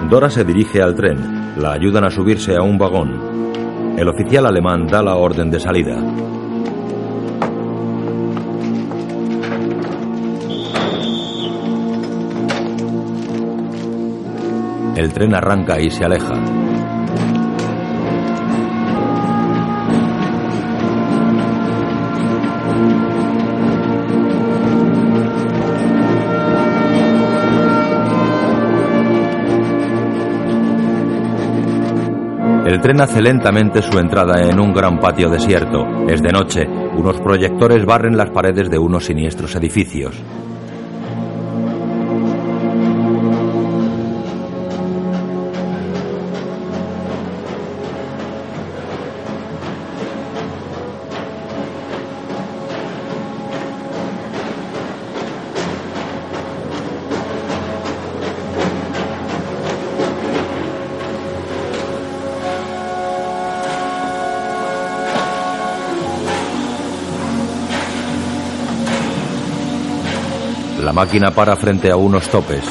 Dora 0.09 0.29
se 0.29 0.43
dirige 0.43 0.81
al 0.81 0.95
tren. 0.95 1.53
La 1.55 1.71
ayudan 1.71 2.03
a 2.03 2.11
subirse 2.11 2.57
a 2.57 2.63
un 2.63 2.77
vagón. 2.77 3.95
El 3.97 4.09
oficial 4.09 4.45
alemán 4.45 4.87
da 4.87 5.01
la 5.01 5.15
orden 5.15 5.49
de 5.49 5.61
salida. 5.61 6.03
El 15.03 15.11
tren 15.11 15.35
arranca 15.35 15.81
y 15.81 15.89
se 15.89 16.05
aleja. 16.05 16.33
El 32.65 32.79
tren 32.79 33.01
hace 33.01 33.21
lentamente 33.21 33.81
su 33.81 33.99
entrada 33.99 34.41
en 34.49 34.57
un 34.57 34.71
gran 34.71 35.01
patio 35.01 35.29
desierto. 35.29 36.07
Es 36.07 36.21
de 36.21 36.31
noche. 36.31 36.65
Unos 36.65 37.19
proyectores 37.19 37.85
barren 37.85 38.15
las 38.15 38.29
paredes 38.29 38.69
de 38.69 38.79
unos 38.79 39.07
siniestros 39.07 39.53
edificios. 39.57 40.15
Máquina 70.93 71.31
para 71.31 71.55
frente 71.55 71.89
a 71.91 71.95
unos 71.95 72.29
topes. 72.29 72.63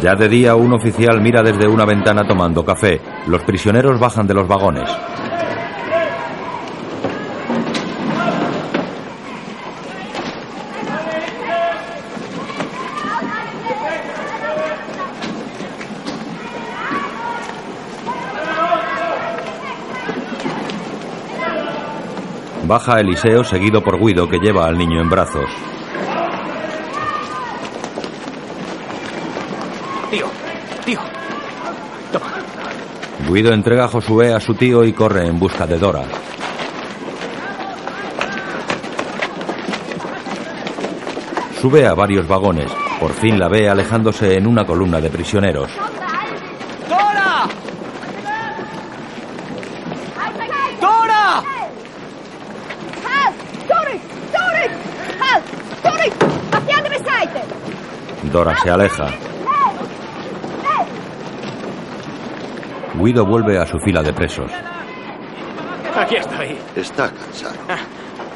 Ya 0.00 0.14
de 0.14 0.28
día 0.28 0.54
un 0.54 0.72
oficial 0.72 1.20
mira 1.20 1.42
desde 1.42 1.66
una 1.66 1.84
ventana 1.84 2.22
tomando 2.28 2.64
café. 2.64 3.00
Los 3.26 3.42
prisioneros 3.42 3.98
bajan 3.98 4.28
de 4.28 4.34
los 4.34 4.46
vagones. 4.46 4.88
Baja 22.66 23.00
Eliseo 23.00 23.44
seguido 23.44 23.82
por 23.82 23.98
Guido 23.98 24.28
que 24.28 24.38
lleva 24.38 24.66
al 24.66 24.76
niño 24.76 25.00
en 25.00 25.08
brazos. 25.08 25.48
Tío, 30.10 30.26
tío. 30.84 31.00
Toma. 32.12 32.26
Guido 33.28 33.52
entrega 33.52 33.84
a 33.84 33.88
Josué 33.88 34.32
a 34.34 34.40
su 34.40 34.54
tío 34.54 34.84
y 34.84 34.92
corre 34.92 35.26
en 35.26 35.38
busca 35.38 35.66
de 35.66 35.78
Dora. 35.78 36.04
Sube 41.60 41.86
a 41.86 41.94
varios 41.94 42.28
vagones. 42.28 42.70
Por 43.00 43.12
fin 43.12 43.38
la 43.38 43.48
ve 43.48 43.68
alejándose 43.68 44.36
en 44.36 44.46
una 44.46 44.64
columna 44.64 45.00
de 45.00 45.10
prisioneros. 45.10 45.70
¡Dora! 46.88 47.48
¡Dora! 50.80 51.42
Halt! 53.04 53.36
Doris! 53.68 54.02
Doris! 54.32 54.72
Halt! 55.20 55.44
Doris! 55.82 56.14
Auf 56.52 56.66
die 56.66 56.74
andere 56.74 56.98
Seite! 56.98 57.42
Dora 58.46 58.58
se 58.60 58.70
aleja. 58.70 59.06
Guido 62.94 63.26
vuelve 63.26 63.58
a 63.58 63.66
su 63.66 63.76
fila 63.80 64.04
de 64.04 64.12
presos. 64.12 64.48
Aquí 65.96 66.14
estoy. 66.14 66.56
Está 66.76 67.10
cansado. 67.10 67.56
Ah, 67.68 67.78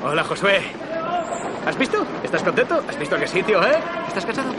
hola, 0.04 0.24
Josué. 0.24 0.62
¿Has 1.64 1.78
visto? 1.78 2.04
¿Estás 2.24 2.42
contento? 2.42 2.82
¿Has 2.88 2.98
visto 2.98 3.16
qué 3.18 3.28
sitio, 3.28 3.62
eh? 3.62 3.78
¿Estás 4.08 4.26
cansado? 4.26 4.52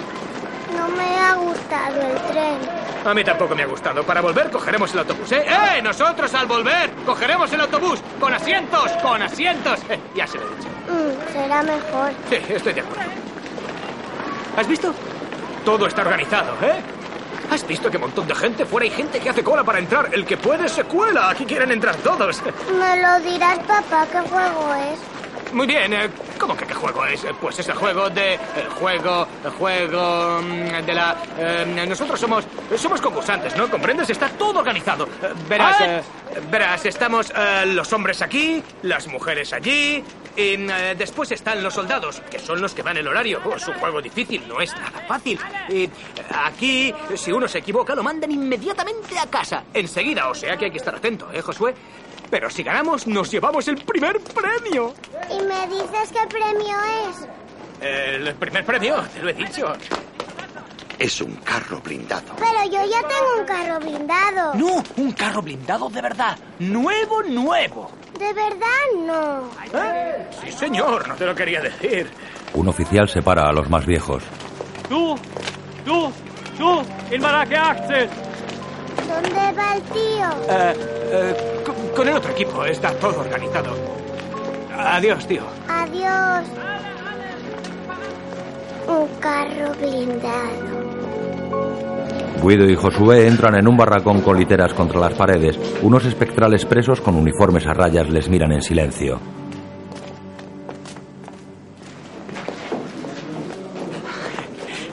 No 0.77 0.87
me 0.87 1.19
ha 1.19 1.33
gustado 1.35 2.01
el 2.01 2.21
tren. 2.31 2.57
A 3.03 3.13
mí 3.13 3.21
tampoco 3.25 3.53
me 3.53 3.63
ha 3.63 3.67
gustado. 3.67 4.03
Para 4.03 4.21
volver 4.21 4.49
cogeremos 4.49 4.93
el 4.93 4.99
autobús, 4.99 5.33
¿eh? 5.33 5.45
¡Eh! 5.45 5.81
Nosotros 5.81 6.33
al 6.33 6.47
volver 6.47 6.91
cogeremos 7.05 7.51
el 7.51 7.59
autobús. 7.59 8.01
Con 8.21 8.33
asientos, 8.33 8.89
con 9.03 9.21
asientos. 9.21 9.81
Eh, 9.89 9.99
ya 10.15 10.25
se 10.25 10.37
lo 10.37 10.45
he 10.45 10.55
dicho. 10.55 10.69
Mm, 10.87 11.33
será 11.33 11.61
mejor. 11.61 12.11
Sí, 12.29 12.37
estoy 12.47 12.71
de 12.71 12.79
acuerdo. 12.79 13.11
¿Has 14.55 14.67
visto? 14.67 14.93
Todo 15.65 15.87
está 15.87 16.01
organizado, 16.01 16.53
¿eh? 16.63 16.81
¿Has 17.51 17.67
visto 17.67 17.91
qué 17.91 17.97
montón 17.97 18.25
de 18.27 18.33
gente? 18.35 18.65
Fuera 18.65 18.85
hay 18.85 18.91
gente 18.91 19.19
que 19.19 19.29
hace 19.29 19.43
cola 19.43 19.63
para 19.63 19.79
entrar. 19.79 20.09
El 20.13 20.25
que 20.25 20.37
puede 20.37 20.69
se 20.69 20.83
cuela. 20.85 21.29
Aquí 21.29 21.45
quieren 21.45 21.71
entrar 21.71 21.95
todos. 21.97 22.41
¿Me 22.79 23.01
lo 23.01 23.19
dirás, 23.29 23.59
papá, 23.59 24.07
qué 24.11 24.19
juego 24.21 24.73
es? 24.75 25.53
Muy 25.53 25.67
bien, 25.67 25.91
eh, 25.93 26.09
¿cómo 26.39 26.55
que 26.55 26.65
qué 26.65 26.73
juego 26.73 27.05
es? 27.05 27.25
Eh, 27.25 27.33
Pues 27.41 27.59
es 27.59 27.67
el 27.67 27.75
juego 27.75 28.09
de... 28.09 28.35
El 28.35 28.69
juego... 28.79 29.27
El 29.43 29.51
juego... 29.51 30.41
mm, 30.41 30.85
De 30.85 30.93
la... 30.93 31.17
eh, 31.37 31.85
nosotros 31.89 32.17
somos... 32.17 32.45
Somos 32.77 33.01
concursantes, 33.01 33.55
¿no? 33.57 33.69
¿Comprendes? 33.69 34.09
Está 34.09 34.29
todo 34.29 34.59
organizado. 34.59 35.09
Verás, 35.49 35.75
eh, 35.81 36.01
verás, 36.49 36.85
estamos 36.85 37.33
eh, 37.35 37.65
los 37.67 37.91
hombres 37.91 38.21
aquí, 38.21 38.63
las 38.83 39.07
mujeres 39.07 39.51
allí... 39.51 40.01
Y 40.35 40.53
eh, 40.53 40.95
después 40.97 41.31
están 41.31 41.61
los 41.61 41.73
soldados, 41.73 42.21
que 42.29 42.39
son 42.39 42.61
los 42.61 42.73
que 42.73 42.81
van 42.81 42.97
el 42.97 43.07
horario. 43.07 43.41
Oh, 43.43 43.55
es 43.55 43.67
un 43.67 43.73
juego 43.75 44.01
difícil, 44.01 44.47
no 44.47 44.61
es 44.61 44.73
nada 44.75 45.01
fácil. 45.07 45.39
Y 45.69 45.83
eh, 45.83 45.89
aquí, 46.33 46.93
si 47.15 47.31
uno 47.31 47.47
se 47.47 47.59
equivoca, 47.59 47.93
lo 47.95 48.03
mandan 48.03 48.31
inmediatamente 48.31 49.17
a 49.19 49.25
casa. 49.27 49.63
Enseguida, 49.73 50.29
o 50.29 50.35
sea 50.35 50.55
que 50.55 50.65
hay 50.65 50.71
que 50.71 50.77
estar 50.77 50.95
atento, 50.95 51.29
¿eh, 51.33 51.41
Josué? 51.41 51.73
Pero 52.29 52.49
si 52.49 52.63
ganamos, 52.63 53.07
nos 53.07 53.29
llevamos 53.29 53.67
el 53.67 53.75
primer 53.83 54.19
premio. 54.21 54.93
¿Y 55.29 55.43
me 55.43 55.67
dices 55.67 56.11
qué 56.13 56.25
premio 56.29 56.77
es? 57.09 57.27
El 57.81 58.33
primer 58.35 58.65
premio, 58.65 59.01
te 59.13 59.21
lo 59.21 59.29
he 59.29 59.33
dicho. 59.33 59.73
Es 60.97 61.19
un 61.19 61.35
carro 61.37 61.81
blindado. 61.81 62.35
Pero 62.37 62.63
yo 62.65 62.89
ya 62.89 63.01
tengo 63.01 63.39
un 63.39 63.45
carro 63.45 63.79
blindado. 63.79 64.53
No, 64.53 64.83
un 64.97 65.11
carro 65.13 65.41
blindado 65.41 65.89
de 65.89 66.01
verdad. 66.01 66.37
Nuevo, 66.59 67.23
nuevo. 67.23 67.91
¿De 68.21 68.33
verdad 68.33 68.85
no? 69.03 69.49
¿Eh? 69.83 70.27
Sí, 70.43 70.51
señor, 70.51 71.07
no 71.07 71.15
te 71.15 71.25
lo 71.25 71.33
quería 71.33 71.59
decir. 71.59 72.07
Un 72.53 72.67
oficial 72.67 73.09
separa 73.09 73.49
a 73.49 73.51
los 73.51 73.67
más 73.67 73.83
viejos. 73.83 74.21
Du! 74.87 75.17
Du! 75.83 76.11
In 77.11 77.19
Marake 77.19 77.57
Axel! 77.57 78.07
¿Dónde 79.09 79.51
va 79.57 79.75
el 79.75 79.81
tío? 79.81 80.29
Eh, 80.47 80.73
eh, 81.11 81.63
con, 81.65 81.75
con 81.95 82.07
el 82.07 82.15
otro 82.17 82.31
equipo 82.31 82.63
está 82.63 82.91
todo 82.99 83.21
organizado. 83.21 83.75
Adiós, 84.77 85.25
tío. 85.25 85.41
Adiós. 85.67 86.45
Un 88.87 89.07
carro 89.19 89.73
blindado. 89.79 90.81
Guido 92.43 92.69
y 92.69 92.75
Josué 92.75 93.27
entran 93.27 93.55
en 93.55 93.67
un 93.67 93.77
barracón 93.77 94.21
con 94.21 94.37
literas 94.37 94.73
contra 94.73 94.99
las 94.99 95.13
paredes. 95.13 95.59
Unos 95.81 96.05
espectrales 96.05 96.65
presos 96.65 97.01
con 97.01 97.15
uniformes 97.15 97.67
a 97.67 97.73
rayas 97.73 98.09
les 98.09 98.29
miran 98.29 98.51
en 98.51 98.61
silencio. 98.61 99.19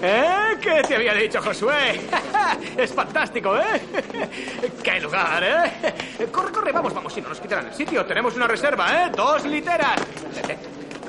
¿Eh? 0.03 0.57
¿Qué 0.61 0.83
te 0.87 0.97
había 0.97 1.15
dicho, 1.15 1.41
Josué? 1.41 2.01
es 2.77 2.93
fantástico, 2.93 3.57
¿eh? 3.57 3.81
¡Qué 4.83 5.01
lugar, 5.01 5.43
eh! 5.43 6.27
Corre, 6.31 6.53
corre, 6.53 6.73
vamos, 6.73 6.95
vamos, 6.95 7.13
si 7.13 7.21
no 7.21 7.31
nos 7.31 7.41
quitarán 7.41 7.67
el 7.67 7.75
sitio. 7.75 8.05
Tenemos 8.05 8.37
una 8.37 8.47
reserva, 8.47 9.05
¿eh? 9.05 9.11
Dos 9.17 9.45
literas. 9.45 10.01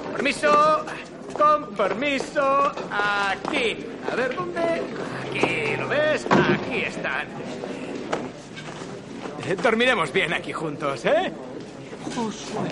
Con 0.03 0.13
permiso. 0.13 0.85
Con 1.33 1.73
permiso. 1.75 2.71
Aquí. 2.91 3.85
A 4.11 4.15
ver, 4.15 4.35
¿dónde? 4.35 4.59
Aquí, 4.61 5.77
¿lo 5.77 5.87
ves? 5.87 6.25
Aquí 6.29 6.77
están. 6.85 7.27
Eh, 9.45 9.55
Dormiremos 9.61 10.11
bien 10.11 10.33
aquí 10.33 10.51
juntos, 10.53 11.05
¿eh? 11.05 11.31
Josué. 12.15 12.69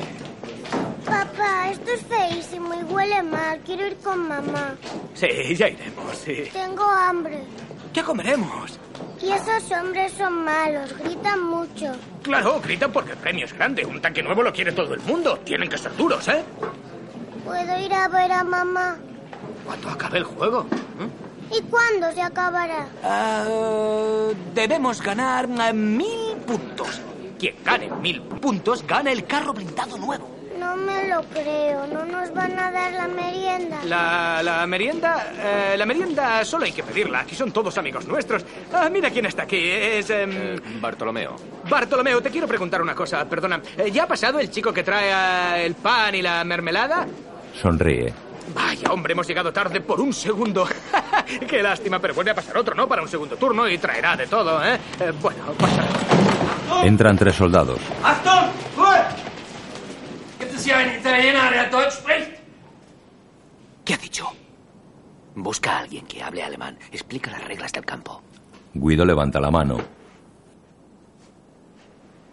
Papá, 1.06 1.70
esto 1.72 1.92
es 1.92 2.02
feísimo 2.04 2.74
y 2.74 2.84
huele 2.84 3.24
mal. 3.24 3.60
Quiero 3.66 3.88
ir 3.88 3.96
con 3.98 4.28
mamá. 4.28 4.76
Sí, 5.14 5.28
ya 5.56 5.70
iremos, 5.70 6.18
sí. 6.18 6.44
Tengo 6.52 6.84
hambre. 6.84 7.42
¿Qué 7.94 8.04
comeremos? 8.04 8.80
Y 9.22 9.32
esos 9.32 9.72
hombres 9.72 10.12
son 10.14 10.44
malos, 10.44 10.94
gritan 11.00 11.44
mucho. 11.44 11.92
Claro, 12.22 12.60
gritan 12.62 12.92
porque 12.92 13.12
el 13.12 13.18
premio 13.18 13.46
es 13.46 13.54
grande. 13.54 13.86
Un 13.86 14.00
tanque 14.02 14.22
nuevo 14.22 14.44
lo 14.44 14.54
quiere 14.54 14.72
todo 14.74 14.94
el 14.94 15.00
mundo. 15.02 15.40
Tienen 15.40 15.70
que 15.70 15.78
ser 15.78 15.96
duros, 15.96 16.28
¿eh? 16.28 16.44
¿Puedo 17.48 17.80
ir 17.80 17.94
a 17.94 18.08
ver 18.10 18.32
a 18.32 18.44
mamá? 18.44 18.98
Cuando 19.66 19.90
acabe 19.90 20.18
el 20.18 20.26
juego. 20.26 20.66
¿Y 21.50 21.62
cuándo 21.64 22.12
se 22.12 22.22
acabará? 22.22 22.88
Ah, 23.02 23.46
debemos 24.54 25.02
ganar 25.02 25.48
eh, 25.50 25.72
mil 25.72 26.36
puntos. 26.46 27.00
Quien 27.40 27.56
gane 27.64 27.90
mil 28.02 28.22
puntos 28.22 28.86
gana 28.86 29.14
el 29.14 29.26
carro 29.26 29.54
blindado 29.54 29.98
nuevo. 29.98 30.30
No 30.60 30.76
me 30.76 31.08
lo 31.08 31.22
creo. 31.24 31.88
¿No 31.88 32.04
nos 32.06 32.34
van 32.34 32.60
a 32.60 32.70
dar 32.70 32.92
la 32.92 33.08
merienda? 33.08 33.80
La, 33.86 34.42
la 34.44 34.68
merienda, 34.68 35.32
eh, 35.38 35.76
la 35.78 35.86
merienda 35.86 36.44
solo 36.44 36.66
hay 36.66 36.74
que 36.74 36.84
pedirla. 36.84 37.20
Aquí 37.22 37.36
son 37.36 37.54
todos 37.54 37.78
amigos 37.78 38.06
nuestros. 38.08 38.44
Ah, 38.74 38.90
mira 38.90 39.10
quién 39.10 39.26
está 39.26 39.44
aquí. 39.44 39.58
Es 39.58 40.10
em, 40.10 40.60
Bartolomeo. 40.82 41.38
Bartolomeo. 41.70 42.22
Te 42.22 42.30
quiero 42.30 42.48
preguntar 42.48 42.82
una 42.82 42.94
cosa. 42.94 43.24
Perdona. 43.24 43.62
Eh, 43.78 43.90
¿Ya 43.90 44.04
ha 44.04 44.08
pasado 44.08 44.40
el 44.40 44.52
chico 44.52 44.74
que 44.74 44.84
trae 44.84 45.62
eh, 45.62 45.66
el 45.66 45.76
pan 45.76 46.14
y 46.16 46.22
la 46.22 46.44
mermelada? 46.44 47.08
Sonríe. 47.62 48.14
Vaya. 48.54 48.92
Hombre, 48.92 49.14
hemos 49.14 49.28
llegado 49.28 49.52
tarde 49.52 49.82
por 49.82 50.00
un 50.00 50.14
segundo. 50.14 50.68
Qué 51.48 51.62
lástima, 51.62 52.00
pero 52.00 52.14
vuelve 52.14 52.32
a 52.32 52.36
pasar 52.36 52.58
otro, 52.58 52.74
¿no? 52.74 52.88
Para 52.88 53.02
un 53.02 53.08
segundo 53.08 53.36
turno 53.36 53.68
y 53.68 53.78
traerá 53.78 54.16
de 54.16 54.28
todo, 54.28 54.64
¿eh? 54.64 54.80
Eh, 55.00 55.12
bueno, 55.22 55.44
pasa. 55.58 55.84
Entran 56.84 57.18
tres 57.18 57.36
soldados. 57.36 57.80
Achtung! 58.04 58.48
¿Qué 63.88 63.94
ha 63.94 63.98
dicho? 63.98 64.28
Busca 65.36 65.78
a 65.78 65.80
alguien 65.80 66.06
que 66.06 66.22
hable 66.22 66.44
alemán. 66.44 66.78
Explica 66.92 67.32
las 67.32 67.44
reglas 67.46 67.72
del 67.72 67.86
campo. 67.86 68.22
Guido 68.74 69.06
levanta 69.06 69.40
la 69.40 69.50
mano. 69.50 69.78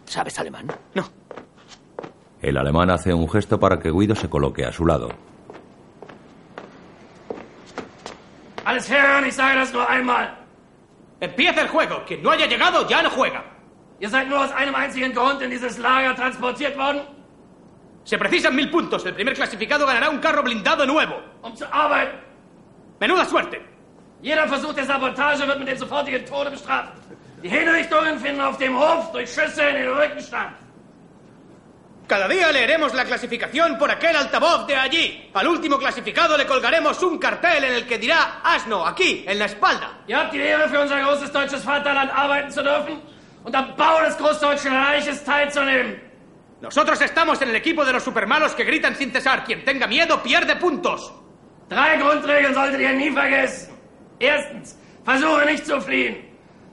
¿Sabes 0.05 0.37
alemán? 0.39 0.67
No. 0.95 1.09
El 2.45 2.59
alemán 2.59 2.91
hace 2.91 3.15
un 3.15 3.27
gesto 3.27 3.59
para 3.59 3.79
que 3.81 3.91
Guido 3.91 4.15
se 4.15 4.29
coloque 4.29 4.67
a 4.67 4.71
su 4.71 4.85
lado. 4.85 5.09
Alles 8.67 8.91
hören, 8.91 9.27
ich 9.27 9.35
sage 9.35 9.57
das 9.57 9.73
nur 9.73 9.91
einmal. 9.91 10.29
Empieza 11.21 11.63
el 11.63 11.69
juego. 11.69 12.03
Quien 12.07 12.23
no 12.23 12.31
haya 12.33 12.47
llegado 12.47 12.87
ya 12.87 13.03
no 13.03 13.09
juega. 13.09 13.43
Ihr 13.99 14.11
seid 14.11 14.29
nur 14.29 14.41
aus 14.41 14.53
einem 14.53 14.75
einzigen 14.75 15.15
Grund 15.15 15.41
in 15.41 15.49
dieses 15.49 15.79
Lager 15.79 16.15
transportiert 16.15 16.77
worden? 16.77 17.01
Se 18.05 18.19
precisan 18.19 18.55
mil 18.55 18.71
puntos. 18.71 19.07
El 19.07 19.15
primer 19.15 19.33
clasificado 19.33 19.87
ganará 19.87 20.11
un 20.11 20.19
carro 20.19 20.43
blindado 20.43 20.85
nuevo. 20.85 21.15
Um 21.41 21.57
zu 21.57 21.65
arbeiten. 21.73 22.19
Menuda 23.01 23.25
suerte. 23.25 23.59
Jeder 24.21 24.47
Versuch 24.49 24.75
der 24.75 24.85
Sabotage 24.85 25.47
wird 25.47 25.59
mit 25.61 25.69
dem 25.69 25.79
sofortigen 25.79 26.27
Tode 26.27 26.51
bestraft. 26.51 26.93
Die 27.43 27.49
Hinrichtungen 27.49 28.19
finden 28.19 28.43
auf 28.43 28.59
dem 28.59 28.79
Hof 28.79 29.13
durch 29.13 29.33
Schüsse 29.33 29.63
in 29.63 29.77
den 29.77 29.89
Rücken 29.89 30.21
statt. 30.21 30.53
Cada 32.07 32.29
día 32.29 32.53
leeremos 32.53 32.93
la 32.93 33.05
clasificación 33.07 33.79
por 33.79 33.91
aquel 33.91 34.15
altavoz 34.15 34.67
de 34.67 34.77
allí. 34.77 35.31
Al 35.33 35.49
último 35.49 35.79
clasificado 35.79 36.37
le 36.37 36.45
colgaremos 36.45 37.03
un 37.03 37.19
cartel 37.19 37.65
en 37.65 37.73
el 37.73 37.87
que 37.87 37.97
dirá 37.97 38.41
asno 38.45 38.87
aquí, 38.87 39.25
en 39.27 39.39
la 39.39 39.47
espalda. 39.47 40.01
Ihr 40.07 40.17
habt 40.19 40.33
die 40.35 40.41
Ehre, 40.41 40.69
für 40.69 40.83
unser 40.83 41.01
großes 41.01 41.33
deutsches 41.33 41.65
Vaterland 41.65 42.11
arbeiten 42.15 42.51
zu 42.51 42.63
dürfen 42.63 43.01
und 43.45 43.55
am 43.55 43.75
Bau 43.77 44.03
des 44.03 44.19
Großdeutschen 44.19 44.75
Reiches 44.75 45.25
teilzunehmen. 45.25 45.99
Nosotros 46.61 47.01
estamos 47.01 47.41
en 47.41 47.49
el 47.49 47.57
equipo 47.57 47.85
de 47.87 47.93
los 47.95 48.03
supermalos 48.03 48.55
que 48.55 48.65
gritan 48.65 48.95
sin 48.95 49.11
cesar. 49.11 49.43
Quien 49.45 49.65
tenga 49.65 49.87
miedo 49.87 50.23
pierde 50.23 50.57
puntos. 50.57 51.11
Drei 51.71 51.97
Grundregeln 51.97 52.55
solltet 52.55 52.81
ihr 52.81 52.93
nie 52.93 53.13
vergessen. 53.13 53.75
Erstens, 54.19 54.79
versuche 55.05 55.47
nicht 55.47 55.65
zu 55.65 55.81
fliehen. 55.81 56.17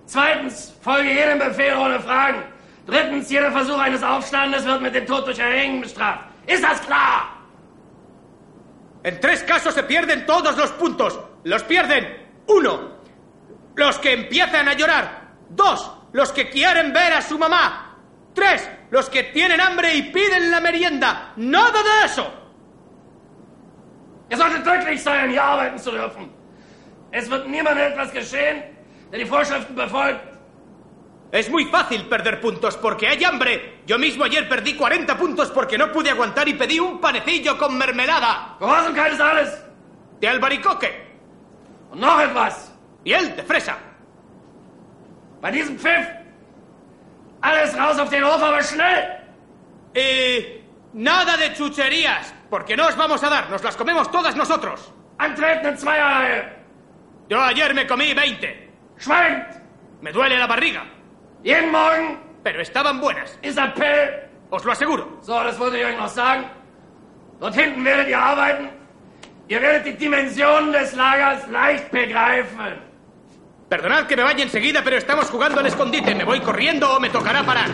Zweitens, 0.06 0.74
folge 0.82 1.10
jedem 1.10 1.40
Befehl 1.40 1.76
ohne 1.76 2.02
Fragen. 2.02 2.44
Drittens, 2.86 3.30
jeder 3.30 3.52
Versuch 3.52 3.78
eines 3.78 4.04
Aufstandes 4.04 4.66
wird 4.66 4.82
mit 4.82 4.96
dem 4.96 5.06
Tod 5.06 5.26
durch 5.28 5.40
Erhängen 5.40 5.82
bestraft. 5.82 6.26
Ist 6.48 6.64
das 6.64 6.82
klar? 6.82 7.38
En 9.04 9.20
tres 9.20 9.44
casos 9.44 9.74
se 9.74 9.84
pierden 9.84 10.26
todos 10.26 10.56
los 10.58 10.72
puntos. 10.72 11.20
Los 11.44 11.64
pierden, 11.64 12.06
uno, 12.48 12.92
los 13.76 13.98
que 14.00 14.14
empiezan 14.14 14.68
a 14.68 14.74
llorar. 14.74 15.22
Dos, 15.50 15.92
los 16.14 16.32
que 16.32 16.50
quieren 16.50 16.94
ver 16.94 17.14
a 17.14 17.22
su 17.22 17.38
mamá. 17.38 17.98
Tres, 18.34 18.70
los 18.92 19.10
que 19.10 19.24
tienen 19.24 19.60
hambre 19.60 19.94
y 19.96 20.04
piden 20.04 20.52
la 20.52 20.60
merienda. 20.60 21.34
Nada 21.36 21.84
de 21.84 22.06
eso. 22.06 22.32
Ihr 24.30 24.38
solltet 24.38 24.64
glücklich 24.64 25.04
sein, 25.04 25.30
hier 25.30 25.44
arbeiten 25.44 25.78
zu 25.78 25.92
dürfen. 25.92 26.32
Es 27.12 27.30
wird 27.30 27.48
niemandem 27.50 27.92
etwas 27.92 28.14
geschehen, 28.14 28.64
der 29.12 29.20
die 29.20 29.26
Vorschriften 29.26 29.76
befolgt. 29.76 30.31
Es 31.32 31.50
muy 31.50 31.66
fácil 31.66 32.08
perder 32.08 32.42
puntos 32.42 32.76
porque 32.76 33.08
hay 33.08 33.24
hambre. 33.24 33.82
Yo 33.86 33.98
mismo 33.98 34.26
ayer 34.26 34.50
perdí 34.50 34.76
40 34.76 35.18
puntos 35.18 35.50
porque 35.52 35.78
no 35.78 35.92
pude 35.92 36.10
aguantar 36.10 36.48
y 36.50 36.56
pedí 36.56 36.80
un 36.80 37.00
panecillo 37.00 37.58
con 37.58 37.78
mermelada. 37.78 38.58
Ist 38.60 39.22
alles. 39.22 39.66
De 40.20 40.28
albaricoque. 40.28 41.10
Noch 41.94 42.22
etwas. 42.22 42.74
Y 43.06 43.14
él 43.14 43.34
de 43.36 43.44
fresa. 43.44 43.78
Bei 45.42 45.52
diesem 45.52 45.78
Pfiff. 45.78 46.06
Alles 47.42 47.76
raus 47.76 47.98
auf 47.98 48.10
den 48.10 48.24
Hof, 48.24 48.44
aber 48.44 48.62
schnell. 48.62 49.18
Y 49.96 50.62
nada 50.94 51.38
de 51.38 51.54
chucherías, 51.54 52.34
porque 52.50 52.78
no 52.78 52.88
os 52.88 52.96
vamos 52.96 53.24
a 53.24 53.30
dar, 53.30 53.50
nos 53.50 53.64
las 53.64 53.76
comemos 53.76 54.12
todas 54.12 54.36
nosotros. 54.36 54.94
Antreten 55.18 55.78
Zweierreihe. 55.78 56.44
Yo 57.30 57.42
ayer 57.42 57.74
me 57.74 57.88
comí 57.88 58.14
20. 58.14 58.70
Schweigt. 59.00 59.56
Me 60.02 60.12
duele 60.12 60.38
la 60.38 60.46
barriga. 60.46 61.01
Jeden 61.44 61.72
Morgen. 61.72 62.20
Pero 62.44 62.62
estaban 62.62 63.00
buenas. 63.00 63.38
Ist 63.42 63.58
Appell. 63.58 64.30
Os 64.50 64.66
lo 64.66 64.72
aseguro. 64.72 65.20
So, 65.22 65.34
das 65.44 65.58
wollte 65.60 65.78
ich 65.78 65.86
euch 65.86 65.98
noch 65.98 66.10
sagen. 66.10 66.46
Dort 67.40 67.56
hinten 67.56 67.84
werdet 67.86 68.08
ihr 68.10 68.20
arbeiten. 68.20 68.70
Ihr 69.48 69.62
werdet 69.62 69.86
die 69.86 69.98
Dimensionen 69.98 70.72
des 70.72 70.96
Lagers 70.96 71.48
leicht 71.48 71.92
begreifen. 71.92 72.92
Perdonad 73.70 74.06
que 74.08 74.16
me 74.16 74.24
vaya 74.24 74.44
enseguida, 74.44 74.82
pero 74.84 74.98
estamos 74.98 75.30
jugando 75.30 75.60
al 75.60 75.66
escondite. 75.66 76.14
¿Me 76.14 76.26
voy 76.26 76.42
corriendo 76.42 76.94
o 76.96 77.00
me 77.00 77.10
tocará 77.10 77.44
parar? 77.44 77.70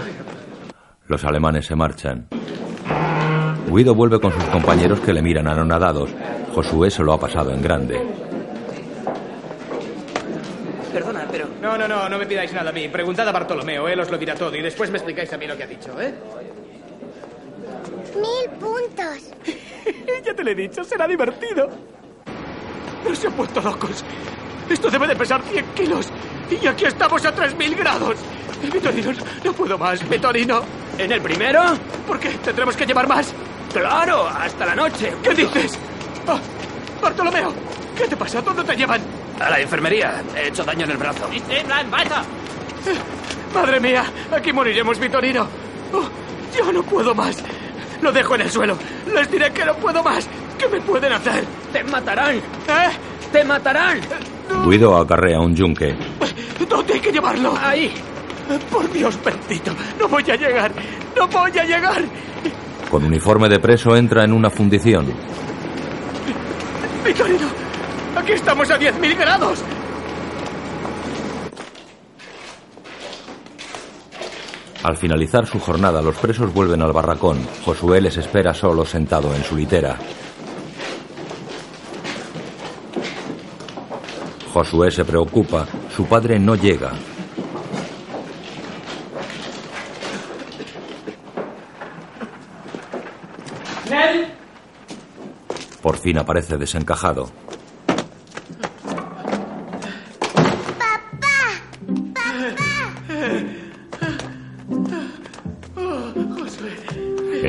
Los 1.07 1.23
alemanes 1.23 1.65
se 1.65 1.75
marchan. 1.75 2.27
Guido 3.67 3.95
vuelve 3.95 4.19
con 4.19 4.31
sus 4.31 4.43
compañeros 4.45 4.99
que 5.01 5.13
le 5.13 5.21
miran 5.21 5.47
anonadados. 5.47 6.09
Josué 6.53 6.89
se 6.89 7.03
lo 7.03 7.13
ha 7.13 7.19
pasado 7.19 7.51
en 7.51 7.61
grande. 7.61 8.01
Perdona, 10.93 11.25
pero... 11.31 11.46
No, 11.61 11.77
no, 11.77 11.87
no, 11.87 12.07
no 12.07 12.17
me 12.17 12.25
pidáis 12.25 12.53
nada 12.53 12.69
a 12.69 12.73
mí. 12.73 12.87
Preguntad 12.87 13.27
a 13.27 13.31
Bartolomeo, 13.31 13.87
él 13.87 13.99
os 13.99 14.09
lo 14.11 14.17
dirá 14.17 14.35
todo 14.35 14.55
y 14.55 14.61
después 14.61 14.89
me 14.91 14.97
explicáis 14.97 15.31
a 15.33 15.37
mí 15.37 15.47
lo 15.47 15.57
que 15.57 15.63
ha 15.63 15.67
dicho, 15.67 15.99
¿eh? 15.99 16.13
Mil 18.15 18.49
puntos. 18.59 19.31
ya 20.25 20.33
te 20.33 20.43
lo 20.43 20.51
he 20.51 20.55
dicho, 20.55 20.83
será 20.83 21.07
divertido. 21.07 21.69
No 23.07 23.15
se 23.15 23.27
han 23.27 23.33
puesto 23.33 23.61
locos. 23.61 24.03
Esto 24.69 24.89
debe 24.89 25.07
de 25.07 25.15
pesar 25.15 25.41
100 25.41 25.65
kilos. 25.73 26.09
Y 26.49 26.67
aquí 26.67 26.85
estamos 26.85 27.25
a 27.25 27.35
3.000 27.35 27.77
grados. 27.77 28.17
Vitorino, 28.71 29.13
no, 29.13 29.23
no 29.43 29.53
puedo 29.53 29.77
más, 29.77 30.07
Vitorino. 30.07 30.61
¿En 30.97 31.11
el 31.11 31.21
primero? 31.21 31.61
¿Por 32.07 32.19
qué? 32.19 32.29
¿Tendremos 32.43 32.75
que 32.75 32.85
llevar 32.85 33.07
más? 33.07 33.33
Claro, 33.71 34.27
hasta 34.27 34.65
la 34.65 34.75
noche. 34.75 35.13
¿Qué 35.21 35.33
dices? 35.33 35.77
Ah, 36.27 36.39
Bartolomeo, 37.01 37.53
¿qué 37.95 38.07
te 38.07 38.17
pasa? 38.17 38.41
¿Dónde 38.41 38.63
te 38.63 38.75
llevan? 38.75 39.01
A 39.39 39.49
la 39.49 39.59
enfermería. 39.59 40.23
He 40.35 40.47
hecho 40.47 40.63
daño 40.63 40.85
en 40.85 40.91
el 40.91 40.97
brazo. 40.97 41.29
Madre 43.53 43.79
mía, 43.79 44.03
aquí 44.35 44.51
moriremos, 44.51 44.99
Vitorino. 44.99 45.47
Oh, 45.93 46.07
yo 46.57 46.71
no 46.71 46.83
puedo 46.83 47.13
más. 47.13 47.43
Lo 48.01 48.11
dejo 48.11 48.35
en 48.35 48.41
el 48.41 48.51
suelo. 48.51 48.77
Les 49.13 49.29
diré 49.31 49.51
que 49.51 49.65
no 49.65 49.73
puedo 49.75 50.03
más. 50.03 50.27
¿Qué 50.57 50.67
me 50.67 50.81
pueden 50.81 51.13
hacer? 51.13 51.43
Te 51.71 51.83
matarán. 51.83 52.35
¿Eh? 52.35 52.41
Te 53.31 53.43
matarán. 53.43 53.99
Guido 54.65 54.97
acarrea 54.97 55.39
un 55.39 55.55
yunque. 55.55 55.95
¿Dónde 56.67 56.93
hay 56.93 56.99
que 56.99 57.11
llevarlo? 57.11 57.53
Ahí. 57.61 57.93
Por 58.71 58.91
Dios 58.91 59.17
bendito. 59.23 59.71
No 59.99 60.07
voy 60.07 60.23
a 60.31 60.35
llegar. 60.35 60.71
No 61.15 61.27
voy 61.27 61.51
a 61.57 61.63
llegar. 61.63 62.03
Con 62.89 63.03
uniforme 63.03 63.49
de 63.49 63.59
preso 63.59 63.95
entra 63.95 64.23
en 64.23 64.31
una 64.33 64.49
fundición. 64.49 65.05
Vitorino, 67.05 67.47
aquí 68.17 68.33
estamos 68.33 68.69
a 68.69 68.79
10.000 68.79 69.17
grados. 69.17 69.63
Al 74.83 74.95
finalizar 74.95 75.45
su 75.45 75.59
jornada, 75.59 76.01
los 76.01 76.15
presos 76.15 76.53
vuelven 76.53 76.81
al 76.81 76.93
barracón. 76.93 77.45
Josué 77.65 77.99
les 77.99 78.17
espera 78.17 78.53
solo 78.53 78.85
sentado 78.85 79.33
en 79.35 79.43
su 79.43 79.55
litera. 79.55 79.97
Josué 84.53 84.91
se 84.91 85.03
preocupa. 85.03 85.67
Su 85.95 86.05
padre 86.05 86.39
no 86.39 86.55
llega. 86.55 86.93
Por 95.81 95.97
fin 95.97 96.17
aparece 96.17 96.57
desencajado. 96.57 97.29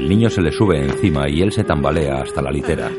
El 0.09 0.17
niño 0.17 0.31
se 0.31 0.41
le 0.41 0.51
sube 0.51 0.83
encima 0.83 1.29
y 1.29 1.43
él 1.43 1.53
se 1.53 1.65
tambalea 1.65 2.23
hasta 2.23 2.41
la 2.41 2.51
litera. 2.51 2.91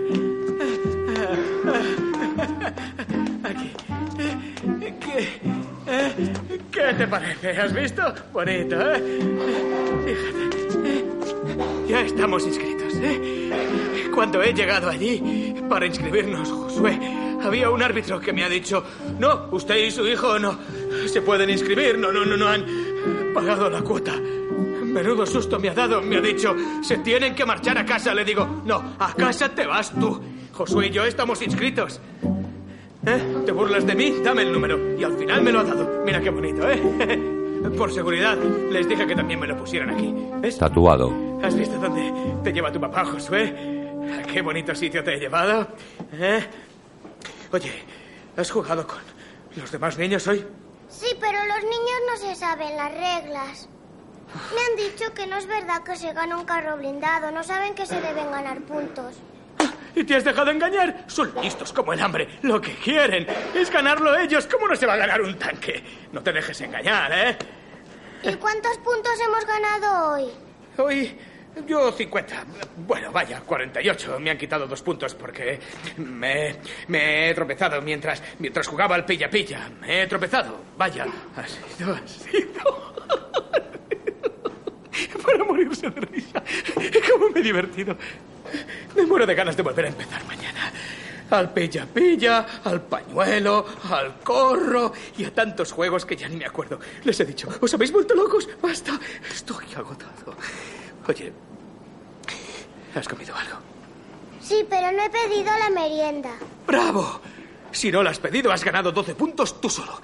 ¿Qué? 4.99 5.41
¿Qué 6.69 6.93
te 6.95 7.07
parece? 7.07 7.49
¿Has 7.49 7.73
visto? 7.73 8.03
Bonito, 8.31 8.75
¿eh? 8.79 9.03
Ya 11.87 12.01
estamos 12.01 12.45
inscritos, 12.45 12.93
¿eh? 12.97 13.49
Cuando 14.13 14.43
he 14.43 14.53
llegado 14.53 14.89
allí 14.89 15.55
para 15.67 15.87
inscribirnos, 15.87 16.47
Josué, 16.47 16.99
había 17.41 17.71
un 17.71 17.81
árbitro 17.81 18.19
que 18.19 18.33
me 18.33 18.43
ha 18.43 18.49
dicho, 18.49 18.83
no, 19.17 19.47
usted 19.49 19.77
y 19.77 19.89
su 19.89 20.07
hijo 20.07 20.37
no 20.37 20.59
se 21.07 21.23
pueden 21.23 21.49
inscribir, 21.49 21.97
no, 21.97 22.11
no, 22.11 22.23
no, 22.23 22.37
no 22.37 22.47
han 22.47 22.63
pagado 23.33 23.67
la 23.67 23.81
cuota. 23.81 24.13
Menudo 24.99 25.25
susto 25.25 25.57
me 25.59 25.69
ha 25.69 25.73
dado, 25.73 26.01
me 26.01 26.17
ha 26.17 26.21
dicho, 26.21 26.53
se 26.81 26.97
tienen 26.97 27.33
que 27.33 27.45
marchar 27.45 27.77
a 27.77 27.85
casa. 27.85 28.13
Le 28.13 28.25
digo, 28.25 28.63
no, 28.65 28.95
a 28.99 29.13
casa 29.13 29.47
te 29.47 29.65
vas 29.65 29.93
tú. 29.97 30.19
Josué 30.51 30.87
y 30.87 30.89
yo 30.89 31.05
estamos 31.05 31.41
inscritos. 31.41 32.01
¿Eh? 33.05 33.43
¿Te 33.45 33.53
burlas 33.53 33.87
de 33.87 33.95
mí? 33.95 34.15
Dame 34.21 34.41
el 34.41 34.51
número. 34.51 34.99
Y 34.99 35.03
al 35.05 35.17
final 35.17 35.41
me 35.41 35.53
lo 35.53 35.61
ha 35.61 35.63
dado. 35.63 36.03
Mira 36.03 36.19
qué 36.19 36.29
bonito, 36.29 36.69
¿eh? 36.69 36.81
Por 37.77 37.93
seguridad, 37.93 38.37
les 38.37 38.89
dije 38.89 39.07
que 39.07 39.15
también 39.15 39.39
me 39.39 39.47
lo 39.47 39.55
pusieran 39.55 39.91
aquí. 39.91 40.13
¿Ves? 40.41 40.57
Tatuado. 40.57 41.39
¿Has 41.41 41.55
visto 41.55 41.77
dónde 41.79 42.11
te 42.43 42.51
lleva 42.51 42.69
tu 42.69 42.81
papá, 42.81 43.05
Josué? 43.05 43.55
¿A 44.19 44.23
qué 44.23 44.41
bonito 44.41 44.75
sitio 44.75 45.01
te 45.01 45.13
he 45.13 45.17
llevado? 45.17 45.65
¿Eh? 46.11 46.43
Oye, 47.53 47.71
¿has 48.35 48.51
jugado 48.51 48.85
con 48.85 48.99
los 49.55 49.71
demás 49.71 49.97
niños 49.97 50.27
hoy? 50.27 50.45
Sí, 50.89 51.07
pero 51.21 51.39
los 51.45 51.63
niños 51.63 51.99
no 52.05 52.17
se 52.17 52.35
saben 52.35 52.75
las 52.75 52.91
reglas. 52.91 53.69
Me 54.53 54.61
han 54.61 54.91
dicho 54.91 55.13
que 55.13 55.25
no 55.25 55.37
es 55.37 55.47
verdad 55.47 55.83
que 55.83 55.95
se 55.95 56.13
gana 56.13 56.37
un 56.37 56.45
carro 56.45 56.77
blindado. 56.77 57.31
No 57.31 57.43
saben 57.43 57.73
que 57.73 57.85
se 57.85 57.99
deben 57.99 58.31
ganar 58.31 58.61
puntos. 58.61 59.15
¿Y 59.95 60.03
te 60.03 60.15
has 60.15 60.23
dejado 60.23 60.51
engañar? 60.51 61.03
Son 61.07 61.33
listos 61.41 61.73
como 61.73 61.93
el 61.93 61.99
hambre. 61.99 62.27
Lo 62.43 62.61
que 62.61 62.73
quieren 62.75 63.27
es 63.55 63.71
ganarlo 63.71 64.17
ellos. 64.17 64.47
¿Cómo 64.47 64.67
no 64.67 64.75
se 64.75 64.85
va 64.85 64.93
a 64.93 64.97
ganar 64.97 65.21
un 65.21 65.37
tanque? 65.37 65.83
No 66.11 66.21
te 66.21 66.31
dejes 66.31 66.61
engañar, 66.61 67.11
¿eh? 67.11 67.37
¿Y 68.23 68.33
cuántos 68.35 68.77
puntos 68.77 69.13
hemos 69.25 69.45
ganado 69.45 70.13
hoy? 70.13 70.29
Hoy 70.77 71.17
yo 71.65 71.91
50. 71.91 72.45
Bueno, 72.77 73.11
vaya, 73.11 73.41
48. 73.41 74.19
Me 74.19 74.29
han 74.29 74.37
quitado 74.37 74.67
dos 74.67 74.81
puntos 74.81 75.15
porque 75.15 75.59
me, 75.97 76.55
me 76.87 77.29
he 77.29 77.33
tropezado 77.33 77.81
mientras, 77.81 78.21
mientras 78.37 78.67
jugaba 78.67 78.95
al 78.95 79.05
pilla-pilla. 79.05 79.69
Me 79.81 80.03
he 80.03 80.07
tropezado. 80.07 80.59
Vaya, 80.77 81.05
ha 81.35 81.47
sido, 81.47 81.93
ha 81.95 82.07
sido... 82.07 82.93
Para 85.25 85.43
morirse 85.43 85.89
de 85.89 86.01
risa. 86.01 86.43
¿Cómo 87.11 87.29
me 87.29 87.39
he 87.39 87.43
divertido? 87.43 87.95
Me 88.95 89.05
muero 89.05 89.25
de 89.25 89.35
ganas 89.35 89.55
de 89.55 89.63
volver 89.63 89.85
a 89.85 89.87
empezar 89.89 90.23
mañana. 90.25 90.71
Al 91.29 91.53
pilla-pilla, 91.53 92.61
al 92.63 92.81
pañuelo, 92.81 93.65
al 93.91 94.19
corro 94.19 94.91
y 95.17 95.25
a 95.25 95.33
tantos 95.33 95.71
juegos 95.71 96.05
que 96.05 96.15
ya 96.15 96.27
ni 96.27 96.37
me 96.37 96.45
acuerdo. 96.45 96.79
Les 97.03 97.19
he 97.19 97.25
dicho, 97.25 97.47
¿os 97.61 97.73
habéis 97.73 97.91
vuelto 97.91 98.15
locos? 98.15 98.49
Basta, 98.61 98.99
estoy 99.31 99.65
agotado. 99.75 100.35
Oye, 101.07 101.31
¿has 102.95 103.07
comido 103.07 103.35
algo? 103.35 103.57
Sí, 104.41 104.65
pero 104.67 104.91
no 104.91 105.03
he 105.03 105.09
pedido 105.09 105.51
la 105.59 105.69
merienda. 105.69 106.31
¡Bravo! 106.65 107.21
Si 107.71 107.91
no 107.91 108.01
lo 108.01 108.09
has 108.09 108.17
pedido, 108.17 108.51
has 108.51 108.63
ganado 108.63 108.91
12 108.91 109.13
puntos 109.13 109.61
tú 109.61 109.69
solo. 109.69 110.01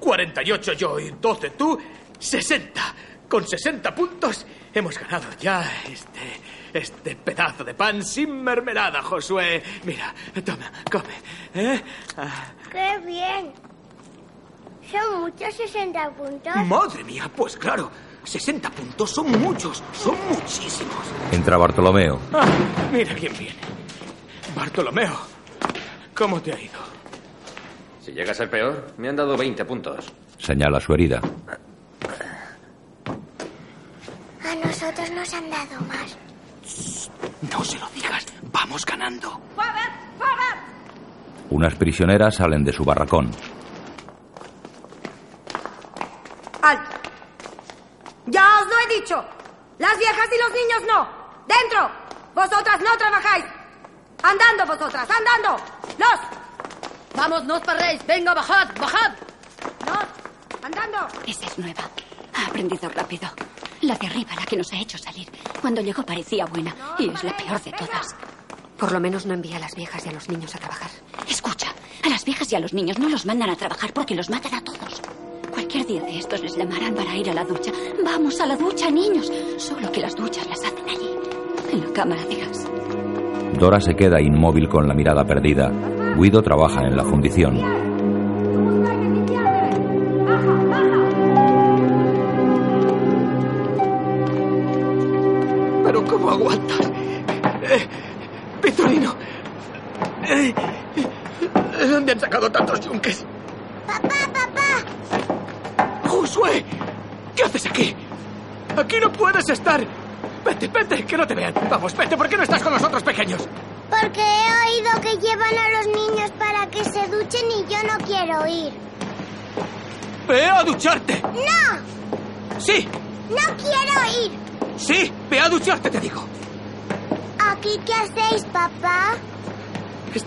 48 0.00 0.72
yo 0.72 0.98
y 0.98 1.10
12 1.20 1.50
tú, 1.50 1.78
60. 2.18 2.94
Con 3.34 3.44
60 3.44 3.92
puntos 3.96 4.46
hemos 4.72 4.96
ganado 4.96 5.24
ya 5.40 5.68
este, 5.90 6.40
este 6.72 7.16
pedazo 7.16 7.64
de 7.64 7.74
pan 7.74 8.00
sin 8.04 8.44
mermelada, 8.44 9.02
Josué. 9.02 9.60
Mira, 9.82 10.14
toma, 10.44 10.70
come. 10.88 11.14
¿eh? 11.52 11.82
Ah, 12.16 12.52
¡Qué 12.70 12.96
bien! 13.04 13.52
Son 14.88 15.22
muchos 15.22 15.52
60 15.52 16.10
puntos. 16.10 16.54
madre 16.64 17.02
mía, 17.02 17.28
pues 17.34 17.56
claro. 17.56 17.90
60 18.22 18.70
puntos 18.70 19.10
son 19.10 19.32
muchos, 19.42 19.82
son 19.92 20.14
muchísimos. 20.28 21.04
Entra 21.32 21.56
Bartolomeo. 21.56 22.20
Ah, 22.32 22.46
mira 22.92 23.16
quién 23.16 23.36
viene. 23.36 23.58
Bartolomeo, 24.54 25.18
¿cómo 26.14 26.40
te 26.40 26.52
ha 26.52 26.60
ido? 26.60 26.78
Si 28.00 28.12
llega 28.12 28.30
a 28.30 28.34
ser 28.34 28.48
peor, 28.48 28.92
me 28.96 29.08
han 29.08 29.16
dado 29.16 29.36
20 29.36 29.64
puntos. 29.64 30.12
Señala 30.38 30.78
su 30.78 30.94
herida. 30.94 31.20
A 34.44 34.48
nosotros 34.64 35.10
nos 35.10 35.34
han 35.34 35.50
dado 35.50 35.80
más. 35.82 36.16
No 37.50 37.64
se 37.64 37.78
lo 37.78 37.88
digas, 37.88 38.26
vamos 38.52 38.84
ganando. 38.84 39.40
Unas 41.50 41.74
prisioneras 41.74 42.36
salen 42.36 42.64
de 42.64 42.72
su 42.72 42.84
barracón. 42.84 43.30
¡Alto! 46.62 46.96
¡Ya 48.26 48.60
os 48.60 48.66
lo 48.66 48.78
he 48.78 49.00
dicho! 49.00 49.24
¡Las 49.78 49.98
viejas 49.98 50.28
y 50.32 50.42
los 50.42 50.50
niños 50.50 50.82
no! 50.88 51.08
¡Dentro! 51.46 51.90
¡Vosotras 52.34 52.80
no 52.80 52.96
trabajáis! 52.96 53.44
¡Andando 54.22 54.66
vosotras! 54.66 55.06
¡Andando! 55.10 55.62
¡Los! 55.98 56.20
¡Vamos, 57.14 57.44
no 57.44 57.54
os 57.56 57.60
parréis! 57.60 58.04
¡Venga, 58.06 58.32
bajad! 58.32 58.68
¡Bajad! 58.80 59.12
¡Los! 59.86 60.64
¡Andando! 60.64 61.06
Esa 61.26 61.46
es 61.46 61.58
nueva. 61.58 61.82
Ha 62.34 62.46
aprendido 62.46 62.88
rápido. 62.88 63.28
La 63.84 63.96
de 63.96 64.06
arriba, 64.06 64.30
la 64.34 64.46
que 64.46 64.56
nos 64.56 64.72
ha 64.72 64.78
hecho 64.78 64.96
salir. 64.96 65.28
Cuando 65.60 65.82
llegó 65.82 66.02
parecía 66.04 66.46
buena 66.46 66.74
y 66.98 67.10
es 67.10 67.22
la 67.22 67.36
peor 67.36 67.62
de 67.62 67.70
todas. 67.72 68.16
Por 68.78 68.90
lo 68.92 68.98
menos 68.98 69.26
no 69.26 69.34
envía 69.34 69.58
a 69.58 69.60
las 69.60 69.74
viejas 69.74 70.06
y 70.06 70.08
a 70.08 70.12
los 70.12 70.26
niños 70.30 70.54
a 70.54 70.58
trabajar. 70.58 70.90
Escucha, 71.28 71.66
a 72.02 72.08
las 72.08 72.24
viejas 72.24 72.50
y 72.50 72.56
a 72.56 72.60
los 72.60 72.72
niños 72.72 72.98
no 72.98 73.10
los 73.10 73.26
mandan 73.26 73.50
a 73.50 73.56
trabajar 73.56 73.92
porque 73.92 74.14
los 74.14 74.30
matan 74.30 74.54
a 74.54 74.64
todos. 74.64 75.02
Cualquier 75.52 75.84
día 75.86 76.00
de 76.00 76.18
estos 76.18 76.40
les 76.40 76.56
llamarán 76.56 76.94
para 76.94 77.14
ir 77.14 77.28
a 77.28 77.34
la 77.34 77.44
ducha. 77.44 77.72
Vamos 78.02 78.40
a 78.40 78.46
la 78.46 78.56
ducha, 78.56 78.90
niños. 78.90 79.30
Solo 79.58 79.92
que 79.92 80.00
las 80.00 80.16
duchas 80.16 80.46
las 80.48 80.64
hacen 80.64 80.88
allí, 80.88 81.10
en 81.70 81.80
la 81.82 81.92
cámara 81.92 82.24
de 82.24 82.36
gas. 82.36 82.66
Dora 83.58 83.82
se 83.82 83.94
queda 83.94 84.18
inmóvil 84.18 84.66
con 84.66 84.88
la 84.88 84.94
mirada 84.94 85.26
perdida. 85.26 85.70
Guido 86.16 86.40
trabaja 86.40 86.80
en 86.86 86.96
la 86.96 87.04
fundición. 87.04 87.83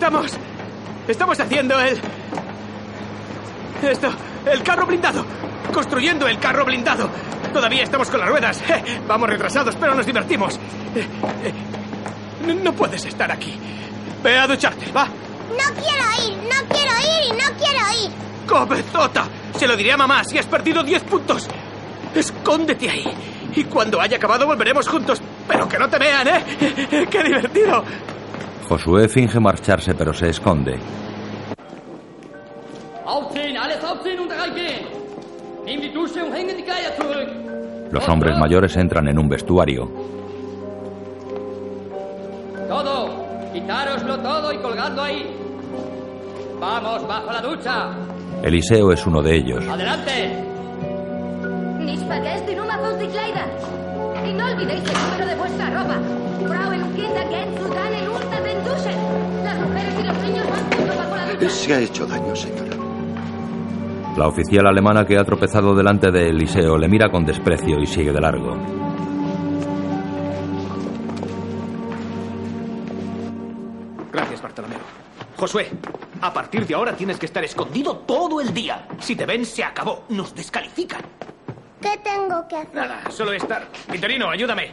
Estamos. 0.08 0.32
Estamos 1.06 1.38
haciendo 1.38 1.78
el. 1.80 2.00
Esto. 3.82 4.10
El 4.50 4.62
carro 4.62 4.86
blindado. 4.86 5.22
Construyendo 5.70 6.26
el 6.26 6.38
carro 6.38 6.64
blindado. 6.64 7.10
Todavía 7.52 7.82
estamos 7.82 8.08
con 8.08 8.20
las 8.20 8.30
ruedas. 8.30 8.62
Eh, 8.70 9.02
vamos 9.06 9.28
retrasados, 9.28 9.76
pero 9.76 9.94
nos 9.94 10.06
divertimos. 10.06 10.56
Eh, 10.94 11.06
eh, 11.44 11.52
no, 12.46 12.54
no 12.54 12.72
puedes 12.72 13.04
estar 13.04 13.30
aquí. 13.30 13.54
Ve 14.22 14.38
a 14.38 14.46
ducharte, 14.46 14.90
va. 14.92 15.04
No 15.04 15.74
quiero 15.74 16.26
ir, 16.26 16.38
no 16.38 16.74
quiero 16.74 16.92
ir 17.00 17.24
y 17.26 17.32
no 17.32 17.58
quiero 17.58 18.06
ir. 18.06 18.10
¡Cabezota! 18.48 19.28
Se 19.58 19.66
lo 19.66 19.76
diré 19.76 19.92
a 19.92 19.98
mamá 19.98 20.24
si 20.24 20.38
has 20.38 20.46
perdido 20.46 20.82
10 20.82 21.02
puntos. 21.02 21.46
Escóndete 22.14 22.88
ahí. 22.88 23.04
Y 23.54 23.64
cuando 23.64 24.00
haya 24.00 24.16
acabado 24.16 24.46
volveremos 24.46 24.88
juntos. 24.88 25.20
Pero 25.46 25.68
que 25.68 25.78
no 25.78 25.86
te 25.86 25.98
vean, 25.98 26.28
¿eh? 26.28 27.06
¡Qué 27.10 27.22
divertido! 27.22 27.84
Josué 28.68 29.08
finge 29.08 29.40
marcharse 29.40 29.94
pero 29.94 30.12
se 30.12 30.28
esconde. 30.28 30.78
Los 37.90 38.06
hombres 38.08 38.36
mayores 38.36 38.76
entran 38.76 39.08
en 39.08 39.18
un 39.18 39.28
vestuario. 39.28 39.90
Todo. 42.68 43.26
Quitároslo 43.54 44.18
todo 44.18 44.52
y 44.52 44.58
colgadlo 44.58 45.02
ahí. 45.02 45.34
Vamos, 46.60 47.08
bajo 47.08 47.32
la 47.32 47.40
ducha. 47.40 47.90
Eliseo 48.42 48.92
es 48.92 49.06
uno 49.06 49.22
de 49.22 49.36
ellos. 49.36 49.66
Adelante. 49.66 50.48
Y 54.28 54.32
no 54.34 54.44
olvidéis 54.44 54.82
el 54.82 54.98
número 55.02 55.26
de 55.26 55.34
vuestra 55.36 55.70
ropa. 55.70 55.98
Las 59.44 59.58
mujeres 59.58 59.94
y 59.98 60.02
los 60.06 60.16
niños 60.18 60.46
van 60.50 60.70
bajo 60.96 61.16
la 61.16 61.26
ducha. 61.32 61.48
Se 61.48 61.74
ha 61.74 61.80
hecho 61.80 62.06
daño, 62.06 62.36
señora. 62.36 62.76
La 64.16 64.26
oficial 64.26 64.66
alemana 64.66 65.06
que 65.06 65.16
ha 65.16 65.24
tropezado 65.24 65.74
delante 65.74 66.10
de 66.10 66.28
Eliseo 66.28 66.76
le 66.76 66.88
mira 66.88 67.10
con 67.10 67.24
desprecio 67.24 67.78
y 67.80 67.86
sigue 67.86 68.12
de 68.12 68.20
largo. 68.20 68.56
Gracias, 74.12 74.42
Bartolomeo. 74.42 74.78
Josué, 75.36 75.70
a 76.20 76.32
partir 76.32 76.66
de 76.66 76.74
ahora 76.74 76.96
tienes 76.96 77.18
que 77.18 77.26
estar 77.26 77.44
escondido 77.44 77.98
todo 77.98 78.40
el 78.40 78.52
día. 78.52 78.88
Si 78.98 79.14
te 79.14 79.24
ven, 79.24 79.44
se 79.44 79.62
acabó. 79.62 80.04
Nos 80.08 80.34
descalifican. 80.34 81.02
¿Qué 81.88 81.98
tengo 81.98 82.46
que 82.46 82.56
hacer? 82.56 82.74
Nada, 82.74 83.10
solo 83.10 83.32
estar. 83.32 83.66
Interino, 83.92 84.28
ayúdame. 84.28 84.72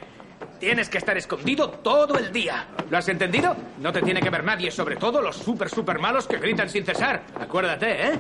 Tienes 0.60 0.90
que 0.90 0.98
estar 0.98 1.18
escondido 1.18 1.70
todo 1.70 2.18
el 2.18 2.32
día. 2.32 2.68
¿Lo 2.90 2.98
has 2.98 3.08
entendido? 3.08 3.56
No 3.80 3.94
te 3.94 4.02
tiene 4.02 4.22
que 4.22 4.30
ver 4.30 4.44
nadie, 4.44 4.70
sobre 4.70 4.98
todo 4.98 5.22
los 5.22 5.38
super, 5.38 5.70
super 5.70 5.98
malos 6.00 6.28
que 6.28 6.38
gritan 6.38 6.70
sin 6.70 6.84
cesar. 6.84 7.24
Acuérdate, 7.40 8.08
¿eh? 8.08 8.20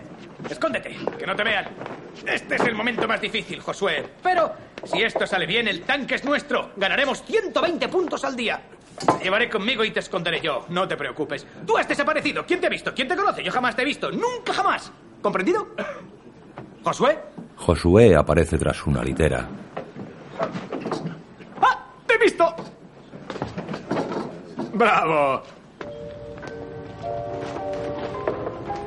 Escóndete, 0.49 0.95
que 1.17 1.27
no 1.27 1.35
te 1.35 1.43
vean. 1.43 1.65
Este 2.25 2.55
es 2.55 2.61
el 2.61 2.73
momento 2.73 3.05
más 3.05 3.19
difícil, 3.19 3.59
Josué. 3.59 4.05
Pero 4.23 4.53
si 4.85 5.03
esto 5.03 5.27
sale 5.27 5.45
bien, 5.45 5.67
el 5.67 5.81
tanque 5.81 6.15
es 6.15 6.23
nuestro. 6.23 6.71
Ganaremos 6.77 7.21
120 7.23 7.89
puntos 7.89 8.23
al 8.23 8.35
día. 8.37 8.61
Te 9.17 9.25
llevaré 9.25 9.49
conmigo 9.49 9.83
y 9.83 9.91
te 9.91 9.99
esconderé 9.99 10.39
yo. 10.39 10.65
No 10.69 10.87
te 10.87 10.95
preocupes. 10.95 11.45
Tú 11.67 11.77
has 11.77 11.87
desaparecido. 11.87 12.45
¿Quién 12.45 12.61
te 12.61 12.67
ha 12.67 12.69
visto? 12.69 12.93
¿Quién 12.93 13.09
te 13.09 13.15
conoce? 13.17 13.43
Yo 13.43 13.51
jamás 13.51 13.75
te 13.75 13.81
he 13.81 13.85
visto. 13.85 14.09
Nunca 14.09 14.53
jamás. 14.53 14.89
¿Comprendido? 15.21 15.67
Josué. 16.85 17.17
Josué 17.57 18.15
aparece 18.15 18.59
tras 18.59 18.85
una 18.85 19.03
litera. 19.03 19.47
¡Te 22.05 22.13
he 22.13 22.17
visto! 22.19 22.45
¡Bravo! 24.71 25.41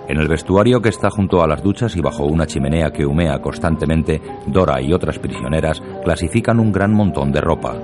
En 0.07 0.17
el 0.17 0.29
vestuario 0.29 0.81
que 0.81 0.91
está 0.91 1.11
junto 1.11 1.43
a 1.43 1.49
las 1.49 1.61
duchas 1.61 1.97
y 1.97 2.01
bajo 2.01 2.25
una 2.25 2.47
chimenea 2.47 2.93
que 2.93 3.05
humea 3.05 3.43
constantemente, 3.43 4.23
Dora 4.47 4.81
y 4.81 4.93
otras 4.93 5.19
prisioneras 5.19 5.83
clasifican 6.05 6.61
un 6.61 6.71
gran 6.71 6.95
montón 6.95 7.33
de 7.33 7.41
ropa. 7.41 7.75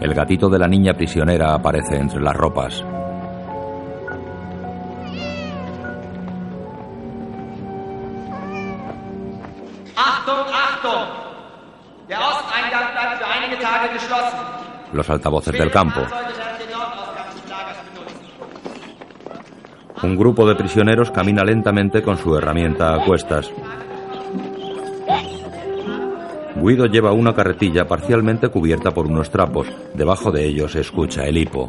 El 0.00 0.14
gatito 0.14 0.48
de 0.48 0.58
la 0.58 0.68
niña 0.68 0.94
prisionera 0.94 1.54
aparece 1.54 1.96
entre 1.96 2.20
las 2.20 2.36
ropas. 2.36 2.84
Los 14.92 15.10
altavoces 15.10 15.52
del 15.52 15.70
campo. 15.70 16.00
Un 20.02 20.16
grupo 20.16 20.46
de 20.46 20.54
prisioneros 20.54 21.10
camina 21.10 21.42
lentamente 21.42 22.02
con 22.02 22.16
su 22.16 22.36
herramienta 22.36 22.94
a 22.94 23.04
cuestas. 23.04 23.50
Guido 26.60 26.86
lleva 26.86 27.12
una 27.12 27.34
carretilla 27.34 27.86
parcialmente 27.86 28.48
cubierta 28.48 28.90
por 28.90 29.06
unos 29.06 29.30
trapos. 29.30 29.68
Debajo 29.94 30.30
de 30.30 30.44
ellos 30.44 30.72
se 30.72 30.80
escucha 30.80 31.24
el 31.24 31.38
hipo. 31.38 31.68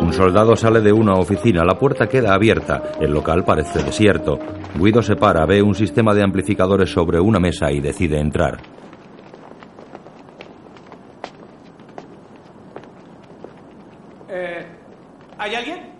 Un 0.00 0.12
soldado 0.12 0.54
sale 0.56 0.80
de 0.80 0.92
una 0.92 1.14
oficina, 1.14 1.64
la 1.64 1.78
puerta 1.78 2.06
queda 2.06 2.34
abierta, 2.34 2.92
el 3.00 3.10
local 3.10 3.44
parece 3.44 3.82
desierto. 3.82 4.38
Guido 4.78 5.02
se 5.02 5.16
para, 5.16 5.44
ve 5.46 5.62
un 5.62 5.74
sistema 5.74 6.14
de 6.14 6.22
amplificadores 6.22 6.90
sobre 6.90 7.18
una 7.18 7.40
mesa 7.40 7.72
y 7.72 7.80
decide 7.80 8.20
entrar. 8.20 8.58
Eh, 14.28 14.66
¿Hay 15.38 15.54
alguien? 15.54 15.92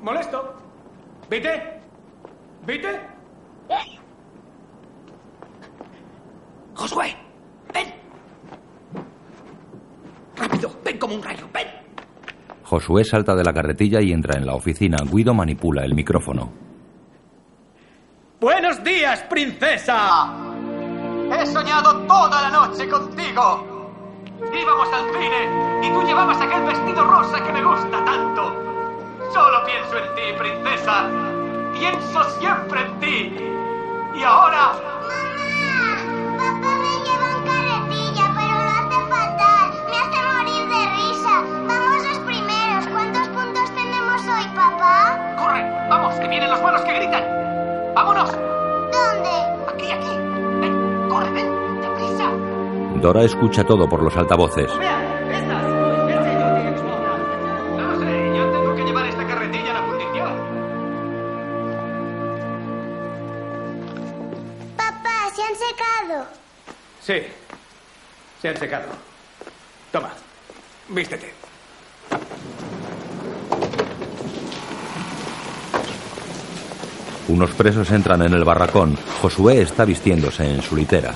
¿Molesto? 0.00 0.54
¿Vite? 1.28 1.80
¿Vite? 2.66 3.00
Josué, 6.74 7.16
ven. 7.74 7.94
Rápido, 10.36 10.70
ven 10.84 10.98
como 10.98 11.14
un 11.14 11.22
rayo, 11.22 11.48
ven. 11.52 11.66
Josué 12.88 13.04
salta 13.04 13.34
de 13.34 13.44
la 13.44 13.52
carretilla 13.52 14.00
y 14.00 14.12
entra 14.12 14.38
en 14.38 14.46
la 14.46 14.54
oficina. 14.54 14.96
Guido 15.04 15.34
manipula 15.34 15.84
el 15.84 15.94
micrófono. 15.94 16.50
¡Buenos 18.40 18.82
días, 18.82 19.20
princesa! 19.28 20.32
He 21.30 21.44
soñado 21.44 22.00
toda 22.06 22.40
la 22.40 22.48
noche 22.48 22.88
contigo. 22.88 23.92
Íbamos 24.40 24.88
al 24.90 25.04
cine 25.12 25.86
y 25.86 25.92
tú 25.92 26.02
llevabas 26.02 26.40
aquel 26.40 26.62
vestido 26.62 27.04
rosa 27.04 27.44
que 27.44 27.52
me 27.52 27.62
gusta 27.62 28.04
tanto. 28.06 28.54
Solo 29.34 29.66
pienso 29.66 29.98
en 29.98 30.14
ti, 30.14 30.38
princesa. 30.38 31.10
Pienso 31.78 32.40
siempre 32.40 32.80
en 32.80 33.00
ti. 33.00 34.18
Y 34.18 34.22
ahora... 34.22 34.72
¡Vamos, 46.08 46.22
que 46.22 46.28
vienen 46.28 46.50
los 46.50 46.62
malos 46.62 46.80
que 46.80 46.94
gritan! 46.94 47.22
¡Vámonos! 47.94 48.32
¿Dónde? 48.32 49.28
Aquí, 49.68 49.92
aquí. 49.92 50.08
Ven, 50.58 51.06
corre, 51.10 51.30
ven, 51.32 51.80
deprisa. 51.82 52.30
Dora 53.02 53.24
escucha 53.24 53.62
todo 53.62 53.86
por 53.86 54.02
los 54.02 54.16
altavoces. 54.16 54.70
No 54.70 54.80
lo 57.82 57.98
sé, 58.00 58.34
yo 58.34 58.50
tengo 58.50 58.74
que 58.74 58.84
llevar 58.84 59.04
esta 59.04 59.26
carretilla 59.26 59.70
a 59.70 59.74
la 59.74 59.82
fundición. 59.82 60.32
Papá, 64.78 65.28
se 65.36 65.42
han 65.42 65.56
secado. 65.56 66.24
Sí, 67.02 67.22
se 68.40 68.48
han 68.48 68.56
secado. 68.56 68.88
Toma, 69.92 70.08
vístete. 70.88 71.37
Unos 77.28 77.50
presos 77.50 77.90
entran 77.90 78.22
en 78.22 78.32
el 78.32 78.42
barracón. 78.42 78.96
Josué 79.20 79.60
está 79.60 79.84
vistiéndose 79.84 80.44
en 80.44 80.62
su 80.62 80.74
litera. 80.74 81.12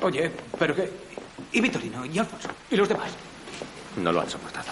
Oye, 0.00 0.32
¿pero 0.58 0.74
qué? 0.74 0.90
¿Y 1.52 1.60
Vitorino? 1.60 2.06
¿Y 2.06 2.18
Alfonso? 2.18 2.48
¿Y 2.70 2.76
los 2.76 2.88
demás? 2.88 3.10
No 4.02 4.10
lo 4.12 4.20
han 4.22 4.30
soportado. 4.30 4.68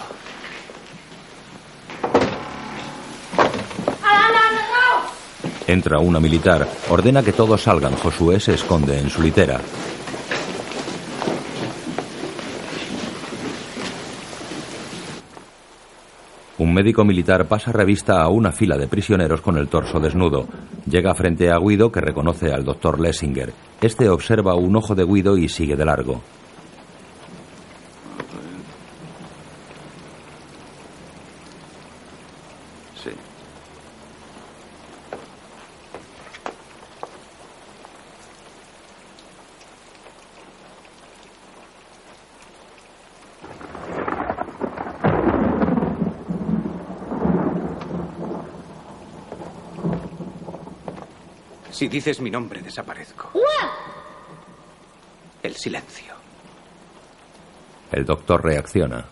Entra 5.67 5.99
una 5.99 6.19
militar. 6.19 6.67
Ordena 6.89 7.21
que 7.21 7.31
todos 7.31 7.61
salgan. 7.61 7.95
Josué 7.95 8.39
se 8.39 8.55
esconde 8.55 8.97
en 8.97 9.11
su 9.11 9.21
litera. 9.21 9.61
Un 16.59 16.73
médico 16.73 17.05
militar 17.05 17.47
pasa 17.47 17.71
revista 17.71 18.21
a 18.21 18.27
una 18.27 18.51
fila 18.51 18.77
de 18.77 18.89
prisioneros 18.89 19.39
con 19.39 19.57
el 19.57 19.69
torso 19.69 19.97
desnudo. 20.01 20.45
Llega 20.85 21.15
frente 21.15 21.49
a 21.49 21.57
Guido, 21.57 21.89
que 21.89 22.01
reconoce 22.01 22.51
al 22.51 22.65
doctor 22.65 22.99
Lessinger. 22.99 23.53
Este 23.79 24.09
observa 24.09 24.55
un 24.55 24.75
ojo 24.75 24.93
de 24.93 25.05
Guido 25.05 25.37
y 25.37 25.47
sigue 25.47 25.77
de 25.77 25.85
largo. 25.85 26.21
Sí. 33.01 33.11
Si 51.79 51.87
dices 51.87 52.19
mi 52.19 52.29
nombre, 52.29 52.61
desaparezco. 52.61 53.31
El 55.41 55.55
silencio. 55.55 56.13
El 57.89 58.03
doctor 58.03 58.43
reacciona. 58.43 59.05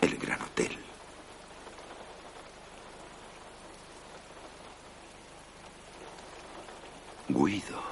El 0.00 0.16
Gran 0.18 0.40
Hotel. 0.40 0.78
Guido. 7.28 7.82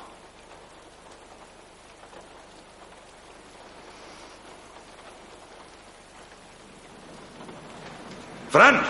¡Franz! 8.49 8.87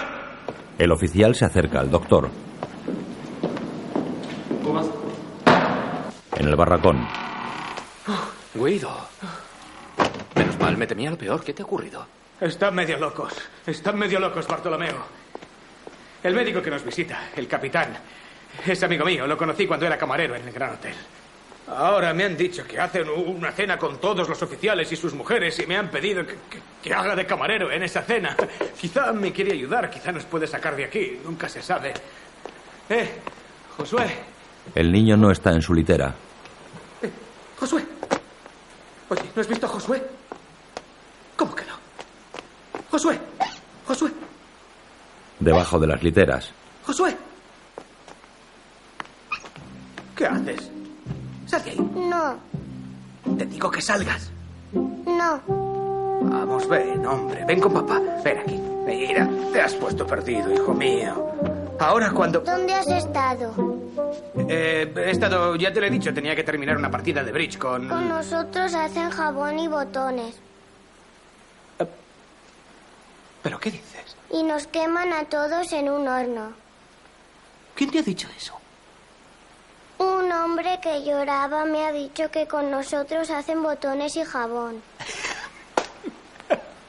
El 0.77 0.93
oficial 0.93 1.35
se 1.35 1.47
acerca 1.47 1.81
al 1.81 1.90
doctor. 1.90 2.44
En 6.44 6.50
el 6.50 6.56
barracón, 6.56 7.08
Guido. 8.52 8.94
Menos 10.34 10.58
mal, 10.58 10.76
me 10.76 10.86
temía 10.86 11.08
lo 11.10 11.16
peor. 11.16 11.42
¿Qué 11.42 11.54
te 11.54 11.62
ha 11.62 11.64
ocurrido? 11.64 12.06
Están 12.38 12.74
medio 12.74 12.98
locos. 12.98 13.32
Están 13.66 13.98
medio 13.98 14.20
locos, 14.20 14.46
Bartolomeo. 14.46 15.06
El 16.22 16.34
médico 16.34 16.60
que 16.60 16.68
nos 16.70 16.84
visita, 16.84 17.30
el 17.34 17.48
capitán, 17.48 17.96
es 18.66 18.82
amigo 18.82 19.06
mío. 19.06 19.26
Lo 19.26 19.38
conocí 19.38 19.66
cuando 19.66 19.86
era 19.86 19.96
camarero 19.96 20.34
en 20.36 20.46
el 20.46 20.52
Gran 20.52 20.74
Hotel. 20.74 20.92
Ahora 21.66 22.12
me 22.12 22.24
han 22.24 22.36
dicho 22.36 22.66
que 22.66 22.78
hacen 22.78 23.08
una 23.08 23.50
cena 23.52 23.78
con 23.78 23.98
todos 23.98 24.28
los 24.28 24.42
oficiales 24.42 24.92
y 24.92 24.96
sus 24.96 25.14
mujeres 25.14 25.58
y 25.60 25.66
me 25.66 25.78
han 25.78 25.88
pedido 25.88 26.26
que, 26.26 26.34
que- 26.50 26.60
que 26.82 26.92
haga 26.92 27.16
de 27.16 27.24
camarero 27.24 27.72
en 27.72 27.84
esa 27.84 28.02
cena. 28.02 28.36
Quizá 28.78 29.14
me 29.14 29.32
quiere 29.32 29.52
ayudar, 29.52 29.88
quizá 29.88 30.12
nos 30.12 30.24
puede 30.26 30.46
sacar 30.46 30.76
de 30.76 30.84
aquí, 30.84 31.20
nunca 31.24 31.48
se 31.48 31.62
sabe. 31.62 31.94
Eh, 32.90 33.08
Josué, 33.78 34.14
El 34.74 34.92
niño 34.92 35.16
no 35.16 35.30
está 35.30 35.52
en 35.52 35.62
su 35.62 35.72
litera. 35.72 36.14
Josué. 37.59 37.85
Oye, 39.09 39.22
¿no 39.35 39.40
has 39.43 39.48
visto 39.48 39.66
a 39.66 39.68
Josué? 39.68 40.02
¿Cómo 41.36 41.55
que 41.55 41.64
no? 41.64 41.74
Josué, 42.90 43.18
Josué, 43.86 44.10
Debajo 45.40 45.78
de 45.78 45.86
las 45.89 46.02
literas. 46.02 46.51
Josué. 46.86 47.16
¿Qué 50.16 50.26
haces? 50.26 50.70
Sal 51.47 51.64
de 51.64 51.70
ahí. 51.70 51.90
No, 51.94 52.36
Te 53.36 53.44
digo 53.47 53.70
que 53.70 53.82
salgas. 53.82 54.31
no. 54.72 55.40
Vamos, 56.26 56.66
ven, 56.68 57.05
hombre, 57.06 57.44
ven 57.47 57.60
con 57.60 57.72
papá. 57.72 58.01
Ven 58.24 58.39
aquí. 58.39 58.59
Mira, 58.86 59.28
te 59.52 59.60
has 59.60 59.74
puesto 59.74 60.06
perdido, 60.06 60.52
hijo 60.52 60.72
mío. 60.72 61.26
Ahora 61.78 62.10
cuando... 62.12 62.40
¿Dónde 62.40 62.72
has 62.72 62.86
estado? 62.89 63.52
Eh, 64.48 64.92
he 64.96 65.10
estado, 65.10 65.56
ya 65.56 65.72
te 65.72 65.80
lo 65.80 65.86
he 65.86 65.90
dicho, 65.90 66.12
tenía 66.12 66.34
que 66.34 66.44
terminar 66.44 66.76
una 66.76 66.90
partida 66.90 67.22
de 67.22 67.32
bridge 67.32 67.58
con... 67.58 67.88
Con 67.88 68.08
nosotros 68.08 68.74
hacen 68.74 69.10
jabón 69.10 69.58
y 69.58 69.68
botones. 69.68 70.34
¿Pero 73.42 73.60
qué 73.60 73.70
dices? 73.70 74.16
Y 74.30 74.42
nos 74.42 74.66
queman 74.66 75.12
a 75.12 75.24
todos 75.24 75.70
en 75.72 75.90
un 75.90 76.08
horno. 76.08 76.52
¿Quién 77.74 77.90
te 77.90 77.98
ha 77.98 78.02
dicho 78.02 78.26
eso? 78.36 78.58
Un 79.98 80.32
hombre 80.32 80.80
que 80.82 81.04
lloraba 81.04 81.64
me 81.64 81.84
ha 81.84 81.92
dicho 81.92 82.30
que 82.30 82.46
con 82.46 82.70
nosotros 82.70 83.30
hacen 83.30 83.62
botones 83.62 84.16
y 84.16 84.24
jabón. 84.24 84.82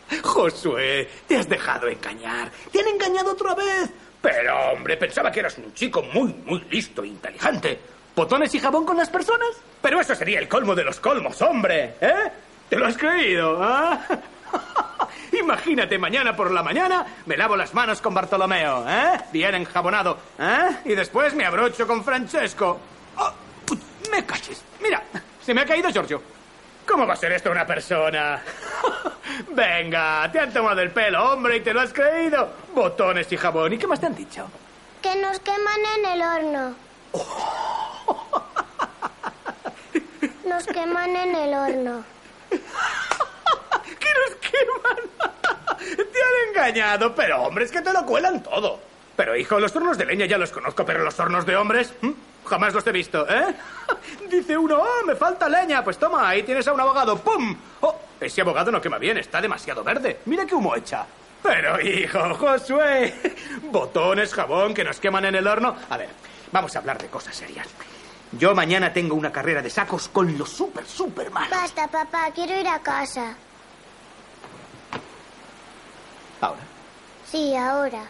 Josué, 0.23 1.09
te 1.27 1.37
has 1.37 1.49
dejado 1.49 1.87
engañar. 1.87 2.51
Te 2.71 2.79
han 2.79 2.87
engañado 2.87 3.33
otra 3.33 3.53
vez. 3.53 3.89
Pero, 4.25 4.71
hombre, 4.71 4.97
pensaba 4.97 5.31
que 5.31 5.39
eras 5.39 5.55
un 5.59 5.71
chico 5.75 6.01
muy, 6.01 6.33
muy 6.45 6.59
listo 6.71 7.03
e 7.03 7.07
inteligente. 7.09 7.79
¿Botones 8.15 8.55
y 8.55 8.59
jabón 8.59 8.83
con 8.83 8.97
las 8.97 9.07
personas? 9.07 9.49
Pero 9.79 10.01
eso 10.01 10.15
sería 10.15 10.39
el 10.39 10.47
colmo 10.47 10.73
de 10.73 10.83
los 10.83 10.99
colmos, 10.99 11.39
hombre. 11.43 11.93
¿Eh? 12.01 12.31
¿Te 12.67 12.75
lo 12.75 12.87
has 12.87 12.97
creído? 12.97 13.59
ah? 13.61 14.01
Imagínate, 15.39 15.99
mañana 15.99 16.35
por 16.35 16.49
la 16.49 16.63
mañana 16.63 17.05
me 17.27 17.37
lavo 17.37 17.55
las 17.55 17.75
manos 17.75 18.01
con 18.01 18.15
Bartolomeo, 18.15 18.89
¿eh? 18.89 19.19
Bien 19.31 19.53
enjabonado, 19.53 20.17
¿eh? 20.39 20.77
Y 20.85 20.95
después 20.95 21.35
me 21.35 21.45
abrocho 21.45 21.85
con 21.85 22.03
Francesco. 22.03 22.79
Oh, 23.17 23.31
me 24.11 24.25
caches. 24.25 24.63
Mira, 24.81 25.03
se 25.39 25.53
me 25.53 25.61
ha 25.61 25.65
caído 25.65 25.91
Giorgio. 25.91 26.19
¿Cómo 26.87 27.07
va 27.07 27.13
a 27.13 27.17
ser 27.17 27.31
esto 27.31 27.51
una 27.51 27.65
persona? 27.65 28.41
Venga, 29.49 30.29
te 30.31 30.39
han 30.39 30.53
tomado 30.53 30.81
el 30.81 30.91
pelo, 30.91 31.33
hombre, 31.33 31.57
y 31.57 31.61
te 31.61 31.73
lo 31.73 31.81
has 31.81 31.91
creído. 31.91 32.49
Botones 32.73 33.31
y 33.31 33.37
jabón. 33.37 33.73
¿Y 33.73 33.77
qué 33.77 33.87
más 33.87 33.99
te 33.99 34.05
han 34.05 34.15
dicho? 34.15 34.47
Que 35.01 35.15
nos 35.15 35.39
queman 35.39 35.79
en 35.97 36.05
el 36.05 36.21
horno. 36.21 36.75
Nos 40.45 40.65
queman 40.67 41.15
en 41.15 41.35
el 41.35 41.53
horno. 41.53 42.03
¡Que 42.49 44.09
nos 44.13 44.35
queman! 44.39 45.09
Te 45.77 46.21
han 46.21 46.49
engañado, 46.49 47.15
pero 47.15 47.41
hombre, 47.43 47.65
es 47.65 47.71
que 47.71 47.81
te 47.81 47.91
lo 47.91 48.05
cuelan 48.05 48.43
todo. 48.43 48.79
Pero 49.15 49.35
hijo, 49.35 49.59
los 49.59 49.75
hornos 49.75 49.97
de 49.97 50.05
leña 50.05 50.27
ya 50.27 50.37
los 50.37 50.51
conozco, 50.51 50.85
pero 50.85 51.03
los 51.03 51.19
hornos 51.19 51.45
de 51.45 51.55
hombres. 51.55 51.93
Jamás 52.45 52.73
los 52.73 52.85
he 52.87 52.91
visto, 52.91 53.27
¿eh? 53.29 53.55
Dice 54.29 54.57
uno, 54.57 54.77
oh, 54.77 55.05
me 55.05 55.15
falta 55.15 55.49
leña. 55.49 55.83
Pues 55.83 55.97
toma, 55.97 56.29
ahí 56.29 56.43
tienes 56.43 56.67
a 56.67 56.73
un 56.73 56.79
abogado. 56.79 57.17
¡Pum! 57.17 57.55
Oh, 57.81 57.95
ese 58.19 58.41
abogado 58.41 58.71
no 58.71 58.81
quema 58.81 58.97
bien, 58.97 59.17
está 59.17 59.41
demasiado 59.41 59.83
verde. 59.83 60.21
Mira 60.25 60.45
qué 60.45 60.55
humo 60.55 60.75
echa. 60.75 61.05
Pero 61.41 61.79
hijo, 61.79 62.33
Josué, 62.35 63.13
botones, 63.71 64.33
jabón 64.33 64.73
que 64.73 64.83
nos 64.83 64.99
queman 64.99 65.25
en 65.25 65.35
el 65.35 65.45
horno. 65.47 65.75
A 65.89 65.97
ver, 65.97 66.09
vamos 66.51 66.75
a 66.75 66.79
hablar 66.79 66.97
de 66.97 67.07
cosas 67.07 67.35
serias. 67.35 67.67
Yo 68.31 68.55
mañana 68.55 68.91
tengo 68.91 69.15
una 69.15 69.31
carrera 69.31 69.61
de 69.61 69.69
sacos 69.69 70.09
con 70.09 70.37
los 70.37 70.49
súper, 70.49 70.85
súper 70.85 71.29
malos. 71.29 71.51
Basta, 71.51 71.87
papá, 71.87 72.31
quiero 72.33 72.59
ir 72.59 72.67
a 72.67 72.79
casa. 72.79 73.35
Ahora. 76.41 76.61
Sí, 77.29 77.55
ahora. 77.55 78.03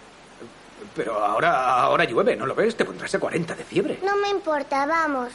Pero 0.96 1.24
ahora, 1.24 1.82
ahora 1.82 2.04
llueve, 2.06 2.36
¿no 2.36 2.46
lo 2.46 2.56
ves? 2.56 2.76
Te 2.76 2.86
pondrás 2.86 3.14
a 3.16 3.20
40 3.20 3.56
de 3.56 3.64
fiebre. 3.64 4.00
No 4.04 4.16
me 4.18 4.30
importa, 4.30 4.86
vamos. 4.86 5.32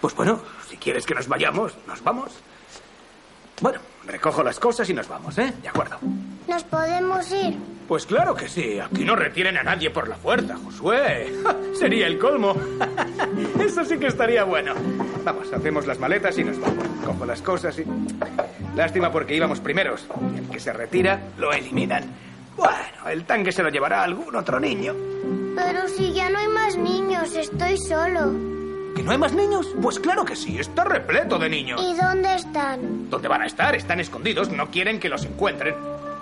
Pues 0.00 0.14
bueno, 0.14 0.40
si 0.68 0.76
quieres 0.76 1.06
que 1.06 1.14
nos 1.14 1.28
vayamos, 1.28 1.74
nos 1.86 2.02
vamos. 2.02 2.32
Bueno, 3.60 3.78
recojo 4.04 4.42
las 4.42 4.58
cosas 4.58 4.90
y 4.90 4.94
nos 4.94 5.06
vamos, 5.06 5.38
¿eh? 5.38 5.52
De 5.62 5.68
acuerdo. 5.68 5.96
¿Nos 6.48 6.64
podemos 6.64 7.30
ir? 7.30 7.56
Pues 7.86 8.06
claro 8.06 8.34
que 8.34 8.48
sí. 8.48 8.80
Aquí 8.80 9.04
no 9.04 9.14
retienen 9.14 9.56
a 9.56 9.62
nadie 9.62 9.90
por 9.90 10.08
la 10.08 10.16
fuerza, 10.16 10.56
Josué. 10.56 11.32
Ja, 11.44 11.54
Sería 11.78 12.06
el 12.08 12.18
colmo. 12.18 12.56
Eso 13.60 13.84
sí 13.84 13.98
que 13.98 14.08
estaría 14.08 14.42
bueno. 14.44 14.74
Vamos, 15.24 15.52
hacemos 15.52 15.86
las 15.86 15.98
maletas 16.00 16.36
y 16.38 16.44
nos 16.44 16.58
vamos. 16.60 16.84
Cojo 17.04 17.24
las 17.24 17.40
cosas 17.42 17.78
y... 17.78 17.84
Lástima 18.74 19.12
porque 19.12 19.36
íbamos 19.36 19.60
primeros. 19.60 20.06
Y 20.34 20.38
el 20.38 20.48
que 20.48 20.58
se 20.58 20.72
retira, 20.72 21.20
lo 21.38 21.52
eliminan. 21.52 22.04
Bueno, 22.56 23.08
el 23.10 23.24
tanque 23.24 23.52
se 23.52 23.62
lo 23.62 23.68
llevará 23.68 24.02
algún 24.02 24.34
otro 24.36 24.60
niño. 24.60 24.94
Pero 25.56 25.88
si 25.88 26.12
ya 26.12 26.30
no 26.30 26.38
hay 26.38 26.48
más 26.48 26.76
niños, 26.76 27.34
estoy 27.34 27.76
solo. 27.78 28.32
¿Que 28.94 29.02
no 29.02 29.12
hay 29.12 29.18
más 29.18 29.32
niños? 29.32 29.74
Pues 29.80 29.98
claro 29.98 30.24
que 30.24 30.36
sí, 30.36 30.58
está 30.58 30.84
repleto 30.84 31.38
de 31.38 31.48
niños. 31.48 31.80
¿Y 31.82 31.94
dónde 31.94 32.34
están? 32.34 33.08
¿Dónde 33.08 33.28
van 33.28 33.42
a 33.42 33.46
estar? 33.46 33.74
Están 33.74 34.00
escondidos, 34.00 34.50
no 34.50 34.70
quieren 34.70 35.00
que 35.00 35.08
los 35.08 35.24
encuentren. 35.24 35.74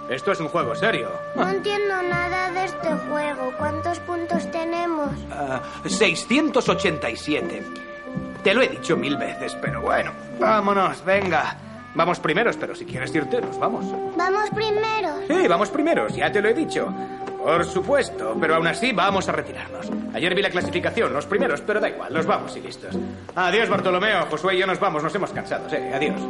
Esto 0.08 0.32
es 0.32 0.40
un 0.40 0.48
juego 0.48 0.74
serio. 0.74 1.08
No 1.36 1.48
entiendo 1.48 2.02
nada 2.02 2.50
de 2.50 2.64
este 2.64 2.88
juego. 3.08 3.52
¿Cuántos 3.58 3.98
puntos 4.00 4.50
tenemos? 4.50 5.08
Ah, 5.30 5.60
687. 5.86 7.62
Te 8.42 8.54
lo 8.54 8.62
he 8.62 8.68
dicho 8.68 8.96
mil 8.96 9.16
veces, 9.16 9.56
pero 9.60 9.80
bueno, 9.82 10.12
vámonos, 10.40 11.04
venga. 11.04 11.56
Vamos 11.94 12.20
primeros, 12.20 12.56
pero 12.56 12.74
si 12.74 12.84
quieres 12.84 13.14
irte, 13.14 13.40
nos 13.40 13.58
vamos. 13.58 13.84
Vamos 14.16 14.50
primero. 14.50 15.08
Sí, 15.26 15.48
vamos 15.48 15.70
primeros, 15.70 16.14
ya 16.14 16.30
te 16.30 16.40
lo 16.40 16.48
he 16.48 16.54
dicho. 16.54 16.92
Por 17.42 17.64
supuesto, 17.64 18.36
pero 18.40 18.56
aún 18.56 18.66
así 18.66 18.92
vamos 18.92 19.28
a 19.28 19.32
retirarnos. 19.32 19.90
Ayer 20.14 20.34
vi 20.34 20.42
la 20.42 20.50
clasificación, 20.50 21.12
los 21.12 21.26
primeros, 21.26 21.60
pero 21.62 21.80
da 21.80 21.88
igual, 21.88 22.12
nos 22.12 22.26
vamos 22.26 22.56
y 22.56 22.60
listos. 22.60 22.96
Adiós, 23.34 23.68
Bartolomeo, 23.68 24.26
Josué 24.30 24.56
y 24.56 24.58
yo 24.58 24.66
nos 24.66 24.78
vamos, 24.78 25.02
nos 25.02 25.14
hemos 25.14 25.30
cansado, 25.32 25.68
sí, 25.70 25.76
adiós. 25.76 26.20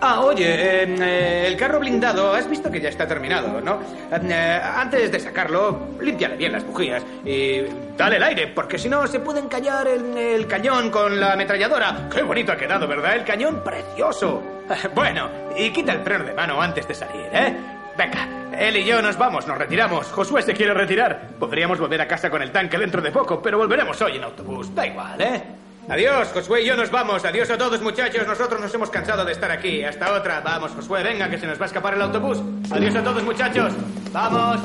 Ah, 0.00 0.20
oye, 0.20 0.44
eh, 0.82 0.96
eh, 1.00 1.44
el 1.46 1.56
carro 1.56 1.80
blindado, 1.80 2.34
has 2.34 2.48
visto 2.48 2.70
que 2.70 2.80
ya 2.80 2.90
está 2.90 3.06
terminado, 3.06 3.60
¿no? 3.60 3.80
Eh, 4.12 4.60
antes 4.76 5.10
de 5.10 5.18
sacarlo, 5.18 5.88
límpiale 6.00 6.36
bien 6.36 6.52
las 6.52 6.64
bujías 6.64 7.02
y 7.24 7.62
dale 7.96 8.16
el 8.16 8.22
aire, 8.22 8.46
porque 8.48 8.78
si 8.78 8.88
no 8.88 9.06
se 9.06 9.20
puede 9.20 9.40
encallar 9.40 9.88
el, 9.88 10.16
el 10.16 10.46
cañón 10.46 10.90
con 10.90 11.18
la 11.18 11.32
ametralladora. 11.32 12.08
Qué 12.12 12.22
bonito 12.22 12.52
ha 12.52 12.56
quedado, 12.56 12.86
¿verdad? 12.86 13.14
El 13.16 13.24
cañón 13.24 13.62
precioso. 13.64 14.42
Bueno, 14.94 15.30
y 15.56 15.70
quita 15.70 15.92
el 15.92 16.00
freno 16.00 16.24
de 16.24 16.34
mano 16.34 16.60
antes 16.60 16.88
de 16.88 16.94
salir, 16.94 17.28
¿eh? 17.32 17.56
Venga, 17.96 18.28
él 18.58 18.76
y 18.76 18.84
yo 18.84 19.00
nos 19.00 19.16
vamos, 19.16 19.46
nos 19.46 19.56
retiramos. 19.56 20.08
Josué 20.08 20.42
se 20.42 20.52
quiere 20.54 20.74
retirar. 20.74 21.28
Podríamos 21.38 21.78
volver 21.78 22.00
a 22.00 22.08
casa 22.08 22.28
con 22.28 22.42
el 22.42 22.50
tanque 22.50 22.76
dentro 22.76 23.00
de 23.00 23.10
poco, 23.12 23.40
pero 23.40 23.58
volveremos 23.58 24.00
hoy 24.02 24.16
en 24.16 24.24
autobús. 24.24 24.74
Da 24.74 24.86
igual, 24.86 25.20
¿eh? 25.20 25.42
Adiós, 25.88 26.28
Josué 26.34 26.62
y 26.62 26.66
yo 26.66 26.76
nos 26.76 26.90
vamos. 26.90 27.24
Adiós 27.24 27.48
a 27.50 27.56
todos, 27.56 27.80
muchachos. 27.80 28.26
Nosotros 28.26 28.60
nos 28.60 28.74
hemos 28.74 28.90
cansado 28.90 29.24
de 29.24 29.32
estar 29.32 29.50
aquí. 29.50 29.84
Hasta 29.84 30.12
otra. 30.12 30.40
Vamos, 30.40 30.72
Josué, 30.72 31.02
venga, 31.04 31.30
que 31.30 31.38
se 31.38 31.46
nos 31.46 31.58
va 31.60 31.64
a 31.64 31.66
escapar 31.66 31.94
el 31.94 32.02
autobús. 32.02 32.38
Adiós 32.70 32.96
a 32.96 33.04
todos, 33.04 33.22
muchachos. 33.22 33.72
Vamos. 34.12 34.60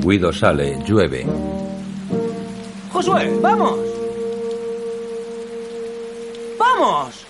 Guido 0.00 0.32
sale, 0.32 0.78
llueve. 0.84 1.26
Josué, 2.92 3.36
vamos. 3.40 3.78
¡Vamos! 6.56 7.26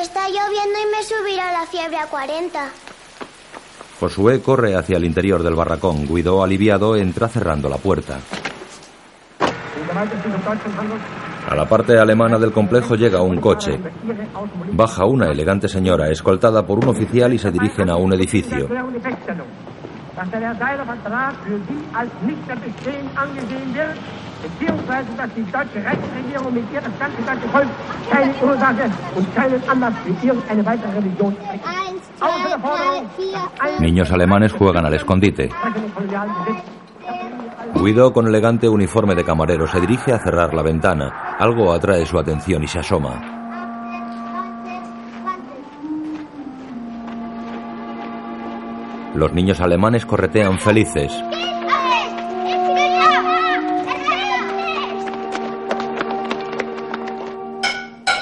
Está 0.00 0.28
lloviendo 0.28 0.78
y 0.80 0.96
me 0.96 1.02
subirá 1.02 1.52
la 1.52 1.66
fiebre 1.66 1.98
a 1.98 2.06
40. 2.06 2.70
Josué 3.98 4.40
corre 4.40 4.76
hacia 4.76 4.96
el 4.96 5.04
interior 5.04 5.42
del 5.42 5.54
barracón. 5.54 6.06
Guido, 6.06 6.42
aliviado, 6.42 6.96
entra 6.96 7.28
cerrando 7.28 7.68
la 7.68 7.78
puerta. 7.78 8.20
A 11.48 11.54
la 11.54 11.66
parte 11.66 11.98
alemana 11.98 12.38
del 12.38 12.52
complejo 12.52 12.94
llega 12.94 13.20
un 13.20 13.38
coche. 13.40 13.78
Baja 14.72 15.04
una 15.04 15.26
elegante 15.26 15.68
señora, 15.68 16.08
escoltada 16.08 16.64
por 16.64 16.78
un 16.78 16.88
oficial 16.88 17.32
y 17.32 17.38
se 17.38 17.50
dirigen 17.50 17.90
a 17.90 17.96
un 17.96 18.12
edificio. 18.12 18.68
Niños 33.80 34.12
alemanes 34.12 34.52
juegan 34.52 34.86
al 34.86 34.94
escondite. 34.94 35.50
Guido, 37.74 38.12
con 38.12 38.28
elegante 38.28 38.68
uniforme 38.68 39.14
de 39.14 39.24
camarero, 39.24 39.66
se 39.66 39.80
dirige 39.80 40.12
a 40.12 40.18
cerrar 40.18 40.54
la 40.54 40.62
ventana. 40.62 41.36
Algo 41.38 41.72
atrae 41.72 42.06
su 42.06 42.18
atención 42.18 42.62
y 42.62 42.68
se 42.68 42.78
asoma. 42.78 43.40
Los 49.14 49.32
niños 49.32 49.60
alemanes 49.60 50.06
corretean 50.06 50.58
felices. 50.58 51.12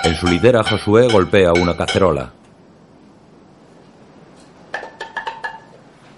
En 0.03 0.15
su 0.17 0.27
litera, 0.27 0.65
Josué 0.65 1.07
golpea 1.13 1.53
una 1.53 1.77
cacerola. 1.77 2.33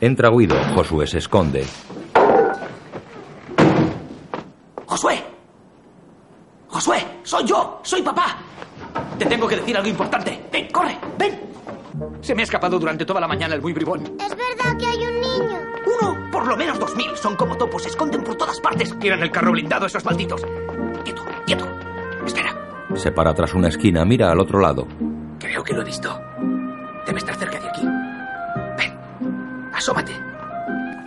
Entra 0.01 0.31
Guido. 0.31 0.57
Josué 0.75 1.07
se 1.07 1.19
esconde. 1.19 1.67
¡Josué! 4.93 5.25
¡Josué! 6.69 6.99
¡Soy 7.23 7.45
yo! 7.47 7.81
¡Soy 7.83 8.03
papá! 8.03 8.37
Te 9.19 9.25
tengo 9.25 9.49
que 9.49 9.57
decir 9.57 9.75
algo 9.75 9.89
importante. 9.89 10.47
¡Ven, 10.53 10.69
corre! 10.71 10.99
¡Ven! 11.17 11.41
Se 12.21 12.35
me 12.35 12.43
ha 12.43 12.45
escapado 12.45 12.79
durante 12.79 13.07
toda 13.07 13.19
la 13.19 13.27
mañana 13.27 13.55
el 13.55 13.63
muy 13.63 13.73
bribón. 13.73 14.03
Es 14.21 14.37
verdad 14.37 14.77
que 14.79 14.85
hay 14.85 14.99
un 14.99 15.15
niño. 15.19 15.59
Uno, 15.99 16.31
por 16.31 16.47
lo 16.47 16.59
menos 16.59 16.79
dos 16.79 16.95
mil. 16.95 17.17
Son 17.17 17.35
como 17.37 17.57
topos, 17.57 17.85
se 17.85 17.89
esconden 17.89 18.23
por 18.23 18.37
todas 18.37 18.61
partes. 18.61 18.95
Miran 18.97 19.23
el 19.23 19.31
carro 19.31 19.53
blindado, 19.53 19.87
esos 19.87 20.05
malditos. 20.05 20.43
Quieto, 21.05 21.25
quieto. 21.47 21.67
Espera, 22.27 22.55
Se 22.95 23.11
para 23.13 23.33
tras 23.33 23.55
una 23.55 23.69
esquina, 23.69 24.05
mira 24.05 24.31
al 24.31 24.41
otro 24.41 24.61
lado. 24.61 24.87
creo 25.39 25.65
que 25.65 25.73
lo 25.73 25.81
he 25.81 25.85
visto. 25.87 26.21
Debe 27.07 27.19
estar 27.19 27.35
cerca 27.37 27.59
de 27.59 27.67
aquí. 27.67 27.83
Ven, 28.77 29.71
asómate. 29.73 30.13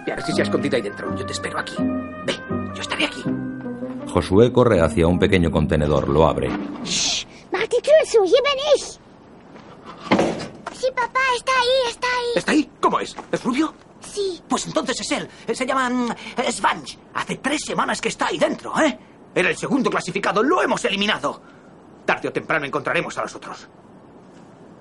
Y 0.07 0.10
a 0.10 0.16
ver 0.16 0.24
si 0.24 0.32
se 0.34 0.41
ha 0.41 0.45
escondido 0.45 0.76
ahí 0.76 0.82
dentro. 0.82 1.16
Yo 1.16 1.24
te 1.24 1.34
espero 1.34 1.60
aquí. 1.60 1.76
Ve, 2.26 2.34
yo 2.74 2.82
estaré 2.82 3.06
aquí. 3.06 3.24
Josué 4.16 4.54
corre 4.54 4.80
hacia 4.80 5.08
un 5.08 5.20
pequeño 5.20 5.52
contenedor, 5.52 6.08
lo 6.08 6.26
abre. 6.26 6.48
Hier 6.48 7.28
bin 8.24 8.60
ich. 8.74 8.98
Sí, 10.72 10.88
papá, 10.96 11.20
está 11.36 11.52
ahí, 11.52 11.90
está 11.90 12.08
ahí. 12.08 12.32
¿Está 12.38 12.52
ahí? 12.54 12.72
¿Cómo 12.80 13.02
es? 13.02 13.14
¿Es 13.30 13.44
rubio? 13.44 13.74
Sí. 14.00 14.42
Pues 14.48 14.68
entonces 14.68 15.02
es 15.02 15.12
él. 15.12 15.30
Él 15.46 15.54
se 15.54 15.66
llama 15.66 15.90
mm, 15.90 16.16
Svange. 16.50 16.98
Hace 17.14 17.36
tres 17.40 17.60
semanas 17.66 18.00
que 18.00 18.08
está 18.08 18.28
ahí 18.28 18.38
dentro, 18.38 18.80
¿eh? 18.80 18.98
Era 19.36 19.50
el 19.50 19.58
segundo 19.58 19.90
clasificado. 19.90 20.42
Lo 20.42 20.62
hemos 20.62 20.86
eliminado. 20.86 21.42
Tarde 22.06 22.30
o 22.30 22.32
temprano 22.32 22.66
encontraremos 22.66 23.18
a 23.18 23.24
los 23.24 23.36
otros. 23.36 23.68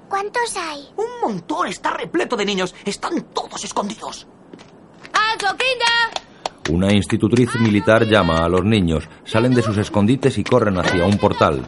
¿Cuántos 0.09 0.57
hay? 0.57 0.93
Un 0.97 1.21
montón. 1.21 1.67
Está 1.67 1.91
repleto 1.91 2.37
de 2.37 2.45
niños. 2.45 2.73
Están 2.85 3.21
todos 3.35 3.65
escondidos. 3.65 4.29
¡Alto, 5.13 5.47
Kinder! 5.57 6.24
Una 6.71 6.93
institutriz 6.93 7.55
militar 7.61 8.07
llama 8.07 8.45
a 8.45 8.49
los 8.49 8.65
niños. 8.65 9.09
Salen 9.25 9.55
de 9.55 9.63
sus 9.63 9.77
escondites 9.77 10.39
y 10.39 10.45
corren 10.45 10.79
hacia 10.79 11.05
un 11.05 11.19
portal. 11.19 11.63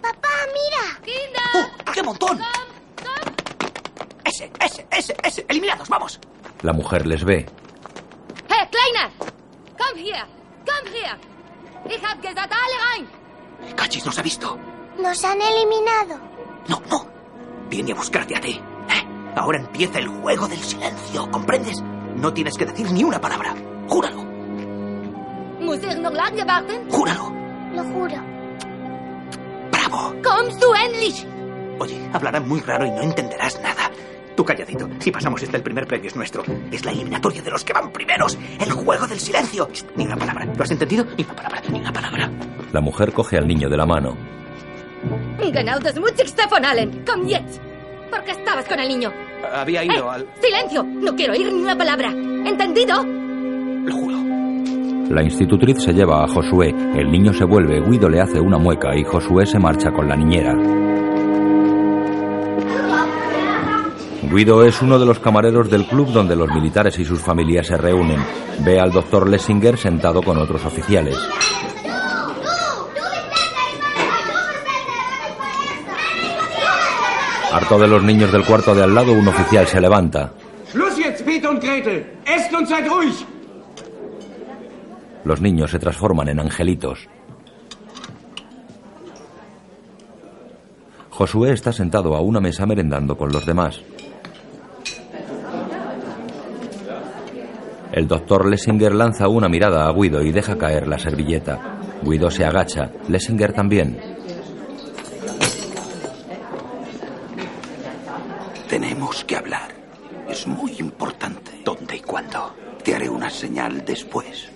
Papá, 0.00 0.28
mira. 0.54 1.14
¡Oh, 1.54 1.92
qué 1.92 2.02
montón! 2.02 2.38
Ese, 4.24 4.50
ese, 4.60 4.86
ese, 4.90 5.16
ese. 5.22 5.44
Eliminados, 5.48 5.88
vamos. 5.88 6.20
La 6.62 6.72
mujer 6.72 7.06
les 7.06 7.24
ve. 7.24 7.44
Hey, 8.48 8.68
Kleiner! 8.70 9.10
Komm 9.76 9.98
hier! 9.98 10.24
Komm 10.64 10.92
hier! 10.92 11.18
Ich 11.90 12.02
hab 12.04 12.20
gesagt, 12.22 12.52
alle 12.52 12.78
rein! 12.96 13.76
Cachis 13.76 14.06
nos 14.06 14.18
ha 14.18 14.22
visto. 14.22 14.56
Nos 15.02 15.24
han 15.24 15.40
eliminado. 15.42 16.20
No, 16.68 16.80
no. 16.88 17.06
Viene 17.68 17.92
a 17.92 17.94
buscarte 17.96 18.36
a 18.36 18.40
ti. 18.40 18.52
¿eh? 18.88 19.32
Ahora 19.34 19.58
empieza 19.58 19.98
el 19.98 20.06
juego 20.08 20.46
del 20.46 20.60
silencio, 20.60 21.28
¿comprendes? 21.30 21.82
No 22.16 22.32
tienes 22.32 22.56
que 22.56 22.66
decir 22.66 22.90
ni 22.92 23.04
una 23.04 23.20
palabra. 23.20 23.54
Júralo, 23.88 24.24
júralo. 26.90 27.32
Lo 27.74 27.84
juro. 27.84 28.14
¡Bravo! 29.70 30.14
Oye, 31.78 32.10
hablarán 32.12 32.48
muy 32.48 32.60
raro 32.60 32.86
y 32.86 32.90
no 32.90 33.02
entenderás 33.02 33.60
nada. 33.60 33.90
Tú 34.36 34.44
calladito. 34.44 34.88
Si 34.98 35.10
pasamos 35.10 35.42
este, 35.42 35.56
el 35.56 35.62
primer 35.62 35.86
premio 35.86 36.08
es 36.08 36.16
nuestro. 36.16 36.42
Es 36.70 36.84
la 36.84 36.92
eliminatoria 36.92 37.42
de 37.42 37.50
los 37.50 37.64
que 37.64 37.72
van 37.72 37.90
primeros. 37.92 38.38
El 38.60 38.72
juego 38.72 39.06
del 39.06 39.20
silencio. 39.20 39.68
Shh, 39.72 39.84
ni 39.96 40.04
una 40.06 40.16
palabra. 40.16 40.46
¿Lo 40.46 40.62
has 40.62 40.70
entendido? 40.70 41.04
Ni 41.16 41.24
una 41.24 41.34
palabra, 41.34 41.62
ni 41.70 41.80
una 41.80 41.92
palabra. 41.92 42.30
La 42.72 42.80
mujer 42.80 43.12
coge 43.12 43.36
al 43.38 43.46
niño 43.46 43.68
de 43.68 43.76
la 43.76 43.86
mano. 43.86 44.16
Genau 45.52 45.78
das 45.80 45.98
von 46.48 46.64
allen. 46.64 47.04
Komm 47.04 47.26
jetzt! 47.26 47.60
¿Por 48.10 48.22
qué 48.24 48.32
estabas 48.32 48.64
con 48.66 48.78
el 48.78 48.88
niño? 48.88 49.12
Había 49.54 49.84
ido 49.84 50.10
al... 50.10 50.26
¡Silencio! 50.40 50.82
No 50.84 51.14
quiero 51.14 51.32
oír 51.32 51.52
ni 51.52 51.62
una 51.62 51.76
palabra. 51.76 52.10
¿Entendido? 52.10 53.04
La 55.10 55.22
institutriz 55.22 55.82
se 55.82 55.92
lleva 55.92 56.24
a 56.24 56.28
Josué. 56.28 56.74
El 56.94 57.10
niño 57.10 57.34
se 57.34 57.44
vuelve. 57.44 57.80
Guido 57.80 58.08
le 58.08 58.20
hace 58.20 58.40
una 58.40 58.56
mueca 58.56 58.96
y 58.96 59.04
Josué 59.04 59.44
se 59.44 59.58
marcha 59.58 59.90
con 59.90 60.08
la 60.08 60.16
niñera. 60.16 60.54
Guido 64.22 64.64
es 64.64 64.80
uno 64.80 64.98
de 64.98 65.04
los 65.04 65.18
camareros 65.18 65.70
del 65.70 65.84
club 65.84 66.08
donde 66.12 66.34
los 66.34 66.48
militares 66.48 66.98
y 66.98 67.04
sus 67.04 67.20
familias 67.20 67.66
se 67.66 67.76
reúnen. 67.76 68.20
Ve 68.64 68.80
al 68.80 68.90
doctor 68.90 69.28
Lessinger 69.28 69.76
sentado 69.76 70.22
con 70.22 70.38
otros 70.38 70.64
oficiales. 70.64 71.18
Harto 77.52 77.78
de 77.78 77.86
los 77.86 78.02
niños 78.02 78.32
del 78.32 78.46
cuarto 78.46 78.74
de 78.74 78.82
al 78.82 78.94
lado, 78.94 79.12
un 79.12 79.28
oficial 79.28 79.66
se 79.66 79.78
levanta. 79.78 80.32
Schluss 80.70 80.96
jetzt, 80.96 81.22
Peter 81.22 81.50
und 81.50 81.62
Gretel. 81.62 82.06
Esst 82.24 82.50
und 82.54 82.66
seid 82.66 82.86
ruhig. 82.86 83.26
Los 85.24 85.40
niños 85.42 85.70
se 85.70 85.78
transforman 85.78 86.30
en 86.30 86.40
angelitos. 86.40 87.06
Josué 91.10 91.52
está 91.52 91.72
sentado 91.72 92.16
a 92.16 92.22
una 92.22 92.40
mesa 92.40 92.64
merendando 92.64 93.18
con 93.18 93.30
los 93.30 93.44
demás. 93.44 93.82
El 97.92 98.08
doctor 98.08 98.48
Lessinger 98.48 98.94
lanza 98.94 99.28
una 99.28 99.50
mirada 99.50 99.86
a 99.86 99.92
Guido 99.92 100.22
y 100.22 100.32
deja 100.32 100.56
caer 100.56 100.88
la 100.88 100.98
servilleta. 100.98 101.78
Guido 102.02 102.30
se 102.30 102.46
agacha, 102.46 102.90
Lessinger 103.08 103.52
también. 103.52 104.11
Tenemos 108.72 109.22
que 109.26 109.36
hablar. 109.36 109.68
Es 110.30 110.46
muy 110.46 110.72
importante. 110.78 111.60
¿Dónde 111.62 111.96
y 111.96 112.00
cuándo? 112.00 112.54
Te 112.82 112.94
haré 112.94 113.06
una 113.06 113.28
señal 113.28 113.84
después. 113.84 114.48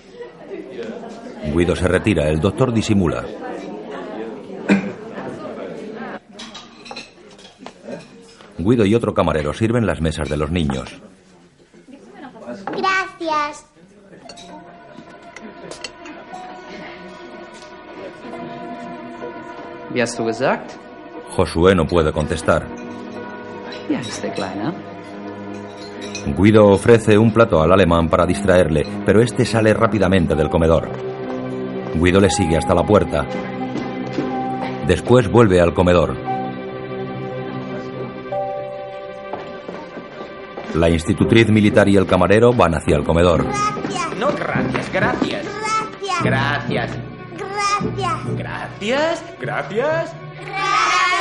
Guido 1.55 1.76
se 1.76 1.86
retira, 1.86 2.26
el 2.30 2.40
doctor 2.40 2.72
disimula. 2.72 3.26
Guido 8.56 8.86
y 8.86 8.94
otro 8.94 9.12
camarero 9.12 9.52
sirven 9.52 9.84
las 9.84 10.01
mesas 10.01 10.30
de 10.30 10.38
los 10.38 10.51
niños. 10.51 10.98
Gracias. 12.74 13.66
Wie 19.93 20.01
hast 20.01 20.18
du 20.18 20.24
gesagt? 20.24 20.72
Josué 21.36 21.74
no 21.74 21.86
puede 21.86 22.12
contestar. 22.12 22.85
Der 23.88 24.34
Kleine. 24.34 24.72
Guido 26.36 26.66
ofrece 26.66 27.16
un 27.16 27.32
plato 27.32 27.62
al 27.62 27.72
alemán 27.72 28.08
para 28.08 28.26
distraerle, 28.26 28.84
pero 29.04 29.22
este 29.22 29.44
sale 29.44 29.72
rápidamente 29.72 30.34
del 30.34 30.48
comedor. 30.50 30.88
Guido 31.94 32.20
le 32.20 32.30
sigue 32.30 32.56
hasta 32.56 32.74
la 32.74 32.82
puerta. 32.82 33.24
Después 34.86 35.30
vuelve 35.30 35.60
al 35.60 35.72
comedor. 35.72 36.16
La 40.74 40.90
institutriz 40.90 41.48
militar 41.48 41.88
y 41.88 41.96
el 41.96 42.06
camarero 42.06 42.52
van 42.52 42.74
hacia 42.74 42.96
el 42.96 43.04
comedor. 43.04 43.46
No, 44.18 44.28
gracias, 44.32 44.92
gracias. 44.92 45.46
Gracias. 46.24 46.24
Gracias. 46.24 46.90
Gracias. 48.36 48.36
Gracias. 48.36 49.24
Gracias. 49.40 50.16
Gracias. 50.40 51.15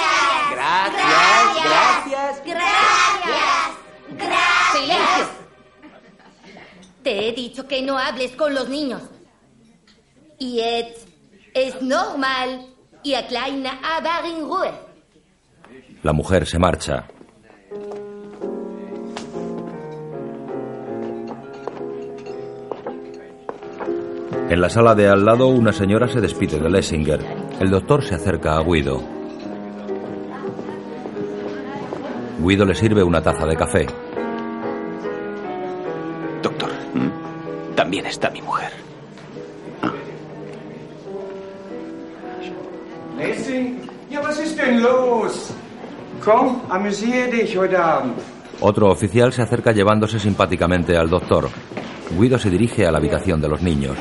Gracias. 0.56 2.41
Gracias. 2.45 3.65
¡Silencio! 4.72 5.27
Te 7.03 7.27
he 7.27 7.32
dicho 7.34 7.68
que 7.68 7.82
no 7.82 7.98
hables 7.98 8.32
con 8.32 8.53
los 8.53 8.69
niños. 8.69 9.02
Jetzt 10.40 11.07
es 11.53 11.82
normal. 11.82 12.68
Ihr 13.03 13.27
Kleiner, 13.27 13.73
aber 13.84 14.27
in 14.27 14.41
Ruhe. 14.41 14.72
La 16.02 16.11
mujer 16.11 16.48
se 16.48 16.57
marcha. 16.57 17.07
En 24.49 24.61
la 24.61 24.69
sala 24.69 24.95
de 24.95 25.07
al 25.07 25.23
lado, 25.26 25.48
una 25.48 25.73
señora 25.73 26.07
se 26.07 26.22
despide 26.22 26.60
de 26.60 26.69
Lessinger. 26.69 27.19
El 27.60 27.69
doctor 27.69 28.03
se 28.03 28.15
acerca 28.15 28.57
a 28.57 28.64
Guido. 28.64 29.15
Guido 32.40 32.66
le 32.66 32.76
sirve 32.76 33.03
una 33.03 33.22
taza 33.22 33.45
de 33.45 33.56
café. 33.56 33.88
también 37.76 38.06
está 38.07 38.32
mi 38.32 38.41
mujer. 38.41 38.72
Lessing? 43.18 43.80
Ja, 44.10 44.22
was 44.22 44.40
ist 44.40 44.57
denn 44.57 44.82
los? 44.82 45.52
Komm, 46.24 46.62
amüsier 46.70 47.30
dich 47.30 47.56
heute 47.56 47.78
Abend. 47.78 48.16
Otro 48.60 48.90
oficial 48.90 49.32
se 49.34 49.44
acerca 49.44 49.72
llevándose 49.72 50.20
simpáticamente 50.20 50.98
al 50.98 51.10
doctor. 51.10 51.49
Guido 52.18 52.40
se 52.40 52.49
dirige 52.49 52.88
a 52.88 52.91
la 52.91 52.98
habitación 52.98 53.40
de 53.40 53.49
los 53.49 53.62
niños. 53.62 53.98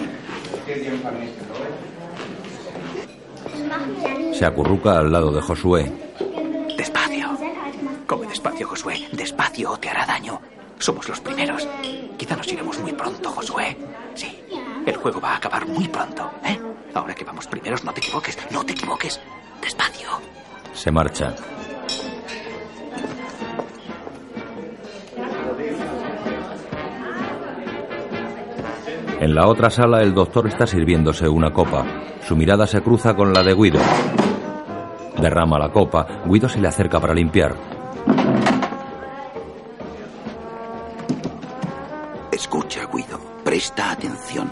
Se 4.32 4.46
acurruca 4.46 4.98
al 4.98 5.12
lado 5.12 5.30
de 5.30 5.42
Josué. 5.42 6.03
Come 8.06 8.26
despacio, 8.26 8.68
Josué. 8.68 9.08
Despacio 9.12 9.72
o 9.72 9.76
te 9.78 9.88
hará 9.88 10.04
daño. 10.06 10.40
Somos 10.78 11.08
los 11.08 11.20
primeros. 11.20 11.66
Quizá 12.18 12.36
nos 12.36 12.52
iremos 12.52 12.78
muy 12.80 12.92
pronto, 12.92 13.30
Josué. 13.30 13.76
Sí. 14.14 14.40
El 14.84 14.96
juego 14.96 15.20
va 15.20 15.32
a 15.32 15.36
acabar 15.36 15.66
muy 15.66 15.88
pronto, 15.88 16.30
¿eh? 16.44 16.58
Ahora 16.92 17.14
que 17.14 17.24
vamos 17.24 17.46
primeros, 17.46 17.82
no 17.84 17.92
te 17.92 18.00
equivoques. 18.00 18.38
No 18.50 18.64
te 18.64 18.72
equivoques. 18.72 19.20
Despacio. 19.62 20.08
Se 20.74 20.90
marcha. 20.90 21.34
En 29.20 29.34
la 29.34 29.46
otra 29.46 29.70
sala 29.70 30.02
el 30.02 30.12
doctor 30.12 30.46
está 30.48 30.66
sirviéndose 30.66 31.26
una 31.26 31.50
copa. 31.50 31.86
Su 32.20 32.36
mirada 32.36 32.66
se 32.66 32.82
cruza 32.82 33.14
con 33.14 33.32
la 33.32 33.42
de 33.42 33.54
Guido. 33.54 33.80
Derrama 35.18 35.58
la 35.58 35.70
copa. 35.70 36.06
Guido 36.26 36.48
se 36.48 36.60
le 36.60 36.68
acerca 36.68 37.00
para 37.00 37.14
limpiar. 37.14 37.54
Presta 43.54 43.92
atención. 43.92 44.50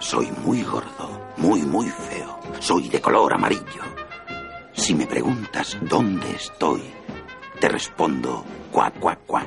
Soy 0.00 0.28
muy 0.44 0.64
gordo, 0.64 1.30
muy, 1.36 1.62
muy 1.62 1.86
feo. 1.86 2.40
Soy 2.58 2.88
de 2.88 3.00
color 3.00 3.32
amarillo. 3.32 3.84
Si 4.72 4.92
me 4.92 5.06
preguntas 5.06 5.78
dónde 5.82 6.32
estoy, 6.32 6.82
te 7.60 7.68
respondo 7.68 8.44
cuá, 8.72 8.90
cuá, 8.90 9.14
cuá. 9.24 9.46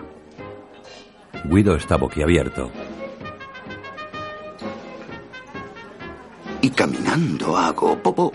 Guido 1.43 1.75
está 1.75 1.97
boquiabierto. 1.97 2.71
Y 6.61 6.69
caminando 6.69 7.57
hago 7.57 8.01
popó. 8.01 8.31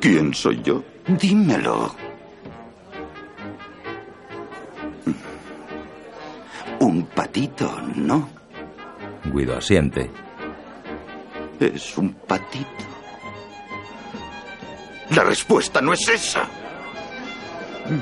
¿Quién 0.00 0.34
soy 0.34 0.60
yo? 0.62 0.82
Dímelo. 1.06 2.07
Un 6.88 7.02
patito, 7.04 7.70
¿no? 7.96 8.30
Guido 9.26 9.58
asiente. 9.58 10.10
Es 11.60 11.98
un 11.98 12.14
patito. 12.14 12.86
La 15.10 15.22
respuesta 15.22 15.82
no 15.82 15.92
es 15.92 16.08
esa. 16.08 16.48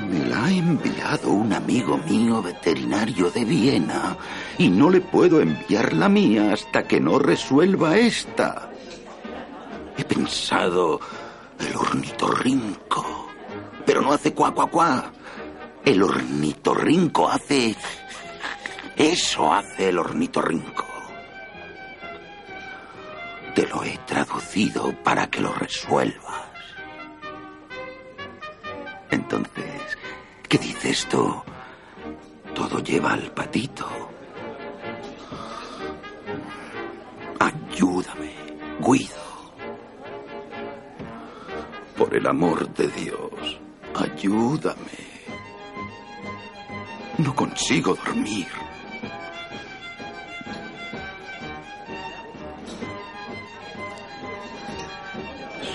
Me 0.09 0.25
la 0.29 0.45
ha 0.45 0.51
enviado 0.51 1.31
un 1.31 1.51
amigo 1.51 1.97
mío 1.97 2.41
veterinario 2.41 3.29
de 3.29 3.43
Viena 3.43 4.15
y 4.57 4.69
no 4.69 4.89
le 4.89 5.01
puedo 5.01 5.41
enviar 5.41 5.91
la 5.91 6.07
mía 6.07 6.53
hasta 6.53 6.83
que 6.83 7.01
no 7.01 7.19
resuelva 7.19 7.97
esta. 7.97 8.71
He 9.97 10.05
pensado 10.05 11.01
el 11.59 11.75
ornitorrinco, 11.75 13.27
pero 13.85 14.01
no 14.01 14.13
hace 14.13 14.33
cuá, 14.33 14.53
cuá, 14.53 14.67
cuá. 14.67 15.11
El 15.83 16.01
ornitorrinco 16.03 17.29
hace... 17.29 17.75
Eso 18.97 19.53
hace 19.53 19.89
el 19.89 19.99
ornitorrinco. 19.99 20.85
Te 23.53 23.67
lo 23.67 23.83
he 23.83 23.95
traducido 24.07 24.91
para 25.03 25.29
que 25.29 25.39
lo 25.39 25.53
resuelvas. 25.53 26.47
Entonces, 29.11 29.97
¿qué 30.49 30.57
dices 30.57 31.05
tú? 31.09 31.43
Todo 32.55 32.79
lleva 32.79 33.13
al 33.13 33.31
patito. 33.33 33.87
Ayúdame, 37.39 38.33
Guido. 38.79 39.27
Por 41.95 42.15
el 42.15 42.25
amor 42.25 42.67
de 42.73 42.87
Dios, 42.87 43.59
ayúdame. 43.95 45.07
No 47.19 47.35
consigo 47.35 47.93
dormir. 47.93 48.66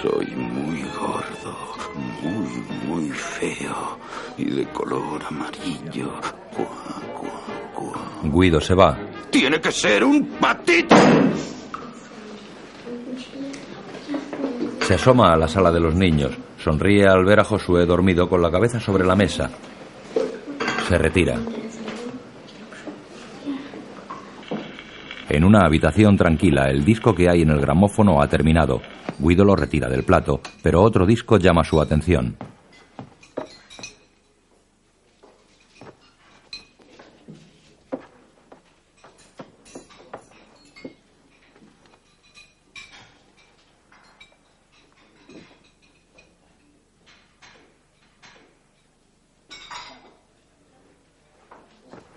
Soy 0.03 0.27
muy 0.35 0.83
gordo, 0.99 1.57
muy, 2.23 2.89
muy 2.89 3.11
feo 3.11 3.99
y 4.37 4.47
de 4.47 4.65
color 4.73 5.23
amarillo. 5.29 6.11
Guido 8.25 8.61
se 8.61 8.75
va. 8.75 8.99
Tiene 9.31 9.61
que 9.61 9.71
ser 9.71 10.03
un 10.03 10.27
patito. 10.41 10.97
Se 14.81 14.95
asoma 14.95 15.33
a 15.33 15.37
la 15.37 15.47
sala 15.47 15.71
de 15.71 15.79
los 15.79 15.95
niños. 15.95 16.33
Sonríe 16.59 17.07
al 17.07 17.25
ver 17.25 17.39
a 17.39 17.45
Josué 17.45 17.87
dormido 17.87 18.29
con 18.29 18.43
la 18.43 18.51
cabeza 18.51 18.81
sobre 18.81 19.05
la 19.05 19.15
mesa. 19.15 19.51
Se 20.89 20.99
retira. 20.99 21.39
En 25.29 25.45
una 25.45 25.65
habitación 25.65 26.17
tranquila, 26.17 26.69
el 26.71 26.85
disco 26.85 27.15
que 27.15 27.31
hay 27.31 27.43
en 27.43 27.51
el 27.51 27.61
gramófono 27.61 28.21
ha 28.21 28.27
terminado. 28.27 28.83
Guido 29.19 29.45
lo 29.45 29.57
retira 29.57 29.89
del 29.89 30.05
plato, 30.05 30.41
pero 30.63 30.83
otro 30.83 31.07
disco 31.07 31.37
llama 31.37 31.65
su 31.65 31.81
atención. 31.81 32.37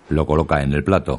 Lo 0.08 0.24
coloca 0.24 0.62
en 0.62 0.72
el 0.72 0.84
plato. 0.84 1.18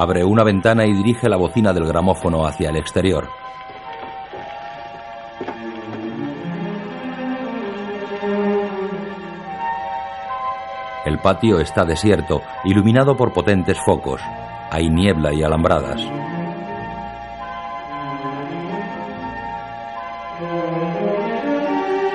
Abre 0.00 0.24
una 0.24 0.44
ventana 0.44 0.86
y 0.86 0.92
dirige 0.92 1.28
la 1.28 1.36
bocina 1.36 1.72
del 1.72 1.84
gramófono 1.84 2.46
hacia 2.46 2.70
el 2.70 2.76
exterior. 2.76 3.28
El 11.04 11.18
patio 11.18 11.58
está 11.58 11.84
desierto, 11.84 12.42
iluminado 12.62 13.16
por 13.16 13.32
potentes 13.32 13.76
focos. 13.84 14.20
Hay 14.70 14.88
niebla 14.88 15.34
y 15.34 15.42
alambradas. 15.42 16.00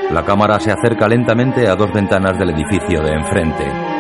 La 0.09 0.23
cámara 0.23 0.57
se 0.61 0.71
acerca 0.71 1.09
lentamente 1.09 1.67
a 1.67 1.75
dos 1.75 1.91
ventanas 1.91 2.39
del 2.39 2.51
edificio 2.51 3.01
de 3.01 3.11
enfrente. 3.11 3.92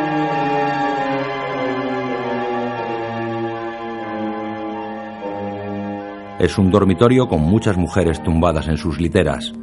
Es 6.43 6.57
un 6.57 6.69
dormitorio 6.69 7.29
con 7.29 7.39
muchas 7.39 7.77
mujeres 7.77 8.21
tumbadas 8.21 8.67
en 8.67 8.75
sus 8.75 8.99
literas. 8.99 9.53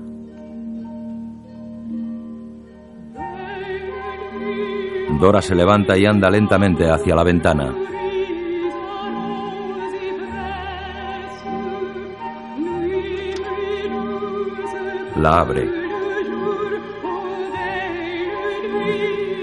Dora 5.20 5.42
se 5.42 5.54
levanta 5.54 5.98
y 5.98 6.06
anda 6.06 6.30
lentamente 6.30 6.88
hacia 6.88 7.14
la 7.14 7.22
ventana. 7.22 7.74
La 15.16 15.40
abre. 15.40 15.68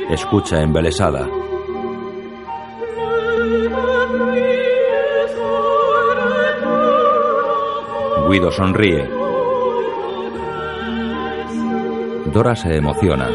Escucha 0.09 0.63
embelesada. 0.63 1.36
Cupido 8.37 8.51
sonríe. 8.51 9.09
Dora 12.31 12.55
se 12.55 12.75
emociona. 12.75 13.27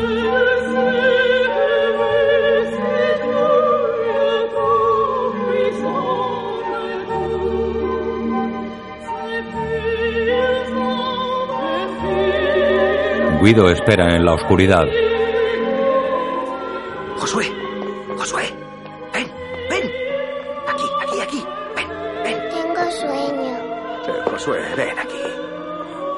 Guido 13.43 13.71
espera 13.71 14.15
en 14.15 14.25
la 14.25 14.35
oscuridad. 14.35 14.87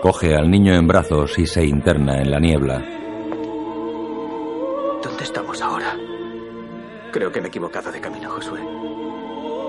Coge 0.04 0.36
al 0.36 0.50
niño 0.50 0.74
en 0.74 0.86
brazos 0.86 1.38
y 1.38 1.46
se 1.46 1.64
interna 1.64 2.20
en 2.20 2.30
la 2.30 2.38
niebla. 2.38 2.78
¿Dónde 5.02 5.24
estamos 5.24 5.62
ahora? 5.62 5.96
Creo 7.10 7.32
que 7.32 7.40
me 7.40 7.46
he 7.46 7.48
equivocado 7.48 7.90
de 7.90 8.02
camino, 8.02 8.28
Josué. 8.28 8.60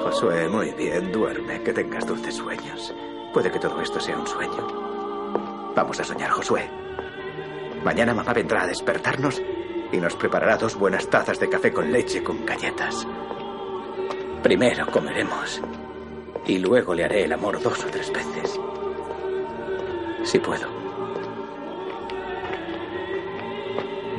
Josué, 0.04 0.50
muy 0.50 0.72
bien, 0.72 1.10
duerme, 1.14 1.64
que 1.64 1.72
tengas 1.72 2.06
dulces 2.06 2.36
sueños. 2.36 2.94
Puede 3.34 3.50
que 3.50 3.60
todo 3.60 3.80
esto 3.80 3.98
sea 4.02 4.18
un 4.18 4.28
sueño. 4.28 5.72
Vamos 5.74 6.02
a 6.02 6.04
soñar, 6.04 6.32
Josué. 6.32 6.70
Mañana 7.86 8.14
mamá 8.14 8.34
vendrá 8.34 8.64
a 8.64 8.68
despertarnos 8.68 9.42
y 9.94 9.98
nos 10.00 10.18
preparará 10.18 10.58
dos 10.58 10.76
buenas 10.76 11.10
tazas 11.10 11.40
de 11.40 11.48
café 11.48 11.72
con 11.72 11.90
leche 11.94 12.22
con 12.22 12.46
galletas. 12.46 13.08
Primero 14.44 14.86
comeremos 14.88 15.62
y 16.46 16.58
luego 16.58 16.94
le 16.94 17.06
haré 17.06 17.24
el 17.24 17.32
amor 17.32 17.64
dos 17.64 17.86
o 17.86 17.88
tres 17.88 18.12
veces. 18.12 18.60
Puedo. 20.40 20.68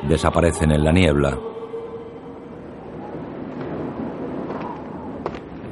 Desaparecen 0.09 0.73
en 0.73 0.85
la 0.85 0.93
niebla. 0.93 1.37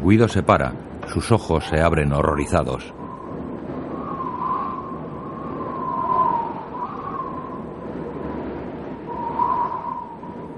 Guido 0.03 0.29
se 0.29 0.43
para. 0.43 0.73
Sus 1.07 1.33
ojos 1.33 1.65
se 1.65 1.81
abren 1.81 2.12
horrorizados. 2.12 2.93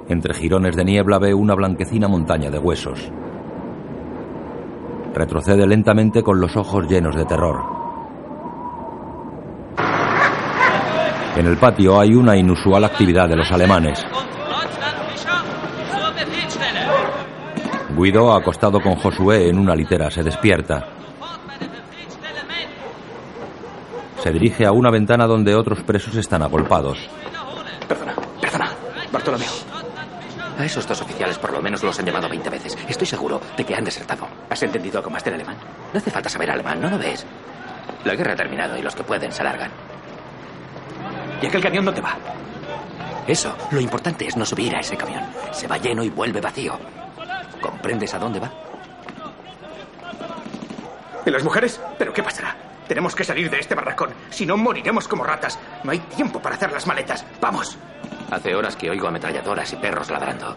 Entre 0.09 0.35
jirones 0.35 0.77
de 0.77 0.85
niebla 0.85 1.19
ve 1.19 1.35
una 1.35 1.55
blanquecina 1.55 2.09
montaña 2.09 2.51
de 2.51 2.59
huesos. 2.59 3.11
Retrocede 5.15 5.67
lentamente 5.67 6.23
con 6.23 6.41
los 6.41 6.57
ojos 6.57 6.89
llenos 6.89 7.15
de 7.17 7.25
terror. 7.25 7.76
En 11.37 11.47
el 11.47 11.59
patio 11.59 12.01
hay 12.01 12.15
una 12.15 12.35
inusual 12.35 12.83
actividad 12.85 13.29
de 13.29 13.37
los 13.37 13.53
alemanes. 13.53 14.03
Guido, 17.95 18.33
acostado 18.35 18.81
con 18.81 18.97
Josué 18.97 19.49
en 19.49 19.59
una 19.59 19.75
litera, 19.75 20.11
se 20.11 20.23
despierta. 20.23 20.89
Se 24.23 24.33
dirige 24.33 24.65
a 24.65 24.73
una 24.73 24.91
ventana 24.91 25.27
donde 25.27 25.55
otros 25.55 25.83
presos 25.83 26.17
están 26.17 26.43
agolpados. 26.43 26.99
Perdona, 27.87 28.15
perdona, 28.41 28.71
Bartolomeo. 29.13 29.51
A 30.59 30.65
esos 30.65 30.89
dos 30.89 31.03
oficiales 31.03 31.39
por 31.39 31.53
lo 31.53 31.61
menos 31.61 31.83
los 31.83 31.99
han 31.99 32.07
llamado 32.07 32.31
20 32.31 32.49
veces. 32.49 32.79
Estoy 32.89 33.07
seguro 33.07 33.43
de 33.57 33.65
que 33.65 33.75
han 33.75 33.85
desertado. 33.85 34.27
¿Has 34.49 34.63
entendido 34.63 34.99
algo 34.99 35.11
más 35.11 35.23
del 35.23 35.35
alemán? 35.35 35.57
No 35.93 35.99
hace 35.99 36.11
falta 36.11 36.31
saber 36.31 36.51
alemán, 36.51 36.81
¿no 36.81 36.89
lo 36.89 36.99
ves? 36.99 37.27
La 38.05 38.15
guerra 38.15 38.33
ha 38.33 38.37
terminado 38.37 38.79
y 38.79 38.83
los 38.83 38.95
que 38.95 39.05
pueden 39.05 39.33
se 39.33 39.45
largan. 39.45 39.71
¿Y 41.43 41.47
aquel 41.47 41.63
camión 41.63 41.85
dónde 41.85 42.01
va? 42.01 42.17
Eso, 43.27 43.55
lo 43.71 43.81
importante 43.81 44.27
es 44.27 44.37
no 44.37 44.45
subir 44.47 44.75
a 44.77 44.81
ese 44.81 44.97
camión. 44.97 45.23
Se 45.53 45.67
va 45.67 45.79
lleno 45.79 46.03
y 46.05 46.11
vuelve 46.11 46.41
vacío. 46.41 46.79
¿Comprendes 47.61 48.15
a 48.15 48.19
dónde 48.19 48.41
va? 48.41 48.51
¿Y 51.25 51.31
las 51.31 51.43
mujeres? 51.43 51.81
¿Pero 51.99 52.13
qué 52.13 52.23
pasará? 52.23 52.57
Tenemos 52.87 53.17
que 53.17 53.25
salir 53.25 53.51
de 53.51 53.59
este 53.59 53.75
barracón. 53.75 54.11
Si 54.31 54.47
no, 54.47 54.57
moriremos 54.57 55.09
como 55.09 55.25
ratas. 55.25 55.59
No 55.83 55.91
hay 55.91 55.99
tiempo 55.99 56.41
para 56.41 56.55
hacer 56.55 56.71
las 56.71 56.87
maletas. 56.87 57.27
¡Vamos! 57.41 57.77
Hace 58.31 58.55
horas 58.55 58.77
que 58.77 58.89
oigo 58.89 59.09
ametralladoras 59.09 59.73
y 59.73 59.77
perros 59.77 60.09
ladrando. 60.11 60.57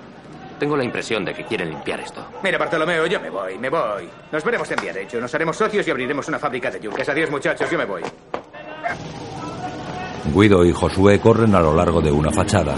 Tengo 0.60 0.78
la 0.78 0.84
impresión 0.84 1.26
de 1.26 1.34
que 1.34 1.46
quieren 1.46 1.70
limpiar 1.70 2.02
esto. 2.02 2.28
Mira, 2.44 2.58
Bartolomeo, 2.58 3.08
yo 3.08 3.20
me 3.20 3.30
voy, 3.30 3.58
me 3.58 3.70
voy. 3.70 4.08
Nos 4.32 4.44
veremos 4.44 4.70
en 4.70 4.82
Viarecho. 4.82 5.20
Nos 5.20 5.34
haremos 5.34 5.58
socios 5.58 5.88
y 5.88 5.92
abriremos 5.92 6.28
una 6.28 6.38
fábrica 6.38 6.70
de 6.70 6.80
yunques. 6.80 7.08
Adiós, 7.10 7.32
muchachos, 7.32 7.70
yo 7.72 7.78
me 7.78 7.86
voy. 7.86 8.04
Guido 10.34 10.66
y 10.66 10.72
Josué 10.72 11.20
corren 11.20 11.56
a 11.56 11.60
lo 11.60 11.76
largo 11.76 12.02
de 12.02 12.12
una 12.12 12.32
fachada. 12.32 12.76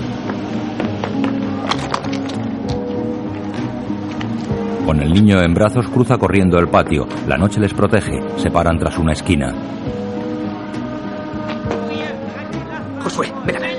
Con 4.85 5.01
el 5.01 5.13
niño 5.13 5.41
en 5.41 5.53
brazos 5.53 5.88
cruza 5.88 6.18
corriendo 6.18 6.57
el 6.59 6.68
patio. 6.68 7.07
La 7.27 7.38
noche 7.38 7.59
les 7.59 7.73
protege. 7.73 8.19
Se 8.38 8.49
paran 8.51 8.77
tras 8.77 8.97
una 8.97 9.13
esquina. 9.13 9.53
Josué, 13.03 13.31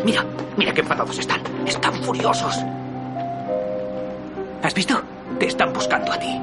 mira. 0.04 0.24
Mira 0.56 0.72
qué 0.72 0.80
enfadados 0.80 1.18
están. 1.18 1.40
Están 1.66 1.94
furiosos. 1.94 2.58
¿Has 4.62 4.74
visto? 4.74 5.00
Te 5.38 5.46
están 5.46 5.72
buscando 5.72 6.12
a 6.12 6.18
ti. 6.18 6.40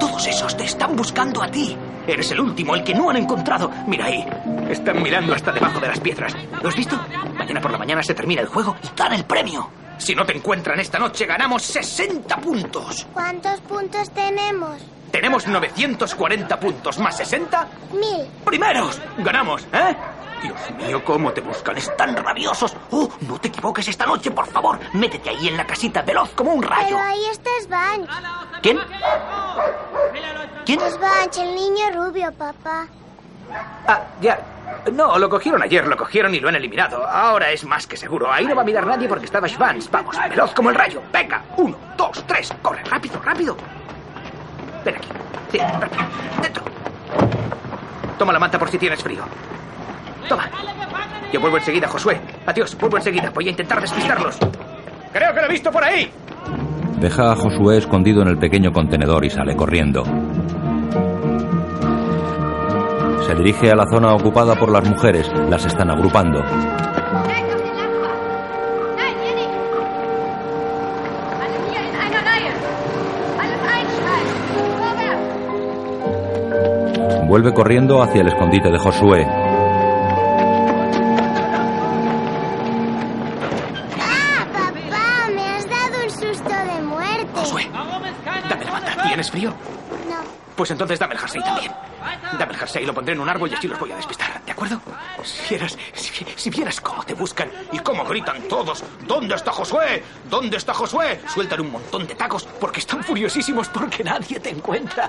Todos 0.00 0.26
esos 0.26 0.56
te 0.56 0.64
están 0.64 0.96
buscando 0.96 1.42
a 1.42 1.48
ti. 1.48 1.76
Eres 2.06 2.30
el 2.32 2.40
último, 2.40 2.74
el 2.74 2.82
que 2.84 2.94
no 2.94 3.10
han 3.10 3.16
encontrado. 3.16 3.70
Mira 3.86 4.06
ahí. 4.06 4.26
Están 4.68 5.02
mirando 5.02 5.34
hasta 5.34 5.52
debajo 5.52 5.80
de 5.80 5.88
las 5.88 6.00
piedras. 6.00 6.34
¿Lo 6.62 6.68
has 6.68 6.76
visto? 6.76 6.98
Mañana 7.36 7.60
por 7.60 7.70
la 7.70 7.78
mañana 7.78 8.02
se 8.02 8.14
termina 8.14 8.40
el 8.40 8.48
juego 8.48 8.76
y 8.82 8.96
dan 8.96 9.12
el 9.12 9.24
premio. 9.24 9.68
Si 9.98 10.14
no 10.14 10.24
te 10.24 10.36
encuentran 10.36 10.80
esta 10.80 10.98
noche, 10.98 11.26
ganamos 11.26 11.62
60 11.62 12.36
puntos. 12.38 13.06
¿Cuántos 13.12 13.60
puntos 13.60 14.10
tenemos? 14.10 14.82
Tenemos 15.12 15.46
940 15.46 16.58
puntos 16.58 16.98
más 16.98 17.16
60. 17.18 17.68
Mil. 17.92 18.26
¡Primeros! 18.44 19.00
¡Ganamos! 19.18 19.62
¿Eh? 19.72 19.94
Dios 20.42 20.58
mío, 20.76 21.04
cómo 21.04 21.32
te 21.32 21.40
buscan. 21.40 21.76
Están 21.76 22.16
rabiosos. 22.16 22.76
Oh, 22.90 23.08
no 23.20 23.38
te 23.38 23.48
equivoques 23.48 23.86
esta 23.88 24.06
noche, 24.06 24.30
por 24.30 24.46
favor. 24.46 24.78
Métete 24.94 25.30
ahí 25.30 25.48
en 25.48 25.56
la 25.56 25.66
casita, 25.66 26.02
veloz 26.02 26.30
como 26.30 26.52
un 26.52 26.62
rayo. 26.62 26.96
Pero 26.96 26.98
ahí 26.98 27.24
está 27.30 27.50
Svanch. 27.62 28.10
¿Quién? 28.62 28.78
¿Quién? 30.66 30.80
Svanch, 30.80 31.38
el 31.38 31.54
niño 31.54 31.90
rubio, 31.94 32.32
papá. 32.32 32.86
Ah, 33.86 34.00
ya. 34.20 34.38
No, 34.92 35.18
lo 35.18 35.28
cogieron 35.28 35.62
ayer, 35.62 35.86
lo 35.86 35.96
cogieron 35.96 36.34
y 36.34 36.40
lo 36.40 36.48
han 36.48 36.56
eliminado. 36.56 37.06
Ahora 37.06 37.50
es 37.50 37.64
más 37.64 37.86
que 37.86 37.96
seguro. 37.96 38.32
Ahí 38.32 38.46
no 38.46 38.56
va 38.56 38.62
a 38.62 38.64
mirar 38.64 38.86
nadie 38.86 39.06
porque 39.06 39.26
estaba 39.26 39.48
Schwanz. 39.48 39.90
Vamos, 39.90 40.16
veloz 40.28 40.52
como 40.54 40.70
el 40.70 40.76
rayo. 40.76 41.02
Venga, 41.12 41.42
uno, 41.56 41.76
dos, 41.96 42.24
tres. 42.26 42.52
Corre, 42.62 42.82
rápido, 42.84 43.20
rápido. 43.22 43.56
Ven 44.84 44.96
aquí. 44.96 45.08
Sí, 45.52 45.58
rápido. 45.58 46.04
Dentro. 46.40 46.64
Toma 48.18 48.32
la 48.32 48.38
manta 48.38 48.58
por 48.58 48.70
si 48.70 48.78
tienes 48.78 49.02
frío. 49.02 49.24
Toma. 50.28 50.48
Yo 51.32 51.40
vuelvo 51.40 51.56
enseguida, 51.58 51.88
Josué. 51.88 52.20
Adiós, 52.46 52.76
vuelvo 52.78 52.98
enseguida. 52.98 53.30
Voy 53.30 53.46
a 53.46 53.50
intentar 53.50 53.80
despistarlos. 53.80 54.38
Creo 55.12 55.34
que 55.34 55.40
lo 55.40 55.46
he 55.46 55.50
visto 55.50 55.70
por 55.70 55.82
ahí. 55.82 56.10
Deja 57.00 57.32
a 57.32 57.36
Josué 57.36 57.78
escondido 57.78 58.22
en 58.22 58.28
el 58.28 58.38
pequeño 58.38 58.72
contenedor 58.72 59.24
y 59.24 59.30
sale 59.30 59.56
corriendo. 59.56 60.04
Se 63.26 63.34
dirige 63.34 63.70
a 63.70 63.74
la 63.74 63.86
zona 63.86 64.14
ocupada 64.14 64.54
por 64.54 64.70
las 64.70 64.88
mujeres. 64.88 65.30
Las 65.48 65.64
están 65.64 65.90
agrupando. 65.90 66.42
Vuelve 77.26 77.54
corriendo 77.54 78.02
hacia 78.02 78.20
el 78.20 78.28
escondite 78.28 78.70
de 78.70 78.78
Josué. 78.78 79.41
¿Tienes 89.22 89.30
frío? 89.30 89.50
No. 90.08 90.16
Pues 90.56 90.72
entonces 90.72 90.98
dame 90.98 91.14
el 91.14 91.20
jersey 91.20 91.40
también. 91.42 91.72
Dame 92.36 92.52
el 92.54 92.58
jersey, 92.58 92.84
lo 92.84 92.92
pondré 92.92 93.14
en 93.14 93.20
un 93.20 93.28
árbol 93.28 93.48
y 93.48 93.54
así 93.54 93.68
los 93.68 93.78
voy 93.78 93.92
a 93.92 93.96
despistar, 93.96 94.42
¿de 94.44 94.50
acuerdo? 94.50 94.80
Si 95.22 95.50
vieras, 95.50 95.78
si, 95.94 96.26
si 96.34 96.50
vieras 96.50 96.80
cómo 96.80 97.04
te 97.04 97.14
buscan 97.14 97.48
y 97.70 97.78
cómo 97.78 98.04
gritan 98.04 98.42
todos. 98.48 98.82
¿Dónde 99.06 99.36
está 99.36 99.52
Josué? 99.52 100.02
¿Dónde 100.28 100.56
está 100.56 100.74
Josué? 100.74 101.20
Sueltan 101.32 101.60
un 101.60 101.70
montón 101.70 102.04
de 102.04 102.16
tacos 102.16 102.44
porque 102.58 102.80
están 102.80 103.04
furiosísimos 103.04 103.68
porque 103.68 104.02
nadie 104.02 104.40
te 104.40 104.50
encuentra. 104.50 105.08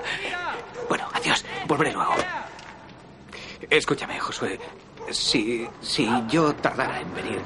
Bueno, 0.88 1.08
adiós. 1.12 1.44
Volveré 1.66 1.92
luego. 1.92 2.14
Escúchame, 3.68 4.20
Josué. 4.20 4.60
Si, 5.10 5.66
si 5.80 6.08
yo 6.28 6.54
tardara 6.54 7.00
en 7.00 7.12
venir, 7.12 7.40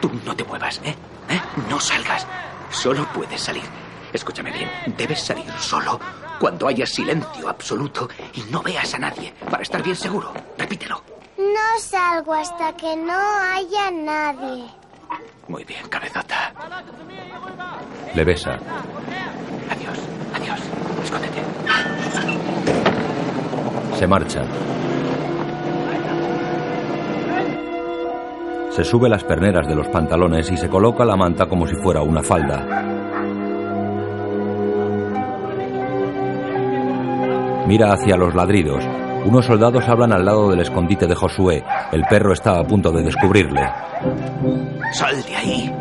tú 0.00 0.10
no 0.24 0.34
te 0.34 0.42
muevas, 0.42 0.80
¿eh? 0.82 0.96
¿Eh? 1.28 1.40
No 1.70 1.78
salgas. 1.78 2.26
Solo 2.70 3.06
puedes 3.14 3.40
salir. 3.40 3.83
Escúchame 4.14 4.52
bien, 4.52 4.70
debes 4.96 5.20
salir 5.20 5.50
solo 5.58 5.98
cuando 6.38 6.68
haya 6.68 6.86
silencio 6.86 7.48
absoluto 7.48 8.08
y 8.32 8.42
no 8.50 8.62
veas 8.62 8.94
a 8.94 8.98
nadie, 9.00 9.34
para 9.50 9.64
estar 9.64 9.82
bien 9.82 9.96
seguro. 9.96 10.32
Repítelo. 10.56 11.02
No 11.36 11.80
salgo 11.80 12.32
hasta 12.32 12.76
que 12.76 12.94
no 12.94 13.12
haya 13.12 13.90
nadie. 13.90 14.66
Muy 15.48 15.64
bien, 15.64 15.88
cabezota. 15.88 16.54
Le 18.14 18.24
besa. 18.24 18.52
Adiós, 18.52 19.98
adiós. 20.32 20.60
Escóndete. 21.02 21.42
Se 23.98 24.06
marcha. 24.06 24.44
Se 28.70 28.84
sube 28.84 29.08
las 29.08 29.24
perneras 29.24 29.66
de 29.66 29.74
los 29.74 29.88
pantalones 29.88 30.50
y 30.52 30.56
se 30.56 30.68
coloca 30.68 31.04
la 31.04 31.16
manta 31.16 31.48
como 31.48 31.66
si 31.66 31.74
fuera 31.76 32.02
una 32.02 32.22
falda. 32.22 33.03
Mira 37.66 37.92
hacia 37.92 38.16
los 38.16 38.34
ladridos. 38.34 38.84
Unos 39.24 39.46
soldados 39.46 39.88
hablan 39.88 40.12
al 40.12 40.24
lado 40.24 40.50
del 40.50 40.60
escondite 40.60 41.06
de 41.06 41.14
Josué. 41.14 41.64
El 41.92 42.04
perro 42.04 42.32
está 42.34 42.58
a 42.58 42.64
punto 42.64 42.92
de 42.92 43.02
descubrirle. 43.02 43.62
¡Sal 44.92 45.22
de 45.22 45.36
ahí! 45.36 45.74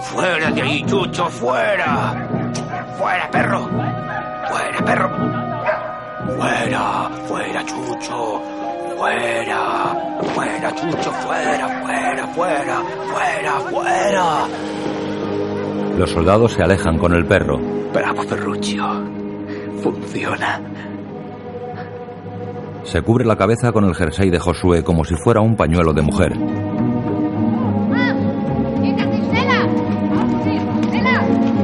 ¡Fuera 0.00 0.50
de 0.50 0.62
ahí, 0.62 0.84
Chucho! 0.86 1.26
¡Fuera! 1.26 2.28
¡Fuera, 2.96 3.30
perro! 3.30 3.68
¡Fuera, 4.48 4.84
perro! 4.84 5.10
¡Fuera! 6.36 7.10
¡Fuera, 7.26 7.64
Chucho! 7.64 8.42
¡Fuera! 8.96 9.96
¡Fuera, 10.34 10.74
Chucho! 10.74 11.12
¡Fuera! 11.12 11.68
¡Fuera! 11.82 12.26
¡Fuera! 12.28 12.82
¡Fuera! 13.12 13.52
¡Fuera! 13.70 14.46
Los 15.98 16.10
soldados 16.10 16.52
se 16.52 16.62
alejan 16.62 16.96
con 16.96 17.12
el 17.12 17.26
perro. 17.26 17.58
Bravo, 17.92 18.22
Ferruccio. 18.22 18.84
Funciona. 19.82 20.60
Se 22.88 23.02
cubre 23.02 23.22
la 23.26 23.36
cabeza 23.36 23.70
con 23.70 23.84
el 23.84 23.94
jersey 23.94 24.30
de 24.30 24.38
Josué 24.38 24.82
como 24.82 25.04
si 25.04 25.14
fuera 25.14 25.42
un 25.42 25.56
pañuelo 25.56 25.92
de 25.92 26.00
mujer. 26.00 26.32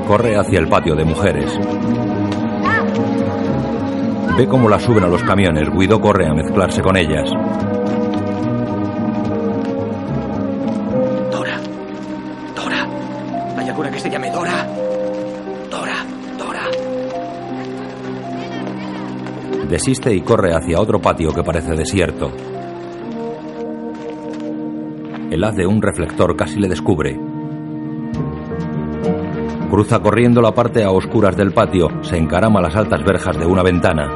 Corre 0.07 0.37
hacia 0.37 0.59
el 0.59 0.69
patio 0.69 0.95
de 0.95 1.05
mujeres. 1.07 1.51
Ve 4.37 4.47
cómo 4.47 4.69
las 4.69 4.83
suben 4.83 5.05
a 5.05 5.09
los 5.09 5.23
camiones. 5.23 5.71
Guido 5.71 5.99
corre 5.99 6.27
a 6.29 6.35
mezclarse 6.35 6.83
con 6.83 6.95
ellas. 6.95 7.27
Dora. 11.33 11.59
Dora. 12.55 12.87
¿Hay 13.57 13.69
alguna 13.71 13.91
que 13.91 13.99
se 13.99 14.11
llame? 14.11 14.31
Dora. 14.31 14.84
Desiste 19.75 20.15
y 20.15 20.21
corre 20.21 20.55
hacia 20.55 20.81
otro 20.81 21.01
patio 21.01 21.33
que 21.35 21.43
parece 21.43 21.75
desierto. 21.75 22.31
El 25.33 25.43
haz 25.43 25.57
de 25.57 25.67
un 25.67 25.83
reflector 25.83 26.37
casi 26.37 26.61
le 26.61 26.69
descubre. 26.69 27.19
Cruza 29.69 29.99
corriendo 29.99 30.41
la 30.41 30.55
parte 30.55 30.85
a 30.85 30.93
oscuras 30.93 31.37
del 31.37 31.53
patio, 31.53 31.89
se 32.05 32.17
encarama 32.17 32.61
las 32.61 32.77
altas 32.77 33.03
verjas 33.05 33.37
de 33.37 33.47
una 33.47 33.65
ventana. 33.65 34.15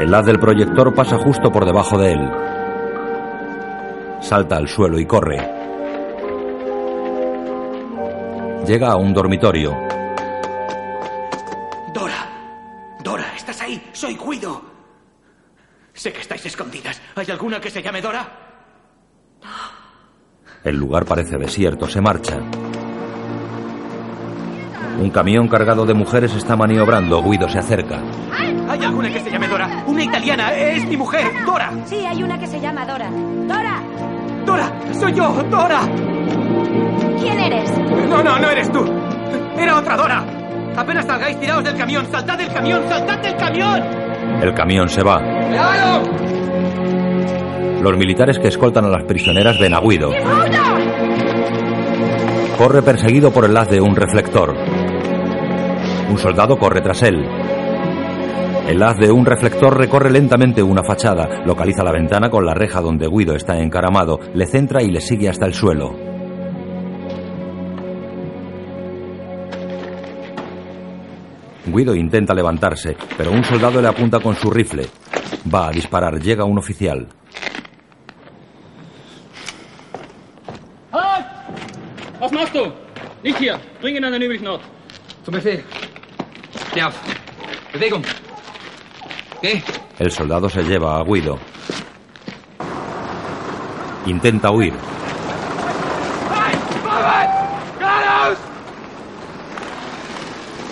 El 0.00 0.12
haz 0.12 0.26
del 0.26 0.40
proyector 0.40 0.92
pasa 0.92 1.18
justo 1.18 1.52
por 1.52 1.66
debajo 1.66 1.98
de 1.98 2.14
él. 2.14 2.30
Salta 4.18 4.56
al 4.56 4.66
suelo 4.66 4.98
y 4.98 5.06
corre. 5.06 5.61
Llega 8.66 8.92
a 8.92 8.96
un 8.96 9.12
dormitorio. 9.12 9.76
Dora. 11.92 12.28
Dora, 13.02 13.26
¿estás 13.36 13.60
ahí? 13.60 13.90
Soy 13.92 14.16
Guido. 14.16 14.62
Sé 15.92 16.12
que 16.12 16.20
estáis 16.20 16.46
escondidas. 16.46 17.00
¿Hay 17.16 17.30
alguna 17.30 17.60
que 17.60 17.70
se 17.70 17.82
llame 17.82 18.00
Dora? 18.00 18.26
El 20.64 20.76
lugar 20.76 21.04
parece 21.04 21.36
desierto, 21.38 21.88
se 21.88 22.00
marcha. 22.00 22.38
Un 25.00 25.10
camión 25.10 25.48
cargado 25.48 25.84
de 25.84 25.94
mujeres 25.94 26.32
está 26.34 26.54
maniobrando. 26.54 27.20
Guido 27.22 27.48
se 27.48 27.58
acerca. 27.58 28.00
¿Hay 28.68 28.84
alguna 28.84 29.12
que 29.12 29.20
se 29.20 29.30
llame 29.30 29.48
Dora? 29.48 29.84
Una 29.88 30.04
italiana. 30.04 30.54
Es 30.54 30.86
mi 30.86 30.96
mujer, 30.96 31.26
Dora. 31.44 31.72
Sí, 31.84 31.96
hay 32.06 32.22
una 32.22 32.38
que 32.38 32.46
se 32.46 32.60
llama 32.60 32.86
Dora. 32.86 33.10
¡Dora! 33.10 33.82
Dora, 34.46 34.72
soy 34.92 35.12
yo, 35.14 35.42
Dora. 35.50 35.80
¿Quién 37.22 37.38
eres? 37.38 37.70
No, 38.08 38.22
no, 38.22 38.38
no 38.38 38.50
eres 38.50 38.70
tú. 38.72 38.84
Era 39.56 39.78
otra 39.78 39.96
Dora. 39.96 40.24
Apenas 40.76 41.06
salgáis 41.06 41.38
tirados 41.38 41.64
del 41.64 41.76
camión. 41.76 42.06
Saltad 42.10 42.36
del 42.36 42.48
camión, 42.48 42.82
saltad 42.88 43.18
del 43.18 43.36
camión. 43.36 43.80
El 44.42 44.54
camión 44.54 44.88
se 44.88 45.02
va. 45.02 45.18
¡Cuidado! 45.18 46.02
Los 47.82 47.96
militares 47.96 48.38
que 48.38 48.48
escoltan 48.48 48.84
a 48.86 48.88
las 48.88 49.04
prisioneras 49.04 49.58
ven 49.60 49.74
a 49.74 49.80
Guido. 49.80 50.10
Corre 52.58 52.82
perseguido 52.82 53.32
por 53.32 53.44
el 53.44 53.56
haz 53.56 53.68
de 53.68 53.80
un 53.80 53.94
reflector. 53.94 54.54
Un 56.10 56.18
soldado 56.18 56.58
corre 56.58 56.80
tras 56.80 57.02
él. 57.02 57.24
El 58.68 58.82
haz 58.82 58.96
de 58.98 59.10
un 59.10 59.26
reflector 59.26 59.76
recorre 59.76 60.10
lentamente 60.10 60.62
una 60.62 60.84
fachada, 60.84 61.42
localiza 61.44 61.82
la 61.82 61.92
ventana 61.92 62.30
con 62.30 62.46
la 62.46 62.54
reja 62.54 62.80
donde 62.80 63.08
Guido 63.08 63.34
está 63.34 63.58
encaramado, 63.58 64.20
le 64.34 64.46
centra 64.46 64.82
y 64.82 64.90
le 64.90 65.00
sigue 65.00 65.28
hasta 65.28 65.46
el 65.46 65.54
suelo. 65.54 66.11
Guido 71.66 71.94
intenta 71.94 72.34
levantarse, 72.34 72.96
pero 73.16 73.30
un 73.30 73.44
soldado 73.44 73.80
le 73.80 73.88
apunta 73.88 74.18
con 74.20 74.34
su 74.34 74.50
rifle. 74.50 74.88
Va 75.52 75.68
a 75.68 75.70
disparar, 75.70 76.20
llega 76.20 76.44
un 76.44 76.58
oficial. 76.58 77.06
Halt! 80.92 81.26
Was 82.20 82.32
machst 82.32 82.54
du? 82.54 82.72
Nicht 83.22 83.38
hier. 83.38 83.58
Bringen 83.80 84.04
an 84.04 84.12
den 84.12 84.22
Übrignot. 84.22 84.60
Zum 85.24 85.34
Befehl. 85.34 85.62
Steh 86.70 86.82
auf. 86.82 86.98
Bewegung. 87.72 88.04
Geh. 89.40 89.62
El 89.98 90.10
soldado 90.10 90.48
se 90.48 90.62
lleva 90.62 90.98
a 90.98 91.04
Guido. 91.04 91.38
Intenta 94.06 94.50
huir. 94.50 94.72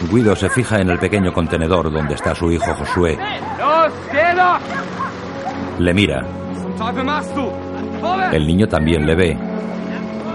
Guido 0.08 0.34
se 0.34 0.48
fija 0.48 0.80
en 0.80 0.90
el 0.90 0.98
pequeño 0.98 1.32
contenedor 1.32 1.92
donde 1.92 2.14
está 2.14 2.34
su 2.34 2.50
hijo 2.50 2.74
Josué. 2.74 3.18
Le 5.78 5.94
mira. 5.94 6.24
El 8.32 8.46
niño 8.46 8.66
también 8.66 9.06
le 9.06 9.14
ve. 9.14 9.38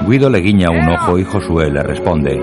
Guido 0.07 0.29
le 0.29 0.39
guiña 0.39 0.69
un 0.69 0.87
ojo 0.89 1.17
y 1.17 1.23
Josué 1.23 1.71
le 1.71 1.81
responde. 1.81 2.39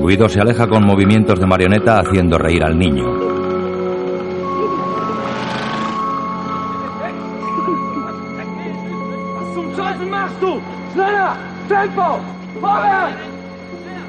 Guido 0.00 0.28
se 0.28 0.40
aleja 0.40 0.66
con 0.66 0.86
movimientos 0.86 1.38
de 1.38 1.46
marioneta 1.46 2.00
haciendo 2.00 2.38
reír 2.38 2.64
al 2.64 2.78
niño. 2.78 3.04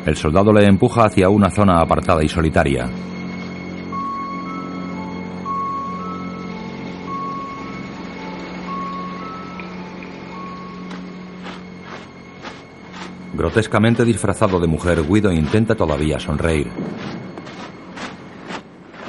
El 0.09 0.17
soldado 0.17 0.51
le 0.51 0.65
empuja 0.65 1.05
hacia 1.05 1.29
una 1.29 1.51
zona 1.51 1.81
apartada 1.81 2.23
y 2.23 2.27
solitaria. 2.27 2.89
Grotescamente 13.35 14.03
disfrazado 14.03 14.59
de 14.59 14.65
mujer, 14.65 15.03
Guido 15.07 15.31
intenta 15.31 15.75
todavía 15.75 16.19
sonreír. 16.19 16.71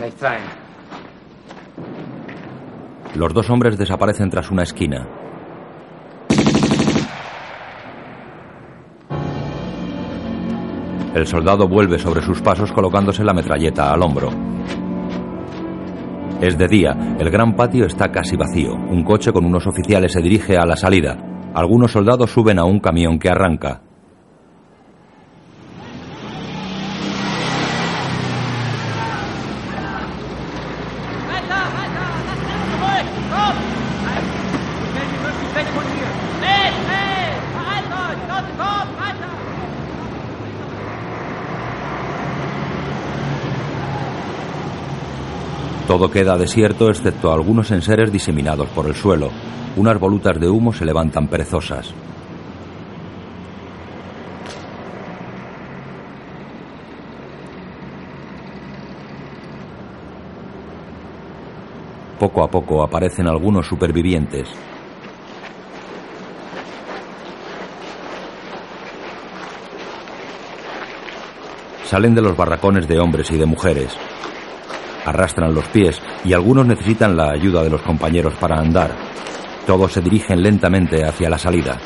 Nichts 0.02 0.20
sein. 0.20 0.42
Los 3.14 3.32
dos 3.32 3.48
hombres 3.48 3.78
desaparecen 3.78 4.28
tras 4.28 4.50
una 4.50 4.64
esquina. 4.64 5.19
El 11.14 11.26
soldado 11.26 11.66
vuelve 11.66 11.98
sobre 11.98 12.22
sus 12.22 12.40
pasos 12.40 12.70
colocándose 12.72 13.24
la 13.24 13.32
metralleta 13.34 13.92
al 13.92 14.02
hombro. 14.02 14.30
Es 16.40 16.56
de 16.56 16.68
día, 16.68 16.96
el 17.18 17.30
gran 17.30 17.54
patio 17.54 17.84
está 17.84 18.10
casi 18.10 18.36
vacío. 18.36 18.74
Un 18.74 19.02
coche 19.04 19.32
con 19.32 19.44
unos 19.44 19.66
oficiales 19.66 20.12
se 20.12 20.22
dirige 20.22 20.56
a 20.56 20.64
la 20.64 20.76
salida. 20.76 21.18
Algunos 21.52 21.92
soldados 21.92 22.30
suben 22.30 22.58
a 22.58 22.64
un 22.64 22.78
camión 22.78 23.18
que 23.18 23.28
arranca. 23.28 23.82
Weiter, 31.28 31.64
weiter! 31.76 32.08
Zurück! 32.70 33.06
Komm! 33.34 33.56
So 34.78 34.84
schnell 34.90 35.08
wie 35.12 35.20
möglich 35.26 35.54
weg 35.56 35.66
von 35.74 35.84
hier! 35.94 36.10
Hey, 36.46 36.70
hey! 36.90 37.28
Verhalten 37.52 37.92
euch! 37.92 38.20
Los, 38.30 38.46
komm! 38.60 38.86
Weiter! 39.00 39.32
Todo 45.90 46.08
queda 46.08 46.38
desierto 46.38 46.88
excepto 46.88 47.32
algunos 47.32 47.72
enseres 47.72 48.12
diseminados 48.12 48.68
por 48.68 48.86
el 48.86 48.94
suelo. 48.94 49.28
Unas 49.74 49.98
volutas 49.98 50.38
de 50.38 50.48
humo 50.48 50.72
se 50.72 50.84
levantan 50.84 51.26
perezosas. 51.26 51.92
Poco 62.20 62.44
a 62.44 62.48
poco 62.48 62.84
aparecen 62.84 63.26
algunos 63.26 63.66
supervivientes. 63.66 64.46
Salen 71.82 72.14
de 72.14 72.22
los 72.22 72.36
barracones 72.36 72.86
de 72.86 73.00
hombres 73.00 73.28
y 73.32 73.36
de 73.36 73.46
mujeres. 73.46 73.98
Arrastran 75.04 75.54
los 75.54 75.66
pies 75.68 76.00
y 76.24 76.32
algunos 76.32 76.66
necesitan 76.66 77.16
la 77.16 77.30
ayuda 77.30 77.62
de 77.62 77.70
los 77.70 77.82
compañeros 77.82 78.34
para 78.34 78.58
andar. 78.58 78.90
Todos 79.66 79.92
se 79.92 80.00
dirigen 80.00 80.42
lentamente 80.42 81.04
hacia 81.04 81.30
la 81.30 81.38
salida. 81.38 81.78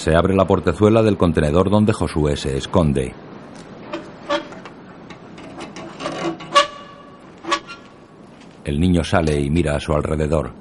Se 0.00 0.16
abre 0.16 0.34
la 0.34 0.46
portezuela 0.46 1.02
del 1.02 1.18
contenedor 1.18 1.68
donde 1.68 1.92
Josué 1.92 2.34
se 2.34 2.56
esconde. 2.56 3.12
El 8.64 8.80
niño 8.80 9.04
sale 9.04 9.38
y 9.38 9.50
mira 9.50 9.76
a 9.76 9.78
su 9.78 9.92
alrededor. 9.92 10.52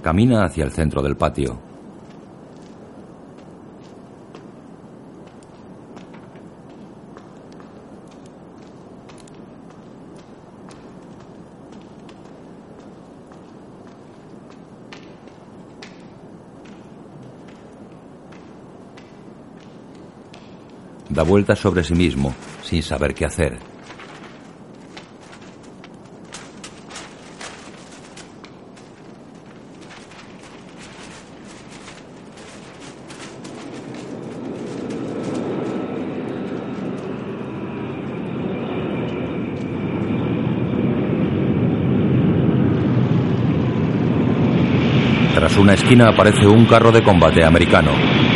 Camina 0.00 0.46
hacia 0.46 0.64
el 0.64 0.70
centro 0.70 1.02
del 1.02 1.14
patio. 1.14 1.67
Da 21.18 21.24
vueltas 21.24 21.58
sobre 21.58 21.82
sí 21.82 21.94
mismo, 21.94 22.32
sin 22.62 22.80
saber 22.80 23.12
qué 23.12 23.24
hacer. 23.24 23.58
Tras 45.34 45.56
una 45.56 45.74
esquina 45.74 46.10
aparece 46.10 46.46
un 46.46 46.64
carro 46.66 46.92
de 46.92 47.02
combate 47.02 47.44
americano. 47.44 48.27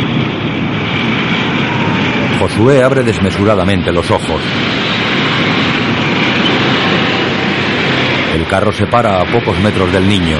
Josué 2.53 2.83
abre 2.83 3.01
desmesuradamente 3.01 3.91
los 3.91 4.11
ojos. 4.11 4.39
El 8.35 8.47
carro 8.47 8.71
se 8.71 8.85
para 8.85 9.19
a 9.19 9.25
pocos 9.25 9.59
metros 9.59 9.91
del 9.91 10.07
niño. 10.07 10.37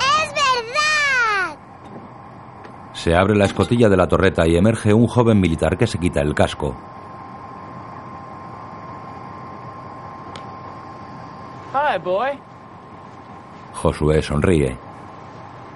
¡Es 0.00 0.34
verdad! 0.34 1.56
Se 2.92 3.14
abre 3.14 3.34
la 3.36 3.46
escotilla 3.46 3.88
de 3.88 3.96
la 3.96 4.06
torreta 4.06 4.46
y 4.46 4.54
emerge 4.56 4.92
un 4.92 5.06
joven 5.06 5.40
militar 5.40 5.78
que 5.78 5.86
se 5.86 5.98
quita 5.98 6.20
el 6.20 6.34
casco. 6.34 6.76
Hi, 11.72 11.98
boy. 12.04 12.38
Josué 13.72 14.20
sonríe. 14.20 14.76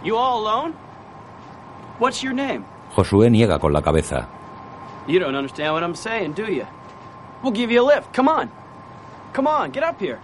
You 0.04 0.14
all 0.14 0.46
alone? 0.46 0.89
What's 2.00 2.22
your 2.22 2.32
name? 2.34 2.64
Josué 2.96 3.28
niega 3.30 3.58
con 3.58 3.74
la 3.74 3.82
cabeza. 3.82 4.26
You 5.06 5.20
don't 5.20 5.36
understand 5.36 5.74
what 5.74 5.82
I'm 5.82 5.94
saying, 5.94 6.32
do 6.34 6.50
you? 6.50 6.64
We'll 7.42 7.52
give 7.52 7.70
you 7.70 7.82
a 7.82 7.86
lift. 7.94 8.14
Come 8.16 8.28
on. 8.28 8.50
Come 9.34 9.46
on, 9.46 9.70
get 9.70 9.84
up 9.84 10.00
here. 10.00 10.18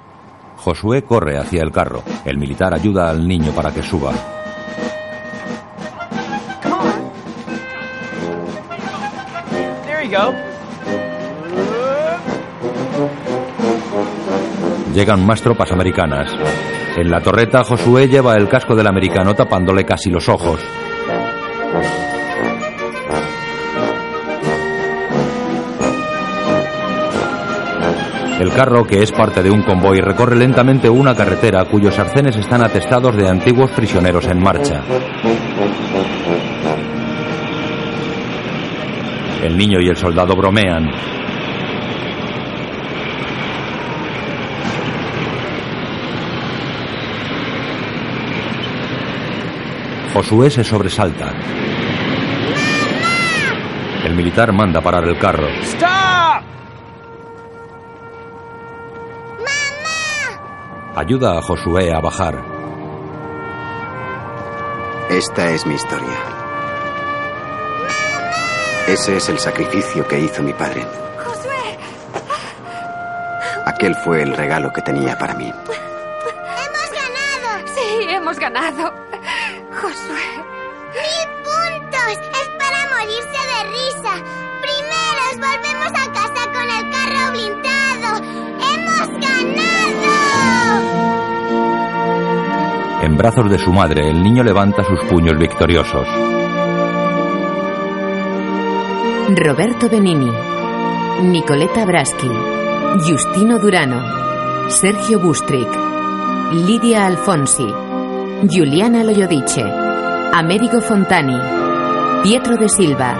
Josué 0.57 1.03
corre 1.03 1.36
hacia 1.36 1.62
el 1.62 1.70
carro. 1.70 2.03
El 2.24 2.39
militar 2.39 2.73
ayuda 2.73 3.11
al 3.11 3.28
niño 3.28 3.53
para 3.53 3.70
que 3.73 3.82
suba. 3.82 4.12
Come 6.62 6.74
on. 6.74 7.11
There 9.85 10.03
you 10.03 10.11
go. 10.11 10.35
Llegan 14.94 15.27
más 15.27 15.43
tropas 15.43 15.70
americanas. 15.73 16.32
En 16.97 17.11
la 17.11 17.20
torreta, 17.20 17.62
Josué 17.65 18.09
lleva 18.09 18.35
el 18.35 18.48
casco 18.48 18.74
del 18.74 18.86
americano 18.86 19.35
tapándole 19.35 19.85
casi 19.85 20.09
los 20.09 20.27
ojos. 20.31 20.59
El 28.38 28.52
carro, 28.52 28.84
que 28.86 29.02
es 29.02 29.12
parte 29.12 29.42
de 29.42 29.50
un 29.50 29.62
convoy, 29.62 30.00
recorre 30.00 30.36
lentamente 30.36 30.90
una 30.90 31.14
carretera 31.14 31.64
cuyos 31.64 31.98
arcenes 31.98 32.36
están 32.36 32.62
atestados 32.62 33.16
de 33.16 33.28
antiguos 33.28 33.70
prisioneros 33.70 34.26
en 34.26 34.42
marcha. 34.42 34.82
El 39.42 39.56
niño 39.56 39.80
y 39.80 39.88
el 39.88 39.96
soldado 39.96 40.36
bromean. 40.36 40.90
Josué 50.12 50.50
se 50.50 50.62
sobresalta. 50.62 51.32
El 54.04 54.14
militar 54.14 54.52
manda 54.52 54.82
parar 54.82 55.04
el 55.04 55.18
carro. 55.18 55.48
Stop! 55.62 56.56
Ayuda 60.97 61.36
a 61.36 61.43
Josué 61.43 61.93
a 61.93 62.01
bajar. 62.01 62.43
Esta 65.10 65.51
es 65.51 65.66
mi 65.66 65.74
historia. 65.74 66.16
Ese 68.89 69.16
es 69.18 69.28
el 69.28 69.39
sacrificio 69.39 70.09
que 70.09 70.18
hizo 70.18 70.43
mi 70.43 70.55
padre. 70.55 70.86
Josué, 71.23 71.78
Aquel 73.66 73.94
fue 73.97 74.23
el 74.23 74.35
regalo 74.35 74.73
que 74.73 74.81
tenía 74.81 75.18
para 75.18 75.35
mí. 75.35 75.52
¡Hemos 75.52 76.90
ganado! 76.90 77.68
sí, 77.74 78.06
hemos 78.09 78.39
ganado. 78.39 78.94
Josué. 79.78 80.35
Brazos 93.16 93.48
de 93.51 93.59
su 93.59 93.72
madre, 93.72 94.10
el 94.10 94.22
niño 94.22 94.43
levanta 94.43 94.84
sus 94.84 95.01
puños 95.05 95.38
victoriosos. 95.38 96.06
Roberto 99.34 99.88
Benini, 99.88 100.30
Nicoleta 101.22 101.86
Braschi, 101.86 102.30
Justino 103.09 103.59
Durano, 103.59 104.68
Sergio 104.68 105.18
Bustric, 105.18 105.68
Lidia 106.52 107.06
Alfonsi, 107.06 107.66
Giuliana 108.43 109.02
Loyodice, 109.02 109.64
Américo 110.34 110.82
Fontani, 110.82 111.38
Pietro 112.22 112.56
de 112.56 112.68
Silva, 112.68 113.16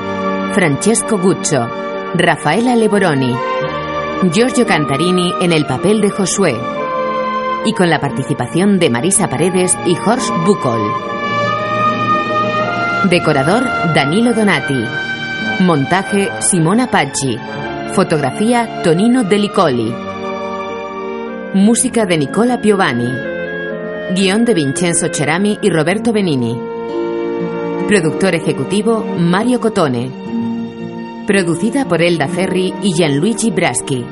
Francesco 0.53 1.17
Guccio, 1.17 1.67
Rafaela 2.15 2.77
Leboroni, 2.77 3.35
Giorgio 4.31 4.67
Cantarini 4.67 5.33
en 5.41 5.53
el 5.53 5.65
papel 5.65 6.03
de 6.03 6.11
Josué 6.11 6.76
y 7.67 7.73
con 7.73 7.91
la 7.91 8.01
participación 8.01 8.79
de 8.79 8.91
Marisa 8.91 9.29
Paredes 9.29 9.77
y 9.87 9.97
Horst 9.97 10.31
Bucol. 10.47 10.81
Decorador 13.11 13.65
Danilo 13.93 14.33
Donati. 14.33 14.85
Montaje 15.61 16.29
Simona 16.39 16.87
Paggi. 16.89 17.37
Fotografía 17.93 18.83
Tonino 18.85 19.25
Delicoli. 19.25 19.93
Música 21.55 22.07
de 22.07 22.19
Nicola 22.19 22.61
Piovani. 22.61 23.11
Guión 24.15 24.45
de 24.45 24.55
Vincenzo 24.55 25.09
Cerami 25.13 25.59
y 25.61 25.69
Roberto 25.69 26.13
Benini. 26.13 26.57
Productor 27.89 28.37
ejecutivo 28.37 29.05
Mario 29.19 29.61
Cotone. 29.61 30.11
Producida 31.27 31.85
por 31.85 32.01
Elda 32.01 32.29
Ferri 32.29 32.73
y 32.81 32.93
Gianluigi 32.93 33.51
Braschi. 33.51 34.05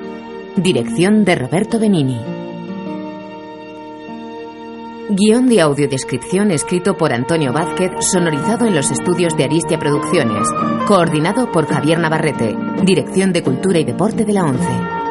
Dirección 0.57 1.25
de 1.25 1.37
Roberto 1.37 1.79
Benini. 1.79 2.34
Guión 5.11 5.49
de 5.51 5.61
audiodescripción 5.61 6.51
escrito 6.51 6.97
por 6.97 7.13
Antonio 7.13 7.53
Vázquez, 7.53 7.91
sonorizado 8.11 8.67
en 8.67 8.75
los 8.75 8.91
estudios 8.91 9.37
de 9.37 9.45
Aristia 9.45 9.79
Producciones. 9.79 10.49
Coordinado 10.87 11.53
por 11.53 11.67
Javier 11.67 11.99
Navarrete. 11.99 12.57
Dirección 12.83 13.31
de 13.33 13.43
Cultura 13.43 13.79
y 13.79 13.85
Deporte 13.85 14.25
de 14.25 14.33
la 14.33 14.45
ONCE. 14.45 15.04